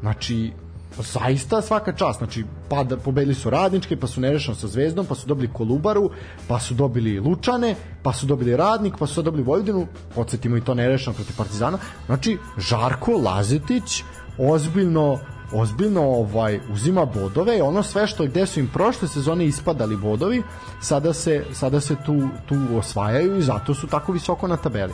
Znači 0.01 0.51
zaista 0.97 1.61
svaka 1.61 1.91
čast, 1.91 2.18
znači 2.18 2.43
pa 2.69 2.84
da 2.84 2.97
pobedili 2.97 3.35
su 3.35 3.49
Radnički, 3.49 3.95
pa 3.95 4.07
su 4.07 4.22
nerešeno 4.22 4.55
sa 4.55 4.68
Zvezdom, 4.68 5.05
pa 5.05 5.15
su 5.15 5.27
dobili 5.27 5.49
Kolubaru, 5.53 6.10
pa 6.47 6.60
su 6.60 6.73
dobili 6.73 7.19
Lučane, 7.19 7.76
pa 8.03 8.14
su 8.14 8.26
dobili 8.26 8.57
Radnik, 8.57 8.93
pa 8.99 9.07
su 9.07 9.22
dobili 9.22 9.43
Vojvodinu, 9.43 9.88
podsjetimo 10.15 10.57
i 10.57 10.61
to 10.61 10.73
nerešeno 10.73 11.14
protiv 11.14 11.38
Partizana. 11.38 11.77
Znači 12.05 12.38
Žarko 12.57 13.11
Lazetić 13.11 14.03
ozbiljno 14.38 15.19
ozbiljno 15.51 16.01
ovaj 16.01 16.59
uzima 16.69 17.05
bodove, 17.05 17.61
ono 17.61 17.83
sve 17.83 18.07
što 18.07 18.25
gde 18.25 18.45
su 18.45 18.59
im 18.59 18.67
prošle 18.67 19.07
sezone 19.07 19.45
ispadali 19.45 19.97
bodovi, 19.97 20.43
sada 20.81 21.13
se 21.13 21.45
sada 21.53 21.81
se 21.81 21.95
tu 22.05 22.21
tu 22.45 22.55
osvajaju 22.77 23.37
i 23.37 23.41
zato 23.41 23.73
su 23.73 23.87
tako 23.87 24.11
visoko 24.11 24.47
na 24.47 24.57
tabeli. 24.57 24.93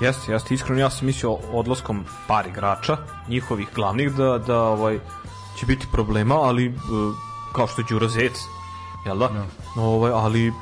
Jeste, 0.00 0.32
jeste, 0.32 0.54
iskreno 0.54 0.80
ja 0.80 0.90
sam 0.90 1.06
mislio 1.06 1.38
odlaskom 1.52 2.04
par 2.26 2.46
igrača, 2.46 2.96
njihovih 3.28 3.68
glavnih, 3.74 4.12
da, 4.14 4.38
da 4.38 4.62
ovaj, 4.62 4.98
će 5.58 5.66
biti 5.66 5.86
problema, 5.92 6.34
ali 6.34 6.66
e, 6.66 6.72
kao 7.54 7.66
što 7.66 7.82
Đuro 7.82 8.08
Zec, 8.08 8.32
jel 9.06 9.18
da? 9.18 9.28
No. 9.28 9.82
Ovaj, 9.82 10.12
ali 10.12 10.52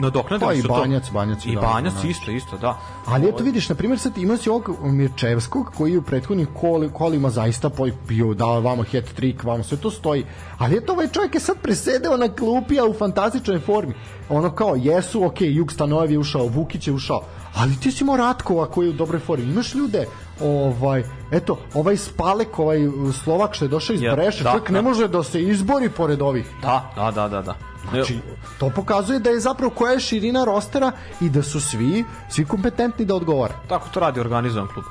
nadoknadili 0.00 0.48
pa, 0.48 0.60
su 0.60 0.66
i 0.66 0.68
Banjac, 0.68 1.06
to. 1.06 1.12
Banjac, 1.12 1.46
I 1.46 1.54
da, 1.54 1.60
Banjac 1.60 1.94
da, 2.02 2.08
isto, 2.08 2.30
isto, 2.30 2.56
da. 2.58 2.78
Ali 3.06 3.28
eto 3.28 3.44
vidiš, 3.44 3.68
na 3.68 3.74
primjer, 3.74 3.98
sad 3.98 4.18
ima 4.18 4.36
si 4.36 4.50
ovog 4.50 4.70
Mirčevskog 4.82 5.72
koji 5.76 5.92
je 5.92 5.98
u 5.98 6.02
prethodnih 6.02 6.48
koli, 6.60 6.90
kolima 6.92 7.30
zaista 7.30 7.70
bio 8.08 8.34
dao 8.34 8.60
vamo 8.60 8.84
hat 8.92 9.04
trick, 9.04 9.44
vamo 9.44 9.62
sve 9.62 9.76
to 9.76 9.90
stoji. 9.90 10.24
Ali 10.58 10.76
eto 10.76 10.92
ovaj 10.92 11.08
čovjek 11.08 11.34
je 11.34 11.40
sad 11.40 11.56
presedeo 11.62 12.16
na 12.16 12.28
klupi, 12.28 12.80
a 12.80 12.84
u 12.84 12.94
fantastičnoj 12.94 13.60
formi. 13.60 13.94
Ono 14.28 14.50
kao, 14.50 14.76
jesu, 14.76 15.24
ok, 15.24 15.40
Jug 15.40 15.72
Stanojev 15.72 16.10
je 16.10 16.18
ušao, 16.18 16.46
Vukić 16.46 16.88
je 16.88 16.92
ušao, 16.92 17.22
ali 17.56 17.76
ti 17.76 17.92
si 17.92 18.04
imao 18.04 18.16
Ratkova 18.16 18.66
koji 18.66 18.86
je 18.86 18.90
u 18.90 18.92
dobroj 18.92 19.20
formi. 19.20 19.44
Imaš 19.44 19.74
ljude, 19.74 20.06
ovaj, 20.40 21.04
eto, 21.30 21.58
ovaj 21.74 21.96
Spalek, 21.96 22.58
ovaj 22.58 22.78
Slovak 23.24 23.54
što 23.54 23.64
je 23.64 23.68
došao 23.68 23.94
iz 23.94 24.02
ja, 24.02 24.14
Breše, 24.14 24.44
da, 24.44 24.50
čovjek 24.50 24.70
da. 24.70 24.74
ne 24.74 24.82
može 24.82 25.08
da 25.08 25.22
se 25.22 25.42
izbori 25.42 25.90
pored 25.90 26.22
ovih. 26.22 26.46
Da, 26.62 26.92
da, 26.96 27.10
da, 27.10 27.28
da. 27.28 27.42
da. 27.42 27.54
Znači, 27.90 28.18
to 28.58 28.70
pokazuje 28.70 29.18
da 29.18 29.30
je 29.30 29.40
zapravo 29.40 29.70
koja 29.70 29.92
je 29.92 30.00
širina 30.00 30.44
rostera 30.44 30.92
i 31.20 31.30
da 31.30 31.42
su 31.42 31.60
svi, 31.60 32.04
svi 32.30 32.44
kompetentni 32.44 33.04
da 33.04 33.14
odgovore. 33.14 33.54
Tako 33.68 33.88
to 33.88 34.00
radi 34.00 34.20
organizovan 34.20 34.68
klub. 34.74 34.84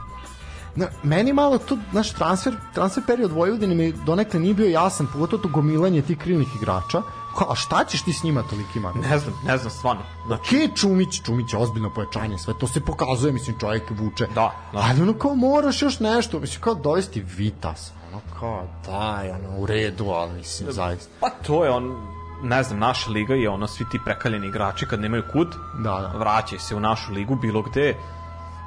Na, 0.75 0.87
meni 1.03 1.33
malo 1.33 1.57
to, 1.57 1.77
naš 1.91 2.13
transfer, 2.13 2.55
transfer 2.73 3.03
period 3.07 3.31
Vojvodine 3.31 3.75
mi 3.75 3.91
donekle 4.05 4.39
nije 4.39 4.53
bio 4.53 4.67
jasan, 4.67 5.07
pogotovo 5.13 5.41
to 5.41 5.49
gomilanje 5.49 6.01
tih 6.01 6.17
krilnih 6.17 6.47
igrača, 6.55 7.01
Ka, 7.37 7.45
a 7.49 7.55
šta 7.55 7.85
ćeš 7.85 8.01
ti 8.01 8.13
s 8.13 8.23
njima 8.23 8.43
tolikima? 8.43 8.93
Ne 9.09 9.19
znam, 9.19 9.33
ne 9.45 9.57
znam, 9.57 9.71
stvarno. 9.71 10.01
Znači... 10.27 10.49
Ke 10.49 10.75
Čumić, 10.75 11.21
Čumić 11.25 11.53
je 11.53 11.59
ozbiljno 11.59 11.89
pojačanje, 11.89 12.37
sve 12.37 12.53
to 12.59 12.67
se 12.67 12.81
pokazuje, 12.81 13.33
mislim, 13.33 13.59
čovjek 13.59 13.83
vuče. 13.89 14.27
Da, 14.27 14.51
da. 14.73 14.79
Ali 14.79 15.01
ono 15.01 15.13
kao 15.13 15.35
moraš 15.35 15.81
još 15.81 15.99
nešto, 15.99 16.39
mislim, 16.39 16.61
kao 16.61 16.73
dovesti 16.73 17.25
Vitas, 17.37 17.91
ono 18.07 18.21
kao 18.39 18.63
daj, 18.85 19.31
ono, 19.31 19.57
u 19.57 19.65
redu, 19.65 20.09
ali 20.09 20.33
mislim, 20.33 20.71
zaista. 20.71 21.11
Pa 21.19 21.29
to 21.29 21.65
je 21.65 21.71
on, 21.71 21.95
ne 22.43 22.63
znam, 22.63 22.79
naša 22.79 23.11
liga 23.11 23.33
je 23.33 23.49
ono, 23.49 23.67
svi 23.67 23.85
ti 23.91 23.99
prekaljeni 24.05 24.47
igrači 24.47 24.85
kad 24.85 25.01
nemaju 25.01 25.23
kud, 25.31 25.55
da, 25.77 25.83
da. 25.83 26.13
vraćaj 26.17 26.59
se 26.59 26.75
u 26.75 26.79
našu 26.79 27.11
ligu 27.11 27.35
bilo 27.35 27.61
gde, 27.61 27.95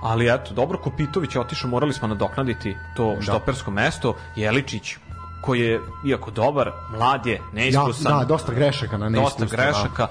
ali 0.02 0.34
eto, 0.34 0.54
dobro, 0.54 0.78
Kopitović 0.78 1.34
je 1.34 1.40
otišao, 1.40 1.70
morali 1.70 1.92
smo 1.92 2.08
nadoknaditi 2.08 2.76
to 2.96 3.14
da. 3.14 3.22
štopersko 3.22 3.70
mesto, 3.70 4.14
Jeličić 4.36 4.96
koji 5.40 5.60
je, 5.60 5.80
iako 6.06 6.30
dobar, 6.30 6.72
mlad 6.90 7.26
je, 7.26 7.40
neiskusan. 7.52 8.12
Da, 8.12 8.18
da, 8.18 8.24
dosta 8.24 8.52
grešaka 8.52 8.98
na 8.98 9.08
neiskusan. 9.08 9.40
Dosta 9.40 9.56
grešaka. 9.56 10.08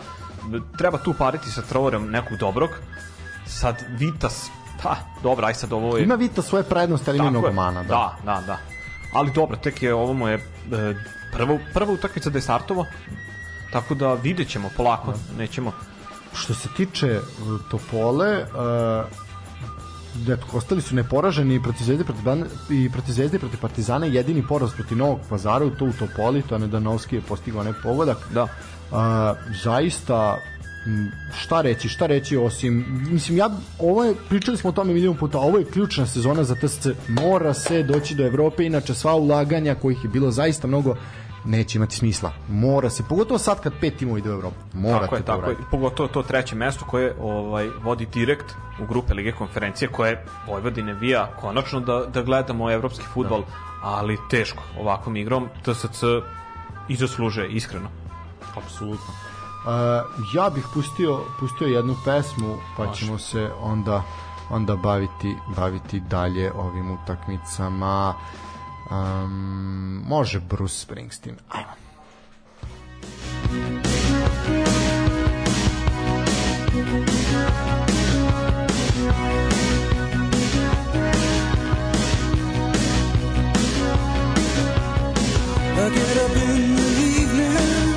Da. 0.47 0.59
Treba 0.77 0.97
tu 0.97 1.13
pariti 1.13 1.51
sa 1.51 1.61
Trovorom 1.61 2.09
nekog 2.09 2.37
dobrog. 2.37 2.69
Sad 3.45 3.83
Vitas, 3.89 4.49
pa, 4.83 4.95
dobro, 5.23 5.47
aj 5.47 5.53
sad 5.53 5.73
ovo 5.73 5.97
je... 5.97 6.03
Ima 6.03 6.15
Vitas 6.15 6.45
svoje 6.45 6.63
prednosti, 6.63 7.09
ali 7.09 7.19
ima 7.19 7.29
mnogo 7.29 7.51
mana. 7.51 7.83
Da. 7.83 8.17
da, 8.23 8.33
da, 8.33 8.41
da. 8.47 8.57
Ali 9.13 9.31
dobro, 9.31 9.57
tek 9.57 9.83
je 9.83 9.93
ovo 9.93 10.13
mu 10.13 10.27
je 10.27 10.35
e, 10.35 10.39
prva, 11.33 11.57
prva 11.73 11.93
utakmica 11.93 12.29
da 12.29 12.37
je 12.37 12.41
startovo, 12.41 12.85
tako 13.71 13.95
da 13.95 14.13
vidjet 14.13 14.49
ćemo 14.49 14.69
polako, 14.77 15.11
da. 15.11 15.37
nećemo... 15.37 15.71
Što 16.33 16.53
se 16.53 16.69
tiče 16.77 17.07
e, 17.07 17.21
Topole, 17.71 18.45
da 18.53 19.05
ostali 20.53 20.81
su 20.81 20.95
neporaženi 20.95 21.63
protiv 21.63 21.83
Zvezde 21.83 22.03
protiv 22.03 22.23
i 22.69 22.89
protiv 22.89 23.13
Zvezde 23.13 23.39
protiv 23.39 23.59
Partizana 23.59 24.05
jedini 24.05 24.43
poraz 24.47 24.73
protiv 24.73 24.97
Novog 24.97 25.19
Pazara 25.29 25.65
u 25.65 25.69
to 25.69 25.85
u 25.85 25.93
Topoli 25.93 26.41
to 26.41 26.57
Nedanovski 26.57 27.15
je 27.15 27.21
postigao 27.21 27.61
onaj 27.61 27.73
pogodak. 27.83 28.17
Da. 28.33 28.47
A, 28.91 29.33
zaista 29.63 30.37
šta 31.37 31.61
reći, 31.61 31.89
šta 31.89 32.05
reći 32.05 32.37
osim 32.37 32.85
mislim 33.11 33.37
ja 33.37 33.49
ovo 33.79 34.03
je 34.03 34.15
pričali 34.29 34.57
smo 34.57 34.69
o 34.69 34.73
tome 34.73 34.93
milion 34.93 35.17
puta, 35.17 35.37
ovo 35.37 35.57
je 35.57 35.65
ključna 35.65 36.05
sezona 36.05 36.43
za 36.43 36.55
TSC 36.55 36.87
mora 37.07 37.53
se 37.53 37.83
doći 37.83 38.15
do 38.15 38.25
Evrope 38.25 38.65
inače 38.65 38.93
sva 38.93 39.15
ulaganja 39.15 39.75
kojih 39.75 40.03
je 40.03 40.09
bilo 40.09 40.31
zaista 40.31 40.67
mnogo 40.67 40.95
neće 41.45 41.77
imati 41.77 41.95
smisla. 41.95 42.31
Mora 42.49 42.89
se, 42.89 43.03
pogotovo 43.09 43.37
sad 43.37 43.61
kad 43.61 43.73
pet 43.81 43.97
timova 43.97 44.19
ide 44.19 44.29
u 44.29 44.33
Evropu. 44.33 44.55
Morate 44.73 45.05
tako 45.05 45.15
je, 45.15 45.21
to 45.21 45.31
tako 45.33 45.49
je. 45.49 45.57
Pogotovo 45.71 46.09
to 46.09 46.23
treće 46.23 46.55
mesto 46.55 46.85
koje 46.85 47.15
ovaj, 47.21 47.69
vodi 47.83 48.05
direkt 48.05 48.55
u 48.81 48.85
grupe 48.85 49.13
Lige 49.13 49.31
konferencije 49.31 49.89
koje 49.89 50.25
Vojvodine 50.47 50.93
vija 50.93 51.31
konačno 51.39 51.79
da, 51.79 52.05
da 52.13 52.21
gledamo 52.21 52.71
evropski 52.71 53.03
futbol, 53.13 53.41
da. 53.41 53.47
ali 53.83 54.17
teško 54.29 54.63
ovakvom 54.79 55.15
igrom 55.15 55.49
TSC 55.63 56.03
i 56.87 56.95
zaslužuje, 56.95 57.49
iskreno. 57.49 57.89
Apsolutno. 58.57 59.13
Uh, 59.67 59.73
ja 60.35 60.49
bih 60.49 60.65
pustio, 60.73 61.19
pustio 61.39 61.67
jednu 61.67 61.95
pesmu, 62.05 62.57
pa 62.77 62.83
Može. 62.83 63.05
ćemo 63.05 63.17
se 63.17 63.49
onda 63.61 64.03
onda 64.49 64.75
baviti 64.75 65.35
baviti 65.55 65.99
dalje 65.99 66.51
ovim 66.53 66.91
utakmicama. 66.91 68.13
Um, 68.89 70.03
može 70.07 70.39
Bruce 70.39 70.85
Springsteen. 70.87 71.35
Ajmo. 71.49 71.71
I 85.79 85.89
get 85.89 86.17
up 86.17 86.35
in 86.35 86.75
the 86.75 86.89
evening 87.21 87.95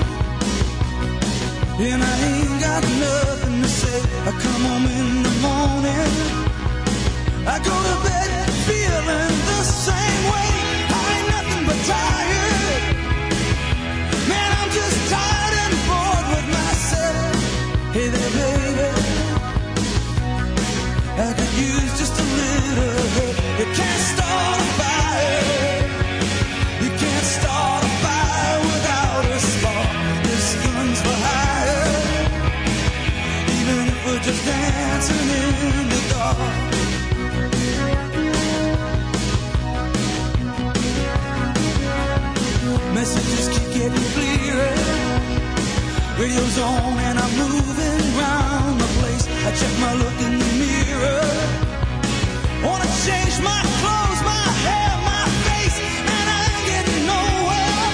and 1.92 2.02
I 2.02 2.14
ain't 2.30 2.60
got 2.60 2.82
nothing 2.82 3.62
to 3.62 3.68
say. 3.68 4.00
I 4.26 4.30
come 4.32 4.62
home 4.70 4.86
in 5.00 5.22
the 5.22 5.34
morning. 5.46 6.12
I 7.46 7.58
go 7.64 7.74
to 7.88 7.94
bed 8.04 8.09
try. 11.90 12.19
On 46.70 46.98
and 47.08 47.16
I'm 47.18 47.32
moving 47.44 48.00
around 48.14 48.78
the 48.82 48.90
place. 48.98 49.24
I 49.46 49.50
check 49.60 49.74
my 49.84 49.92
look 50.02 50.18
in 50.26 50.34
the 50.42 50.50
mirror. 50.62 51.26
Wanna 52.66 52.88
change 53.06 53.36
my 53.50 53.60
clothes, 53.80 54.20
my 54.32 54.46
hair, 54.66 54.92
my 55.12 55.24
face, 55.46 55.78
and 56.14 56.26
I 56.36 56.40
ain't 56.50 56.64
getting 56.70 57.04
nowhere. 57.14 57.86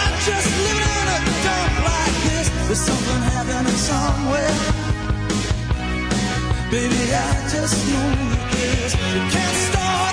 I'm 0.00 0.14
just 0.28 0.48
living 0.66 0.92
in 1.00 1.06
a 1.16 1.20
dump 1.44 1.74
like 1.90 2.16
this. 2.28 2.46
There's 2.66 2.84
something 2.90 3.22
happening 3.32 3.80
somewhere. 3.92 4.56
Baby, 6.70 7.02
I 7.14 7.30
just 7.54 7.76
know 7.90 8.10
that 8.32 8.44
this. 8.52 8.92
You 9.14 9.22
can't 9.34 9.58
start 9.68 10.05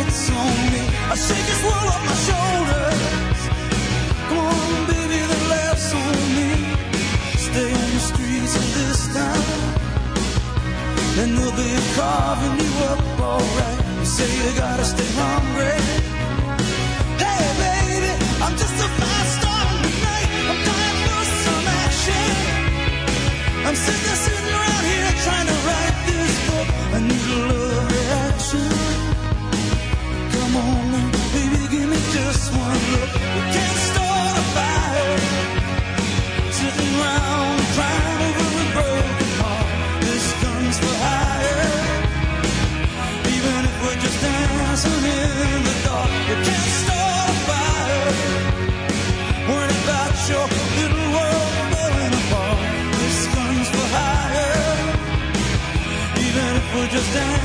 it's 0.00 0.30
on 0.30 0.56
me. 0.72 0.82
I 1.12 1.14
shake 1.16 1.46
this 1.50 1.62
world 1.66 1.88
off 1.92 2.02
my 2.10 2.16
shoulders. 2.28 3.40
Come 4.28 4.38
on, 4.38 4.86
baby, 4.88 5.20
the 5.32 5.40
laughs 5.52 5.88
on 5.94 6.16
me. 6.36 6.50
Stay 7.46 7.70
on 7.82 7.88
the 7.96 8.02
streets 8.10 8.54
this 8.76 9.00
town. 9.14 9.44
And 11.20 11.30
they'll 11.36 11.56
be 11.56 11.70
carving 11.96 12.56
you 12.64 12.72
up 12.90 13.00
alright. 13.20 13.78
You 14.00 14.06
say 14.06 14.28
you 14.40 14.50
gotta 14.58 14.84
stay 14.84 15.10
hungry. 15.20 15.78
Hey, 17.22 17.44
baby, 17.62 18.12
I'm 18.44 18.54
just 18.56 18.76
a 18.84 18.88
tonight. 19.84 20.28
I'm 20.50 20.60
dying 20.68 20.98
for 21.04 21.22
some 21.44 21.66
action. 21.82 22.30
I'm 23.66 23.76
sitting, 23.76 24.18
sitting 24.24 24.54
around 24.58 24.84
here 24.92 25.12
trying 25.24 25.48
to 25.52 25.56
write 25.66 25.96
this 26.06 26.34
book. 26.48 26.68
I 26.94 26.98
need 27.00 27.26
a 27.32 27.38
love 27.48 27.92
reaction. 27.92 28.83
just 56.94 57.12
down. 57.12 57.43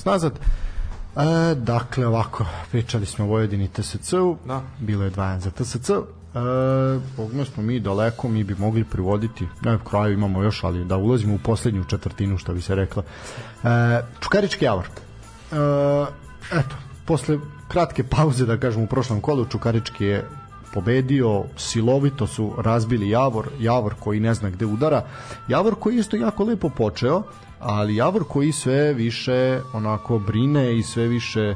Nas 0.00 0.04
nazad. 0.04 0.32
E, 0.32 1.54
dakle, 1.54 2.06
ovako, 2.06 2.44
pričali 2.70 3.06
smo 3.06 3.24
o 3.24 3.28
Vojvodini 3.28 3.68
TSC-u, 3.68 4.36
Da. 4.46 4.62
bilo 4.78 5.04
je 5.04 5.10
2 5.10 5.38
za 5.38 5.50
TSC. 5.50 5.90
E, 5.90 6.00
pogledali 7.16 7.46
smo 7.46 7.62
mi 7.62 7.80
daleko, 7.80 8.28
mi 8.28 8.44
bi 8.44 8.54
mogli 8.54 8.84
privoditi, 8.84 9.46
na 9.60 9.78
kraju 9.90 10.14
imamo 10.14 10.42
još, 10.42 10.64
ali 10.64 10.84
da 10.84 10.96
ulazimo 10.96 11.34
u 11.34 11.38
poslednju 11.38 11.84
četvrtinu, 11.84 12.38
što 12.38 12.54
bi 12.54 12.60
se 12.60 12.74
rekla. 12.74 13.02
E, 13.64 14.00
Čukarički 14.20 14.64
javor. 14.64 14.86
E, 14.86 15.56
eto, 16.58 16.76
posle 17.04 17.38
kratke 17.68 18.04
pauze, 18.04 18.46
da 18.46 18.56
kažem, 18.56 18.82
u 18.82 18.86
prošlom 18.86 19.20
kolu, 19.20 19.44
Čukarički 19.44 20.04
je 20.04 20.24
pobedio, 20.74 21.44
silovito 21.56 22.26
su 22.26 22.52
razbili 22.58 23.10
Javor, 23.10 23.48
Javor 23.60 23.94
koji 24.00 24.20
ne 24.20 24.34
zna 24.34 24.50
gde 24.50 24.66
udara, 24.66 25.04
Javor 25.48 25.74
koji 25.74 25.96
isto 25.96 26.16
jako 26.16 26.44
lepo 26.44 26.68
počeo, 26.68 27.22
ali 27.60 27.96
Javor 27.96 28.24
koji 28.28 28.52
sve 28.52 28.92
više 28.92 29.60
onako 29.72 30.18
brine 30.18 30.78
i 30.78 30.82
sve 30.82 31.06
više 31.08 31.54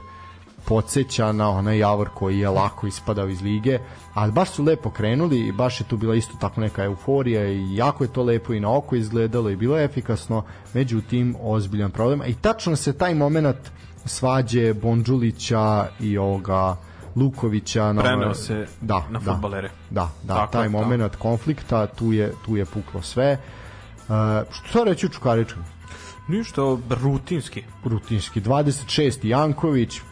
podsjeća 0.64 1.32
na 1.32 1.50
onaj 1.50 1.78
Javor 1.78 2.08
koji 2.14 2.38
je 2.38 2.48
lako 2.48 2.86
ispadao 2.86 3.28
iz 3.28 3.42
lige, 3.42 3.78
ali 4.14 4.32
baš 4.32 4.50
su 4.50 4.62
lepo 4.62 4.90
krenuli 4.90 5.38
i 5.38 5.52
baš 5.52 5.80
je 5.80 5.84
tu 5.84 5.96
bila 5.96 6.14
isto 6.14 6.36
tako 6.40 6.60
neka 6.60 6.84
euforija 6.84 7.46
i 7.46 7.76
jako 7.76 8.04
je 8.04 8.12
to 8.12 8.22
lepo 8.22 8.52
i 8.52 8.60
na 8.60 8.76
oko 8.76 8.96
izgledalo 8.96 9.50
i 9.50 9.56
bilo 9.56 9.78
je 9.78 9.84
efikasno, 9.84 10.42
međutim 10.74 11.36
ozbiljan 11.42 11.90
problem. 11.90 12.22
I 12.26 12.34
tačno 12.34 12.76
se 12.76 12.92
taj 12.92 13.14
moment 13.14 13.56
svađe 14.04 14.74
Bondžulića 14.74 15.88
i 16.00 16.18
ovoga 16.18 16.76
Lukovića 17.16 17.92
na 17.92 18.02
Preneo 18.02 18.34
se 18.34 18.66
da, 18.80 19.02
na 19.10 19.18
da, 19.18 19.32
fudbalere. 19.32 19.70
Da, 19.90 20.10
da, 20.22 20.34
Tako 20.34 20.52
taj 20.52 20.64
je, 20.64 20.68
moment 20.68 21.16
konflikta, 21.16 21.86
tu 21.86 22.12
je, 22.12 22.32
tu 22.46 22.56
je 22.56 22.64
puklo 22.64 23.02
sve. 23.02 23.38
Uh, 24.08 24.14
što 24.52 24.84
reći 24.84 25.06
u 25.06 25.08
Čukaričkom? 25.08 25.62
Ništa, 26.28 26.62
rutinski. 26.90 27.62
rutinski 27.84 28.40
26 28.40 29.26
Janković, 29.26 29.96
e, 29.96 30.02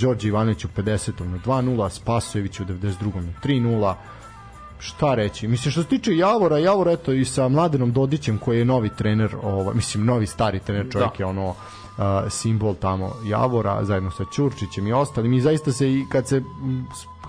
Đorđe 0.00 0.28
Ivanović 0.28 0.64
u 0.64 0.68
50. 0.76 1.24
na 1.24 1.38
2-0, 1.38 1.90
Spasojević 1.90 2.60
u 2.60 2.64
92. 2.64 3.14
na 3.14 3.32
3-0. 3.44 3.94
Šta 4.78 5.14
reći? 5.14 5.48
Mislim 5.48 5.72
što 5.72 5.82
se 5.82 5.88
tiče 5.88 6.16
Javora, 6.16 6.58
Javor 6.58 6.88
eto 6.88 7.12
i 7.12 7.24
sa 7.24 7.48
Mladenom 7.48 7.92
Dodićem 7.92 8.38
koji 8.38 8.58
je 8.58 8.64
novi 8.64 8.90
trener, 8.98 9.36
ovaj 9.42 9.74
mislim 9.74 10.04
novi 10.04 10.26
stari 10.26 10.60
trener, 10.60 10.86
čovjek 10.92 11.18
Da. 11.18 11.24
je 11.24 11.26
ono 11.26 11.54
simbol 12.30 12.74
tamo 12.74 13.12
Javora 13.24 13.84
zajedno 13.84 14.10
sa 14.10 14.24
Ćurčićem 14.32 14.86
i 14.86 14.92
ostalim. 14.92 15.32
I 15.32 15.40
zaista 15.40 15.72
se 15.72 15.92
i 15.92 16.06
kad 16.12 16.28
se 16.28 16.42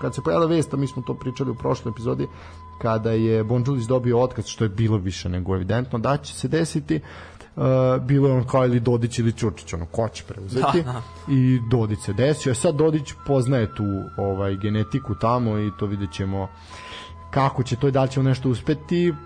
kad 0.00 0.14
se 0.14 0.22
pojavila 0.22 0.46
vest, 0.46 0.74
a 0.74 0.76
mi 0.76 0.86
smo 0.86 1.02
to 1.02 1.14
pričali 1.14 1.50
u 1.50 1.54
prošloj 1.54 1.90
epizodi 1.90 2.28
kada 2.78 3.10
je 3.10 3.44
Bonđulis 3.44 3.86
dobio 3.86 4.20
otkaz 4.20 4.46
što 4.46 4.64
je 4.64 4.68
bilo 4.68 4.96
više 4.96 5.28
nego 5.28 5.54
evidentno 5.54 5.98
da 5.98 6.16
će 6.16 6.34
se 6.34 6.48
desiti 6.48 7.00
uh, 7.56 7.64
bilo 8.02 8.28
je 8.28 8.34
on 8.34 8.44
kao 8.44 8.64
ili 8.64 8.80
Dodić 8.80 9.18
ili 9.18 9.32
Ćurčić 9.32 9.72
ono 9.74 9.86
ko 9.86 10.08
će 10.08 10.24
preuzeti. 10.24 10.82
Da, 10.82 10.92
da. 10.92 11.02
i 11.28 11.60
Dodić 11.70 11.98
se 11.98 12.12
desio. 12.12 12.50
E 12.50 12.54
sad 12.54 12.74
Dodić 12.74 13.12
poznaje 13.26 13.74
tu 13.74 13.84
ovaj 14.16 14.56
genetiku 14.56 15.14
tamo 15.14 15.58
i 15.58 15.70
to 15.78 15.86
vidjet 15.86 16.12
ćemo 16.12 16.48
kako 17.34 17.62
će 17.62 17.76
to 17.76 17.88
i 17.88 17.90
da 17.90 18.02
li 18.02 18.10
će 18.10 18.20
on 18.20 18.26
nešto 18.26 18.48
uspeti 18.48 19.10
uh, 19.10 19.16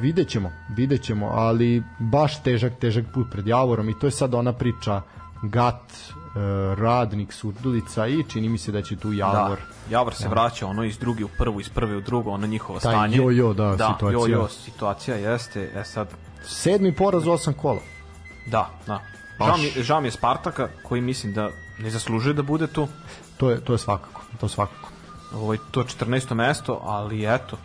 vidjet 0.00 0.28
ćemo 0.28 0.52
vidjet 0.76 1.02
ćemo, 1.02 1.26
ali 1.26 1.82
baš 1.98 2.42
težak 2.42 2.72
težak 2.80 3.04
put 3.14 3.26
pred 3.30 3.46
Javorom 3.46 3.88
i 3.88 3.98
to 3.98 4.06
je 4.06 4.10
sad 4.10 4.34
ona 4.34 4.52
priča 4.52 5.02
Gat, 5.42 5.92
uh, 5.92 6.78
Radnik, 6.78 7.32
Surdulica 7.32 8.06
i 8.06 8.24
čini 8.28 8.48
mi 8.48 8.58
se 8.58 8.72
da 8.72 8.82
će 8.82 8.96
tu 8.96 9.12
Javor 9.12 9.58
Da. 9.58 9.96
Javor 9.96 10.14
se 10.14 10.28
vraća 10.28 10.66
ono 10.66 10.84
iz 10.84 10.98
druge 10.98 11.24
u 11.24 11.28
prvu, 11.38 11.60
iz 11.60 11.68
prve 11.68 11.96
u 11.96 12.00
drugu, 12.00 12.30
ono 12.30 12.46
njihovo 12.46 12.80
Taj 12.80 12.92
stanje. 12.92 13.16
jo-jo, 13.16 13.52
da, 13.54 13.76
da 13.76 13.94
situacija. 13.94 14.10
jo-jo 14.10 14.48
situacija 14.48 15.16
jeste. 15.16 15.70
E 15.74 15.84
sad, 15.84 16.08
sedmi 16.44 16.94
poraz 16.94 17.26
u 17.26 17.30
osam 17.32 17.54
kola 17.54 17.80
da, 18.46 18.70
da. 18.86 19.00
Baš. 19.38 19.48
Žao 19.48 19.56
mi, 19.56 19.82
žao 19.82 20.00
mi 20.00 20.06
je 20.06 20.12
Spartaka, 20.12 20.68
koji 20.82 21.00
mislim 21.00 21.32
da 21.32 21.50
ne 21.78 21.90
zaslužuje 21.90 22.34
da 22.34 22.42
bude 22.42 22.66
tu. 22.66 22.88
to 23.36 23.50
je, 23.50 23.60
to 23.60 23.72
je 23.72 23.78
svakako 23.78 24.22
to 24.40 24.48
svakako 24.48 24.95
Ovaj, 25.36 25.58
to 25.70 25.84
14. 25.84 26.34
mesto, 26.34 26.80
ali 26.84 27.34
eto, 27.34 27.56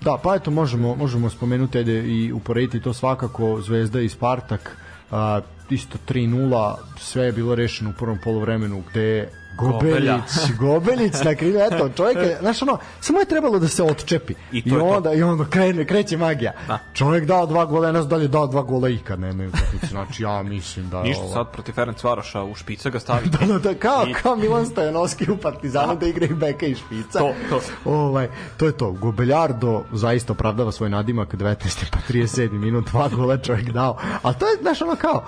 Da, 0.00 0.18
pa 0.22 0.34
eto 0.34 0.50
možemo 0.50 0.94
možemo 0.94 1.30
spomenuti 1.30 1.78
ajde 1.78 2.02
i 2.02 2.32
uporediti 2.32 2.80
to 2.80 2.92
svakako 2.92 3.60
Zvezda 3.60 4.00
i 4.00 4.08
Spartak 4.08 4.76
a, 5.10 5.40
isto 5.70 5.98
3:0 6.08 6.74
sve 6.98 7.24
je 7.24 7.32
bilo 7.32 7.54
rešeno 7.54 7.90
u 7.90 7.98
prvom 7.98 8.18
poluvremenu 8.24 8.82
gde 8.90 9.28
Gobelić, 9.56 10.22
Gobelić 10.60 11.12
na 11.24 11.34
krilu, 11.34 11.60
eto, 11.60 11.90
čovjek 11.96 12.16
je, 12.16 12.38
znaš 12.40 12.62
ono, 12.62 12.78
samo 13.00 13.18
je 13.18 13.24
trebalo 13.24 13.58
da 13.58 13.68
se 13.68 13.82
otčepi. 13.82 14.34
I, 14.52 14.62
I 14.64 14.76
onda, 14.76 15.12
i 15.12 15.22
onda 15.22 15.44
krene, 15.44 15.84
kreće 15.84 16.16
magija. 16.16 16.52
Da. 16.68 16.78
Čovjek 16.92 17.24
dao 17.24 17.46
dva 17.46 17.64
gola, 17.64 17.92
ne 17.92 18.00
znam 18.00 18.08
da 18.08 18.16
li 18.16 18.24
je 18.24 18.28
dao 18.28 18.46
dva 18.46 18.62
gola 18.62 18.88
ikad, 18.88 19.20
ne, 19.20 19.32
ne, 19.32 19.50
znači 19.90 20.22
ja 20.22 20.42
mislim 20.42 20.90
da... 20.90 21.02
Ništa 21.02 21.22
ovo... 21.22 21.32
sad 21.32 21.52
protiv 21.52 21.72
Ferenc 21.72 22.04
Varoša 22.04 22.42
u 22.42 22.54
špica 22.54 22.90
ga 22.90 23.00
stavi. 23.00 23.28
da, 23.38 23.46
da, 23.46 23.58
da, 23.58 23.74
kao, 23.74 24.06
I... 24.08 24.12
kao 24.12 24.36
Milan 24.36 24.66
Stojanovski 24.66 25.30
u 25.30 25.36
Partizanu 25.36 25.94
da, 25.94 26.00
da 26.00 26.06
igra 26.06 26.26
i 26.26 26.34
beka 26.34 26.66
i 26.66 26.74
špica. 26.74 27.18
To, 27.18 27.32
to. 27.50 27.60
Ovaj, 27.84 28.28
to 28.56 28.66
je 28.66 28.72
to. 28.72 28.92
Gobeljardo 28.92 29.84
zaista 29.92 30.32
opravdava 30.32 30.72
svoj 30.72 30.90
nadimak 30.90 31.34
19. 31.34 31.84
pa 31.90 31.98
37. 32.08 32.50
minut, 32.50 32.86
dva 32.90 33.08
gola 33.08 33.38
čovjek 33.38 33.70
dao. 33.70 33.96
Ali 34.22 34.34
to 34.34 34.46
je, 34.46 34.56
znaš, 34.62 34.82
ono 34.82 34.96
kao, 34.96 35.24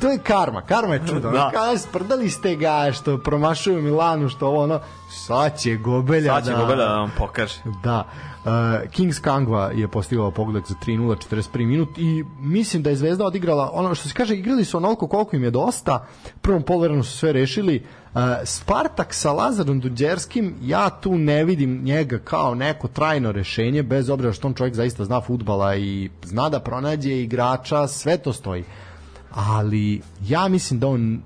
to 0.00 0.10
je 0.10 0.18
karma, 0.18 0.62
karma 0.62 0.94
je 0.94 1.02
čudo. 1.08 1.30
Da. 1.30 1.50
Kao, 1.54 1.78
sprdali 1.78 2.30
ste 2.30 2.56
ga 2.56 2.92
što 2.92 3.18
promašuju 3.70 3.78
u 3.78 3.82
Milanu, 3.82 4.28
što 4.28 4.46
ovo 4.46 4.62
ono, 4.62 4.80
sad 5.10 5.58
će 5.58 5.76
Gobelja 5.76 6.34
sad 6.34 6.44
će 6.44 6.50
da... 6.50 6.58
Gobelja 6.58 6.84
da 6.84 6.96
vam 6.96 7.12
pokaže. 7.18 7.60
Da. 7.82 8.04
Uh, 8.44 8.90
Kings 8.90 9.18
Kangva 9.18 9.70
je 9.74 9.88
postigao 9.88 10.30
pogodak 10.30 10.66
za 10.68 10.74
3-0 10.86 11.16
41 11.30 11.66
minut 11.66 11.98
i 11.98 12.24
mislim 12.40 12.82
da 12.82 12.90
je 12.90 12.96
Zvezda 12.96 13.24
odigrala 13.24 13.70
ono 13.72 13.94
što 13.94 14.08
se 14.08 14.14
kaže 14.14 14.34
igrali 14.34 14.64
su 14.64 14.76
onoliko 14.76 15.06
koliko 15.06 15.36
im 15.36 15.44
je 15.44 15.50
dosta 15.50 16.06
prvom 16.40 16.62
poluvremenu 16.62 17.04
su 17.04 17.18
sve 17.18 17.32
rešili 17.32 17.84
uh, 18.14 18.20
Spartak 18.44 19.14
sa 19.14 19.32
Lazarom 19.32 19.80
Duđerskim 19.80 20.54
ja 20.62 20.90
tu 20.90 21.18
ne 21.18 21.44
vidim 21.44 21.82
njega 21.84 22.18
kao 22.18 22.54
neko 22.54 22.88
trajno 22.88 23.32
rešenje 23.32 23.82
bez 23.82 24.10
obzira 24.10 24.32
što 24.32 24.48
on 24.48 24.54
čovjek 24.54 24.74
zaista 24.74 25.04
zna 25.04 25.20
futbala 25.20 25.76
i 25.76 26.10
zna 26.24 26.48
da 26.48 26.60
pronađe 26.60 27.22
igrača 27.22 27.86
sve 27.86 28.16
to 28.16 28.32
stoji 28.32 28.64
ali 29.34 30.00
ja 30.28 30.48
mislim 30.48 30.80
da 30.80 30.88
on 30.88 31.22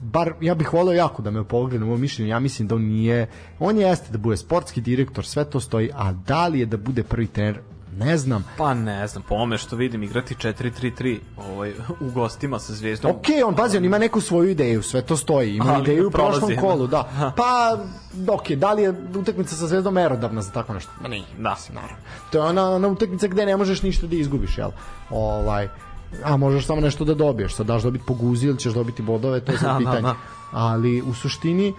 bar 0.00 0.32
ja 0.40 0.54
bih 0.54 0.72
voleo 0.72 0.94
jako 0.94 1.22
da 1.22 1.30
me 1.30 1.40
opogne 1.40 1.78
na 1.78 1.86
moje 1.86 1.98
mišljenje, 1.98 2.30
ja 2.30 2.40
mislim 2.40 2.68
da 2.68 2.74
on 2.74 2.82
nije 2.82 3.26
on 3.58 3.78
jeste 3.78 4.12
da 4.12 4.18
bude 4.18 4.36
sportski 4.36 4.80
direktor, 4.80 5.26
sve 5.26 5.44
to 5.44 5.60
stoji, 5.60 5.90
a 5.94 6.12
da 6.12 6.46
li 6.48 6.60
je 6.60 6.66
da 6.66 6.76
bude 6.76 7.02
prvi 7.02 7.26
trener 7.26 7.60
ne 7.98 8.18
znam. 8.18 8.44
Pa 8.58 8.74
ne 8.74 9.06
znam, 9.06 9.24
po 9.28 9.34
ome 9.34 9.58
što 9.58 9.76
vidim 9.76 10.02
igrati 10.02 10.34
4-3-3 10.34 11.18
ovaj, 11.36 11.72
u 12.00 12.10
gostima 12.10 12.58
sa 12.58 12.72
zvijezdom. 12.72 13.10
Ok, 13.10 13.24
on 13.46 13.56
pazi, 13.56 13.76
on 13.76 13.84
ima 13.84 13.98
neku 13.98 14.20
svoju 14.20 14.50
ideju, 14.50 14.82
sve 14.82 15.02
to 15.02 15.16
stoji. 15.16 15.56
Ima 15.56 15.72
Ali, 15.72 15.82
ideju 15.82 16.08
u 16.08 16.10
prošlom 16.10 16.56
kolu, 16.60 16.86
da. 16.86 17.32
Pa, 17.36 17.78
ok, 18.32 18.50
da 18.50 18.72
li 18.72 18.82
je 18.82 18.94
utakmica 19.16 19.56
sa 19.56 19.66
zvijezdom 19.66 19.94
merodavna 19.94 20.42
za 20.42 20.52
tako 20.52 20.74
nešto? 20.74 20.90
Ma 21.00 21.08
nije, 21.08 21.24
da. 21.38 21.56
naravno. 21.72 21.96
To 22.30 22.38
je 22.38 22.44
ona, 22.44 22.70
ona 22.70 22.88
utakmica 22.88 23.26
gde 23.26 23.46
ne 23.46 23.56
možeš 23.56 23.82
ništa 23.82 24.06
da 24.06 24.16
izgubiš, 24.16 24.58
jel? 24.58 24.70
Ovaj, 25.10 25.68
a 26.22 26.36
možeš 26.36 26.66
samo 26.66 26.80
nešto 26.80 27.04
da 27.04 27.14
dobiješ, 27.14 27.54
sad 27.54 27.66
daš 27.66 27.82
dobiti 27.82 28.04
po 28.06 28.14
guzi 28.14 28.46
ili 28.46 28.58
ćeš 28.58 28.72
dobiti 28.72 29.02
bodove, 29.02 29.40
to 29.40 29.52
je 29.52 29.58
sad 29.58 29.68
da, 29.72 29.72
da, 29.72 29.78
pitanje. 29.78 30.02
Da. 30.02 30.14
Ali 30.52 31.02
u 31.02 31.14
suštini 31.14 31.74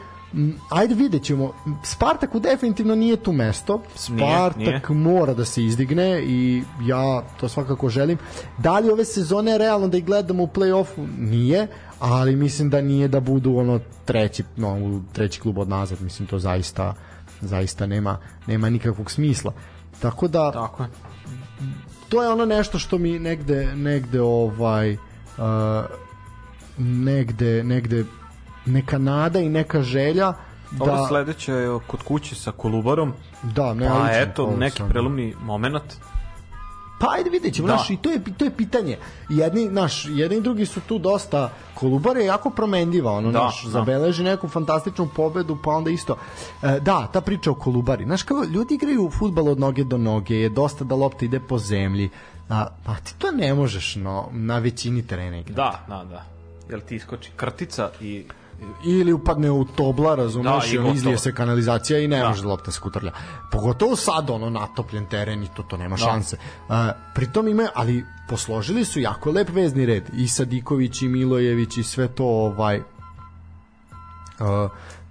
ajde 0.70 0.96
vidjet 0.96 1.24
ćemo. 1.24 1.54
Spartaku 1.84 2.40
definitivno 2.40 2.96
nije 2.96 3.18
tu 3.18 3.32
mesto. 3.32 3.82
Spartak 3.96 4.58
nije, 4.58 4.82
nije. 4.90 5.00
mora 5.00 5.34
da 5.34 5.46
se 5.46 5.64
izdigne 5.64 6.24
i 6.24 6.64
ja 6.82 7.22
to 7.40 7.50
svakako 7.50 7.90
želim. 7.90 8.18
Da 8.58 8.80
li 8.80 8.90
ove 8.90 9.06
sezone 9.06 9.58
realno 9.58 9.88
da 9.88 9.98
ih 9.98 10.06
gledamo 10.06 10.44
u 10.44 10.48
play-offu? 10.48 11.08
Nije, 11.18 11.68
ali 12.00 12.36
mislim 12.36 12.70
da 12.70 12.82
nije 12.82 13.08
da 13.08 13.20
budu 13.20 13.58
ono 13.58 13.80
treći, 14.06 14.44
no, 14.56 15.02
treći 15.14 15.40
klub 15.40 15.58
od 15.58 15.70
nazad. 15.70 16.02
Mislim 16.02 16.28
to 16.28 16.40
zaista 16.40 16.94
zaista 17.42 17.86
nema 17.86 18.18
nema 18.48 18.70
nikakvog 18.70 19.12
smisla. 19.12 19.54
Tako 20.00 20.28
da 20.28 20.52
Tako 20.52 20.84
je 20.84 20.90
to 22.10 22.24
je 22.24 22.30
ono 22.30 22.46
nešto 22.46 22.80
što 22.80 22.98
mi 22.98 23.20
negde 23.20 23.76
negde 23.76 24.22
ovaj 24.22 24.94
uh, 24.94 24.98
negde 26.78 27.64
negde 27.64 28.06
neka 28.66 28.98
nada 28.98 29.40
i 29.40 29.50
neka 29.50 29.82
želja 29.82 30.34
da 30.72 30.84
Ovo 30.84 31.08
sledeće 31.08 31.54
je 31.54 31.80
kod 31.88 32.04
kuće 32.04 32.36
sa 32.36 32.52
Kolubarom. 32.52 33.14
Da, 33.44 33.74
ne, 33.74 33.88
pa 33.88 34.10
eto, 34.12 34.56
neki 34.58 34.84
prelomni 34.90 35.36
moment 35.44 35.84
Pa 37.06 37.14
ajde 37.18 37.30
vidjet 37.30 37.54
ćemo, 37.54 37.68
da. 37.68 37.76
naš, 37.76 37.90
i 37.90 37.98
to 37.98 38.12
je, 38.12 38.22
to 38.38 38.46
je 38.46 38.52
pitanje. 38.52 38.98
Jedni, 39.30 39.70
naš, 39.70 40.06
jedni 40.06 40.38
i 40.38 40.42
drugi 40.42 40.66
su 40.66 40.82
tu 40.88 41.00
dosta, 41.00 41.50
Kolubar 41.74 42.18
je 42.18 42.26
jako 42.26 42.50
promenljiva, 42.50 43.12
ono, 43.12 43.32
da, 43.32 43.44
naš, 43.44 43.64
da. 43.64 43.70
zabeleži 43.70 44.24
neku 44.24 44.48
fantastičnu 44.48 45.10
pobedu, 45.16 45.58
pa 45.64 45.72
onda 45.72 45.90
isto. 45.90 46.18
E, 46.64 46.80
da, 46.80 47.08
ta 47.14 47.22
priča 47.22 47.52
o 47.52 47.56
Kolubari. 47.56 48.06
Znaš, 48.06 48.24
kao 48.24 48.44
ljudi 48.44 48.76
igraju 48.76 49.10
futbal 49.20 49.50
od 49.50 49.60
noge 49.60 49.84
do 49.84 49.98
noge, 49.98 50.36
je 50.36 50.50
dosta 50.50 50.84
da 50.84 50.96
lopta 50.96 51.26
ide 51.26 51.40
po 51.40 51.58
zemlji, 51.58 52.10
a, 52.50 52.68
pa 52.86 52.96
ti 52.96 53.16
to 53.18 53.32
ne 53.32 53.54
možeš 53.54 53.96
no, 53.96 54.30
na 54.32 54.60
većini 54.60 55.08
terena 55.08 55.38
igrati. 55.38 55.56
Da, 55.56 55.80
da, 55.88 56.04
da. 56.04 56.26
Jel 56.70 56.80
ti 56.82 56.96
iskoči 56.96 57.32
krtica 57.36 57.90
i 58.02 58.24
ili 58.84 59.14
upadne 59.14 59.52
u 59.52 59.66
tobla, 59.66 60.16
razumeš, 60.16 60.72
da, 60.72 60.90
i 60.90 60.94
izlije 60.96 61.18
se 61.18 61.34
kanalizacija 61.34 62.00
i 62.00 62.08
ne 62.08 62.20
da. 62.20 62.28
može 62.28 62.42
da 62.42 62.48
lopta 62.48 62.72
se 62.72 62.80
kutrlja. 62.80 63.12
Pogotovo 63.52 63.96
sad, 63.96 64.30
ono, 64.30 64.50
natopljen 64.50 65.06
teren 65.06 65.44
i 65.44 65.48
to, 65.56 65.64
to 65.64 65.78
nema 65.78 65.96
da. 65.96 66.06
šanse. 66.06 66.38
Uh, 66.68 66.76
pritom 67.16 67.48
ima, 67.48 67.68
ali 67.76 68.06
posložili 68.30 68.86
su 68.86 69.00
jako 69.00 69.32
lep 69.32 69.50
vezni 69.50 69.86
red. 69.86 70.10
I 70.14 70.28
Sadiković 70.28 71.02
i 71.02 71.08
Milojević 71.08 71.78
i 71.78 71.84
sve 71.84 72.08
to, 72.08 72.26
ovaj, 72.26 72.80
uh, 72.80 72.86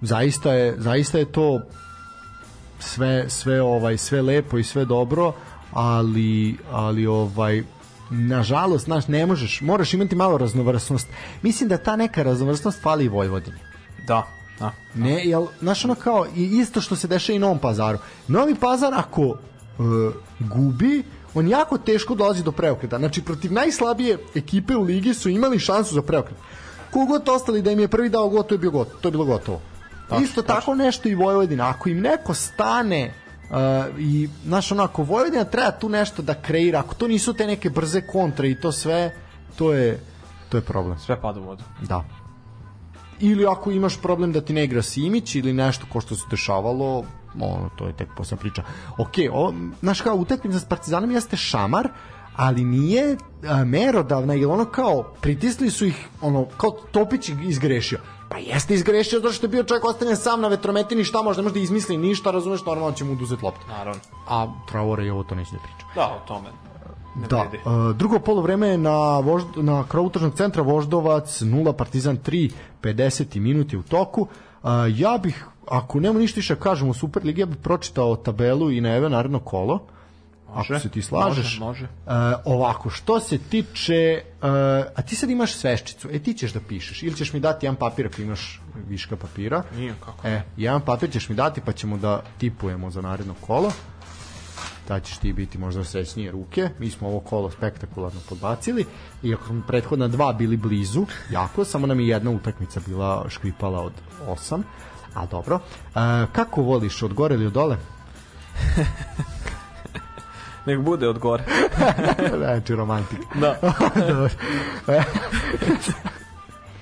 zaista 0.01 0.53
je, 0.53 0.75
zaista 0.77 1.17
je 1.17 1.25
to 1.25 1.61
sve, 2.79 3.29
sve, 3.29 3.61
ovaj, 3.61 3.97
sve 3.97 4.21
lepo 4.21 4.57
i 4.57 4.63
sve 4.63 4.85
dobro, 4.85 5.33
ali, 5.71 6.57
ali 6.71 7.07
ovaj, 7.07 7.63
nažalost, 8.09 8.85
znaš, 8.85 9.07
ne 9.07 9.25
možeš, 9.25 9.61
moraš 9.61 9.93
imati 9.93 10.15
malo 10.15 10.37
raznovrsnost. 10.37 11.07
Mislim 11.41 11.69
da 11.69 11.77
ta 11.77 11.95
neka 11.95 12.23
raznovrsnost 12.23 12.81
fali 12.81 13.05
i 13.05 13.09
Vojvodini. 13.09 13.57
Da, 14.07 14.27
da. 14.59 14.71
Ne, 14.95 15.25
jel, 15.25 15.47
znaš, 15.59 15.85
ono 15.85 15.95
kao, 15.95 16.25
isto 16.35 16.81
što 16.81 16.95
se 16.95 17.07
dešava 17.07 17.35
i 17.35 17.39
Novom 17.39 17.59
pazaru. 17.59 17.97
Novi 18.27 18.55
pazar, 18.55 18.93
ako 18.93 19.21
uh, 19.21 19.37
gubi, 20.39 21.03
on 21.33 21.47
jako 21.47 21.77
teško 21.77 22.15
dolazi 22.15 22.43
do 22.43 22.51
preokreta. 22.51 22.97
Znači, 22.97 23.21
protiv 23.21 23.53
najslabije 23.53 24.17
ekipe 24.35 24.75
u 24.75 24.83
ligi 24.83 25.13
su 25.13 25.29
imali 25.29 25.59
šansu 25.59 25.95
za 25.95 26.01
preokret. 26.01 26.37
Kogod 26.91 27.29
ostali 27.29 27.61
da 27.61 27.71
im 27.71 27.79
je 27.79 27.87
prvi 27.87 28.09
dao 28.09 28.29
gol, 28.29 28.43
to 28.43 28.53
je, 28.55 28.57
bio 28.57 28.71
gotovo, 28.71 28.99
to 29.01 29.07
je 29.07 29.11
bilo 29.11 29.25
gotovo. 29.25 29.61
Tačno, 30.09 30.25
Isto 30.25 30.41
tačno. 30.41 30.55
tako 30.55 30.75
nešto 30.75 31.09
i 31.09 31.15
Vojvodina. 31.15 31.69
Ako 31.69 31.89
im 31.89 32.01
neko 32.01 32.33
stane 32.33 33.13
Uh, 33.49 33.99
i 33.99 34.29
znaš 34.45 34.71
onako 34.71 35.03
Vojvodina 35.03 35.43
treba 35.43 35.71
tu 35.71 35.89
nešto 35.89 36.21
da 36.21 36.33
kreira 36.41 36.79
ako 36.79 36.95
to 36.95 37.07
nisu 37.07 37.33
te 37.33 37.47
neke 37.47 37.69
brze 37.69 38.01
kontre 38.01 38.49
i 38.49 38.59
to 38.59 38.71
sve 38.71 39.15
to 39.55 39.73
je 39.73 39.99
to 40.49 40.57
je 40.57 40.61
problem. 40.61 40.99
Sve 40.99 41.21
pada 41.21 41.39
u 41.39 41.43
vodu. 41.43 41.63
Da. 41.81 42.03
Ili 43.19 43.45
ako 43.45 43.71
imaš 43.71 44.01
problem 44.01 44.31
da 44.31 44.41
ti 44.41 44.53
ne 44.53 44.63
igra 44.63 44.81
Simić 44.81 45.35
ili 45.35 45.53
nešto 45.53 45.85
ko 45.93 46.01
što 46.01 46.15
se 46.15 46.23
dešavalo 46.31 47.03
ono, 47.39 47.69
to 47.75 47.87
je 47.87 47.93
tek 47.93 48.09
posle 48.17 48.37
priča. 48.37 48.63
Ok, 48.97 49.13
o, 49.31 49.53
znaš 49.81 50.01
kao 50.01 50.15
utakmica 50.15 50.59
s 50.59 50.65
Partizanom 50.65 51.11
jeste 51.11 51.37
šamar 51.37 51.89
ali 52.35 52.63
nije 52.63 53.17
a, 53.47 53.63
merodavna 53.63 54.33
jer 54.33 54.47
ono 54.47 54.65
kao 54.65 55.03
pritisli 55.21 55.69
su 55.69 55.85
ih 55.85 56.07
ono 56.21 56.45
kao 56.57 56.71
Topić 56.91 57.29
izgrešio 57.43 57.99
Pa 58.29 58.37
jeste 58.37 58.73
izgrešio 58.73 59.19
zato 59.19 59.33
što 59.33 59.45
je 59.45 59.49
bio 59.49 59.63
čovjek 59.63 59.85
ostavljen 59.85 60.17
sam 60.17 60.41
na 60.41 60.47
vetrometini, 60.47 61.03
šta 61.03 61.21
može, 61.21 61.37
ne 61.37 61.43
može 61.43 61.53
da 61.53 61.59
izmisli 61.59 61.97
ništa, 61.97 62.31
razumeš, 62.31 62.65
normalno 62.65 62.95
će 62.95 63.03
mu 63.03 63.11
oduzeti 63.11 63.45
loptu. 63.45 63.67
Naravno. 63.69 64.01
A 64.27 64.47
Traore 64.67 65.05
je 65.05 65.13
ovo 65.13 65.23
to 65.23 65.35
neće 65.35 65.51
da 65.51 65.57
priča. 65.57 65.85
Da, 65.95 66.05
o 66.05 66.27
tome. 66.27 66.49
Ne 67.15 67.27
da, 67.27 67.41
uh, 67.41 67.95
drugo 67.95 68.19
polovreme 68.19 68.67
je 68.67 68.77
na, 68.77 69.19
vožd, 69.19 69.47
na 69.55 69.83
kravutražnog 69.87 70.33
centra 70.33 70.63
Voždovac 70.63 71.41
0, 71.41 71.73
Partizan 71.73 72.17
3, 72.17 72.51
50 72.81 73.39
minuti 73.39 73.77
u 73.77 73.83
toku. 73.83 74.21
Uh, 74.21 74.69
ja 74.89 75.17
bih, 75.23 75.45
ako 75.67 75.99
nema 75.99 76.19
ništa 76.19 76.39
više 76.39 76.55
kažemo 76.55 76.91
u 76.91 76.93
Superligi, 76.93 77.41
ja 77.41 77.45
bih 77.45 77.57
pročitao 77.57 78.15
tabelu 78.15 78.71
i 78.71 78.81
najavio 78.81 79.09
naredno 79.09 79.39
kolo. 79.39 79.79
Može, 80.55 80.73
ako 80.73 80.81
se 80.81 80.89
ti 80.89 81.01
slažeš. 81.01 81.59
Može, 81.59 81.59
može. 81.59 81.83
Uh, 81.83 82.11
ovako, 82.45 82.89
što 82.89 83.19
se 83.19 83.37
tiče... 83.37 84.21
Uh, 84.41 84.49
a 84.95 85.01
ti 85.01 85.15
sad 85.15 85.29
imaš 85.29 85.55
sveščicu, 85.55 86.09
e 86.11 86.19
ti 86.19 86.33
ćeš 86.33 86.53
da 86.53 86.59
pišeš, 86.59 87.03
ili 87.03 87.15
ćeš 87.15 87.33
mi 87.33 87.39
dati 87.39 87.65
jedan 87.65 87.75
papir 87.75 88.07
ako 88.07 88.21
imaš 88.21 88.61
viška 88.87 89.15
papira. 89.15 89.63
Nije, 89.75 89.93
kako? 90.05 90.27
E, 90.27 90.41
jedan 90.57 90.81
papir 90.81 91.11
ćeš 91.11 91.29
mi 91.29 91.35
dati 91.35 91.61
pa 91.61 91.71
ćemo 91.71 91.97
da 91.97 92.21
tipujemo 92.37 92.91
za 92.91 93.01
naredno 93.01 93.33
kolo. 93.41 93.71
Da 94.87 94.99
ćeš 94.99 95.17
ti 95.17 95.33
biti 95.33 95.57
možda 95.57 95.83
srećnije 95.83 96.31
ruke. 96.31 96.69
Mi 96.79 96.89
smo 96.89 97.07
ovo 97.07 97.19
kolo 97.19 97.51
spektakularno 97.51 98.19
podbacili. 98.29 98.85
Iako 99.23 99.45
smo 99.45 99.63
prethodna 99.67 100.07
dva 100.07 100.33
bili 100.33 100.57
blizu, 100.57 101.05
jako, 101.31 101.65
samo 101.65 101.87
nam 101.87 101.99
je 101.99 102.07
jedna 102.07 102.31
utakmica 102.31 102.79
bila 102.87 103.25
škripala 103.29 103.81
od 103.81 103.93
osam. 104.27 104.63
A 105.13 105.25
dobro. 105.25 105.55
Uh, 105.55 106.01
kako 106.31 106.61
voliš, 106.61 107.03
od 107.03 107.13
gore 107.13 107.35
ili 107.35 107.45
od 107.45 107.53
dole? 107.53 107.77
Nek 110.65 110.79
bude 110.79 111.09
od 111.09 111.19
gore. 111.19 111.43
znači 112.37 112.75
romantik. 112.75 113.19
Da. 113.35 113.55
Dobro. 113.95 114.29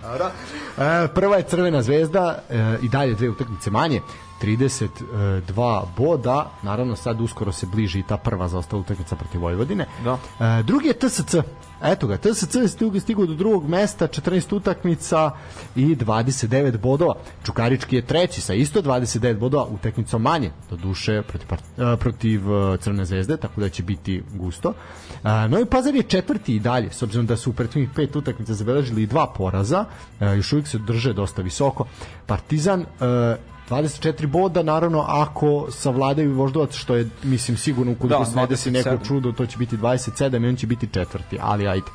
Dobro. 0.04 0.32
E, 0.78 1.08
prva 1.08 1.38
je 1.38 1.44
Crvena 1.44 1.82
zvezda 1.82 2.40
e, 2.50 2.78
i 2.82 2.90
dalje 2.90 3.14
dve 3.14 3.30
utakmice 3.30 3.72
manje. 3.72 4.02
32 4.42 5.86
boda. 5.98 6.52
Naravno 6.62 6.96
sad 6.96 7.22
uskoro 7.22 7.52
se 7.52 7.66
bliži 7.66 8.00
i 8.00 8.04
ta 8.04 8.18
prva 8.18 8.48
zaostala 8.48 8.82
utakmica 8.82 9.16
protiv 9.16 9.42
Vojvodine. 9.42 9.86
Da. 10.04 10.18
E, 10.40 10.64
drugi 10.64 10.88
je 10.88 10.94
TSC. 10.94 11.36
Eto 11.84 12.08
ga, 12.08 12.18
TSC 12.18 12.56
je 12.56 13.00
stigao, 13.00 13.26
do 13.26 13.34
drugog 13.34 13.70
mesta, 13.70 14.08
14 14.08 14.56
utakmica 14.56 15.32
i 15.76 15.96
29 15.96 16.78
bodova. 16.78 17.16
Čukarički 17.46 17.96
je 17.96 18.02
treći 18.02 18.42
sa 18.42 18.54
isto 18.54 18.82
29 18.82 19.38
bodova, 19.38 19.66
utakmicom 19.66 20.22
manje, 20.22 20.52
do 20.70 20.76
duše 20.76 21.22
protiv, 21.22 21.48
protiv 22.00 22.42
Crne 22.80 23.06
zvezde, 23.06 23.38
tako 23.38 23.62
da 23.62 23.70
će 23.70 23.84
biti 23.84 24.24
gusto. 24.34 24.74
Novi 25.50 25.66
Pazar 25.66 25.96
je 25.96 26.04
četvrti 26.04 26.56
i 26.56 26.60
dalje, 26.60 26.92
s 26.92 27.02
obzirom 27.02 27.26
da 27.26 27.38
su 27.38 27.50
u 27.50 27.54
prethodnih 27.54 27.90
pet 27.96 28.16
utakmica 28.16 28.54
zabeležili 28.54 29.06
dva 29.06 29.34
poraza, 29.38 29.86
još 30.20 30.54
uvijek 30.54 30.68
se 30.68 30.78
drže 30.78 31.14
dosta 31.14 31.42
visoko. 31.42 31.86
Partizan 32.26 32.86
24 33.70 34.28
boda, 34.28 34.64
naravno, 34.64 35.06
ako 35.08 35.68
savladaju 35.72 36.34
Voždovac, 36.34 36.76
što 36.76 36.96
je, 36.96 37.10
mislim, 37.24 37.58
sigurno 37.58 37.92
ukoliko 37.92 38.20
da, 38.20 38.26
se 38.26 38.36
ne 38.36 38.48
desi 38.48 38.72
neko 38.72 38.98
čudo, 39.06 39.32
to 39.32 39.46
će 39.46 39.58
biti 39.58 39.78
27 39.78 40.46
i 40.46 40.48
on 40.48 40.56
će 40.56 40.68
biti 40.68 40.88
četvrti, 40.88 41.38
ali 41.42 41.68
ajde. 41.68 41.88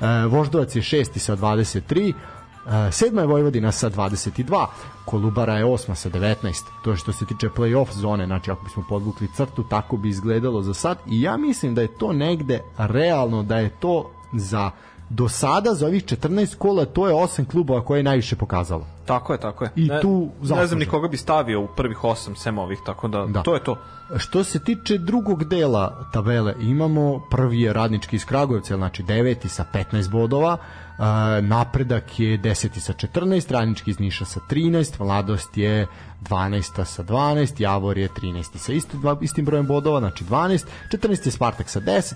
E, 0.00 0.26
Voždovac 0.26 0.76
je 0.76 0.82
šesti 0.82 1.18
sa 1.18 1.36
23, 1.36 2.12
e, 2.12 2.92
sedma 2.92 3.20
je 3.20 3.26
Vojvodina 3.26 3.72
sa 3.72 3.90
22, 3.90 4.66
Kolubara 5.04 5.56
je 5.56 5.64
osma 5.64 5.94
sa 5.94 6.10
19, 6.10 6.62
to 6.84 6.90
je 6.90 6.96
što 6.96 7.12
se 7.12 7.26
tiče 7.26 7.48
play-off 7.48 7.92
zone, 7.92 8.26
znači 8.26 8.50
ako 8.50 8.64
bismo 8.64 8.84
podvukli 8.88 9.28
crtu, 9.36 9.62
tako 9.62 9.96
bi 9.96 10.08
izgledalo 10.08 10.62
za 10.62 10.74
sad 10.74 10.98
i 11.06 11.22
ja 11.22 11.36
mislim 11.36 11.74
da 11.74 11.82
je 11.82 11.98
to 11.98 12.12
negde 12.12 12.60
realno, 12.78 13.42
da 13.42 13.58
je 13.58 13.68
to 13.68 14.10
za 14.32 14.70
do 15.08 15.28
sada 15.28 15.74
za 15.74 15.86
ovih 15.86 16.04
14 16.04 16.56
kola 16.56 16.84
to 16.84 17.08
je 17.08 17.14
osam 17.14 17.44
klubova 17.44 17.84
koje 17.84 17.98
je 17.98 18.02
najviše 18.02 18.36
pokazalo. 18.36 18.86
Tako 19.04 19.32
je, 19.32 19.40
tako 19.40 19.64
je. 19.64 19.70
I 19.76 19.88
ne, 19.88 20.00
tu 20.00 20.28
zaslužen. 20.40 20.62
Ne 20.62 20.66
znam 20.66 20.78
ni 20.78 20.86
koga 20.86 21.08
bi 21.08 21.16
stavio 21.16 21.60
u 21.60 21.68
prvih 21.76 22.04
osam 22.04 22.36
sem 22.36 22.58
ovih, 22.58 22.78
tako 22.86 23.08
da, 23.08 23.26
da, 23.26 23.42
to 23.42 23.54
je 23.54 23.64
to. 23.64 23.76
Što 24.16 24.44
se 24.44 24.64
tiče 24.64 24.98
drugog 24.98 25.44
dela 25.44 26.08
tabele, 26.12 26.54
imamo 26.60 27.22
prvi 27.30 27.60
je 27.60 27.72
radnički 27.72 28.16
iz 28.16 28.24
Kragujevca, 28.24 28.76
znači 28.76 29.02
deveti 29.02 29.48
sa 29.48 29.64
15 29.72 30.10
bodova, 30.10 30.56
Uh, 30.98 31.04
napredak 31.44 32.20
je 32.20 32.38
10. 32.38 32.78
sa 32.78 32.92
14, 32.92 33.52
radnički 33.52 33.90
iz 33.90 33.98
Niša 33.98 34.24
sa 34.24 34.40
13, 34.50 35.04
mladost 35.04 35.56
je 35.56 35.86
12. 36.22 36.84
sa 36.84 37.02
12, 37.02 37.62
Javor 37.62 37.98
je 37.98 38.08
13. 38.08 38.56
sa 38.56 38.72
isti, 38.72 38.96
istim 39.20 39.44
brojem 39.44 39.66
bodova, 39.66 40.00
znači 40.00 40.24
12, 40.24 40.64
14. 40.92 41.26
je 41.26 41.32
Spartak 41.32 41.68
sa 41.68 41.80
10, 41.80 42.14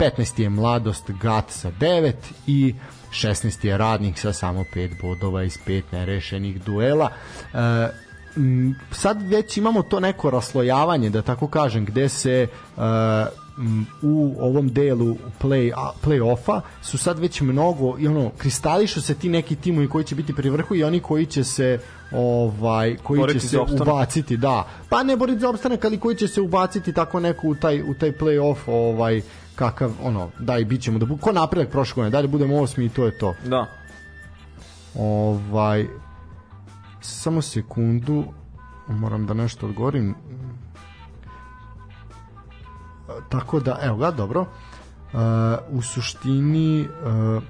15. 0.00 0.40
je 0.40 0.50
Mladost 0.50 1.10
Gat 1.22 1.50
sa 1.50 1.70
9 1.80 2.12
i 2.46 2.74
16. 3.10 3.66
je 3.66 3.78
Radnik 3.78 4.18
sa 4.18 4.32
samo 4.32 4.64
5 4.74 5.00
bodova 5.02 5.42
iz 5.42 5.58
5 5.66 5.82
nerešenih 5.92 6.62
duela. 6.62 7.10
E, 7.54 7.88
sad 8.90 9.22
već 9.22 9.56
imamo 9.56 9.82
to 9.82 10.00
neko 10.00 10.30
raslojavanje, 10.30 11.10
da 11.10 11.22
tako 11.22 11.48
kažem, 11.48 11.84
gde 11.84 12.08
se 12.08 12.46
uh, 12.76 12.82
u 14.02 14.34
ovom 14.40 14.68
delu 14.68 15.16
play 15.40 15.72
play-offa 16.04 16.60
su 16.82 16.98
sad 16.98 17.18
već 17.18 17.40
mnogo 17.40 17.96
i 17.98 18.08
ono 18.08 18.30
kristališu 18.38 19.00
se 19.00 19.14
ti 19.14 19.28
neki 19.28 19.56
timovi 19.56 19.88
koji 19.88 20.04
će 20.04 20.14
biti 20.14 20.34
pri 20.34 20.50
vrhu 20.50 20.74
i 20.74 20.84
oni 20.84 21.00
koji 21.00 21.26
će 21.26 21.44
se 21.44 21.78
ovaj 22.12 22.96
koji 23.02 23.20
boriti 23.20 23.40
će 23.40 23.48
se 23.48 23.58
ubaciti 23.58 24.36
da 24.36 24.68
pa 24.88 25.02
ne 25.02 25.16
boriti 25.16 25.40
za 25.40 25.48
opstanak 25.48 25.84
ali 25.84 25.98
koji 25.98 26.16
će 26.16 26.28
se 26.28 26.40
ubaciti 26.40 26.92
tako 26.92 27.20
neko 27.20 27.48
u 27.48 27.54
taj 27.54 27.82
u 27.82 27.94
taj 27.94 28.12
play-off 28.12 28.56
ovaj 28.66 29.22
kakav, 29.60 29.92
ono, 30.02 30.30
daj, 30.38 30.64
bit 30.64 30.82
ćemo 30.82 30.98
da 30.98 31.06
bu, 31.06 31.16
ko 31.16 31.32
napredak 31.32 31.68
prošle 31.70 31.94
godine, 31.94 32.10
daj 32.10 32.22
da 32.22 32.28
budemo 32.28 32.60
osmi 32.62 32.84
i 32.84 32.88
to 32.88 33.04
je 33.04 33.18
to. 33.18 33.34
Da. 33.44 33.66
Ovaj, 34.94 35.86
samo 37.00 37.42
sekundu, 37.42 38.24
moram 38.88 39.26
da 39.26 39.34
nešto 39.34 39.66
odgovorim. 39.66 40.14
Tako 43.28 43.60
da, 43.60 43.78
evo 43.82 43.96
ga, 43.96 44.10
dobro. 44.10 44.40
Uh, 44.40 45.18
u 45.70 45.82
suštini 45.82 46.88
uh, 46.88 47.42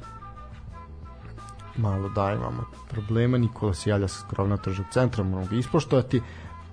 malo 1.77 2.09
da 2.09 2.33
imamo 2.33 2.65
problema 2.91 3.39
Nikola 3.39 3.75
se 3.75 3.91
javlja 3.91 4.09
sa 4.09 4.27
krovna 4.31 4.57
tržnog 4.57 4.87
centra 4.93 5.25
moramo 5.25 5.51
ga 5.51 5.57
ispoštovati 5.57 6.23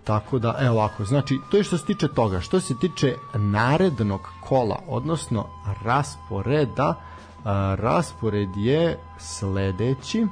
Tako 0.08 0.40
da, 0.40 0.56
evo 0.60 0.76
ovako, 0.76 1.06
znači, 1.06 1.40
to 1.52 1.58
je 1.58 1.64
što 1.64 1.78
se 1.78 1.86
tiče 1.86 2.08
toga. 2.08 2.40
Što 2.40 2.60
se 2.60 2.74
tiče 2.82 3.16
narednog 3.34 4.22
kola, 4.42 4.80
odnosno 4.88 5.46
rasporeda, 5.84 6.96
a, 7.44 7.76
raspored 7.80 8.50
je 8.58 9.00
sledeći. 9.18 10.26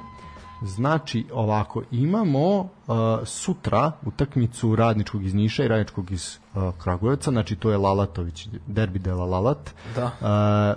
Znači, 0.61 1.25
ovako, 1.33 1.81
imamo 1.91 2.69
a, 2.87 3.19
sutra 3.25 3.91
utakmicu 4.05 4.75
radničkog 4.75 5.25
iz 5.25 5.33
Niša 5.33 5.63
i 5.63 5.67
radničkog 5.67 6.11
iz 6.11 6.37
a, 6.53 6.71
Kragujevca, 6.83 7.31
znači 7.31 7.55
to 7.55 7.71
je 7.71 7.77
Lalatović, 7.77 8.47
derbi 8.67 8.99
dela 8.99 9.25
Lalat. 9.25 9.69
Da. 9.95 10.11
A, 10.21 10.73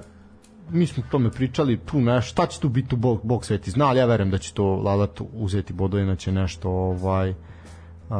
mi 0.70 0.87
smo 0.87 1.03
o 1.07 1.11
tome 1.11 1.31
pričali, 1.31 1.79
tu 1.79 2.01
ne, 2.01 2.23
šta 2.23 2.47
će 2.47 2.61
tu 2.61 2.69
biti 2.69 2.95
u 2.95 2.99
bog, 2.99 3.20
bog 3.23 3.45
sveti 3.45 3.70
zna, 3.70 3.87
ali 3.87 3.99
ja 3.99 4.07
verujem 4.07 4.31
da 4.31 4.39
će 4.39 4.55
to 4.55 4.65
Lalat 4.65 5.20
uzeti 5.33 5.73
bodovina 5.73 6.16
će 6.16 6.33
nešto 6.33 6.70
ovaj 6.70 7.31
uh, 7.31 8.16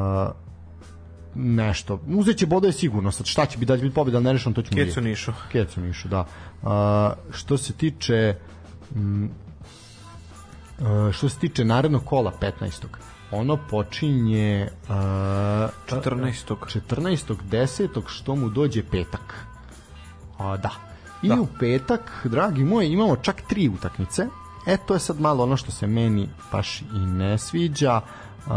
nešto. 1.35 2.01
Uzeće 2.07 2.47
bodove 2.47 2.73
sigurno, 2.73 3.13
sad 3.13 3.27
šta 3.27 3.47
će 3.47 3.59
biti, 3.59 3.69
da 3.69 3.77
će 3.77 3.83
biti 3.83 3.95
pobjeda 3.95 4.21
nerešeno, 4.21 4.55
to 4.55 4.63
ćemo 4.63 4.77
vidjeti. 4.77 4.91
Kecu 4.91 5.01
Nišu. 5.01 5.33
Kecu 5.53 5.81
Nišu, 5.81 6.09
da. 6.09 6.27
A, 6.63 7.13
što 7.31 7.59
se 7.59 7.73
tiče 7.73 8.35
m, 8.95 9.31
a, 10.81 11.11
što 11.13 11.29
se 11.29 11.39
tiče 11.39 11.65
narednog 11.65 12.05
kola 12.05 12.33
15. 12.41 12.85
Ono 13.31 13.59
počinje 13.71 14.69
a, 14.89 15.69
14. 15.89 16.55
14. 16.89 17.35
10. 17.51 18.03
što 18.07 18.37
mu 18.37 18.49
dođe 18.49 18.83
petak. 18.83 19.35
A, 20.39 20.57
da. 20.57 20.71
I 21.23 21.29
da. 21.29 21.41
u 21.41 21.47
petak, 21.61 22.27
dragi 22.31 22.65
moji, 22.65 22.93
imamo 22.93 23.17
čak 23.17 23.43
tri 23.49 23.69
utakmice. 23.69 24.27
E, 24.67 24.77
to 24.87 24.95
je 24.95 25.01
sad 25.01 25.21
malo 25.21 25.45
ono 25.45 25.57
što 25.57 25.71
se 25.71 25.87
meni 25.87 26.29
baš 26.53 26.81
i 26.81 26.99
ne 26.99 27.39
sviđa. 27.39 28.01
Uh, 28.47 28.53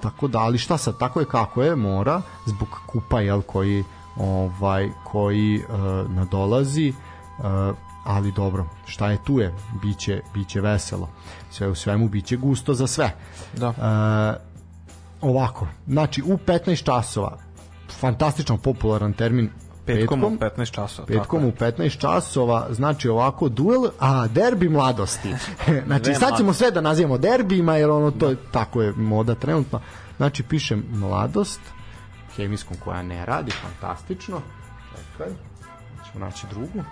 tako 0.00 0.28
da 0.28 0.38
ali 0.38 0.58
šta 0.58 0.78
sad 0.78 0.98
tako 0.98 1.20
je 1.20 1.26
kako 1.26 1.62
je 1.62 1.76
mora 1.76 2.22
zbog 2.46 2.68
kupa 2.86 3.20
jel 3.20 3.42
koji 3.42 3.84
ovaj 4.16 4.90
koji 5.04 5.64
uh, 5.68 6.10
nadolazi 6.10 6.92
uh, 7.38 7.76
ali 8.04 8.32
dobro 8.32 8.66
šta 8.86 9.10
je 9.10 9.24
tu 9.24 9.40
je 9.40 9.54
biće 9.82 10.20
biće 10.34 10.60
veselo. 10.60 11.08
Sve 11.50 11.68
u 11.68 11.74
svemu 11.74 12.08
biće 12.08 12.36
gusto 12.36 12.74
za 12.74 12.86
sve. 12.86 13.10
Da. 13.56 13.68
Uh, 13.68 15.30
ovako 15.30 15.66
znači 15.86 16.22
u 16.22 16.36
15 16.36 16.84
časova 16.84 17.38
fantastično 18.00 18.56
popularan 18.56 19.12
termin 19.12 19.50
petkom, 19.86 20.38
petkom 20.38 20.58
u 20.58 20.64
15 20.64 20.70
časova. 20.70 21.06
Petkom 21.06 21.44
u 21.44 21.52
15 21.52 21.98
časova, 21.98 22.66
znači 22.70 23.08
ovako 23.08 23.48
duel, 23.48 23.82
a 24.00 24.26
derbi 24.26 24.68
mladosti. 24.68 25.34
znači 25.86 26.14
sad 26.14 26.36
ćemo 26.36 26.52
sve 26.52 26.70
da 26.70 26.80
nazivamo 26.80 27.18
derbijima, 27.18 27.76
jer 27.76 27.90
ono 27.90 28.10
to 28.10 28.28
je, 28.28 28.36
tako 28.50 28.82
je 28.82 28.92
moda 28.92 29.34
trenutno. 29.34 29.80
Znači 30.16 30.42
pišem 30.42 30.84
mladost, 30.90 31.60
hemijskom 32.36 32.76
koja 32.84 33.02
ne 33.02 33.26
radi, 33.26 33.50
fantastično. 33.50 34.40
Čekaj, 35.12 35.32
ćemo 36.12 36.24
naći 36.24 36.46
drugu. 36.50 36.84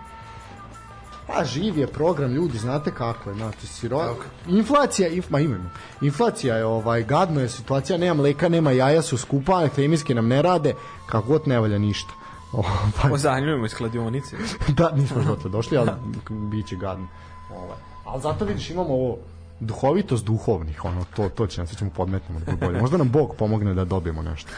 Pa 1.26 1.44
živ 1.44 1.78
je 1.78 1.86
program, 1.86 2.32
ljudi, 2.32 2.58
znate 2.58 2.90
kako 2.90 3.30
je, 3.30 3.36
znači 3.36 3.66
siro... 3.66 3.96
Okay. 3.96 4.56
Inflacija, 4.58 5.08
inf, 5.08 5.30
ma 5.30 5.40
imamo. 5.40 5.70
Inflacija 6.00 6.56
je 6.56 6.64
ovaj 6.64 7.02
gadno 7.02 7.40
je 7.40 7.48
situacija, 7.48 7.98
nema 7.98 8.14
mleka, 8.14 8.48
nema 8.48 8.70
jaja, 8.70 9.02
su 9.02 9.16
skupa, 9.16 9.68
hemijske 9.76 10.14
nam 10.14 10.28
ne 10.28 10.42
rade, 10.42 10.74
kako 11.06 11.28
god 11.28 11.48
ne 11.48 11.60
valja 11.60 11.78
ništa. 11.78 12.12
Ovaj. 12.54 13.12
Ozanjujemo 13.12 13.66
iz 13.66 13.74
kladionice. 13.74 14.36
da, 14.78 14.90
nismo 14.90 15.22
dotle 15.22 15.50
došli, 15.50 15.78
ali 15.78 15.90
biće 16.30 16.76
gadno. 16.76 17.06
Ovaj. 17.50 17.76
Ali 18.04 18.22
zato 18.22 18.44
vidiš, 18.44 18.70
imamo 18.70 18.94
ovo 18.94 19.16
duhovitost 19.60 20.24
duhovnih, 20.24 20.84
ono, 20.84 21.04
to, 21.16 21.28
to 21.28 21.46
će 21.46 21.60
nam, 21.60 21.66
se 21.66 21.76
ćemo 21.76 21.90
podmetnemo 21.90 22.40
da 22.40 22.66
bolje. 22.66 22.80
Možda 22.80 22.96
nam 22.96 23.10
Bog 23.10 23.34
pomogne 23.38 23.74
da 23.74 23.84
dobijemo 23.84 24.22
nešto. 24.22 24.50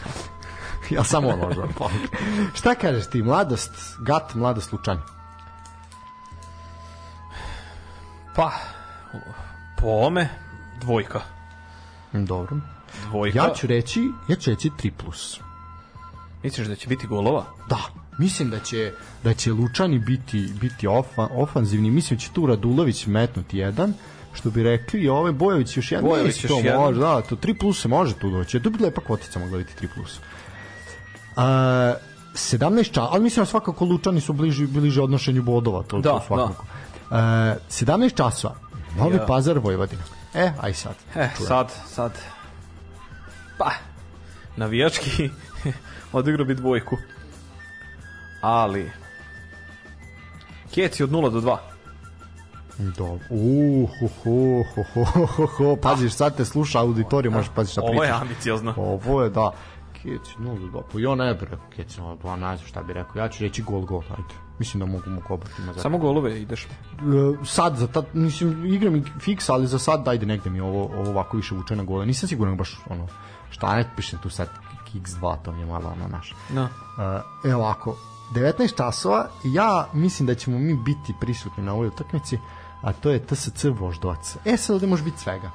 ja 0.95 1.03
samo 1.03 1.27
on 1.27 1.39
možda 1.39 1.67
pomogne. 1.77 2.07
Šta 2.53 2.75
kažeš 2.75 3.09
ti, 3.09 3.21
mladost, 3.21 3.71
gat, 3.99 4.35
mladost, 4.35 4.73
lučanje? 4.73 5.01
Pa, 8.35 8.51
po 9.81 9.87
ome, 9.87 10.29
dvojka. 10.81 11.21
Dobro. 12.13 12.57
Dvojka. 13.09 13.37
Ja 13.37 13.53
ću 13.53 13.67
reći, 13.67 14.11
ja 14.27 14.35
ću 14.35 14.49
reći 14.49 14.69
3+. 14.69 14.91
Plus. 14.97 15.39
Misliš 16.47 16.67
da 16.67 16.75
će 16.75 16.87
biti 16.87 17.07
golova? 17.07 17.45
Da, 17.69 17.79
mislim 18.17 18.49
da 18.49 18.59
će 18.59 18.91
da 19.23 19.33
će 19.33 19.53
Lučani 19.53 19.99
biti 19.99 20.49
biti 20.61 20.87
ofa, 20.87 21.27
ofanzivni, 21.31 21.91
mislim 21.91 22.17
da 22.17 22.21
će 22.21 22.29
tu 22.31 22.45
Radulović 22.45 23.05
metnuti 23.05 23.57
jedan 23.57 23.93
što 24.33 24.49
bi 24.49 24.63
rekli, 24.63 24.99
i 24.99 25.09
ovaj 25.09 25.31
Bojović 25.31 25.77
još 25.77 25.91
jedan 25.91 26.09
Bojović 26.09 26.43
još 26.43 26.51
to 26.51 26.59
jedan. 26.59 26.81
može, 26.81 26.99
da, 26.99 27.21
to 27.21 27.35
3 27.35 27.59
plus 27.59 27.81
se 27.81 27.87
može 27.87 28.13
tu 28.13 28.29
doći. 28.29 28.59
To 28.59 28.69
bi 28.69 28.83
lepa 28.83 29.01
kvotica 29.01 29.39
mogla 29.39 29.57
biti 29.57 29.87
3 29.87 29.87
plus. 29.95 30.19
A, 31.35 31.93
17 32.33 32.91
čas, 32.91 33.07
ali 33.11 33.23
mislim 33.23 33.41
da 33.41 33.45
svakako 33.45 33.85
Lučani 33.85 34.21
su 34.21 34.33
bliži, 34.33 34.67
bliže 34.67 35.01
odnošenju 35.01 35.43
bodova, 35.43 35.83
to, 35.83 35.99
da, 35.99 36.09
to 36.09 36.23
svakako. 36.27 36.65
Da. 37.09 37.55
Uh, 37.57 37.71
17 37.71 38.15
časova, 38.15 38.55
Novi 38.97 39.15
ja. 39.15 39.25
Pazar 39.25 39.59
Vojvodina. 39.59 40.03
E, 40.33 40.51
aj 40.61 40.73
sad. 40.73 40.95
E, 41.15 41.29
čujem. 41.37 41.47
sad, 41.47 41.71
sad. 41.87 42.11
Pa, 43.57 43.71
navijački 44.57 45.29
odigrao 46.17 46.45
bi 46.45 46.55
dvojku. 46.55 46.97
Ali, 48.41 48.91
Keci 50.75 51.03
od 51.03 51.09
0 51.09 51.31
do 51.31 51.41
2. 51.41 51.57
Dobro. 52.97 53.25
Uh, 53.29 53.89
ho, 53.99 54.07
ho, 54.23 54.83
ho, 54.93 55.25
ho, 55.25 55.45
ho, 55.45 55.75
paziš, 55.81 56.13
sad 56.13 56.37
te 56.37 56.45
sluša 56.45 56.79
auditoriju, 56.79 57.31
možeš 57.31 57.51
paziš 57.55 57.71
šta 57.71 57.81
pričaš. 57.81 57.95
Ovo 57.95 58.03
je 58.03 58.11
ambiciozno. 58.11 58.73
Ovo 58.77 59.23
je, 59.23 59.29
da. 59.29 59.51
Keci 59.93 60.35
0 60.39 60.71
do 60.71 60.79
2. 60.79 60.81
Pa 60.91 61.33
bih 61.33 61.49
rekao 61.51 61.69
Keci 61.75 62.01
0 62.01 62.17
do 62.21 62.27
2, 62.27 62.35
ne 62.35 62.57
znam 62.57 62.67
šta 62.67 62.83
bih 62.83 62.95
rekao. 62.95 63.19
Ja 63.19 63.29
ću 63.29 63.43
reći 63.43 63.61
gol, 63.61 63.81
gol, 63.81 64.01
ajde. 64.09 64.33
Mislim 64.59 64.79
da 64.79 64.85
mogu 64.85 65.09
mu 65.09 65.21
kobati. 65.27 65.51
Samo 65.77 65.97
golove 65.97 66.41
ideš? 66.41 66.65
E, 66.65 66.67
sad, 67.45 67.75
za 67.75 67.87
tad, 67.87 68.05
mislim, 68.13 68.65
igram 68.65 68.95
i 68.95 69.03
fiks, 69.19 69.49
ali 69.49 69.67
za 69.67 69.79
sad, 69.79 70.03
dajde 70.03 70.25
negde 70.25 70.49
mi 70.49 70.59
ovo, 70.59 70.83
ovo 70.83 71.09
ovako 71.09 71.37
više 71.37 71.55
vuče 71.55 71.75
na 71.75 71.83
gole. 71.83 72.05
Nisam 72.05 72.29
siguran 72.29 72.57
baš, 72.57 72.79
ono, 72.89 73.07
šta 73.49 73.75
ne 73.75 73.89
pišem 73.95 74.19
tu 74.23 74.29
sad 74.29 74.49
X2, 75.01 75.37
to 75.43 75.51
mi 75.51 75.59
je 75.59 75.65
malo 75.65 75.89
ono 75.89 76.07
naš. 76.07 76.35
No. 76.49 76.63
Uh, 76.63 77.49
evo 77.51 77.61
ovako, 77.61 77.97
19 78.33 78.77
časova, 78.77 79.29
ja 79.43 79.87
mislim 79.93 80.27
da 80.27 80.35
ćemo 80.35 80.59
mi 80.59 80.75
biti 80.75 81.13
prisutni 81.19 81.63
na 81.63 81.73
ovoj 81.73 81.87
utakmici, 81.87 82.39
a 82.81 82.93
to 82.93 83.09
je 83.09 83.25
TSC 83.25 83.63
Voždovac. 83.63 84.37
E 84.45 84.57
sad 84.57 84.73
ovde 84.73 84.87
može 84.87 85.03
biti 85.03 85.19
svega. 85.19 85.51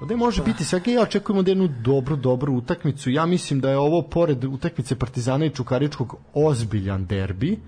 Ovde 0.00 0.16
može 0.16 0.42
biti 0.42 0.64
svega, 0.64 0.90
ja 0.90 1.02
očekujem 1.02 1.38
od 1.38 1.48
jednu 1.48 1.68
dobru, 1.68 2.16
dobru 2.16 2.52
utakmicu. 2.52 3.10
Ja 3.10 3.26
mislim 3.26 3.60
da 3.60 3.70
je 3.70 3.78
ovo, 3.78 4.02
pored 4.02 4.44
utakmice 4.44 4.98
Partizana 4.98 5.44
i 5.44 5.50
Čukaričkog, 5.50 6.16
ozbiljan 6.34 7.06
derbi. 7.06 7.58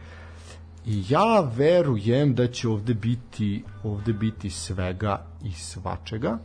I 0.87 1.05
ja 1.09 1.41
verujem 1.41 2.35
da 2.35 2.47
će 2.47 2.69
ovde 2.69 2.95
biti 2.95 3.65
ovde 3.85 4.13
biti 4.13 4.51
svega 4.51 5.27
i 5.45 5.53
svačega. 5.53 6.39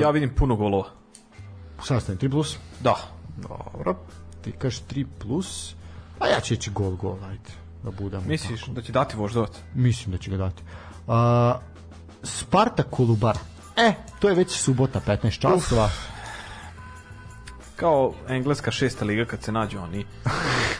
Ja 0.00 0.10
vidim 0.10 0.34
puno 0.34 0.56
golova. 0.56 1.01
Sastavim 1.84 2.18
3 2.18 2.30
plus? 2.30 2.56
Da. 2.80 2.94
Dobro. 3.36 3.96
Ti 4.42 4.52
kažeš 4.52 4.80
3 4.90 5.06
plus. 5.18 5.74
A 6.18 6.26
ja 6.26 6.40
ću 6.40 6.54
ići 6.54 6.70
gol, 6.70 6.96
gol, 6.96 7.16
ajde. 7.24 7.50
Da 7.84 7.90
budemo 7.90 8.22
Misliš 8.26 8.60
tako. 8.60 8.72
da 8.72 8.82
će 8.82 8.92
dati 8.92 9.16
voždovac? 9.16 9.50
Mislim 9.74 10.12
da 10.12 10.18
će 10.18 10.30
ga 10.30 10.36
dati. 10.36 10.62
Uh, 11.06 11.14
Sparta 12.22 12.82
Kolubar. 12.82 13.38
E, 13.76 13.94
to 14.18 14.28
je 14.28 14.34
već 14.34 14.50
subota, 14.50 15.00
15 15.06 15.38
časova. 15.38 15.84
Uf. 15.84 15.92
Kao 17.76 18.14
engleska 18.28 18.70
šesta 18.70 19.04
liga 19.04 19.24
kad 19.24 19.42
se 19.42 19.52
nađu 19.52 19.78
oni. 19.78 20.04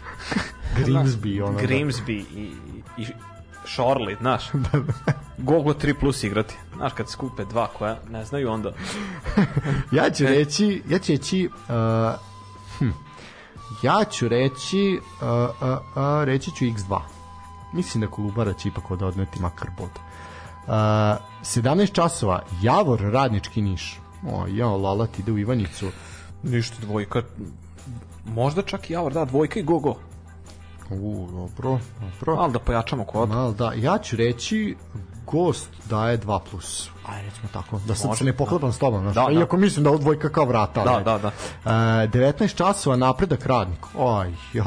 Grimsby, 0.79 1.43
ono. 1.43 1.53
Da. 1.61 1.66
Grimsby 1.66 2.24
i, 2.37 2.53
i 2.97 3.07
Shorley, 3.77 4.19
znaš. 4.19 4.51
Gogo 5.39 5.73
3 5.73 5.95
plus 6.01 6.24
igrati. 6.24 6.55
Znaš, 6.83 6.93
kad 6.93 7.09
skupe 7.09 7.45
dva 7.45 7.67
koja 7.79 7.99
ne 8.11 8.25
znaju, 8.25 8.51
onda... 8.51 8.73
ja 9.99 10.11
ću 10.11 10.25
reći, 10.25 10.83
ja 10.89 10.99
ću 10.99 11.13
reći, 11.13 11.49
uh, 11.69 12.15
hm, 12.79 12.91
Ja 13.83 14.05
ću 14.05 14.29
reći, 14.29 15.01
uh, 15.21 15.29
uh, 15.29 15.79
uh, 15.97 16.25
reći 16.25 16.51
ću 16.51 16.65
X2. 16.65 17.01
Mislim 17.73 18.01
da 18.01 18.07
Kolubara 18.07 18.53
će 18.53 18.69
ipak 18.69 18.91
odneti 18.91 19.41
makar 19.41 19.69
bod. 19.79 19.91
Uh, 19.91 20.73
17 21.43 21.93
časova, 21.93 22.43
Javor, 22.63 23.01
Radnički 23.01 23.63
Niš. 23.63 24.01
O, 24.33 24.47
ja, 24.47 24.67
Lalat 24.67 25.19
ide 25.19 25.33
u 25.33 25.39
Ivanicu. 25.39 25.91
Ništa, 26.43 26.77
dvojka. 26.81 27.23
Možda 28.27 28.63
čak 28.63 28.91
i 28.91 28.93
Javor, 28.93 29.13
da, 29.13 29.25
dvojka 29.25 29.61
i 29.61 29.63
Gogo. 29.63 29.95
U, 30.91 31.29
dobro, 31.33 31.79
dobro. 32.01 32.37
Malo 32.37 32.53
da 32.53 32.59
pojačamo 32.59 33.05
kod. 33.05 33.29
Malo 33.29 33.53
da, 33.53 33.73
ja 33.77 33.99
ću 33.99 34.17
reći 34.17 34.77
gost 35.27 35.69
daje 35.85 36.19
2 36.19 36.40
plus. 36.51 36.90
Ajde, 37.07 37.28
recimo 37.28 37.49
tako. 37.53 37.81
Da 37.86 37.94
sad 37.94 38.19
se 38.19 38.24
ne 38.24 38.32
poklapam 38.32 38.73
s 38.73 38.78
tobom. 38.78 39.03
Znaš, 39.03 39.15
da, 39.15 39.24
da. 39.24 39.40
Iako 39.40 39.57
mislim 39.57 39.85
da 39.85 39.90
ovo 39.90 39.99
dvojka 39.99 40.28
kao 40.28 40.44
vrata. 40.44 40.85
Da, 40.85 41.01
da, 41.01 41.19
da. 41.19 41.28
E, 41.65 42.09
19 42.09 42.57
časova 42.57 42.97
napredak 42.97 43.47
radnik. 43.47 43.85
Aj, 43.99 44.35
joj. 44.53 44.66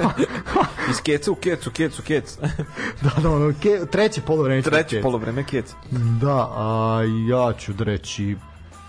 Iz 0.90 1.00
keca 1.02 1.30
u 1.30 1.34
kecu, 1.34 1.70
kecu, 1.70 2.02
kec. 2.02 2.38
da, 3.02 3.10
da, 3.22 3.30
ono, 3.30 3.52
ke, 3.62 3.80
treće 3.92 4.20
polovreme. 4.20 4.62
Treće 4.62 5.02
polovreme 5.02 5.44
kec. 5.44 5.74
Da, 6.20 6.50
a 6.56 7.00
ja 7.28 7.52
ću 7.52 7.72
da 7.72 7.84
reći 7.84 8.36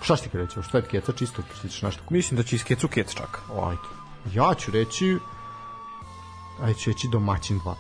Šta 0.02 0.16
ti 0.16 0.30
reći? 0.34 0.62
Šta 0.68 0.78
je 0.78 0.84
keca 0.84 1.12
čisto? 1.12 1.42
Ćeš 1.62 1.82
nešto? 1.82 2.04
Mislim 2.10 2.38
da 2.38 2.44
će 2.44 2.56
iz 2.56 2.64
kecu 2.64 2.88
kec 2.88 3.14
čak. 3.14 3.42
Ajde. 3.64 3.82
Ja 4.34 4.54
ću 4.54 4.72
reći 4.72 5.18
aj 6.64 6.74
će 6.74 6.92
reći 6.92 7.08
domaćin 7.08 7.60
2+. 7.60 7.74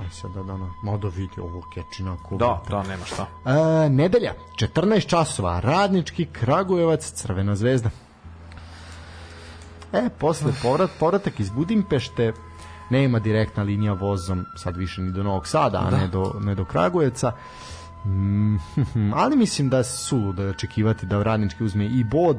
Aj 0.00 0.10
sad 0.10 0.30
da, 0.30 0.42
da, 0.42 0.56
malo 0.82 0.98
da 0.98 1.08
vidi 1.08 1.40
ovo 1.40 1.62
kečina. 1.74 2.16
Da, 2.30 2.62
da, 2.70 2.82
nema 2.82 3.04
šta. 3.04 3.26
E, 3.44 3.88
nedelja, 3.88 4.34
14 4.56 5.06
časova, 5.06 5.60
radnički 5.60 6.26
Kragujevac, 6.26 7.10
Crvena 7.12 7.56
zvezda. 7.56 7.90
E, 9.92 10.08
posle 10.18 10.52
povrat, 10.62 10.90
povratak 11.00 11.40
iz 11.40 11.50
Budimpešte, 11.50 12.32
nema 12.90 13.18
direktna 13.18 13.62
linija 13.62 13.92
vozom, 13.92 14.44
sad 14.56 14.76
više 14.76 15.02
ni 15.02 15.12
do 15.12 15.22
Novog 15.22 15.46
Sada, 15.46 15.78
a 15.78 15.90
da. 15.90 15.96
ne 15.96 16.08
do, 16.08 16.34
ne 16.40 16.54
do 16.54 16.64
Kragujevca. 16.64 17.32
Mm, 18.04 18.56
ali 19.22 19.36
mislim 19.36 19.68
da 19.68 19.84
su 19.84 20.32
da 20.32 20.42
očekivati 20.42 21.06
da 21.06 21.22
radnički 21.22 21.64
uzme 21.64 21.86
i 21.86 22.04
bod, 22.04 22.36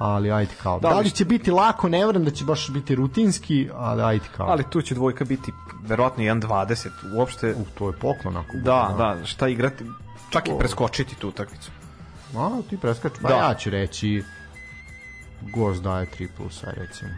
ali 0.00 0.32
ajde 0.32 0.52
kao. 0.62 0.80
Da, 0.80 0.88
da 0.88 0.98
li 0.98 1.10
će 1.10 1.24
biti 1.24 1.50
lako, 1.50 1.88
ne 1.88 2.06
verujem 2.06 2.24
da 2.24 2.30
će 2.30 2.44
baš 2.44 2.70
biti 2.70 2.94
rutinski, 2.94 3.68
ali 3.74 4.02
ajde 4.02 4.24
kao. 4.36 4.46
Ali 4.46 4.64
tu 4.70 4.82
će 4.82 4.94
dvojka 4.94 5.24
biti 5.24 5.52
verovatno 5.82 6.24
1.20, 6.24 6.88
uopšte... 7.16 7.54
U, 7.54 7.64
to 7.78 7.88
je 7.88 7.92
poklon 7.92 8.36
ako 8.36 8.56
da, 8.56 8.94
da, 8.98 9.14
da, 9.14 9.26
šta 9.26 9.48
igrati, 9.48 9.84
čak 10.30 10.48
i 10.48 10.52
preskočiti 10.58 11.16
tu 11.16 11.28
utakmicu. 11.28 11.70
A, 12.36 12.50
ti 12.70 12.76
preskač, 12.76 13.12
pa 13.22 13.28
da. 13.28 13.34
ja 13.34 13.54
ću 13.54 13.70
reći 13.70 14.24
gost 15.54 15.82
daje 15.82 16.06
3 16.18 16.28
plus, 16.36 16.64
aj 16.64 16.72
recimo. 16.76 17.10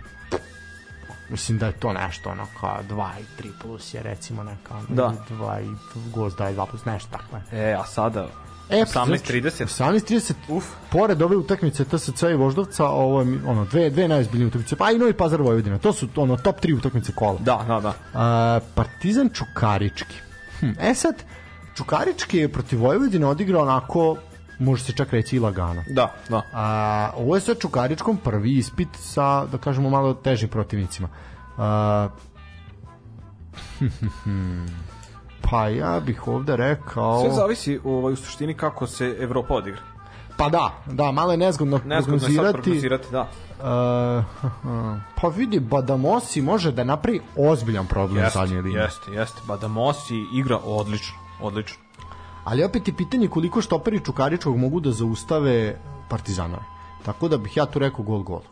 Mislim 1.30 1.58
da 1.58 1.66
je 1.66 1.72
to 1.72 1.92
nešto 1.92 2.30
ono 2.30 2.46
kao 2.60 2.78
2 2.90 3.10
i 3.20 3.42
3 3.42 3.50
plus 3.62 3.94
je 3.94 4.02
recimo 4.02 4.42
neka 4.42 4.74
da. 4.88 5.14
2 5.30 5.62
i 5.62 5.76
gost 6.10 6.38
daje 6.38 6.56
2 6.56 6.66
plus 6.66 6.84
nešto 6.84 7.08
tako 7.10 7.36
je. 7.36 7.70
E, 7.70 7.74
a 7.74 7.84
sada 7.84 8.26
E, 8.70 8.84
18:30. 8.84 9.64
18:30. 9.64 10.32
Uf. 10.48 10.64
Pored 10.90 11.22
ove 11.22 11.36
utakmice 11.36 11.84
TSC 11.84 12.22
i 12.22 12.34
Voždovca, 12.34 12.88
ovo 12.88 13.20
je 13.22 13.40
ono 13.46 13.64
dve 13.64 13.90
dve 13.90 14.08
najozbiljnije 14.08 14.46
utakmice, 14.46 14.76
pa 14.76 14.90
i 14.90 14.98
Novi 14.98 15.12
Pazar 15.12 15.42
Vojvodina. 15.42 15.78
To 15.78 15.92
su 15.92 16.08
ono 16.16 16.36
top 16.36 16.60
3 16.60 16.76
utakmice 16.76 17.12
kola. 17.12 17.38
Da, 17.38 17.64
da, 17.68 17.80
da. 17.80 17.94
A, 18.14 18.60
Partizan 18.74 19.30
Čukarički. 19.34 20.16
Hm, 20.60 20.70
e 20.80 20.94
sad 20.94 21.14
Čukarički 21.76 22.38
je 22.38 22.52
protiv 22.52 22.80
Vojvodine 22.80 23.26
odigrao 23.26 23.62
onako 23.62 24.16
može 24.58 24.84
se 24.84 24.92
čak 24.92 25.12
reći 25.12 25.36
i 25.36 25.38
lagano. 25.38 25.84
Da, 25.88 26.14
da. 26.28 26.42
A, 26.52 27.10
ovo 27.16 27.34
je 27.34 27.40
sa 27.40 27.54
Čukaričkom 27.54 28.16
prvi 28.16 28.56
ispit 28.56 28.88
sa, 28.98 29.46
da 29.46 29.58
kažemo, 29.58 29.90
malo 29.90 30.14
težim 30.14 30.48
protivnicima. 30.48 31.08
A, 31.58 32.08
hm, 33.78 33.86
hm, 33.86 34.06
hm. 34.24 34.66
Pa 35.52 35.68
ja 35.68 36.00
bih 36.00 36.28
ovde 36.28 36.56
rekao... 36.56 37.20
Sve 37.20 37.30
zavisi 37.30 37.80
ovaj, 37.84 38.12
u 38.12 38.16
suštini 38.16 38.54
kako 38.54 38.86
se 38.86 39.16
Evropa 39.20 39.54
odigra. 39.54 39.80
Pa 40.36 40.48
da, 40.48 40.70
da, 40.86 41.12
malo 41.12 41.30
je 41.30 41.36
nezgodno, 41.36 41.80
nezgodno 41.84 42.18
prognozirati. 42.18 42.46
Je 42.46 42.52
prognozirati 42.52 43.08
da. 43.10 43.20
Uh, 43.20 44.96
pa 45.20 45.28
vidi, 45.28 45.60
Badamosi 45.60 46.42
može 46.42 46.72
da 46.72 46.84
napravi 46.84 47.20
ozbiljan 47.36 47.86
problem 47.86 48.24
jest, 48.24 48.34
zadnje 48.34 48.60
linije. 48.60 48.82
Jeste, 48.82 49.12
jeste. 49.12 49.40
Badamosi 49.48 50.24
igra 50.34 50.58
odlično, 50.64 51.18
odlično. 51.40 51.82
Ali 52.44 52.64
opet 52.64 52.88
je 52.88 52.96
pitanje 52.96 53.28
koliko 53.28 53.60
štoperi 53.60 54.04
Čukaričkog 54.04 54.56
mogu 54.56 54.80
da 54.80 54.90
zaustave 54.90 55.78
Partizanove. 56.08 56.64
Tako 57.04 57.28
da 57.28 57.38
bih 57.38 57.56
ja 57.56 57.66
tu 57.66 57.78
rekao 57.78 58.04
gol 58.04 58.22
gol. 58.22 58.42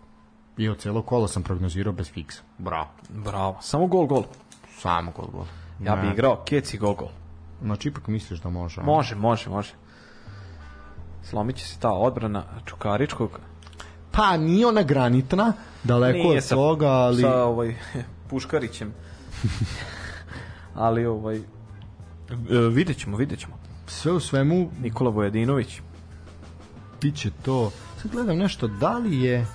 I 0.56 0.68
od 0.68 0.78
celo 0.78 1.02
kola 1.02 1.28
sam 1.28 1.43
prognozirao 1.43 1.93
bez 1.93 2.10
fiksa. 2.10 2.43
Bravo. 2.59 2.89
Bravo. 3.09 3.56
Samo 3.60 3.86
gol 3.86 4.06
gol. 4.06 4.24
Samo 4.78 5.12
gol 5.16 5.27
gol. 5.32 5.44
Ja 5.85 5.97
bih 5.97 6.12
igrao 6.12 6.43
Keci 6.44 6.78
Gogol. 6.78 7.09
Znači, 7.62 7.89
ipak 7.89 8.07
misliš 8.07 8.40
da 8.40 8.51
može? 8.51 8.82
Može, 8.82 9.15
može, 9.15 9.51
može. 9.51 9.73
Slomit 11.23 11.57
će 11.57 11.69
se 11.69 11.78
ta 11.78 11.90
odbrana 11.90 12.44
Čukaričkog. 12.66 13.40
Pa, 14.11 14.36
nije 14.36 14.66
ona 14.66 14.82
granitna, 14.82 15.52
daleko 15.85 16.19
nije 16.19 16.36
od 16.36 16.44
sa, 16.44 16.55
toga, 16.55 16.89
ali... 16.89 17.23
Sa 17.23 17.44
ovaj, 17.44 17.74
Puškarićem. 18.31 18.93
ali, 20.74 21.07
ovaj... 21.07 21.36
E, 21.36 21.43
vidjet 22.70 22.98
ćemo, 22.98 23.16
vidjet 23.16 23.40
ćemo. 23.40 23.55
Sve 23.86 24.12
u 24.12 24.20
svemu... 24.20 24.70
Nikola 24.82 25.11
Vojadinović. 25.11 25.81
Biće 27.01 27.31
to... 27.44 27.70
Sad 28.02 28.11
gledam 28.11 28.36
nešto, 28.36 28.69
da 28.69 28.98
li 28.98 29.23
je 29.23 29.47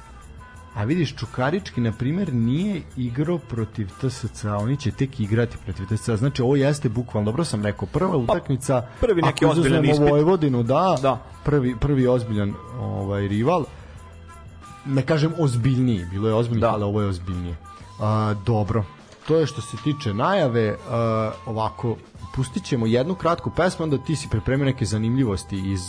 A 0.75 0.83
vidiš, 0.83 1.15
Čukarički, 1.15 1.81
na 1.81 1.91
primjer, 1.91 2.33
nije 2.33 2.81
igrao 2.97 3.37
protiv 3.37 3.89
TSC, 4.01 4.45
a 4.45 4.57
oni 4.57 4.77
će 4.77 4.91
tek 4.91 5.19
igrati 5.19 5.57
protiv 5.65 5.85
TSC. 5.85 6.09
Znači, 6.09 6.41
ovo 6.41 6.55
jeste 6.55 6.89
bukvalno, 6.89 7.31
dobro 7.31 7.43
sam 7.43 7.63
rekao, 7.63 7.87
prva 7.87 8.11
pa, 8.11 8.17
utakmica, 8.17 8.87
prvi 8.99 9.21
neki 9.21 9.45
ozbiljan 9.45 9.85
ispit. 9.85 10.09
Vojvodinu, 10.09 10.63
da, 10.63 10.95
da. 11.01 11.21
Prvi, 11.43 11.75
prvi 11.79 12.07
ozbiljan 12.07 12.53
ovaj, 12.79 13.27
rival. 13.27 13.65
Ne 14.85 15.01
kažem 15.01 15.33
ozbiljniji, 15.39 16.05
bilo 16.11 16.27
je 16.27 16.33
ozbiljniji, 16.33 16.61
da. 16.61 16.73
ali 16.73 16.83
ovo 16.83 17.01
je 17.01 17.07
ozbiljnije. 17.07 17.55
A, 17.99 18.33
dobro, 18.45 18.83
to 19.27 19.35
je 19.35 19.45
što 19.45 19.61
se 19.61 19.77
tiče 19.83 20.13
najave, 20.13 20.75
a, 20.89 21.31
ovako, 21.45 21.95
pustit 22.35 22.63
ćemo 22.63 22.85
jednu 22.85 23.15
kratku 23.15 23.51
pesmu, 23.55 23.83
onda 23.83 23.97
ti 23.97 24.15
si 24.15 24.29
pripremio 24.29 24.65
neke 24.65 24.85
zanimljivosti 24.85 25.71
iz 25.71 25.81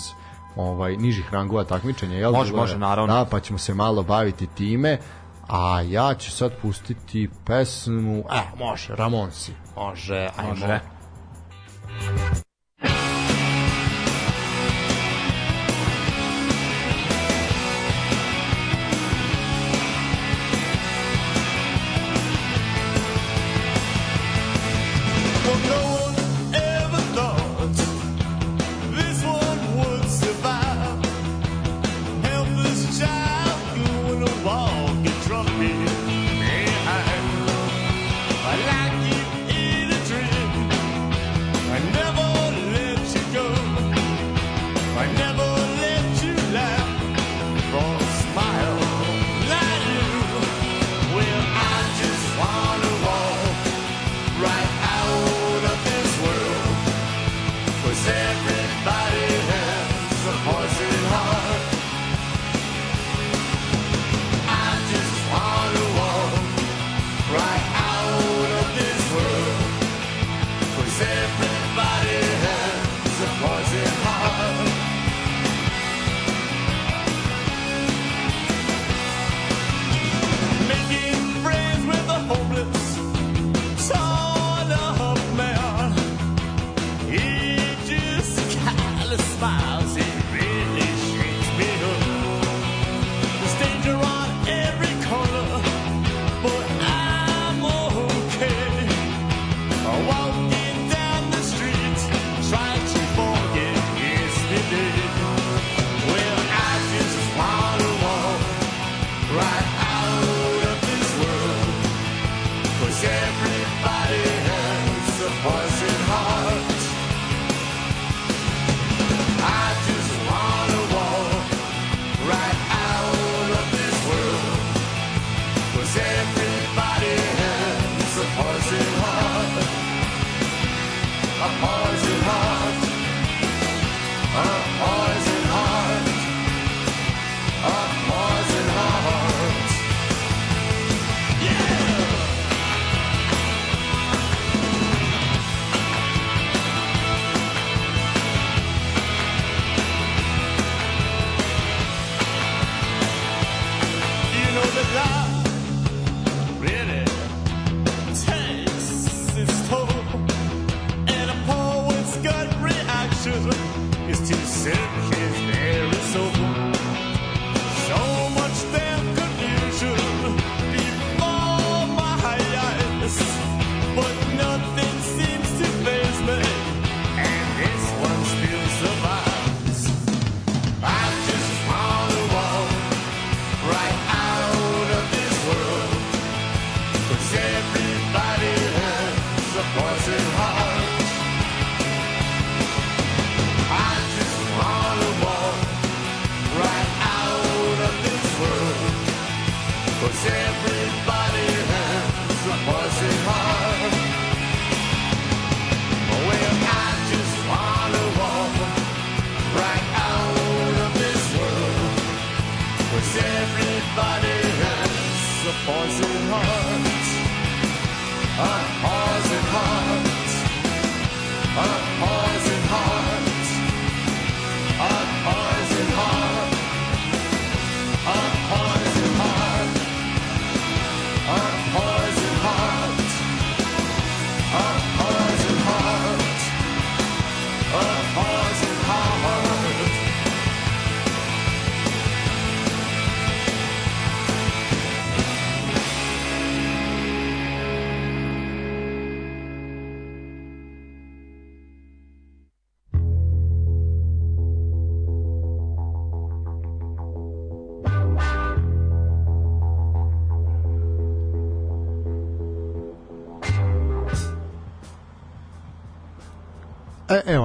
ovaj 0.57 0.97
nižih 0.97 1.33
rangova 1.33 1.65
takmičenja, 1.65 2.17
jel? 2.17 2.33
Može, 2.33 2.53
može, 2.53 2.79
naravno. 2.79 3.15
Da, 3.15 3.25
pa 3.25 3.41
ćemo 3.41 3.59
se 3.59 3.75
malo 3.75 4.03
baviti 4.03 4.47
time. 4.47 4.99
A 5.49 5.81
ja 5.81 6.15
ću 6.15 6.31
sad 6.31 6.53
pustiti 6.63 7.29
pesmu, 7.47 8.19
e, 8.19 8.57
može, 8.59 8.97
Ramonsi. 8.97 9.53
Može, 9.77 10.29
ajmo. 10.37 10.51
Može. 10.51 10.81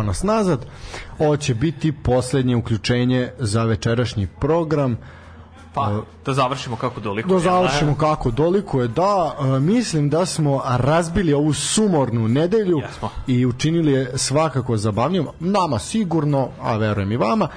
Nas 0.03 0.23
nazad. 0.23 0.65
Ovo 1.19 1.37
će 1.37 1.55
biti 1.55 1.91
poslednje 1.91 2.55
uključenje 2.55 3.31
za 3.39 3.63
večerašnji 3.63 4.27
program. 4.39 4.97
Pa, 5.73 6.01
da 6.25 6.33
završimo 6.33 6.75
kako 6.75 6.99
doliko. 6.99 7.29
Da 7.29 7.39
završimo 7.39 7.95
kako 7.95 8.31
doliko 8.31 8.81
je. 8.81 8.87
Da, 8.87 9.35
e, 9.39 9.59
mislim 9.59 10.09
da 10.09 10.25
smo 10.25 10.61
razbili 10.65 11.33
ovu 11.33 11.53
sumornu 11.53 12.27
nedelju 12.27 12.77
Jesmo. 12.77 13.09
i 13.27 13.45
učinili 13.45 13.91
je 13.91 14.17
svakako 14.17 14.77
zabavnijom. 14.77 15.27
Nama 15.39 15.79
sigurno, 15.79 16.49
a 16.61 16.77
verujem 16.77 17.11
i 17.11 17.17
vama. 17.17 17.47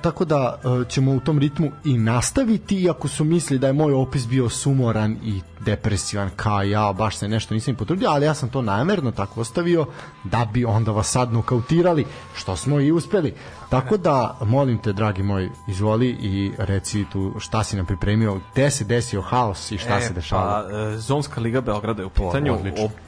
Tako 0.00 0.24
da 0.24 0.58
e, 0.64 0.88
ćemo 0.88 1.12
u 1.12 1.20
tom 1.20 1.38
ritmu 1.38 1.70
i 1.84 1.98
nastaviti, 1.98 2.82
iako 2.82 3.08
su 3.08 3.24
mislili 3.24 3.58
da 3.58 3.66
je 3.66 3.72
moj 3.72 3.92
opis 3.92 4.26
bio 4.26 4.48
sumoran 4.48 5.16
i 5.24 5.40
depresivan 5.60 6.30
kao 6.36 6.62
ja, 6.62 6.92
baš 6.92 7.16
se 7.16 7.28
nešto 7.28 7.54
nisam 7.54 7.74
potrudio, 7.74 8.08
ali 8.10 8.26
ja 8.26 8.34
sam 8.34 8.48
to 8.48 8.62
namerno 8.62 9.12
tako 9.12 9.40
ostavio 9.40 9.86
da 10.24 10.48
bi 10.52 10.64
onda 10.64 10.92
vas 10.92 11.10
sad 11.10 11.32
nokautirali, 11.32 12.04
što 12.34 12.56
smo 12.56 12.80
i 12.80 12.92
uspeli. 12.92 13.34
Tako 13.68 13.96
da, 13.96 14.38
molim 14.42 14.78
te, 14.78 14.92
dragi 14.92 15.22
moj, 15.22 15.48
izvoli 15.68 16.08
i 16.08 16.52
reci 16.58 17.04
tu 17.12 17.34
šta 17.38 17.64
si 17.64 17.76
nam 17.76 17.86
pripremio, 17.86 18.40
gde 18.52 18.70
se 18.70 18.84
desio 18.84 19.22
haos 19.22 19.70
i 19.70 19.78
šta 19.78 19.98
e, 19.98 20.00
se 20.00 20.12
dešava. 20.12 20.66
Pa, 20.68 20.76
e, 20.76 20.98
Zonska 20.98 21.40
liga 21.40 21.60
Beograda 21.60 22.02
je 22.02 22.06
u 22.06 22.10
pitanju, 22.10 22.58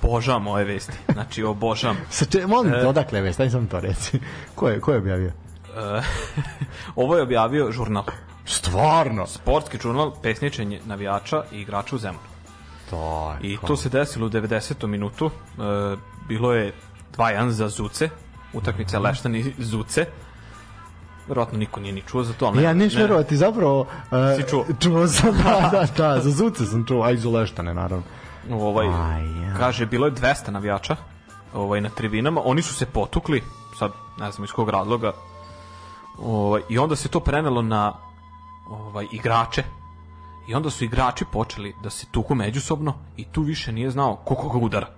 obožavam 0.03 0.47
ove 0.47 0.65
vesti. 0.65 0.93
Znači, 1.13 1.43
obožavam. 1.43 1.97
Sače, 2.11 2.47
molim 2.47 2.73
te, 2.73 2.79
e, 2.79 2.87
odakle 2.87 3.21
vesti, 3.21 3.43
daj 3.43 3.51
sam 3.51 3.67
to 3.67 3.81
reci. 3.81 4.19
Ko 4.55 4.69
je, 4.69 4.81
ko 4.81 4.93
je 4.93 4.99
objavio? 4.99 5.46
Ovo 7.03 7.17
je 7.17 7.23
objavio 7.23 7.73
žurnal. 7.73 8.05
Stvarno? 8.45 9.27
Sportski 9.27 9.79
žurnal, 9.83 10.13
pesničenje 10.23 10.81
navijača 10.85 11.43
i 11.53 11.61
igrača 11.61 11.97
u 11.97 11.99
zemlju. 11.99 12.21
To 12.91 13.33
je 13.33 13.53
I 13.53 13.59
to 13.67 13.77
se 13.77 13.89
desilo 13.89 14.27
u 14.27 14.31
90. 14.31 14.87
minutu. 14.87 15.27
E, 15.27 15.97
bilo 16.29 16.53
je 16.53 16.73
2-1 17.17 17.49
za 17.49 17.69
Zuce, 17.69 18.09
utakmica 18.53 18.99
mm 18.99 19.03
-hmm. 19.03 19.09
Leštani 19.09 19.55
Zuce 19.59 20.07
verovatno 21.29 21.59
niko 21.59 21.81
nije 21.81 21.93
ni 21.93 22.03
čuo 22.03 22.23
za 22.23 22.33
to, 22.33 22.51
ne, 22.51 22.63
ja 22.63 22.75
neću 22.75 22.99
verovati, 22.99 23.37
zapravo 23.37 23.81
uh, 23.81 23.87
si 24.37 24.51
čuo. 24.51 24.65
čuo 24.81 25.07
sam, 25.07 25.33
da, 25.33 25.69
da, 25.73 25.87
da, 25.97 26.21
za 26.21 26.31
Zuce 26.31 26.65
sam 26.65 26.85
čuo, 26.87 27.03
a 27.03 27.11
i 27.11 27.17
za 27.17 27.31
Leštane, 27.31 27.75
naravno. 27.75 28.05
Ovaj, 28.51 28.87
Aj, 28.87 29.43
ja. 29.43 29.55
kaže, 29.59 29.87
bilo 29.87 30.07
je 30.07 30.13
200 30.13 30.51
navijača 30.51 30.97
ovaj, 31.55 31.81
na 31.81 31.89
tribinama, 31.89 32.41
oni 32.45 32.63
su 32.63 32.75
se 32.75 32.87
potukli, 32.87 33.43
sad 33.79 33.93
ne 34.19 34.31
znam 34.31 34.45
iz 34.45 34.53
kog 34.53 34.71
razloga, 34.71 35.13
ovaj, 36.19 36.63
i 36.69 36.79
onda 36.79 36.97
se 36.97 37.09
to 37.09 37.21
prenelo 37.21 37.63
na 37.63 37.93
ovaj, 38.69 39.07
igrače, 39.13 39.63
i 40.49 40.55
onda 40.55 40.71
su 40.71 40.85
igrači 40.85 41.25
počeli 41.33 41.75
da 41.83 41.91
se 41.91 42.07
tuku 42.11 42.35
međusobno 42.35 42.95
i 43.17 43.25
tu 43.25 43.43
više 43.43 43.73
nije 43.73 43.91
znao 43.91 44.17
ko 44.17 44.35
koga 44.35 44.59
udara. 44.59 44.89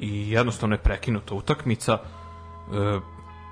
I 0.00 0.30
jednostavno 0.30 0.74
je 0.74 0.82
prekinuta 0.82 1.34
utakmica, 1.34 1.92
e, 1.92 2.00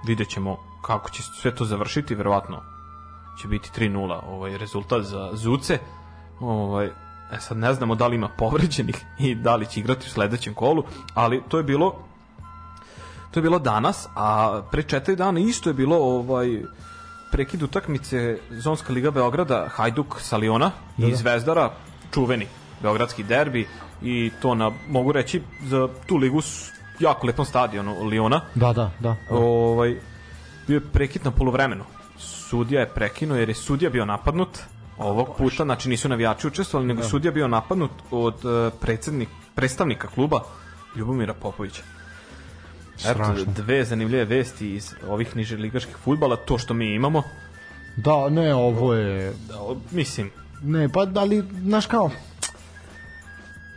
vidjet 0.07 0.29
ćemo 0.29 0.57
kako 0.83 1.11
će 1.11 1.23
sve 1.23 1.55
to 1.55 1.65
završiti, 1.65 2.15
verovatno 2.15 2.63
će 3.43 3.49
biti 3.49 3.71
3-0 3.77 4.21
ovaj 4.29 4.59
rezultat 4.59 5.03
za 5.03 5.31
Zuce. 5.33 5.79
Ovaj 6.41 6.87
e 7.33 7.41
sad 7.41 7.57
ne 7.57 7.75
znamo 7.75 7.95
da 7.95 8.07
li 8.07 8.17
ima 8.17 8.29
povređenih 8.29 9.05
i 9.19 9.35
da 9.35 9.57
li 9.57 9.67
će 9.67 9.81
igrati 9.81 10.07
u 10.07 10.11
sledećem 10.11 10.55
kolu, 10.55 10.85
ali 11.15 11.43
to 11.49 11.57
je 11.57 11.63
bilo 11.63 12.08
to 13.39 13.41
je 13.41 13.51
bilo 13.51 13.59
danas, 13.59 14.09
a 14.17 14.61
pre 14.71 14.83
četiri 14.83 15.17
dana 15.17 15.41
isto 15.41 15.71
je 15.71 15.75
bilo 15.75 15.97
ovaj 15.97 16.63
prekid 17.31 17.63
utakmice 17.63 18.39
Zonska 18.51 18.93
liga 18.93 19.11
Beograda 19.11 19.69
Hajduk 19.71 20.21
sa 20.21 20.37
Liona 20.37 20.71
da, 20.97 21.07
da. 21.07 21.13
i 21.13 21.17
Zvezdara 21.17 21.71
čuveni 22.15 22.47
beogradski 22.83 23.23
derbi 23.23 23.69
i 24.03 24.31
to 24.43 24.55
na 24.55 24.73
mogu 24.89 25.13
reći 25.13 25.43
za 25.63 25.89
tu 26.07 26.17
ligu 26.17 26.43
jako 27.01 27.27
lepom 27.27 27.45
stadionu 27.45 28.05
Liona. 28.07 28.41
Da, 28.55 28.73
da, 28.73 28.91
da. 29.01 29.17
Ovaj 29.31 30.01
bio 30.67 30.75
je 30.75 30.91
prekid 30.93 31.25
na 31.25 31.31
polovremenu. 31.31 31.85
Sudija 32.17 32.81
je 32.81 32.89
prekinuo 32.89 33.37
jer 33.37 33.49
je 33.49 33.55
sudija 33.55 33.91
bio 33.91 34.05
napadnut 34.05 34.59
ovog 34.99 35.37
puta, 35.37 35.65
znači 35.65 35.89
nisu 35.89 36.09
navijači 36.09 36.47
učestvovali, 36.47 36.89
nego 36.89 37.03
da. 37.03 37.09
sudija 37.09 37.33
bio 37.33 37.49
napadnut 37.49 37.91
od 38.11 38.45
uh, 38.45 38.73
predsednik, 38.81 39.29
predstavnika 39.55 40.09
kluba 40.09 40.41
Ljubomira 40.97 41.35
Popovića. 41.35 41.98
Eto, 43.07 43.35
dve 43.57 43.85
zanimljive 43.85 44.25
vesti 44.25 44.75
iz 44.75 44.95
ovih 45.09 45.37
niže 45.37 45.57
ligaških 45.57 45.97
futbala, 45.97 46.37
to 46.37 46.59
što 46.59 46.75
mi 46.75 46.95
imamo. 46.95 47.23
Da, 47.97 48.29
ne, 48.29 48.55
ovo 48.55 48.95
je... 48.95 49.33
Da, 49.49 49.55
mislim... 49.91 50.31
Ne, 50.63 50.89
pa 50.89 51.05
da 51.05 51.25
li, 51.25 51.45
znaš 51.63 51.87
kao... 51.87 52.11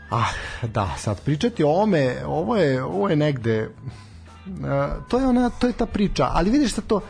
Ah, 0.09 0.31
da, 0.63 0.95
sad 0.97 1.21
pričati 1.21 1.63
o 1.63 1.71
ome, 1.71 2.15
ovo 2.25 2.55
je, 2.55 2.83
ovo 2.83 3.09
je 3.09 3.15
negde 3.15 3.69
Uh, 4.45 5.07
to 5.07 5.19
je 5.19 5.27
ona 5.27 5.49
to 5.49 5.67
je 5.67 5.73
ta 5.73 5.85
priča 5.85 6.29
ali 6.33 6.49
vidiš 6.49 6.71
šta 6.71 6.81
to 6.81 6.95
uh, 6.95 7.03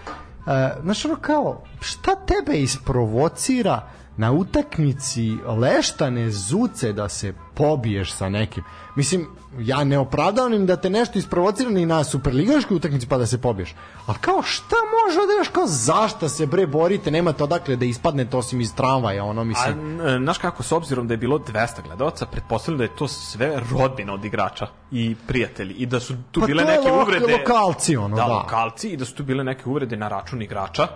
znaš 0.83 1.05
ono 1.05 1.15
kao 1.15 1.63
šta 1.79 2.15
tebe 2.15 2.59
isprovocira 2.59 3.87
na 4.17 4.31
utakmici 4.31 5.37
leštane 5.47 6.31
zuce 6.31 6.93
da 6.93 7.09
se 7.09 7.33
pobiješ 7.55 8.13
sa 8.13 8.29
nekim. 8.29 8.63
Mislim, 8.95 9.27
ja 9.59 9.83
ne 9.83 9.97
opravdavam 9.97 10.65
da 10.65 10.75
te 10.75 10.89
nešto 10.89 11.19
isprovocira 11.19 11.69
ni 11.69 11.85
na 11.85 12.03
superligaškoj 12.03 12.77
utakmici 12.77 13.07
pa 13.07 13.17
da 13.17 13.25
se 13.25 13.41
pobiješ. 13.41 13.75
Ali 14.05 14.17
kao 14.21 14.41
šta 14.41 14.75
može 15.05 15.27
da 15.27 15.33
još 15.39 15.47
kao 15.47 15.67
zašta 15.67 16.29
se 16.29 16.45
bre 16.45 16.67
borite, 16.67 17.11
nemate 17.11 17.43
odakle 17.43 17.75
da 17.75 17.85
ispadnete 17.85 18.37
osim 18.37 18.61
iz 18.61 18.75
tramvaja, 18.75 19.23
ono 19.23 19.43
mislim. 19.43 19.99
A, 20.01 20.17
znaš 20.17 20.37
kako, 20.37 20.63
s 20.63 20.71
obzirom 20.71 21.07
da 21.07 21.13
je 21.13 21.17
bilo 21.17 21.39
200 21.39 21.81
gledalaca, 21.83 22.25
pretpostavljam 22.25 22.77
da 22.77 22.83
je 22.83 22.95
to 22.95 23.07
sve 23.07 23.61
rodbina 23.71 24.13
od 24.13 24.25
igrača 24.25 24.67
i 24.91 25.15
prijatelji 25.27 25.73
i 25.73 25.85
da 25.85 25.99
su 25.99 26.13
tu 26.31 26.39
pa 26.39 26.45
bile 26.45 26.63
neke 26.63 26.89
lo 26.89 27.01
uvrede. 27.01 27.33
lokalci, 27.33 27.97
ono, 27.97 28.15
da. 28.15 28.23
Da, 28.23 28.33
lokalci 28.33 28.89
i 28.89 28.97
da 28.97 29.05
su 29.05 29.15
tu 29.15 29.23
bile 29.23 29.43
neke 29.43 29.69
uvrede 29.69 29.97
na 29.97 30.07
račun 30.07 30.41
igrača 30.41 30.87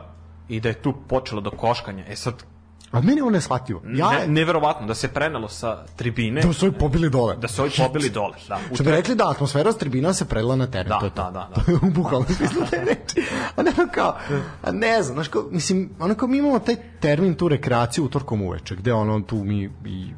i 0.49 0.59
da 0.59 0.69
je 0.69 0.81
tu 0.81 0.93
počelo 1.07 1.41
do 1.41 1.51
koškanja. 1.51 2.05
E 2.07 2.15
sad, 2.15 2.43
A 2.95 3.01
meni 3.01 3.21
je 3.21 3.31
neshvatljivo. 3.31 3.81
Ja... 3.85 4.09
Ne, 4.09 4.27
neverovatno, 4.27 4.87
da 4.87 4.95
se 4.95 5.07
prenelo 5.07 5.49
sa 5.49 5.83
tribine. 5.95 6.41
Da 6.41 6.53
su 6.53 6.65
ovi 6.65 6.75
pobili 6.79 7.09
dole. 7.09 7.35
Da 7.35 7.47
su 7.47 7.61
ovi 7.61 7.71
pobili 7.77 8.09
dole, 8.09 8.33
da. 8.47 8.59
Što 8.73 8.83
bi 8.83 8.91
rekli 8.91 9.15
da 9.15 9.29
atmosfera 9.29 9.71
s 9.71 9.77
tribina 9.77 10.13
se 10.13 10.25
prelila 10.25 10.55
na 10.55 10.67
teren. 10.67 10.89
Da, 10.89 10.99
to 10.99 11.05
je 11.05 11.11
to. 11.11 11.23
da, 11.23 11.31
da. 11.31 11.61
da. 11.67 11.79
U 11.87 11.91
bukvalnom 11.91 12.27
smislu 12.27 12.61
te 12.69 12.77
reči. 12.79 13.29
A 13.55 13.63
ne 13.63 13.71
kao, 13.91 14.15
a 14.63 14.71
ne 14.71 15.03
znam, 15.03 15.15
znaš, 15.15 15.27
kao, 15.27 15.43
mislim, 15.51 15.89
ono 15.99 16.15
kao 16.15 16.27
mi 16.27 16.37
imamo 16.37 16.59
taj 16.59 16.75
termin, 16.99 17.35
tu 17.35 17.47
rekreaciju 17.47 18.05
utorkom 18.05 18.41
uveče, 18.41 18.75
gde 18.75 18.93
ono 18.93 19.21
tu 19.21 19.35
mi 19.35 19.69
i 19.85 20.13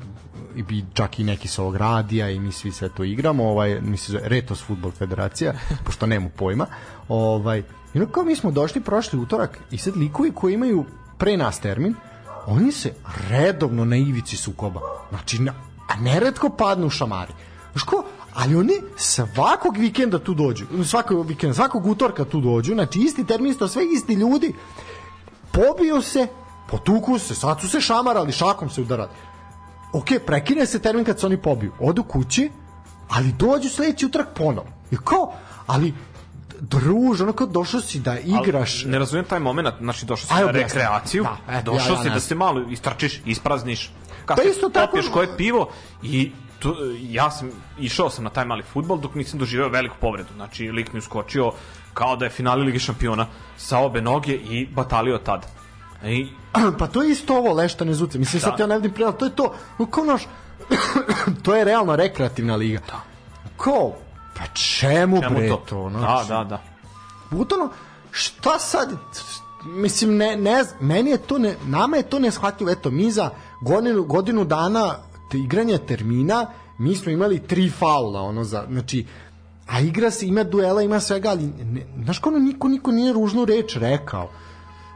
i 0.58 0.64
bi 0.64 0.86
čak 0.94 1.20
i 1.20 1.24
neki 1.24 1.48
sa 1.48 1.62
ovog 1.62 1.76
radija 1.76 2.30
i 2.30 2.40
mi 2.40 2.52
svi 2.52 2.72
sve 2.72 2.90
to 2.90 3.04
igramo, 3.04 3.50
ovaj, 3.50 3.82
mi 3.82 3.98
se 3.98 4.12
zove 4.12 4.30
Retos 4.30 4.64
Futbol 4.64 4.92
Federacija, 4.92 5.54
pošto 5.86 6.06
nemu 6.06 6.30
pojma, 6.30 6.66
ovaj, 7.08 7.64
i 7.94 8.00
kao 8.12 8.24
mi 8.24 8.36
smo 8.36 8.52
došli 8.52 8.82
prošli 8.82 9.20
utorak 9.20 9.60
i 9.72 9.78
sad 9.78 9.98
likovi 9.98 10.32
koji 10.32 10.54
imaju 10.54 10.86
pre 11.18 11.38
nas 11.38 11.60
termin, 11.60 11.96
oni 12.48 12.72
se 12.72 12.94
redovno 13.30 13.86
na 13.86 13.96
ivici 13.96 14.38
sukoba. 14.38 14.82
Znači, 15.10 15.42
na, 15.42 15.54
a 15.88 15.96
neretko 15.96 16.50
padnu 16.50 16.88
u 16.88 16.90
šamari. 16.90 17.34
Znaš 17.72 17.84
ko, 17.84 18.04
ali 18.34 18.56
oni 18.56 18.74
svakog 18.96 19.78
vikenda 19.78 20.20
tu 20.20 20.34
dođu, 20.34 20.66
svakog 20.86 21.28
vikenda, 21.28 21.54
svakog 21.54 21.86
utorka 21.86 22.26
tu 22.26 22.42
dođu, 22.42 22.74
znači 22.74 23.00
isti 23.00 23.26
terminista, 23.26 23.68
sve 23.68 23.86
isti 23.86 24.14
ljudi, 24.14 24.54
pobio 25.52 26.02
se, 26.02 26.28
potuku 26.70 27.20
se, 27.20 27.36
sad 27.36 27.62
su 27.62 27.70
se 27.70 27.82
šamarali, 27.82 28.32
šakom 28.32 28.70
se 28.70 28.82
udarali. 28.82 29.10
Ok, 29.94 30.08
prekine 30.26 30.66
se 30.66 30.80
termin 30.80 31.06
kad 31.06 31.20
se 31.20 31.26
oni 31.26 31.42
pobiju, 31.42 31.72
odu 31.80 32.04
kući, 32.04 32.52
ali 33.10 33.32
dođu 33.32 33.70
sledeći 33.70 34.06
utorak 34.06 34.28
ponovo. 34.36 34.68
I 34.92 34.98
kao, 35.04 35.34
ali 35.68 35.94
druž, 36.60 37.22
ono 37.22 37.34
kao 37.34 37.48
došao 37.48 37.82
si 37.82 38.00
da 38.00 38.20
igraš. 38.20 38.84
Ali 38.84 38.92
ne 38.92 39.00
razumijem 39.00 39.26
taj 39.26 39.40
moment, 39.40 39.68
znači 39.80 40.06
došao 40.06 40.28
si 40.28 40.34
Aj, 40.34 40.46
na 40.46 40.52
rekreaciju, 40.52 41.24
da, 41.24 41.58
eto, 41.58 41.72
došao 41.72 41.94
ja, 41.94 41.98
ja, 41.98 42.04
si 42.04 42.10
da 42.10 42.20
se 42.20 42.36
malo 42.36 42.62
istračiš, 42.70 43.22
isprazniš, 43.26 43.92
pa 44.26 44.44
isto 44.44 44.70
tako, 44.70 44.88
popiješ 44.88 45.12
koje 45.14 45.38
pivo 45.38 45.70
i 46.04 46.32
tu, 46.60 46.76
ja 47.02 47.32
sam 47.32 47.50
išao 47.80 48.10
sam 48.10 48.24
na 48.24 48.30
taj 48.30 48.46
mali 48.46 48.64
futbol 48.64 48.98
dok 48.98 49.16
nisam 49.16 49.40
doživeo 49.40 49.70
veliku 49.70 49.96
povredu. 50.02 50.30
Znači, 50.36 50.72
lik 50.72 50.94
mi 50.94 51.00
uskočio 51.00 51.52
kao 51.94 52.16
da 52.16 52.26
je 52.26 52.32
finali 52.32 52.66
Ligi 52.66 52.80
šampiona 52.80 53.28
sa 53.58 53.80
obe 53.80 54.02
noge 54.02 54.34
i 54.34 54.68
batalio 54.68 55.18
tad. 55.18 55.46
I... 56.04 56.28
Pa 56.80 56.88
to 56.88 57.04
je 57.04 57.12
isto 57.12 57.38
ovo 57.38 57.54
leštane 57.54 57.94
zuce. 57.94 58.20
Mislim, 58.20 58.40
da. 58.40 58.46
sad 58.46 58.60
ja 58.60 58.68
ne 58.68 58.76
vidim 58.76 58.92
prijel, 58.92 59.14
to 59.14 59.26
je 59.26 59.36
to. 59.36 59.54
Kao 59.92 60.04
naš, 60.04 60.28
to 61.44 61.56
je 61.56 61.64
realno 61.64 61.96
rekreativna 61.96 62.56
liga. 62.56 62.80
Da. 62.88 63.02
Ko? 63.58 63.94
Pa 64.38 64.44
čemu, 64.54 65.22
čemu 65.22 65.36
bre 65.36 65.48
to? 65.48 65.64
to 65.70 65.90
no, 65.90 66.00
da, 66.00 66.26
da, 66.28 66.44
da. 66.44 66.62
Butano, 67.32 67.70
šta 68.12 68.60
sad, 68.60 68.90
mislim, 69.66 70.18
ne, 70.18 70.36
ne, 70.36 70.64
meni 70.80 71.10
je 71.10 71.18
to, 71.18 71.38
ne, 71.38 71.56
nama 71.66 71.98
je 71.98 72.04
to 72.04 72.20
neshvatljivo, 72.20 72.72
eto, 72.72 72.92
mi 72.92 73.12
za 73.12 73.30
godinu, 73.62 74.04
godinu 74.04 74.46
dana 74.46 74.96
te 75.32 75.38
igranja 75.38 75.78
termina, 75.78 76.46
mi 76.78 76.96
smo 76.96 77.12
imali 77.12 77.40
tri 77.40 77.70
faula, 77.70 78.22
ono, 78.22 78.44
za, 78.44 78.66
znači, 78.72 79.06
a 79.68 79.80
igra 79.80 80.12
se, 80.12 80.28
ima 80.28 80.44
duela, 80.44 80.82
ima 80.82 81.00
svega, 81.00 81.30
ali, 81.30 81.44
ne, 81.48 81.86
znaš 82.04 82.20
kao, 82.20 82.32
niko, 82.32 82.68
niko 82.68 82.92
nije 82.92 83.14
ružnu 83.14 83.46
reč 83.46 83.76
rekao. 83.76 84.30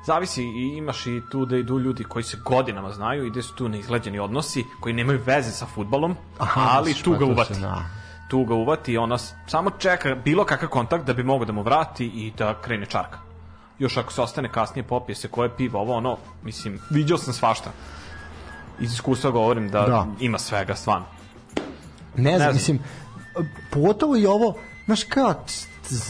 Zavisi 0.06 0.44
i 0.44 0.78
imaš 0.78 1.08
i 1.08 1.22
tu 1.32 1.46
da 1.46 1.58
idu 1.58 1.80
ljudi 1.80 2.04
koji 2.04 2.24
se 2.24 2.38
godinama 2.46 2.92
znaju 2.92 3.26
i 3.26 3.30
gde 3.30 3.42
su 3.42 3.56
tu 3.56 3.70
neizgleđeni 3.70 4.20
odnosi, 4.20 4.66
koji 4.80 4.94
nemaju 4.94 5.20
veze 5.26 5.52
sa 5.52 5.66
futbalom, 5.66 6.16
Aha, 6.38 6.70
ali 6.72 6.94
tu 6.94 7.12
ga 7.12 7.26
uvati. 7.26 7.54
Se, 7.54 7.62
da 7.62 8.01
tu 8.32 8.46
ga 8.46 8.56
uvati, 8.56 8.98
ona 8.98 9.18
samo 9.48 9.70
čeka 9.70 10.16
bilo 10.16 10.46
kakav 10.46 10.70
kontakt 10.70 11.06
da 11.06 11.14
bi 11.14 11.24
mogo 11.24 11.46
da 11.46 11.52
mu 11.52 11.64
vrati 11.64 12.06
i 12.06 12.32
da 12.38 12.62
krene 12.62 12.86
čarka. 12.86 13.20
Još 13.80 13.98
ako 13.98 14.14
se 14.14 14.22
ostane 14.22 14.52
kasnije 14.52 14.84
popije 14.84 15.16
se 15.16 15.28
koje 15.28 15.50
pivo, 15.58 15.80
ovo 15.80 15.96
ono, 15.96 16.18
mislim, 16.44 16.80
vidio 16.90 17.18
sam 17.18 17.34
svašta. 17.34 17.72
Iz 18.80 18.94
iskustva 18.94 19.32
govorim 19.32 19.70
da, 19.70 19.82
da. 19.82 20.08
ima 20.20 20.38
svega, 20.38 20.76
stvarno. 20.76 21.06
Ne 22.16 22.22
znam, 22.22 22.32
ne 22.32 22.38
znam. 22.38 22.54
mislim, 22.54 22.80
pogotovo 23.72 24.18
i 24.18 24.26
ovo, 24.26 24.56
znaš 24.86 25.04
kao, 25.04 25.34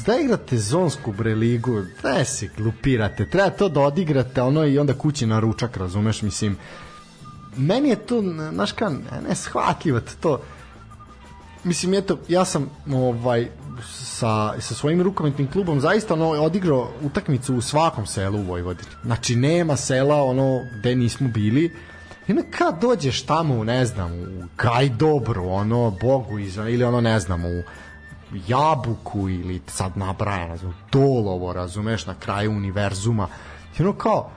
da 0.06 0.18
igrate 0.20 0.58
zonsku 0.58 1.12
bre 1.12 1.36
ligu, 1.36 1.82
da 2.04 2.26
se 2.26 2.50
glupirate, 2.58 3.30
treba 3.30 3.50
to 3.50 3.70
da 3.70 3.82
odigrate 3.82 4.42
ono 4.42 4.66
i 4.66 4.80
onda 4.80 4.94
kući 4.94 5.26
na 5.26 5.40
ručak, 5.40 5.78
razumeš, 5.78 6.22
mislim, 6.22 6.58
meni 7.58 7.90
je 7.90 7.96
to, 7.96 8.22
znaš 8.54 8.72
kao, 8.72 8.90
ne 9.30 9.36
shvatljivate 9.36 10.12
to, 10.22 10.42
mislim, 11.64 11.94
eto, 11.94 12.18
ja 12.28 12.46
sam 12.46 12.70
ovaj, 12.94 13.48
sa, 13.84 14.62
sa 14.62 14.74
svojim 14.76 15.02
rukometnim 15.02 15.52
klubom 15.52 15.80
zaista 15.80 16.14
ono, 16.14 16.30
odigrao 16.30 16.90
utakmicu 17.02 17.56
u 17.56 17.62
svakom 17.62 18.06
selu 18.06 18.40
u 18.40 18.44
Vojvodini. 18.44 18.90
Znači, 19.04 19.36
nema 19.36 19.76
sela 19.76 20.24
ono 20.24 20.60
gde 20.80 20.96
nismo 20.96 21.28
bili. 21.28 21.76
I 22.28 22.32
onda 22.32 22.44
kad 22.58 22.82
dođeš 22.82 23.22
tamo, 23.22 23.64
ne 23.64 23.86
znam, 23.86 24.12
u 24.12 24.44
Gajdobru, 24.58 25.50
ono, 25.50 25.98
Bogu 26.02 26.40
iz, 26.40 26.58
ili 26.58 26.84
ono, 26.84 27.02
ne 27.02 27.20
znam, 27.20 27.46
u 27.46 27.64
Jabuku 28.48 29.30
ili 29.30 29.62
sad 29.68 29.98
nabraja, 29.98 30.48
razum, 30.48 30.74
Dolovo, 30.92 31.54
razumeš, 31.54 32.06
na 32.06 32.14
kraju 32.14 32.52
univerzuma. 32.52 33.28
I 33.80 33.82
ono 33.82 33.94
kao, 33.94 34.32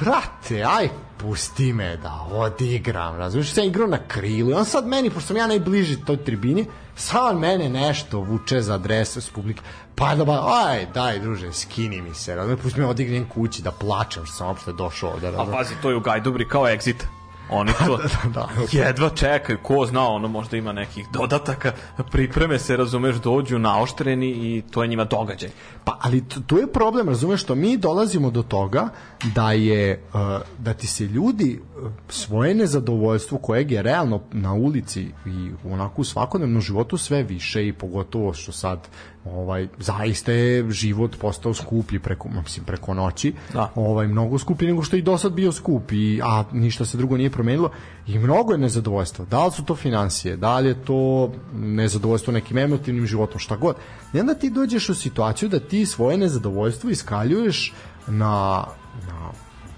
brate, 0.00 0.64
aj, 0.64 0.88
pusti 1.18 1.72
me 1.72 1.96
da 1.96 2.26
odigram, 2.32 3.16
razumiješ, 3.16 3.52
sam 3.52 3.64
igrao 3.64 3.86
na 3.86 3.98
krilu 4.08 4.50
i 4.50 4.54
on 4.54 4.64
sad 4.64 4.86
meni, 4.86 5.10
pošto 5.10 5.26
sam 5.26 5.36
ja 5.36 5.46
najbliži 5.46 6.04
toj 6.04 6.24
tribini, 6.24 6.66
sad 6.96 7.36
mene 7.36 7.68
nešto 7.68 8.20
vuče 8.20 8.60
za 8.60 8.74
adresu 8.74 9.20
s 9.20 9.30
publike, 9.30 9.60
pa 9.94 10.14
da 10.14 10.24
ba, 10.24 10.42
aj, 10.66 10.86
daj 10.94 11.18
druže, 11.18 11.52
skini 11.52 12.02
mi 12.02 12.14
se, 12.14 12.34
razumiješ, 12.34 12.62
pusti 12.62 12.80
me 12.80 12.86
odignem 12.86 13.28
kući 13.28 13.62
da 13.62 13.70
plačem 13.70 14.26
što 14.26 14.34
sam 14.34 14.46
uopšte 14.46 14.72
došao 14.72 15.10
ovde, 15.10 15.30
razumiješ. 15.30 15.54
A 15.54 15.58
pazi, 15.58 15.74
to 15.82 15.90
je 15.90 15.96
u 15.96 16.00
Gajdobri 16.00 16.48
kao 16.48 16.62
exit. 16.62 17.04
Oni 17.50 17.72
to 17.86 17.96
da, 18.02 18.08
da, 18.24 18.30
da. 18.30 18.48
jedva 18.72 19.10
čekaju, 19.10 19.58
ko 19.62 19.86
zna, 19.86 20.08
ono 20.08 20.28
možda 20.28 20.56
ima 20.56 20.72
nekih 20.72 21.06
dodataka, 21.12 21.72
pripreme 22.10 22.58
se, 22.58 22.76
razumeš, 22.76 23.16
dođu 23.16 23.58
naoštreni 23.58 24.28
i 24.28 24.62
to 24.70 24.82
je 24.82 24.88
njima 24.88 25.04
događaj. 25.04 25.50
Pa, 25.84 25.98
ali 26.00 26.24
tu 26.46 26.58
je 26.58 26.72
problem, 26.72 27.08
razumeš, 27.08 27.42
što 27.42 27.54
mi 27.54 27.76
dolazimo 27.76 28.30
do 28.30 28.42
toga 28.42 28.88
da 29.34 29.52
je, 29.52 30.02
uh, 30.14 30.20
da 30.58 30.74
ti 30.74 30.86
se 30.86 31.04
ljudi 31.04 31.60
uh, 31.60 31.90
svoje 32.08 32.54
nezadovoljstvo 32.54 33.38
kojeg 33.38 33.70
je 33.72 33.82
realno 33.82 34.20
na 34.32 34.52
ulici 34.52 35.02
i 35.26 35.50
onako 35.64 36.00
u 36.00 36.04
svakodnevnom 36.04 36.60
životu 36.60 36.96
sve 36.96 37.22
više 37.22 37.66
i 37.66 37.72
pogotovo 37.72 38.32
što 38.32 38.52
sad 38.52 38.88
ovaj 39.34 39.68
zaista 39.78 40.32
je 40.32 40.70
život 40.70 41.16
postao 41.20 41.54
skuplji 41.54 41.98
preko 41.98 42.28
mislim 42.28 42.66
preko 42.66 42.94
noći. 42.94 43.34
Da. 43.52 43.72
ovaj 43.74 44.06
mnogo 44.08 44.38
skuplji 44.38 44.68
nego 44.68 44.82
što 44.82 44.96
je 44.96 45.00
i 45.00 45.02
do 45.02 45.18
sad 45.18 45.32
bio 45.32 45.52
skup 45.52 45.92
i 45.92 46.20
a 46.24 46.44
ništa 46.52 46.84
se 46.84 46.96
drugo 46.96 47.16
nije 47.16 47.30
promenilo. 47.30 47.70
I 48.06 48.18
mnogo 48.18 48.52
je 48.52 48.58
nezadovoljstva. 48.58 49.24
Da 49.24 49.44
li 49.44 49.52
su 49.52 49.64
to 49.64 49.76
financije 49.76 50.36
da 50.36 50.58
li 50.58 50.68
je 50.68 50.84
to 50.84 51.32
nezadovoljstvo 51.54 52.32
nekim 52.32 52.58
emotivnim 52.58 53.06
životom? 53.06 53.38
Šta 53.38 53.56
god. 53.56 53.76
I 54.14 54.20
onda 54.20 54.34
ti 54.34 54.50
dođeš 54.50 54.88
u 54.88 54.94
situaciju 54.94 55.48
da 55.48 55.60
ti 55.60 55.86
svoje 55.86 56.18
nezadovoljstvo 56.18 56.90
iskaljuješ 56.90 57.74
na 58.06 58.64
na 59.08 59.30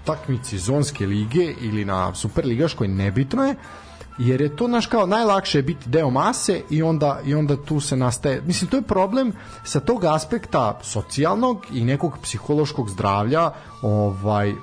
takmici 0.03 0.57
zonske 0.57 1.05
lige 1.05 1.53
ili 1.61 1.85
na 1.85 2.15
superligaškoj 2.15 2.87
nebitno 2.87 3.43
je 3.45 3.55
jer 4.19 4.41
je 4.41 4.55
to 4.55 4.67
naš 4.67 4.85
kao 4.85 5.05
najlakše 5.05 5.57
je 5.57 5.63
biti 5.63 5.89
deo 5.89 6.09
mase 6.09 6.61
i 6.69 6.83
onda 6.83 7.19
i 7.25 7.35
onda 7.35 7.63
tu 7.65 7.79
se 7.79 7.97
nastaje 7.97 8.41
mislim 8.45 8.69
to 8.69 8.77
je 8.77 8.81
problem 8.81 9.33
sa 9.63 9.79
tog 9.79 10.05
aspekta 10.05 10.79
socijalnog 10.83 11.65
i 11.71 11.83
nekog 11.83 12.17
psihološkog 12.21 12.89
zdravlja 12.89 13.51
ovaj 13.81 14.53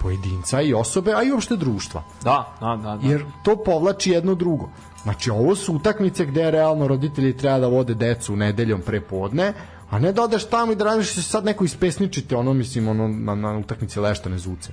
pojedinca 0.00 0.60
i 0.60 0.74
osobe, 0.74 1.12
a 1.12 1.22
i 1.22 1.32
uopšte 1.32 1.56
društva. 1.56 2.02
Da, 2.22 2.56
da, 2.60 2.78
da, 2.82 2.96
da. 2.96 3.08
Jer 3.08 3.24
to 3.44 3.56
povlači 3.64 4.10
jedno 4.10 4.34
drugo. 4.34 4.68
Znači, 5.02 5.30
ovo 5.30 5.54
su 5.54 5.74
utakmice 5.74 6.26
gde 6.26 6.50
realno 6.50 6.88
roditelji 6.88 7.36
treba 7.36 7.58
da 7.58 7.66
vode 7.66 7.94
decu 7.94 8.36
nedeljom 8.36 8.80
pre 8.80 9.00
podne, 9.00 9.52
a 9.90 9.98
ne 9.98 10.12
da 10.12 10.22
odeš 10.22 10.48
tamo 10.48 10.72
i 10.72 10.76
da 10.76 10.84
radiš 10.84 11.14
se 11.14 11.22
sad 11.22 11.44
neko 11.44 11.64
ispesničite, 11.64 12.36
ono, 12.36 12.52
mislim, 12.52 12.88
ono, 12.88 13.08
na, 13.08 13.34
na 13.34 13.58
utakmici 13.58 14.00
leštane 14.00 14.38
zuce. 14.38 14.72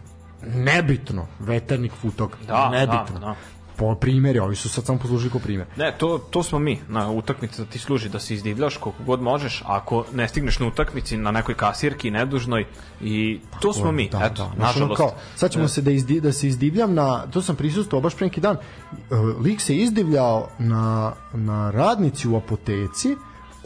Nebitno, 0.55 1.25
veternik 1.39 1.91
futog, 2.01 2.37
da, 2.47 2.69
nebitno. 2.69 3.19
Da, 3.19 3.25
da 3.25 3.35
po 3.77 3.95
primjeri, 3.95 4.39
ovi 4.39 4.55
su 4.55 4.69
sad 4.69 4.85
samo 4.85 4.99
poslužili 4.99 5.31
kao 5.31 5.39
primjer. 5.39 5.67
Ne, 5.77 5.95
to, 5.97 6.17
to 6.17 6.43
smo 6.43 6.59
mi 6.59 6.79
na 6.89 7.11
utakmici 7.11 7.61
da 7.61 7.67
ti 7.67 7.79
služi 7.79 8.09
da 8.09 8.19
se 8.19 8.33
izdivljaš 8.33 8.77
koliko 8.77 9.03
god 9.03 9.21
možeš, 9.21 9.63
ako 9.65 10.05
ne 10.13 10.27
stigneš 10.27 10.59
na 10.59 10.67
utakmici 10.67 11.17
na 11.17 11.31
nekoj 11.31 11.55
kasirki 11.55 12.11
nedužnoj 12.11 12.65
i 13.01 13.39
to 13.61 13.73
smo 13.73 13.91
mi, 13.91 14.09
da, 14.09 14.29
eto, 14.31 14.51
da. 14.57 14.65
nažalost. 14.65 14.97
Kao, 14.97 15.13
sad 15.35 15.51
ćemo 15.51 15.63
ne. 15.63 15.69
se 15.69 15.81
da, 15.81 15.91
izdi, 15.91 16.21
da 16.21 16.33
se 16.33 16.47
izdivljam 16.47 16.93
na, 16.93 17.27
to 17.27 17.41
sam 17.41 17.55
prisustao 17.55 18.01
baš 18.01 18.15
pre 18.15 18.27
neki 18.27 18.41
dan, 18.41 18.57
uh, 18.57 19.41
lik 19.41 19.61
se 19.61 19.75
izdivljao 19.75 20.49
na, 20.59 21.13
na 21.33 21.71
radnici 21.71 22.27
u 22.27 22.37
apoteci, 22.37 23.15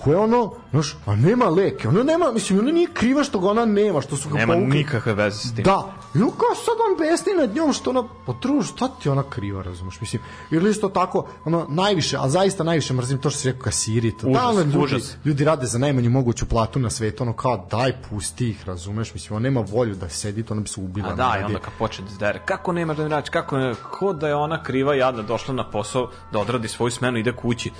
koja 0.03 0.19
ono, 0.22 0.52
znaš, 0.72 0.95
a 1.06 1.15
nema 1.15 1.45
leke, 1.45 1.88
ona 1.88 2.03
nema, 2.03 2.32
mislim, 2.32 2.60
ona 2.60 2.72
nije 2.72 2.88
kriva 2.94 3.23
što 3.23 3.40
ga 3.40 3.49
ona 3.49 3.65
nema, 3.65 4.02
što 4.02 4.18
su 4.18 4.30
ga 4.30 4.38
Nema 4.38 4.53
povukli. 4.53 4.78
nikakve 4.78 5.14
veze 5.14 5.38
s 5.38 5.56
tim. 5.56 5.64
Da, 5.64 5.94
i 6.15 6.22
on 6.22 6.30
kao 6.30 6.56
sad 6.56 6.76
on 6.91 6.98
besni 6.99 7.34
nad 7.34 7.56
njom 7.56 7.73
što 7.73 7.90
ona, 7.90 8.03
potruž, 8.26 8.68
šta 8.68 8.88
ti 8.88 9.10
ona 9.10 9.23
kriva, 9.23 9.64
razumeš, 9.64 10.02
mislim, 10.02 10.22
ili 10.52 10.69
isto 10.72 10.90
tako, 10.90 11.28
ono, 11.45 11.65
najviše, 11.69 12.18
a 12.19 12.30
zaista 12.30 12.64
najviše 12.64 12.94
mrzim 12.94 13.18
to 13.18 13.30
što 13.30 13.40
se 13.40 13.49
rekao 13.49 13.64
kasiri, 13.64 14.11
to, 14.18 14.28
užas, 14.28 14.56
da, 14.56 14.61
ljudi, 14.64 14.78
užas. 14.78 15.15
ljudi 15.26 15.44
rade 15.45 15.65
za 15.65 15.80
najmanju 15.80 16.10
moguću 16.10 16.45
platu 16.45 16.80
na 16.80 16.90
svetu, 16.90 17.23
ono 17.23 17.34
kao, 17.34 17.68
daj, 17.72 17.94
pusti 18.10 18.49
ih, 18.49 18.68
razumeš, 18.68 19.14
mislim, 19.14 19.36
on 19.36 19.41
nema 19.41 19.60
volju 19.61 19.95
da 19.95 20.10
sedi, 20.10 20.44
to 20.44 20.53
ona 20.53 20.61
bi 20.61 20.69
se 20.69 20.82
ubila. 20.82 21.10
A 21.10 21.15
da, 21.15 21.38
i 21.41 21.44
onda 21.44 21.60
kad 21.60 21.73
počne 21.80 22.06
da 22.06 22.11
zdere, 22.11 22.41
kako 22.45 22.72
nemaš 22.72 22.98
da 22.98 23.03
mi 23.03 23.10
radiš, 23.10 23.30
kako 23.30 23.57
ne, 23.57 23.76
ko 23.91 24.14
da 24.14 24.28
je 24.28 24.36
ona 24.36 24.64
kriva 24.64 24.95
jadna 24.95 25.22
došla 25.22 25.53
na 25.53 25.69
posao 25.69 26.10
da 26.32 26.40
odradi 26.40 26.68
svoju 26.68 26.91
smenu 26.91 27.18
ide 27.18 27.36
kući 27.36 27.72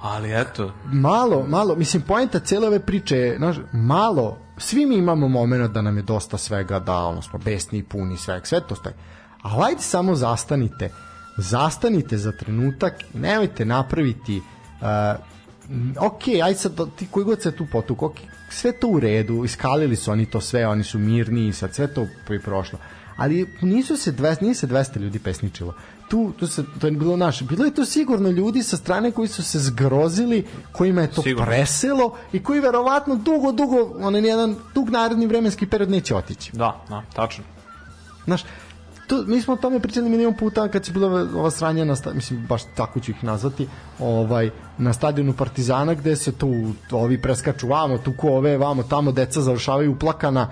Ali 0.00 0.40
eto. 0.40 0.72
Malo, 0.84 1.46
malo, 1.48 1.76
mislim, 1.76 2.02
poenta 2.02 2.40
cele 2.40 2.66
ove 2.66 2.80
priče 2.80 3.16
je, 3.16 3.36
znaš, 3.36 3.56
malo, 3.72 4.38
svi 4.58 4.86
mi 4.86 4.96
imamo 4.96 5.28
moment 5.28 5.72
da 5.72 5.82
nam 5.82 5.96
je 5.96 6.02
dosta 6.02 6.38
svega, 6.38 6.78
da 6.78 6.96
ono 6.96 7.22
smo 7.22 7.38
besni 7.38 7.78
i 7.78 7.82
puni 7.82 8.16
svega, 8.16 8.44
sve 8.44 8.60
to 8.60 8.74
stoji. 8.74 8.94
Ali 9.42 9.64
ajde 9.64 9.82
samo 9.82 10.14
zastanite, 10.14 10.90
zastanite 11.36 12.18
za 12.18 12.32
trenutak, 12.32 12.94
nemojte 13.14 13.64
napraviti 13.64 14.42
uh, 14.80 15.20
ok, 16.00 16.22
ajde 16.44 16.58
sad, 16.58 16.72
ti 16.96 17.06
koji 17.10 17.24
god 17.24 17.42
se 17.42 17.56
tu 17.56 17.66
potuk, 17.72 18.02
ok, 18.02 18.16
sve 18.50 18.72
to 18.72 18.88
u 18.88 19.00
redu, 19.00 19.44
iskalili 19.44 19.96
su 19.96 20.12
oni 20.12 20.26
to 20.26 20.40
sve, 20.40 20.66
oni 20.66 20.84
su 20.84 20.98
mirni 20.98 21.48
i 21.48 21.52
sad 21.52 21.74
sve 21.74 21.94
to 21.94 22.06
je 22.28 22.40
prošlo. 22.40 22.78
Ali 23.16 23.46
nisu 23.60 23.96
se 23.96 24.12
200, 24.12 24.42
nije 24.42 24.54
se 24.54 24.66
200 24.66 24.98
ljudi 24.98 25.18
pesničilo 25.18 25.74
tu, 26.10 26.32
tu 26.38 26.46
se, 26.46 26.64
to 26.80 26.86
je 26.86 26.90
bilo 26.90 27.16
naše, 27.16 27.44
bilo 27.44 27.64
je 27.64 27.74
to 27.74 27.84
sigurno 27.84 28.30
ljudi 28.30 28.62
sa 28.62 28.76
strane 28.76 29.10
koji 29.10 29.28
su 29.28 29.42
se 29.42 29.58
zgrozili, 29.58 30.46
kojima 30.72 31.00
je 31.00 31.10
to 31.10 31.22
sigurno. 31.22 31.46
preselo 31.46 32.16
i 32.32 32.42
koji 32.42 32.60
verovatno 32.60 33.14
dugo, 33.14 33.52
dugo, 33.52 33.76
onaj 34.00 34.26
jedan 34.26 34.56
dug 34.74 34.90
naredni 34.90 35.26
vremenski 35.26 35.66
period 35.66 35.90
neće 35.90 36.16
otići. 36.16 36.50
Da, 36.52 36.84
da, 36.88 37.02
tačno. 37.14 37.44
Znaš, 38.24 38.44
to, 39.06 39.22
mi 39.26 39.40
smo 39.42 39.54
o 39.54 39.56
tome 39.56 39.80
pričali 39.80 40.08
milion 40.08 40.34
puta 40.34 40.68
kad 40.68 40.84
se 40.84 40.92
bila 40.92 41.28
ova 41.34 41.50
sranja 41.50 41.84
na 41.84 41.94
mislim 42.14 42.46
baš 42.46 42.62
tako 42.76 43.00
ću 43.00 43.10
ih 43.10 43.24
nazvati 43.24 43.68
ovaj 43.98 44.50
na 44.78 44.92
stadionu 44.92 45.32
Partizana 45.32 45.94
gde 45.94 46.16
se 46.16 46.32
tu 46.32 46.72
ovi 46.90 47.22
preskaču 47.22 47.68
vamo 47.68 47.98
tu 47.98 48.12
ko 48.18 48.28
ove 48.28 48.56
vamo 48.58 48.82
tamo 48.82 49.12
deca 49.12 49.40
završavaju 49.40 49.92
uplakana 49.92 50.50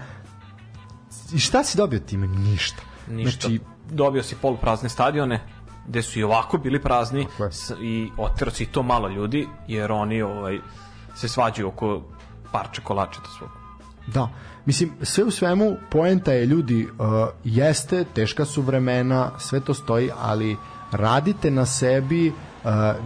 i 1.32 1.38
šta 1.38 1.64
si 1.64 1.76
dobio 1.76 1.98
time 1.98 2.26
ništa 2.26 2.82
ništa 3.08 3.48
znači 3.48 3.60
dobio 3.90 4.22
si 4.22 4.36
poluprazne 4.42 4.88
stadione 4.88 5.40
gde 5.86 6.02
su 6.02 6.18
i 6.18 6.22
ovako 6.22 6.58
bili 6.58 6.82
prazni 6.82 7.26
i 7.82 8.10
otero 8.16 8.50
si 8.50 8.66
to 8.66 8.82
malo 8.82 9.08
ljudi 9.08 9.48
jer 9.68 9.92
oni 9.92 10.22
ovaj 10.22 10.58
se 11.16 11.28
svađaju 11.28 11.68
oko 11.68 12.02
parče 12.52 12.82
kolačeta 12.82 13.28
svog. 13.38 13.50
Da, 14.06 14.28
mislim, 14.66 14.92
sve 15.02 15.24
u 15.24 15.30
svemu, 15.30 15.76
poenta 15.90 16.32
je 16.32 16.46
ljudi, 16.46 16.84
uh, 16.84 17.06
jeste, 17.44 18.04
teška 18.14 18.44
su 18.44 18.62
vremena, 18.62 19.30
sve 19.38 19.60
to 19.60 19.74
stoji, 19.74 20.10
ali 20.20 20.56
radite 20.92 21.50
na 21.50 21.66
sebi, 21.66 22.32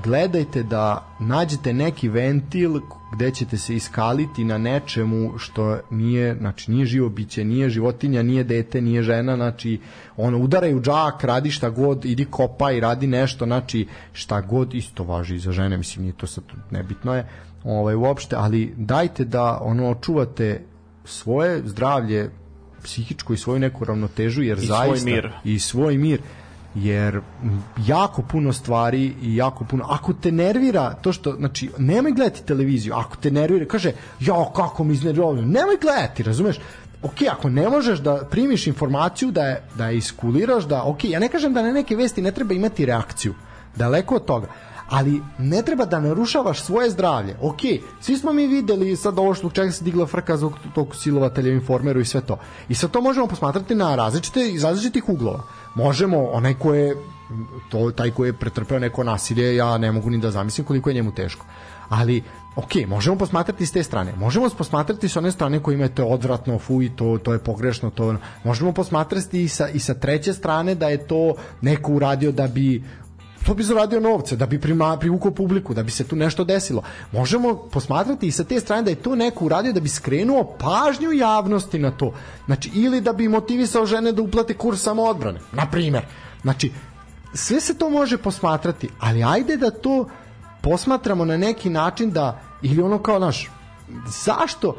gledajte 0.05 0.63
da 0.63 1.05
nađete 1.21 1.73
neki 1.73 2.09
ventil 2.09 2.81
gde 3.13 3.31
ćete 3.31 3.59
se 3.59 3.75
iskaliti 3.75 4.45
na 4.45 4.59
nečemu 4.59 5.39
što 5.39 5.81
nije, 5.91 6.37
znači 6.39 6.71
nije 6.71 6.87
živo 6.87 7.09
biće, 7.09 7.45
nije 7.45 7.71
životinja, 7.71 8.23
nije 8.23 8.45
dete, 8.45 8.81
nije 8.81 9.03
žena, 9.03 9.37
znači 9.37 9.81
ono 10.17 10.39
udaraj 10.39 10.75
u 10.75 10.81
džak, 10.81 11.25
radi 11.25 11.51
šta 11.51 11.71
god, 11.71 12.05
idi 12.05 12.25
kopaj, 12.25 12.81
radi 12.81 13.07
nešto, 13.07 13.45
znači 13.45 13.87
šta 14.13 14.41
god 14.41 14.75
isto 14.75 15.05
važi 15.05 15.39
za 15.39 15.53
žene, 15.53 15.77
mislim 15.77 16.03
nije 16.03 16.17
to 16.17 16.27
sad 16.27 16.45
nebitno 16.71 17.15
je, 17.15 17.27
ovaj 17.65 17.95
uopšte, 17.95 18.37
ali 18.37 18.75
dajte 18.77 19.25
da 19.25 19.59
ono 19.63 19.91
očuvate 19.91 20.61
svoje 21.05 21.63
zdravlje 21.65 22.31
psihičko 22.83 23.33
i 23.33 23.37
svoju 23.37 23.59
neku 23.59 23.85
ravnotežu 23.85 24.43
jer 24.43 24.59
I 24.59 24.67
zaista 24.67 24.97
svoj 24.97 25.13
mir. 25.13 25.33
i 25.45 25.59
svoj 25.59 25.99
mir 25.99 26.21
jer 26.75 27.21
jako 27.87 28.23
puno 28.23 28.53
stvari 28.53 29.15
i 29.23 29.37
jako 29.37 29.65
puno 29.65 29.85
ako 29.89 30.13
te 30.13 30.33
nervira 30.33 30.95
to 30.95 31.13
što 31.13 31.33
znači 31.33 31.71
nemoj 31.79 32.13
gledati 32.13 32.47
televiziju 32.47 32.95
ako 32.95 33.17
te 33.17 33.31
nervira 33.31 33.67
kaže 33.67 33.93
ja 34.21 34.35
kako 34.57 34.85
mi 34.85 34.93
iznervirao 34.93 35.35
nemoj 35.35 35.77
gledati 35.81 36.23
razumeš? 36.23 36.59
Ok, 37.03 37.23
ako 37.31 37.49
ne 37.49 37.69
možeš 37.69 37.99
da 37.99 38.25
primiš 38.31 38.67
informaciju 38.67 39.31
da 39.31 39.45
je, 39.45 39.63
da 39.75 39.89
je 39.89 39.97
iskuliraš, 39.97 40.65
da, 40.65 40.83
ok, 40.83 41.05
ja 41.05 41.19
ne 41.19 41.29
kažem 41.29 41.55
da 41.55 41.63
na 41.63 41.73
neke 41.73 41.97
vesti 41.97 42.23
ne 42.23 42.33
treba 42.33 42.55
imati 42.55 42.87
reakciju, 42.87 43.35
daleko 43.77 44.15
od 44.15 44.25
toga, 44.25 44.47
ali 44.93 45.23
ne 45.39 45.63
treba 45.63 45.85
da 45.85 46.01
narušavaš 46.01 46.61
svoje 46.63 46.91
zdravlje. 46.91 47.37
Ok, 47.41 47.61
svi 48.01 48.17
smo 48.17 48.33
mi 48.33 48.47
videli 48.47 48.97
sad 48.97 49.19
ovo 49.19 49.35
što 49.35 49.51
čega 49.51 49.73
se 49.73 49.85
digla 49.85 50.07
frka 50.07 50.37
zbog 50.37 50.53
tog 50.75 50.97
silovatelja 50.97 51.53
informeru 51.53 52.01
i 52.01 52.05
sve 52.05 52.21
to. 52.21 52.39
I 52.69 52.75
sad 52.75 52.91
to 52.91 53.01
možemo 53.01 53.27
posmatrati 53.27 53.75
na 53.75 53.95
različite 53.97 54.49
iz 54.49 54.65
različitih 54.65 55.09
uglova. 55.09 55.43
Možemo, 55.75 56.29
onaj 56.33 56.55
ko 56.55 56.75
je 56.75 56.97
to, 57.71 57.91
taj 57.91 58.11
ko 58.11 58.25
je 58.25 58.33
pretrpeo 58.33 58.79
neko 58.79 59.05
nasilje, 59.05 59.57
ja 59.57 59.79
ne 59.79 59.93
mogu 59.93 60.11
ni 60.11 60.19
da 60.19 60.31
zamislim 60.31 60.67
koliko 60.67 60.91
je 60.91 60.95
njemu 60.95 61.15
teško. 61.15 61.47
Ali 61.89 62.23
ok, 62.57 62.87
možemo 62.87 63.19
posmatrati 63.19 63.67
s 63.67 63.73
te 63.73 63.83
strane. 63.83 64.13
Možemo 64.17 64.49
posmatrati 64.59 65.09
s 65.09 65.17
one 65.17 65.33
strane 65.33 65.63
koji 65.63 65.75
imate 65.75 66.03
odvratno, 66.03 66.59
fuj, 66.59 66.97
to, 66.97 67.19
to 67.23 67.33
je 67.33 67.39
pogrešno, 67.39 67.91
to 67.91 68.17
možemo 68.45 68.73
posmatrati 68.73 69.43
i 69.43 69.49
sa, 69.49 69.69
i 69.69 69.79
sa 69.79 69.95
treće 69.95 70.33
strane 70.33 70.75
da 70.75 70.89
je 70.89 71.07
to 71.07 71.35
neko 71.61 71.93
uradio 71.93 72.33
da 72.33 72.49
bi 72.49 72.83
to 73.47 73.55
bi 73.55 73.63
zaradio 73.63 74.01
novce, 74.01 74.37
da 74.37 74.47
bi 74.47 74.61
prima, 74.61 74.97
privukao 74.97 75.31
publiku, 75.31 75.75
da 75.75 75.83
bi 75.83 75.91
se 75.91 76.05
tu 76.05 76.17
nešto 76.17 76.45
desilo. 76.45 76.83
Možemo 77.13 77.55
posmatrati 77.55 78.27
i 78.27 78.33
sa 78.33 78.45
te 78.45 78.61
strane 78.61 78.83
da 78.83 78.91
je 78.91 79.03
to 79.03 79.15
neko 79.15 79.45
uradio 79.45 79.73
da 79.73 79.81
bi 79.81 79.89
skrenuo 79.89 80.57
pažnju 80.59 81.13
javnosti 81.13 81.79
na 81.79 81.91
to. 81.91 82.13
Znači, 82.47 82.71
ili 82.75 83.01
da 83.01 83.13
bi 83.13 83.29
motivisao 83.29 83.87
žene 83.87 84.13
da 84.13 84.23
uplate 84.23 84.55
kurs 84.55 84.83
samoodbrane, 84.83 85.41
na 85.53 85.67
primer. 85.71 86.07
Znači, 86.43 86.73
sve 87.35 87.61
se 87.61 87.79
to 87.79 87.91
može 87.91 88.19
posmatrati, 88.19 88.89
ali 89.01 89.25
ajde 89.25 89.57
da 89.57 89.71
to 89.71 90.09
posmatramo 90.63 91.25
na 91.25 91.37
neki 91.37 91.71
način 91.71 92.11
da 92.11 92.41
ili 92.63 92.83
ono 92.83 92.99
kao 92.99 93.19
naš 93.19 93.51
zašto 94.25 94.77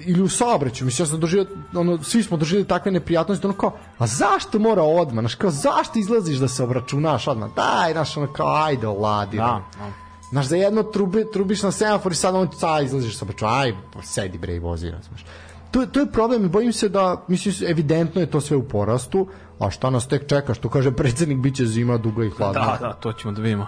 ili 0.00 0.22
u 0.22 0.28
saobraćaju, 0.28 0.86
mislim, 0.86 1.04
ja 1.04 1.08
sam 1.08 1.20
doživio, 1.20 1.46
ono, 1.74 2.02
svi 2.02 2.22
smo 2.22 2.36
doživjeli 2.36 2.68
takve 2.68 2.92
neprijatnosti, 2.92 3.46
ono 3.46 3.56
kao, 3.56 3.72
a 3.98 4.06
zašto 4.06 4.58
mora 4.58 4.82
odmah, 4.82 5.22
znaš, 5.22 5.34
kao, 5.34 5.50
zašto 5.50 5.98
izlaziš 5.98 6.38
da 6.38 6.48
se 6.48 6.62
obračunaš 6.62 7.28
odmah, 7.28 7.50
daj, 7.56 7.92
znaš, 7.92 8.16
ono 8.16 8.32
kao, 8.32 8.64
ajde, 8.64 8.86
oladi, 8.86 9.36
da, 9.36 9.62
da. 9.78 9.90
Znaš, 10.30 10.46
za 10.46 10.56
jedno 10.56 10.82
trubi, 10.82 11.26
trubiš 11.32 11.62
na 11.62 11.72
semafor 11.72 12.12
i 12.12 12.14
sad 12.14 12.34
on 12.34 12.48
ca, 12.58 12.80
izlaziš 12.80 13.18
sa 13.18 13.24
obračuna, 13.24 13.58
aj, 13.58 13.72
sedi 14.02 14.38
bre 14.38 14.54
i 14.54 14.58
vozi, 14.58 14.92
znaš. 15.08 15.24
To, 15.70 15.86
to 15.86 16.00
je 16.00 16.12
problem 16.12 16.44
i 16.44 16.48
bojim 16.48 16.72
se 16.72 16.88
da, 16.88 17.24
mislim, 17.28 17.54
evidentno 17.70 18.20
je 18.20 18.30
to 18.30 18.40
sve 18.40 18.56
u 18.56 18.68
porastu, 18.68 19.28
a 19.58 19.70
šta 19.70 19.90
nas 19.90 20.08
tek 20.08 20.26
čeka, 20.26 20.54
što 20.54 20.68
kaže 20.68 20.92
predsednik, 20.92 21.38
bit 21.38 21.56
će 21.56 21.66
zima 21.66 21.96
duga 21.96 22.24
i 22.24 22.30
hladna. 22.30 22.60
Da, 22.60 22.78
da, 22.80 22.92
to 22.92 23.12
ćemo 23.12 23.32
da 23.34 23.42
vidimo. 23.42 23.66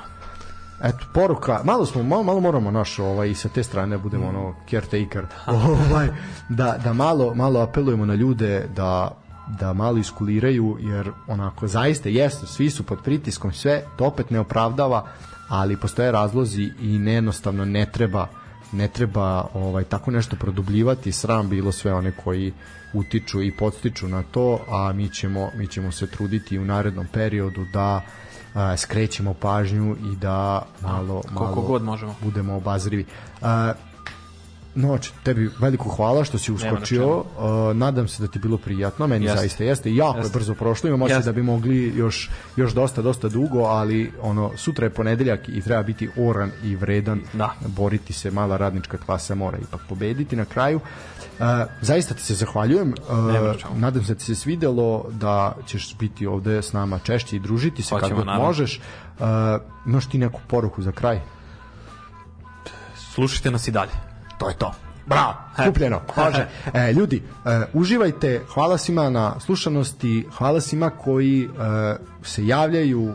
Eto, 0.82 1.06
poruka, 1.14 1.60
malo 1.64 1.86
smo, 1.86 2.02
malo, 2.02 2.22
malo 2.22 2.40
moramo 2.40 2.70
naš, 2.70 2.98
ovaj, 2.98 3.34
sa 3.34 3.48
te 3.48 3.62
strane 3.62 3.96
da 3.96 4.02
budemo 4.02 4.28
ono 4.28 4.54
caretaker, 4.70 5.26
ovaj, 5.90 6.08
da, 6.48 6.78
da 6.84 6.92
malo, 6.92 7.34
malo 7.34 7.60
apelujemo 7.60 8.06
na 8.06 8.14
ljude 8.14 8.68
da 8.76 9.16
da 9.58 9.72
malo 9.72 9.98
iskuliraju, 9.98 10.76
jer 10.80 11.10
onako 11.26 11.66
zaista 11.66 12.08
jesu, 12.08 12.46
svi 12.46 12.70
su 12.70 12.82
pod 12.82 12.98
pritiskom, 13.04 13.52
sve, 13.52 13.82
to 13.96 14.04
opet 14.04 14.30
ne 14.30 14.40
opravdava, 14.40 15.06
ali 15.48 15.76
postoje 15.76 16.12
razlozi 16.12 16.70
i 16.80 16.98
nejednostavno 16.98 17.64
ne 17.64 17.86
treba 17.92 18.26
ne 18.72 18.88
treba 18.88 19.46
ovaj 19.54 19.84
tako 19.84 20.10
nešto 20.10 20.36
produbljivati, 20.36 21.12
sram 21.12 21.48
bilo 21.48 21.72
sve 21.72 21.94
one 21.94 22.12
koji 22.24 22.52
utiču 22.92 23.42
i 23.42 23.52
podstiču 23.52 24.08
na 24.08 24.22
to, 24.22 24.58
a 24.68 24.92
mi 24.92 25.08
ćemo, 25.08 25.50
mi 25.56 25.66
ćemo 25.66 25.92
se 25.92 26.06
truditi 26.06 26.58
u 26.58 26.64
narednom 26.64 27.06
periodu 27.12 27.64
da 27.72 28.00
a, 28.54 28.76
skrećemo 28.76 29.34
pažnju 29.34 29.96
i 30.12 30.16
da 30.16 30.62
malo, 30.82 31.22
malo 31.30 31.54
god 31.54 31.82
možemo. 31.82 32.14
budemo 32.22 32.56
obazrivi. 32.56 33.04
A, 33.42 33.72
Noć, 34.74 35.10
tebi 35.22 35.50
veliko 35.58 35.88
hvala 35.88 36.24
što 36.24 36.38
si 36.38 36.52
uskočio. 36.52 37.16
Uh, 37.18 37.24
nadam 37.76 38.08
se 38.08 38.22
da 38.22 38.28
ti 38.28 38.38
je 38.38 38.40
bilo 38.40 38.58
prijatno, 38.58 39.06
meni 39.06 39.24
jeste. 39.24 39.38
zaista 39.38 39.64
jeste. 39.64 39.94
Jako 39.94 40.18
jeste. 40.18 40.30
je 40.30 40.32
brzo 40.32 40.54
prošlo, 40.54 40.88
imamo 40.88 41.08
se 41.08 41.20
da 41.20 41.32
bi 41.32 41.42
mogli 41.42 41.92
još 41.96 42.30
još 42.56 42.72
dosta 42.72 43.02
dosta 43.02 43.28
dugo, 43.28 43.58
ali 43.58 44.12
ono 44.22 44.50
sutra 44.56 44.86
je 44.86 44.90
ponedeljak 44.90 45.48
i 45.48 45.60
treba 45.60 45.82
biti 45.82 46.10
oran 46.16 46.50
i 46.64 46.76
vredan. 46.76 47.20
Da. 47.32 47.54
Boriti 47.66 48.12
se, 48.12 48.30
mala 48.30 48.56
radnička 48.56 48.96
klasa 48.96 49.34
mora 49.34 49.58
ipak 49.58 49.80
pobediti 49.88 50.36
na 50.36 50.44
kraju. 50.44 50.76
Uh, 50.76 50.82
zaista 51.80 52.14
ti 52.14 52.22
se 52.22 52.34
zahvaljujem. 52.34 52.88
Uh, 52.88 53.76
nadam 53.76 54.04
se 54.04 54.14
da 54.14 54.18
ti 54.18 54.24
se 54.24 54.34
svidelo 54.34 55.06
da 55.10 55.56
ćeš 55.66 55.96
biti 55.98 56.26
ovde 56.26 56.62
s 56.62 56.72
nama 56.72 56.98
češće 56.98 57.36
i 57.36 57.40
družiti 57.40 57.82
se 57.82 57.94
kako 58.00 58.24
možeš. 58.24 58.80
Uh, 59.18 59.26
imaš 59.86 60.06
ti 60.06 60.18
neku 60.18 60.40
poruku 60.48 60.82
za 60.82 60.92
kraj? 60.92 61.20
Slušajte 63.14 63.50
nas 63.50 63.68
i 63.68 63.70
dalje 63.70 64.10
to 64.40 64.48
je 64.48 64.56
to. 64.56 64.89
Bravo, 65.10 65.34
kupljeno, 65.66 66.00
može. 66.16 66.46
E, 66.74 66.92
ljudi, 66.92 67.22
e, 67.44 67.62
uživajte, 67.72 68.40
hvala 68.54 68.78
svima 68.78 69.10
na 69.10 69.40
slušanosti, 69.40 70.26
hvala 70.38 70.60
svima 70.60 70.90
koji 70.90 71.44
e, 71.44 71.48
se 72.22 72.46
javljaju, 72.46 73.14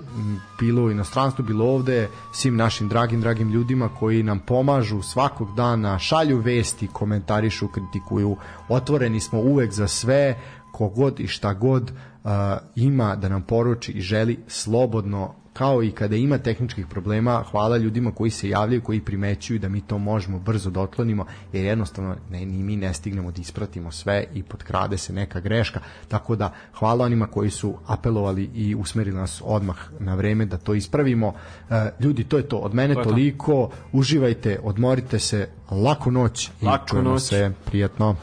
bilo 0.59 0.83
u 0.83 0.91
inostranstvu, 0.91 1.45
bilo 1.45 1.65
ovde, 1.65 2.09
svim 2.33 2.55
našim 2.55 2.89
dragim, 2.89 3.21
dragim 3.21 3.51
ljudima 3.51 3.89
koji 3.99 4.23
nam 4.23 4.39
pomažu 4.39 5.01
svakog 5.01 5.55
dana, 5.55 5.99
šalju 5.99 6.37
vesti, 6.37 6.87
komentarišu, 6.87 7.67
kritikuju, 7.67 8.37
otvoreni 8.69 9.19
smo 9.19 9.39
uvek 9.39 9.71
za 9.71 9.87
sve, 9.87 10.35
kogod 10.71 11.19
i 11.19 11.27
šta 11.27 11.53
god 11.53 11.91
uh, 11.91 12.31
ima 12.75 13.15
da 13.15 13.29
nam 13.29 13.41
poruči 13.41 13.91
i 13.91 14.01
želi 14.01 14.39
slobodno 14.47 15.33
kao 15.57 15.83
i 15.83 15.91
kada 15.91 16.15
ima 16.15 16.37
tehničkih 16.37 16.87
problema, 16.87 17.43
hvala 17.51 17.77
ljudima 17.77 18.11
koji 18.11 18.31
se 18.31 18.49
javljaju, 18.49 18.81
koji 18.81 19.01
primećuju 19.01 19.59
da 19.59 19.69
mi 19.69 19.81
to 19.81 19.97
možemo 19.97 20.39
brzo 20.39 20.69
da 20.69 20.81
otklonimo, 20.81 21.25
jer 21.53 21.65
jednostavno 21.65 22.15
ne, 22.31 22.45
ni 22.45 22.63
mi 22.63 22.75
ne 22.75 22.93
stignemo 22.93 23.31
da 23.31 23.41
ispratimo 23.41 23.91
sve 23.91 24.25
i 24.33 24.43
potkrade 24.43 24.97
se 24.97 25.13
neka 25.13 25.39
greška, 25.39 25.79
tako 26.07 26.35
da 26.35 26.53
hvala 26.79 27.05
onima 27.05 27.27
koji 27.27 27.49
su 27.49 27.73
apelovali 27.87 28.49
i 28.55 28.75
usmerili 28.75 29.17
nas 29.17 29.41
odmah 29.45 29.77
na 29.99 30.15
vreme 30.15 30.45
da 30.45 30.57
to 30.57 30.73
ispravimo. 30.73 31.33
E, 31.69 31.89
ljudi, 31.99 32.23
to 32.23 32.37
je 32.37 32.49
to, 32.49 32.57
od 32.57 32.73
mene 32.73 32.93
to 32.93 33.03
toliko, 33.03 33.51
to. 33.51 33.71
uživajte, 33.91 34.59
odmorite 34.63 35.19
se, 35.19 35.49
laku 35.71 36.11
noć 36.11 36.51
laku 36.61 36.85
i 36.85 36.89
čujemo 36.89 37.09
noć. 37.09 37.23
se, 37.23 37.51
prijatno. 37.65 38.15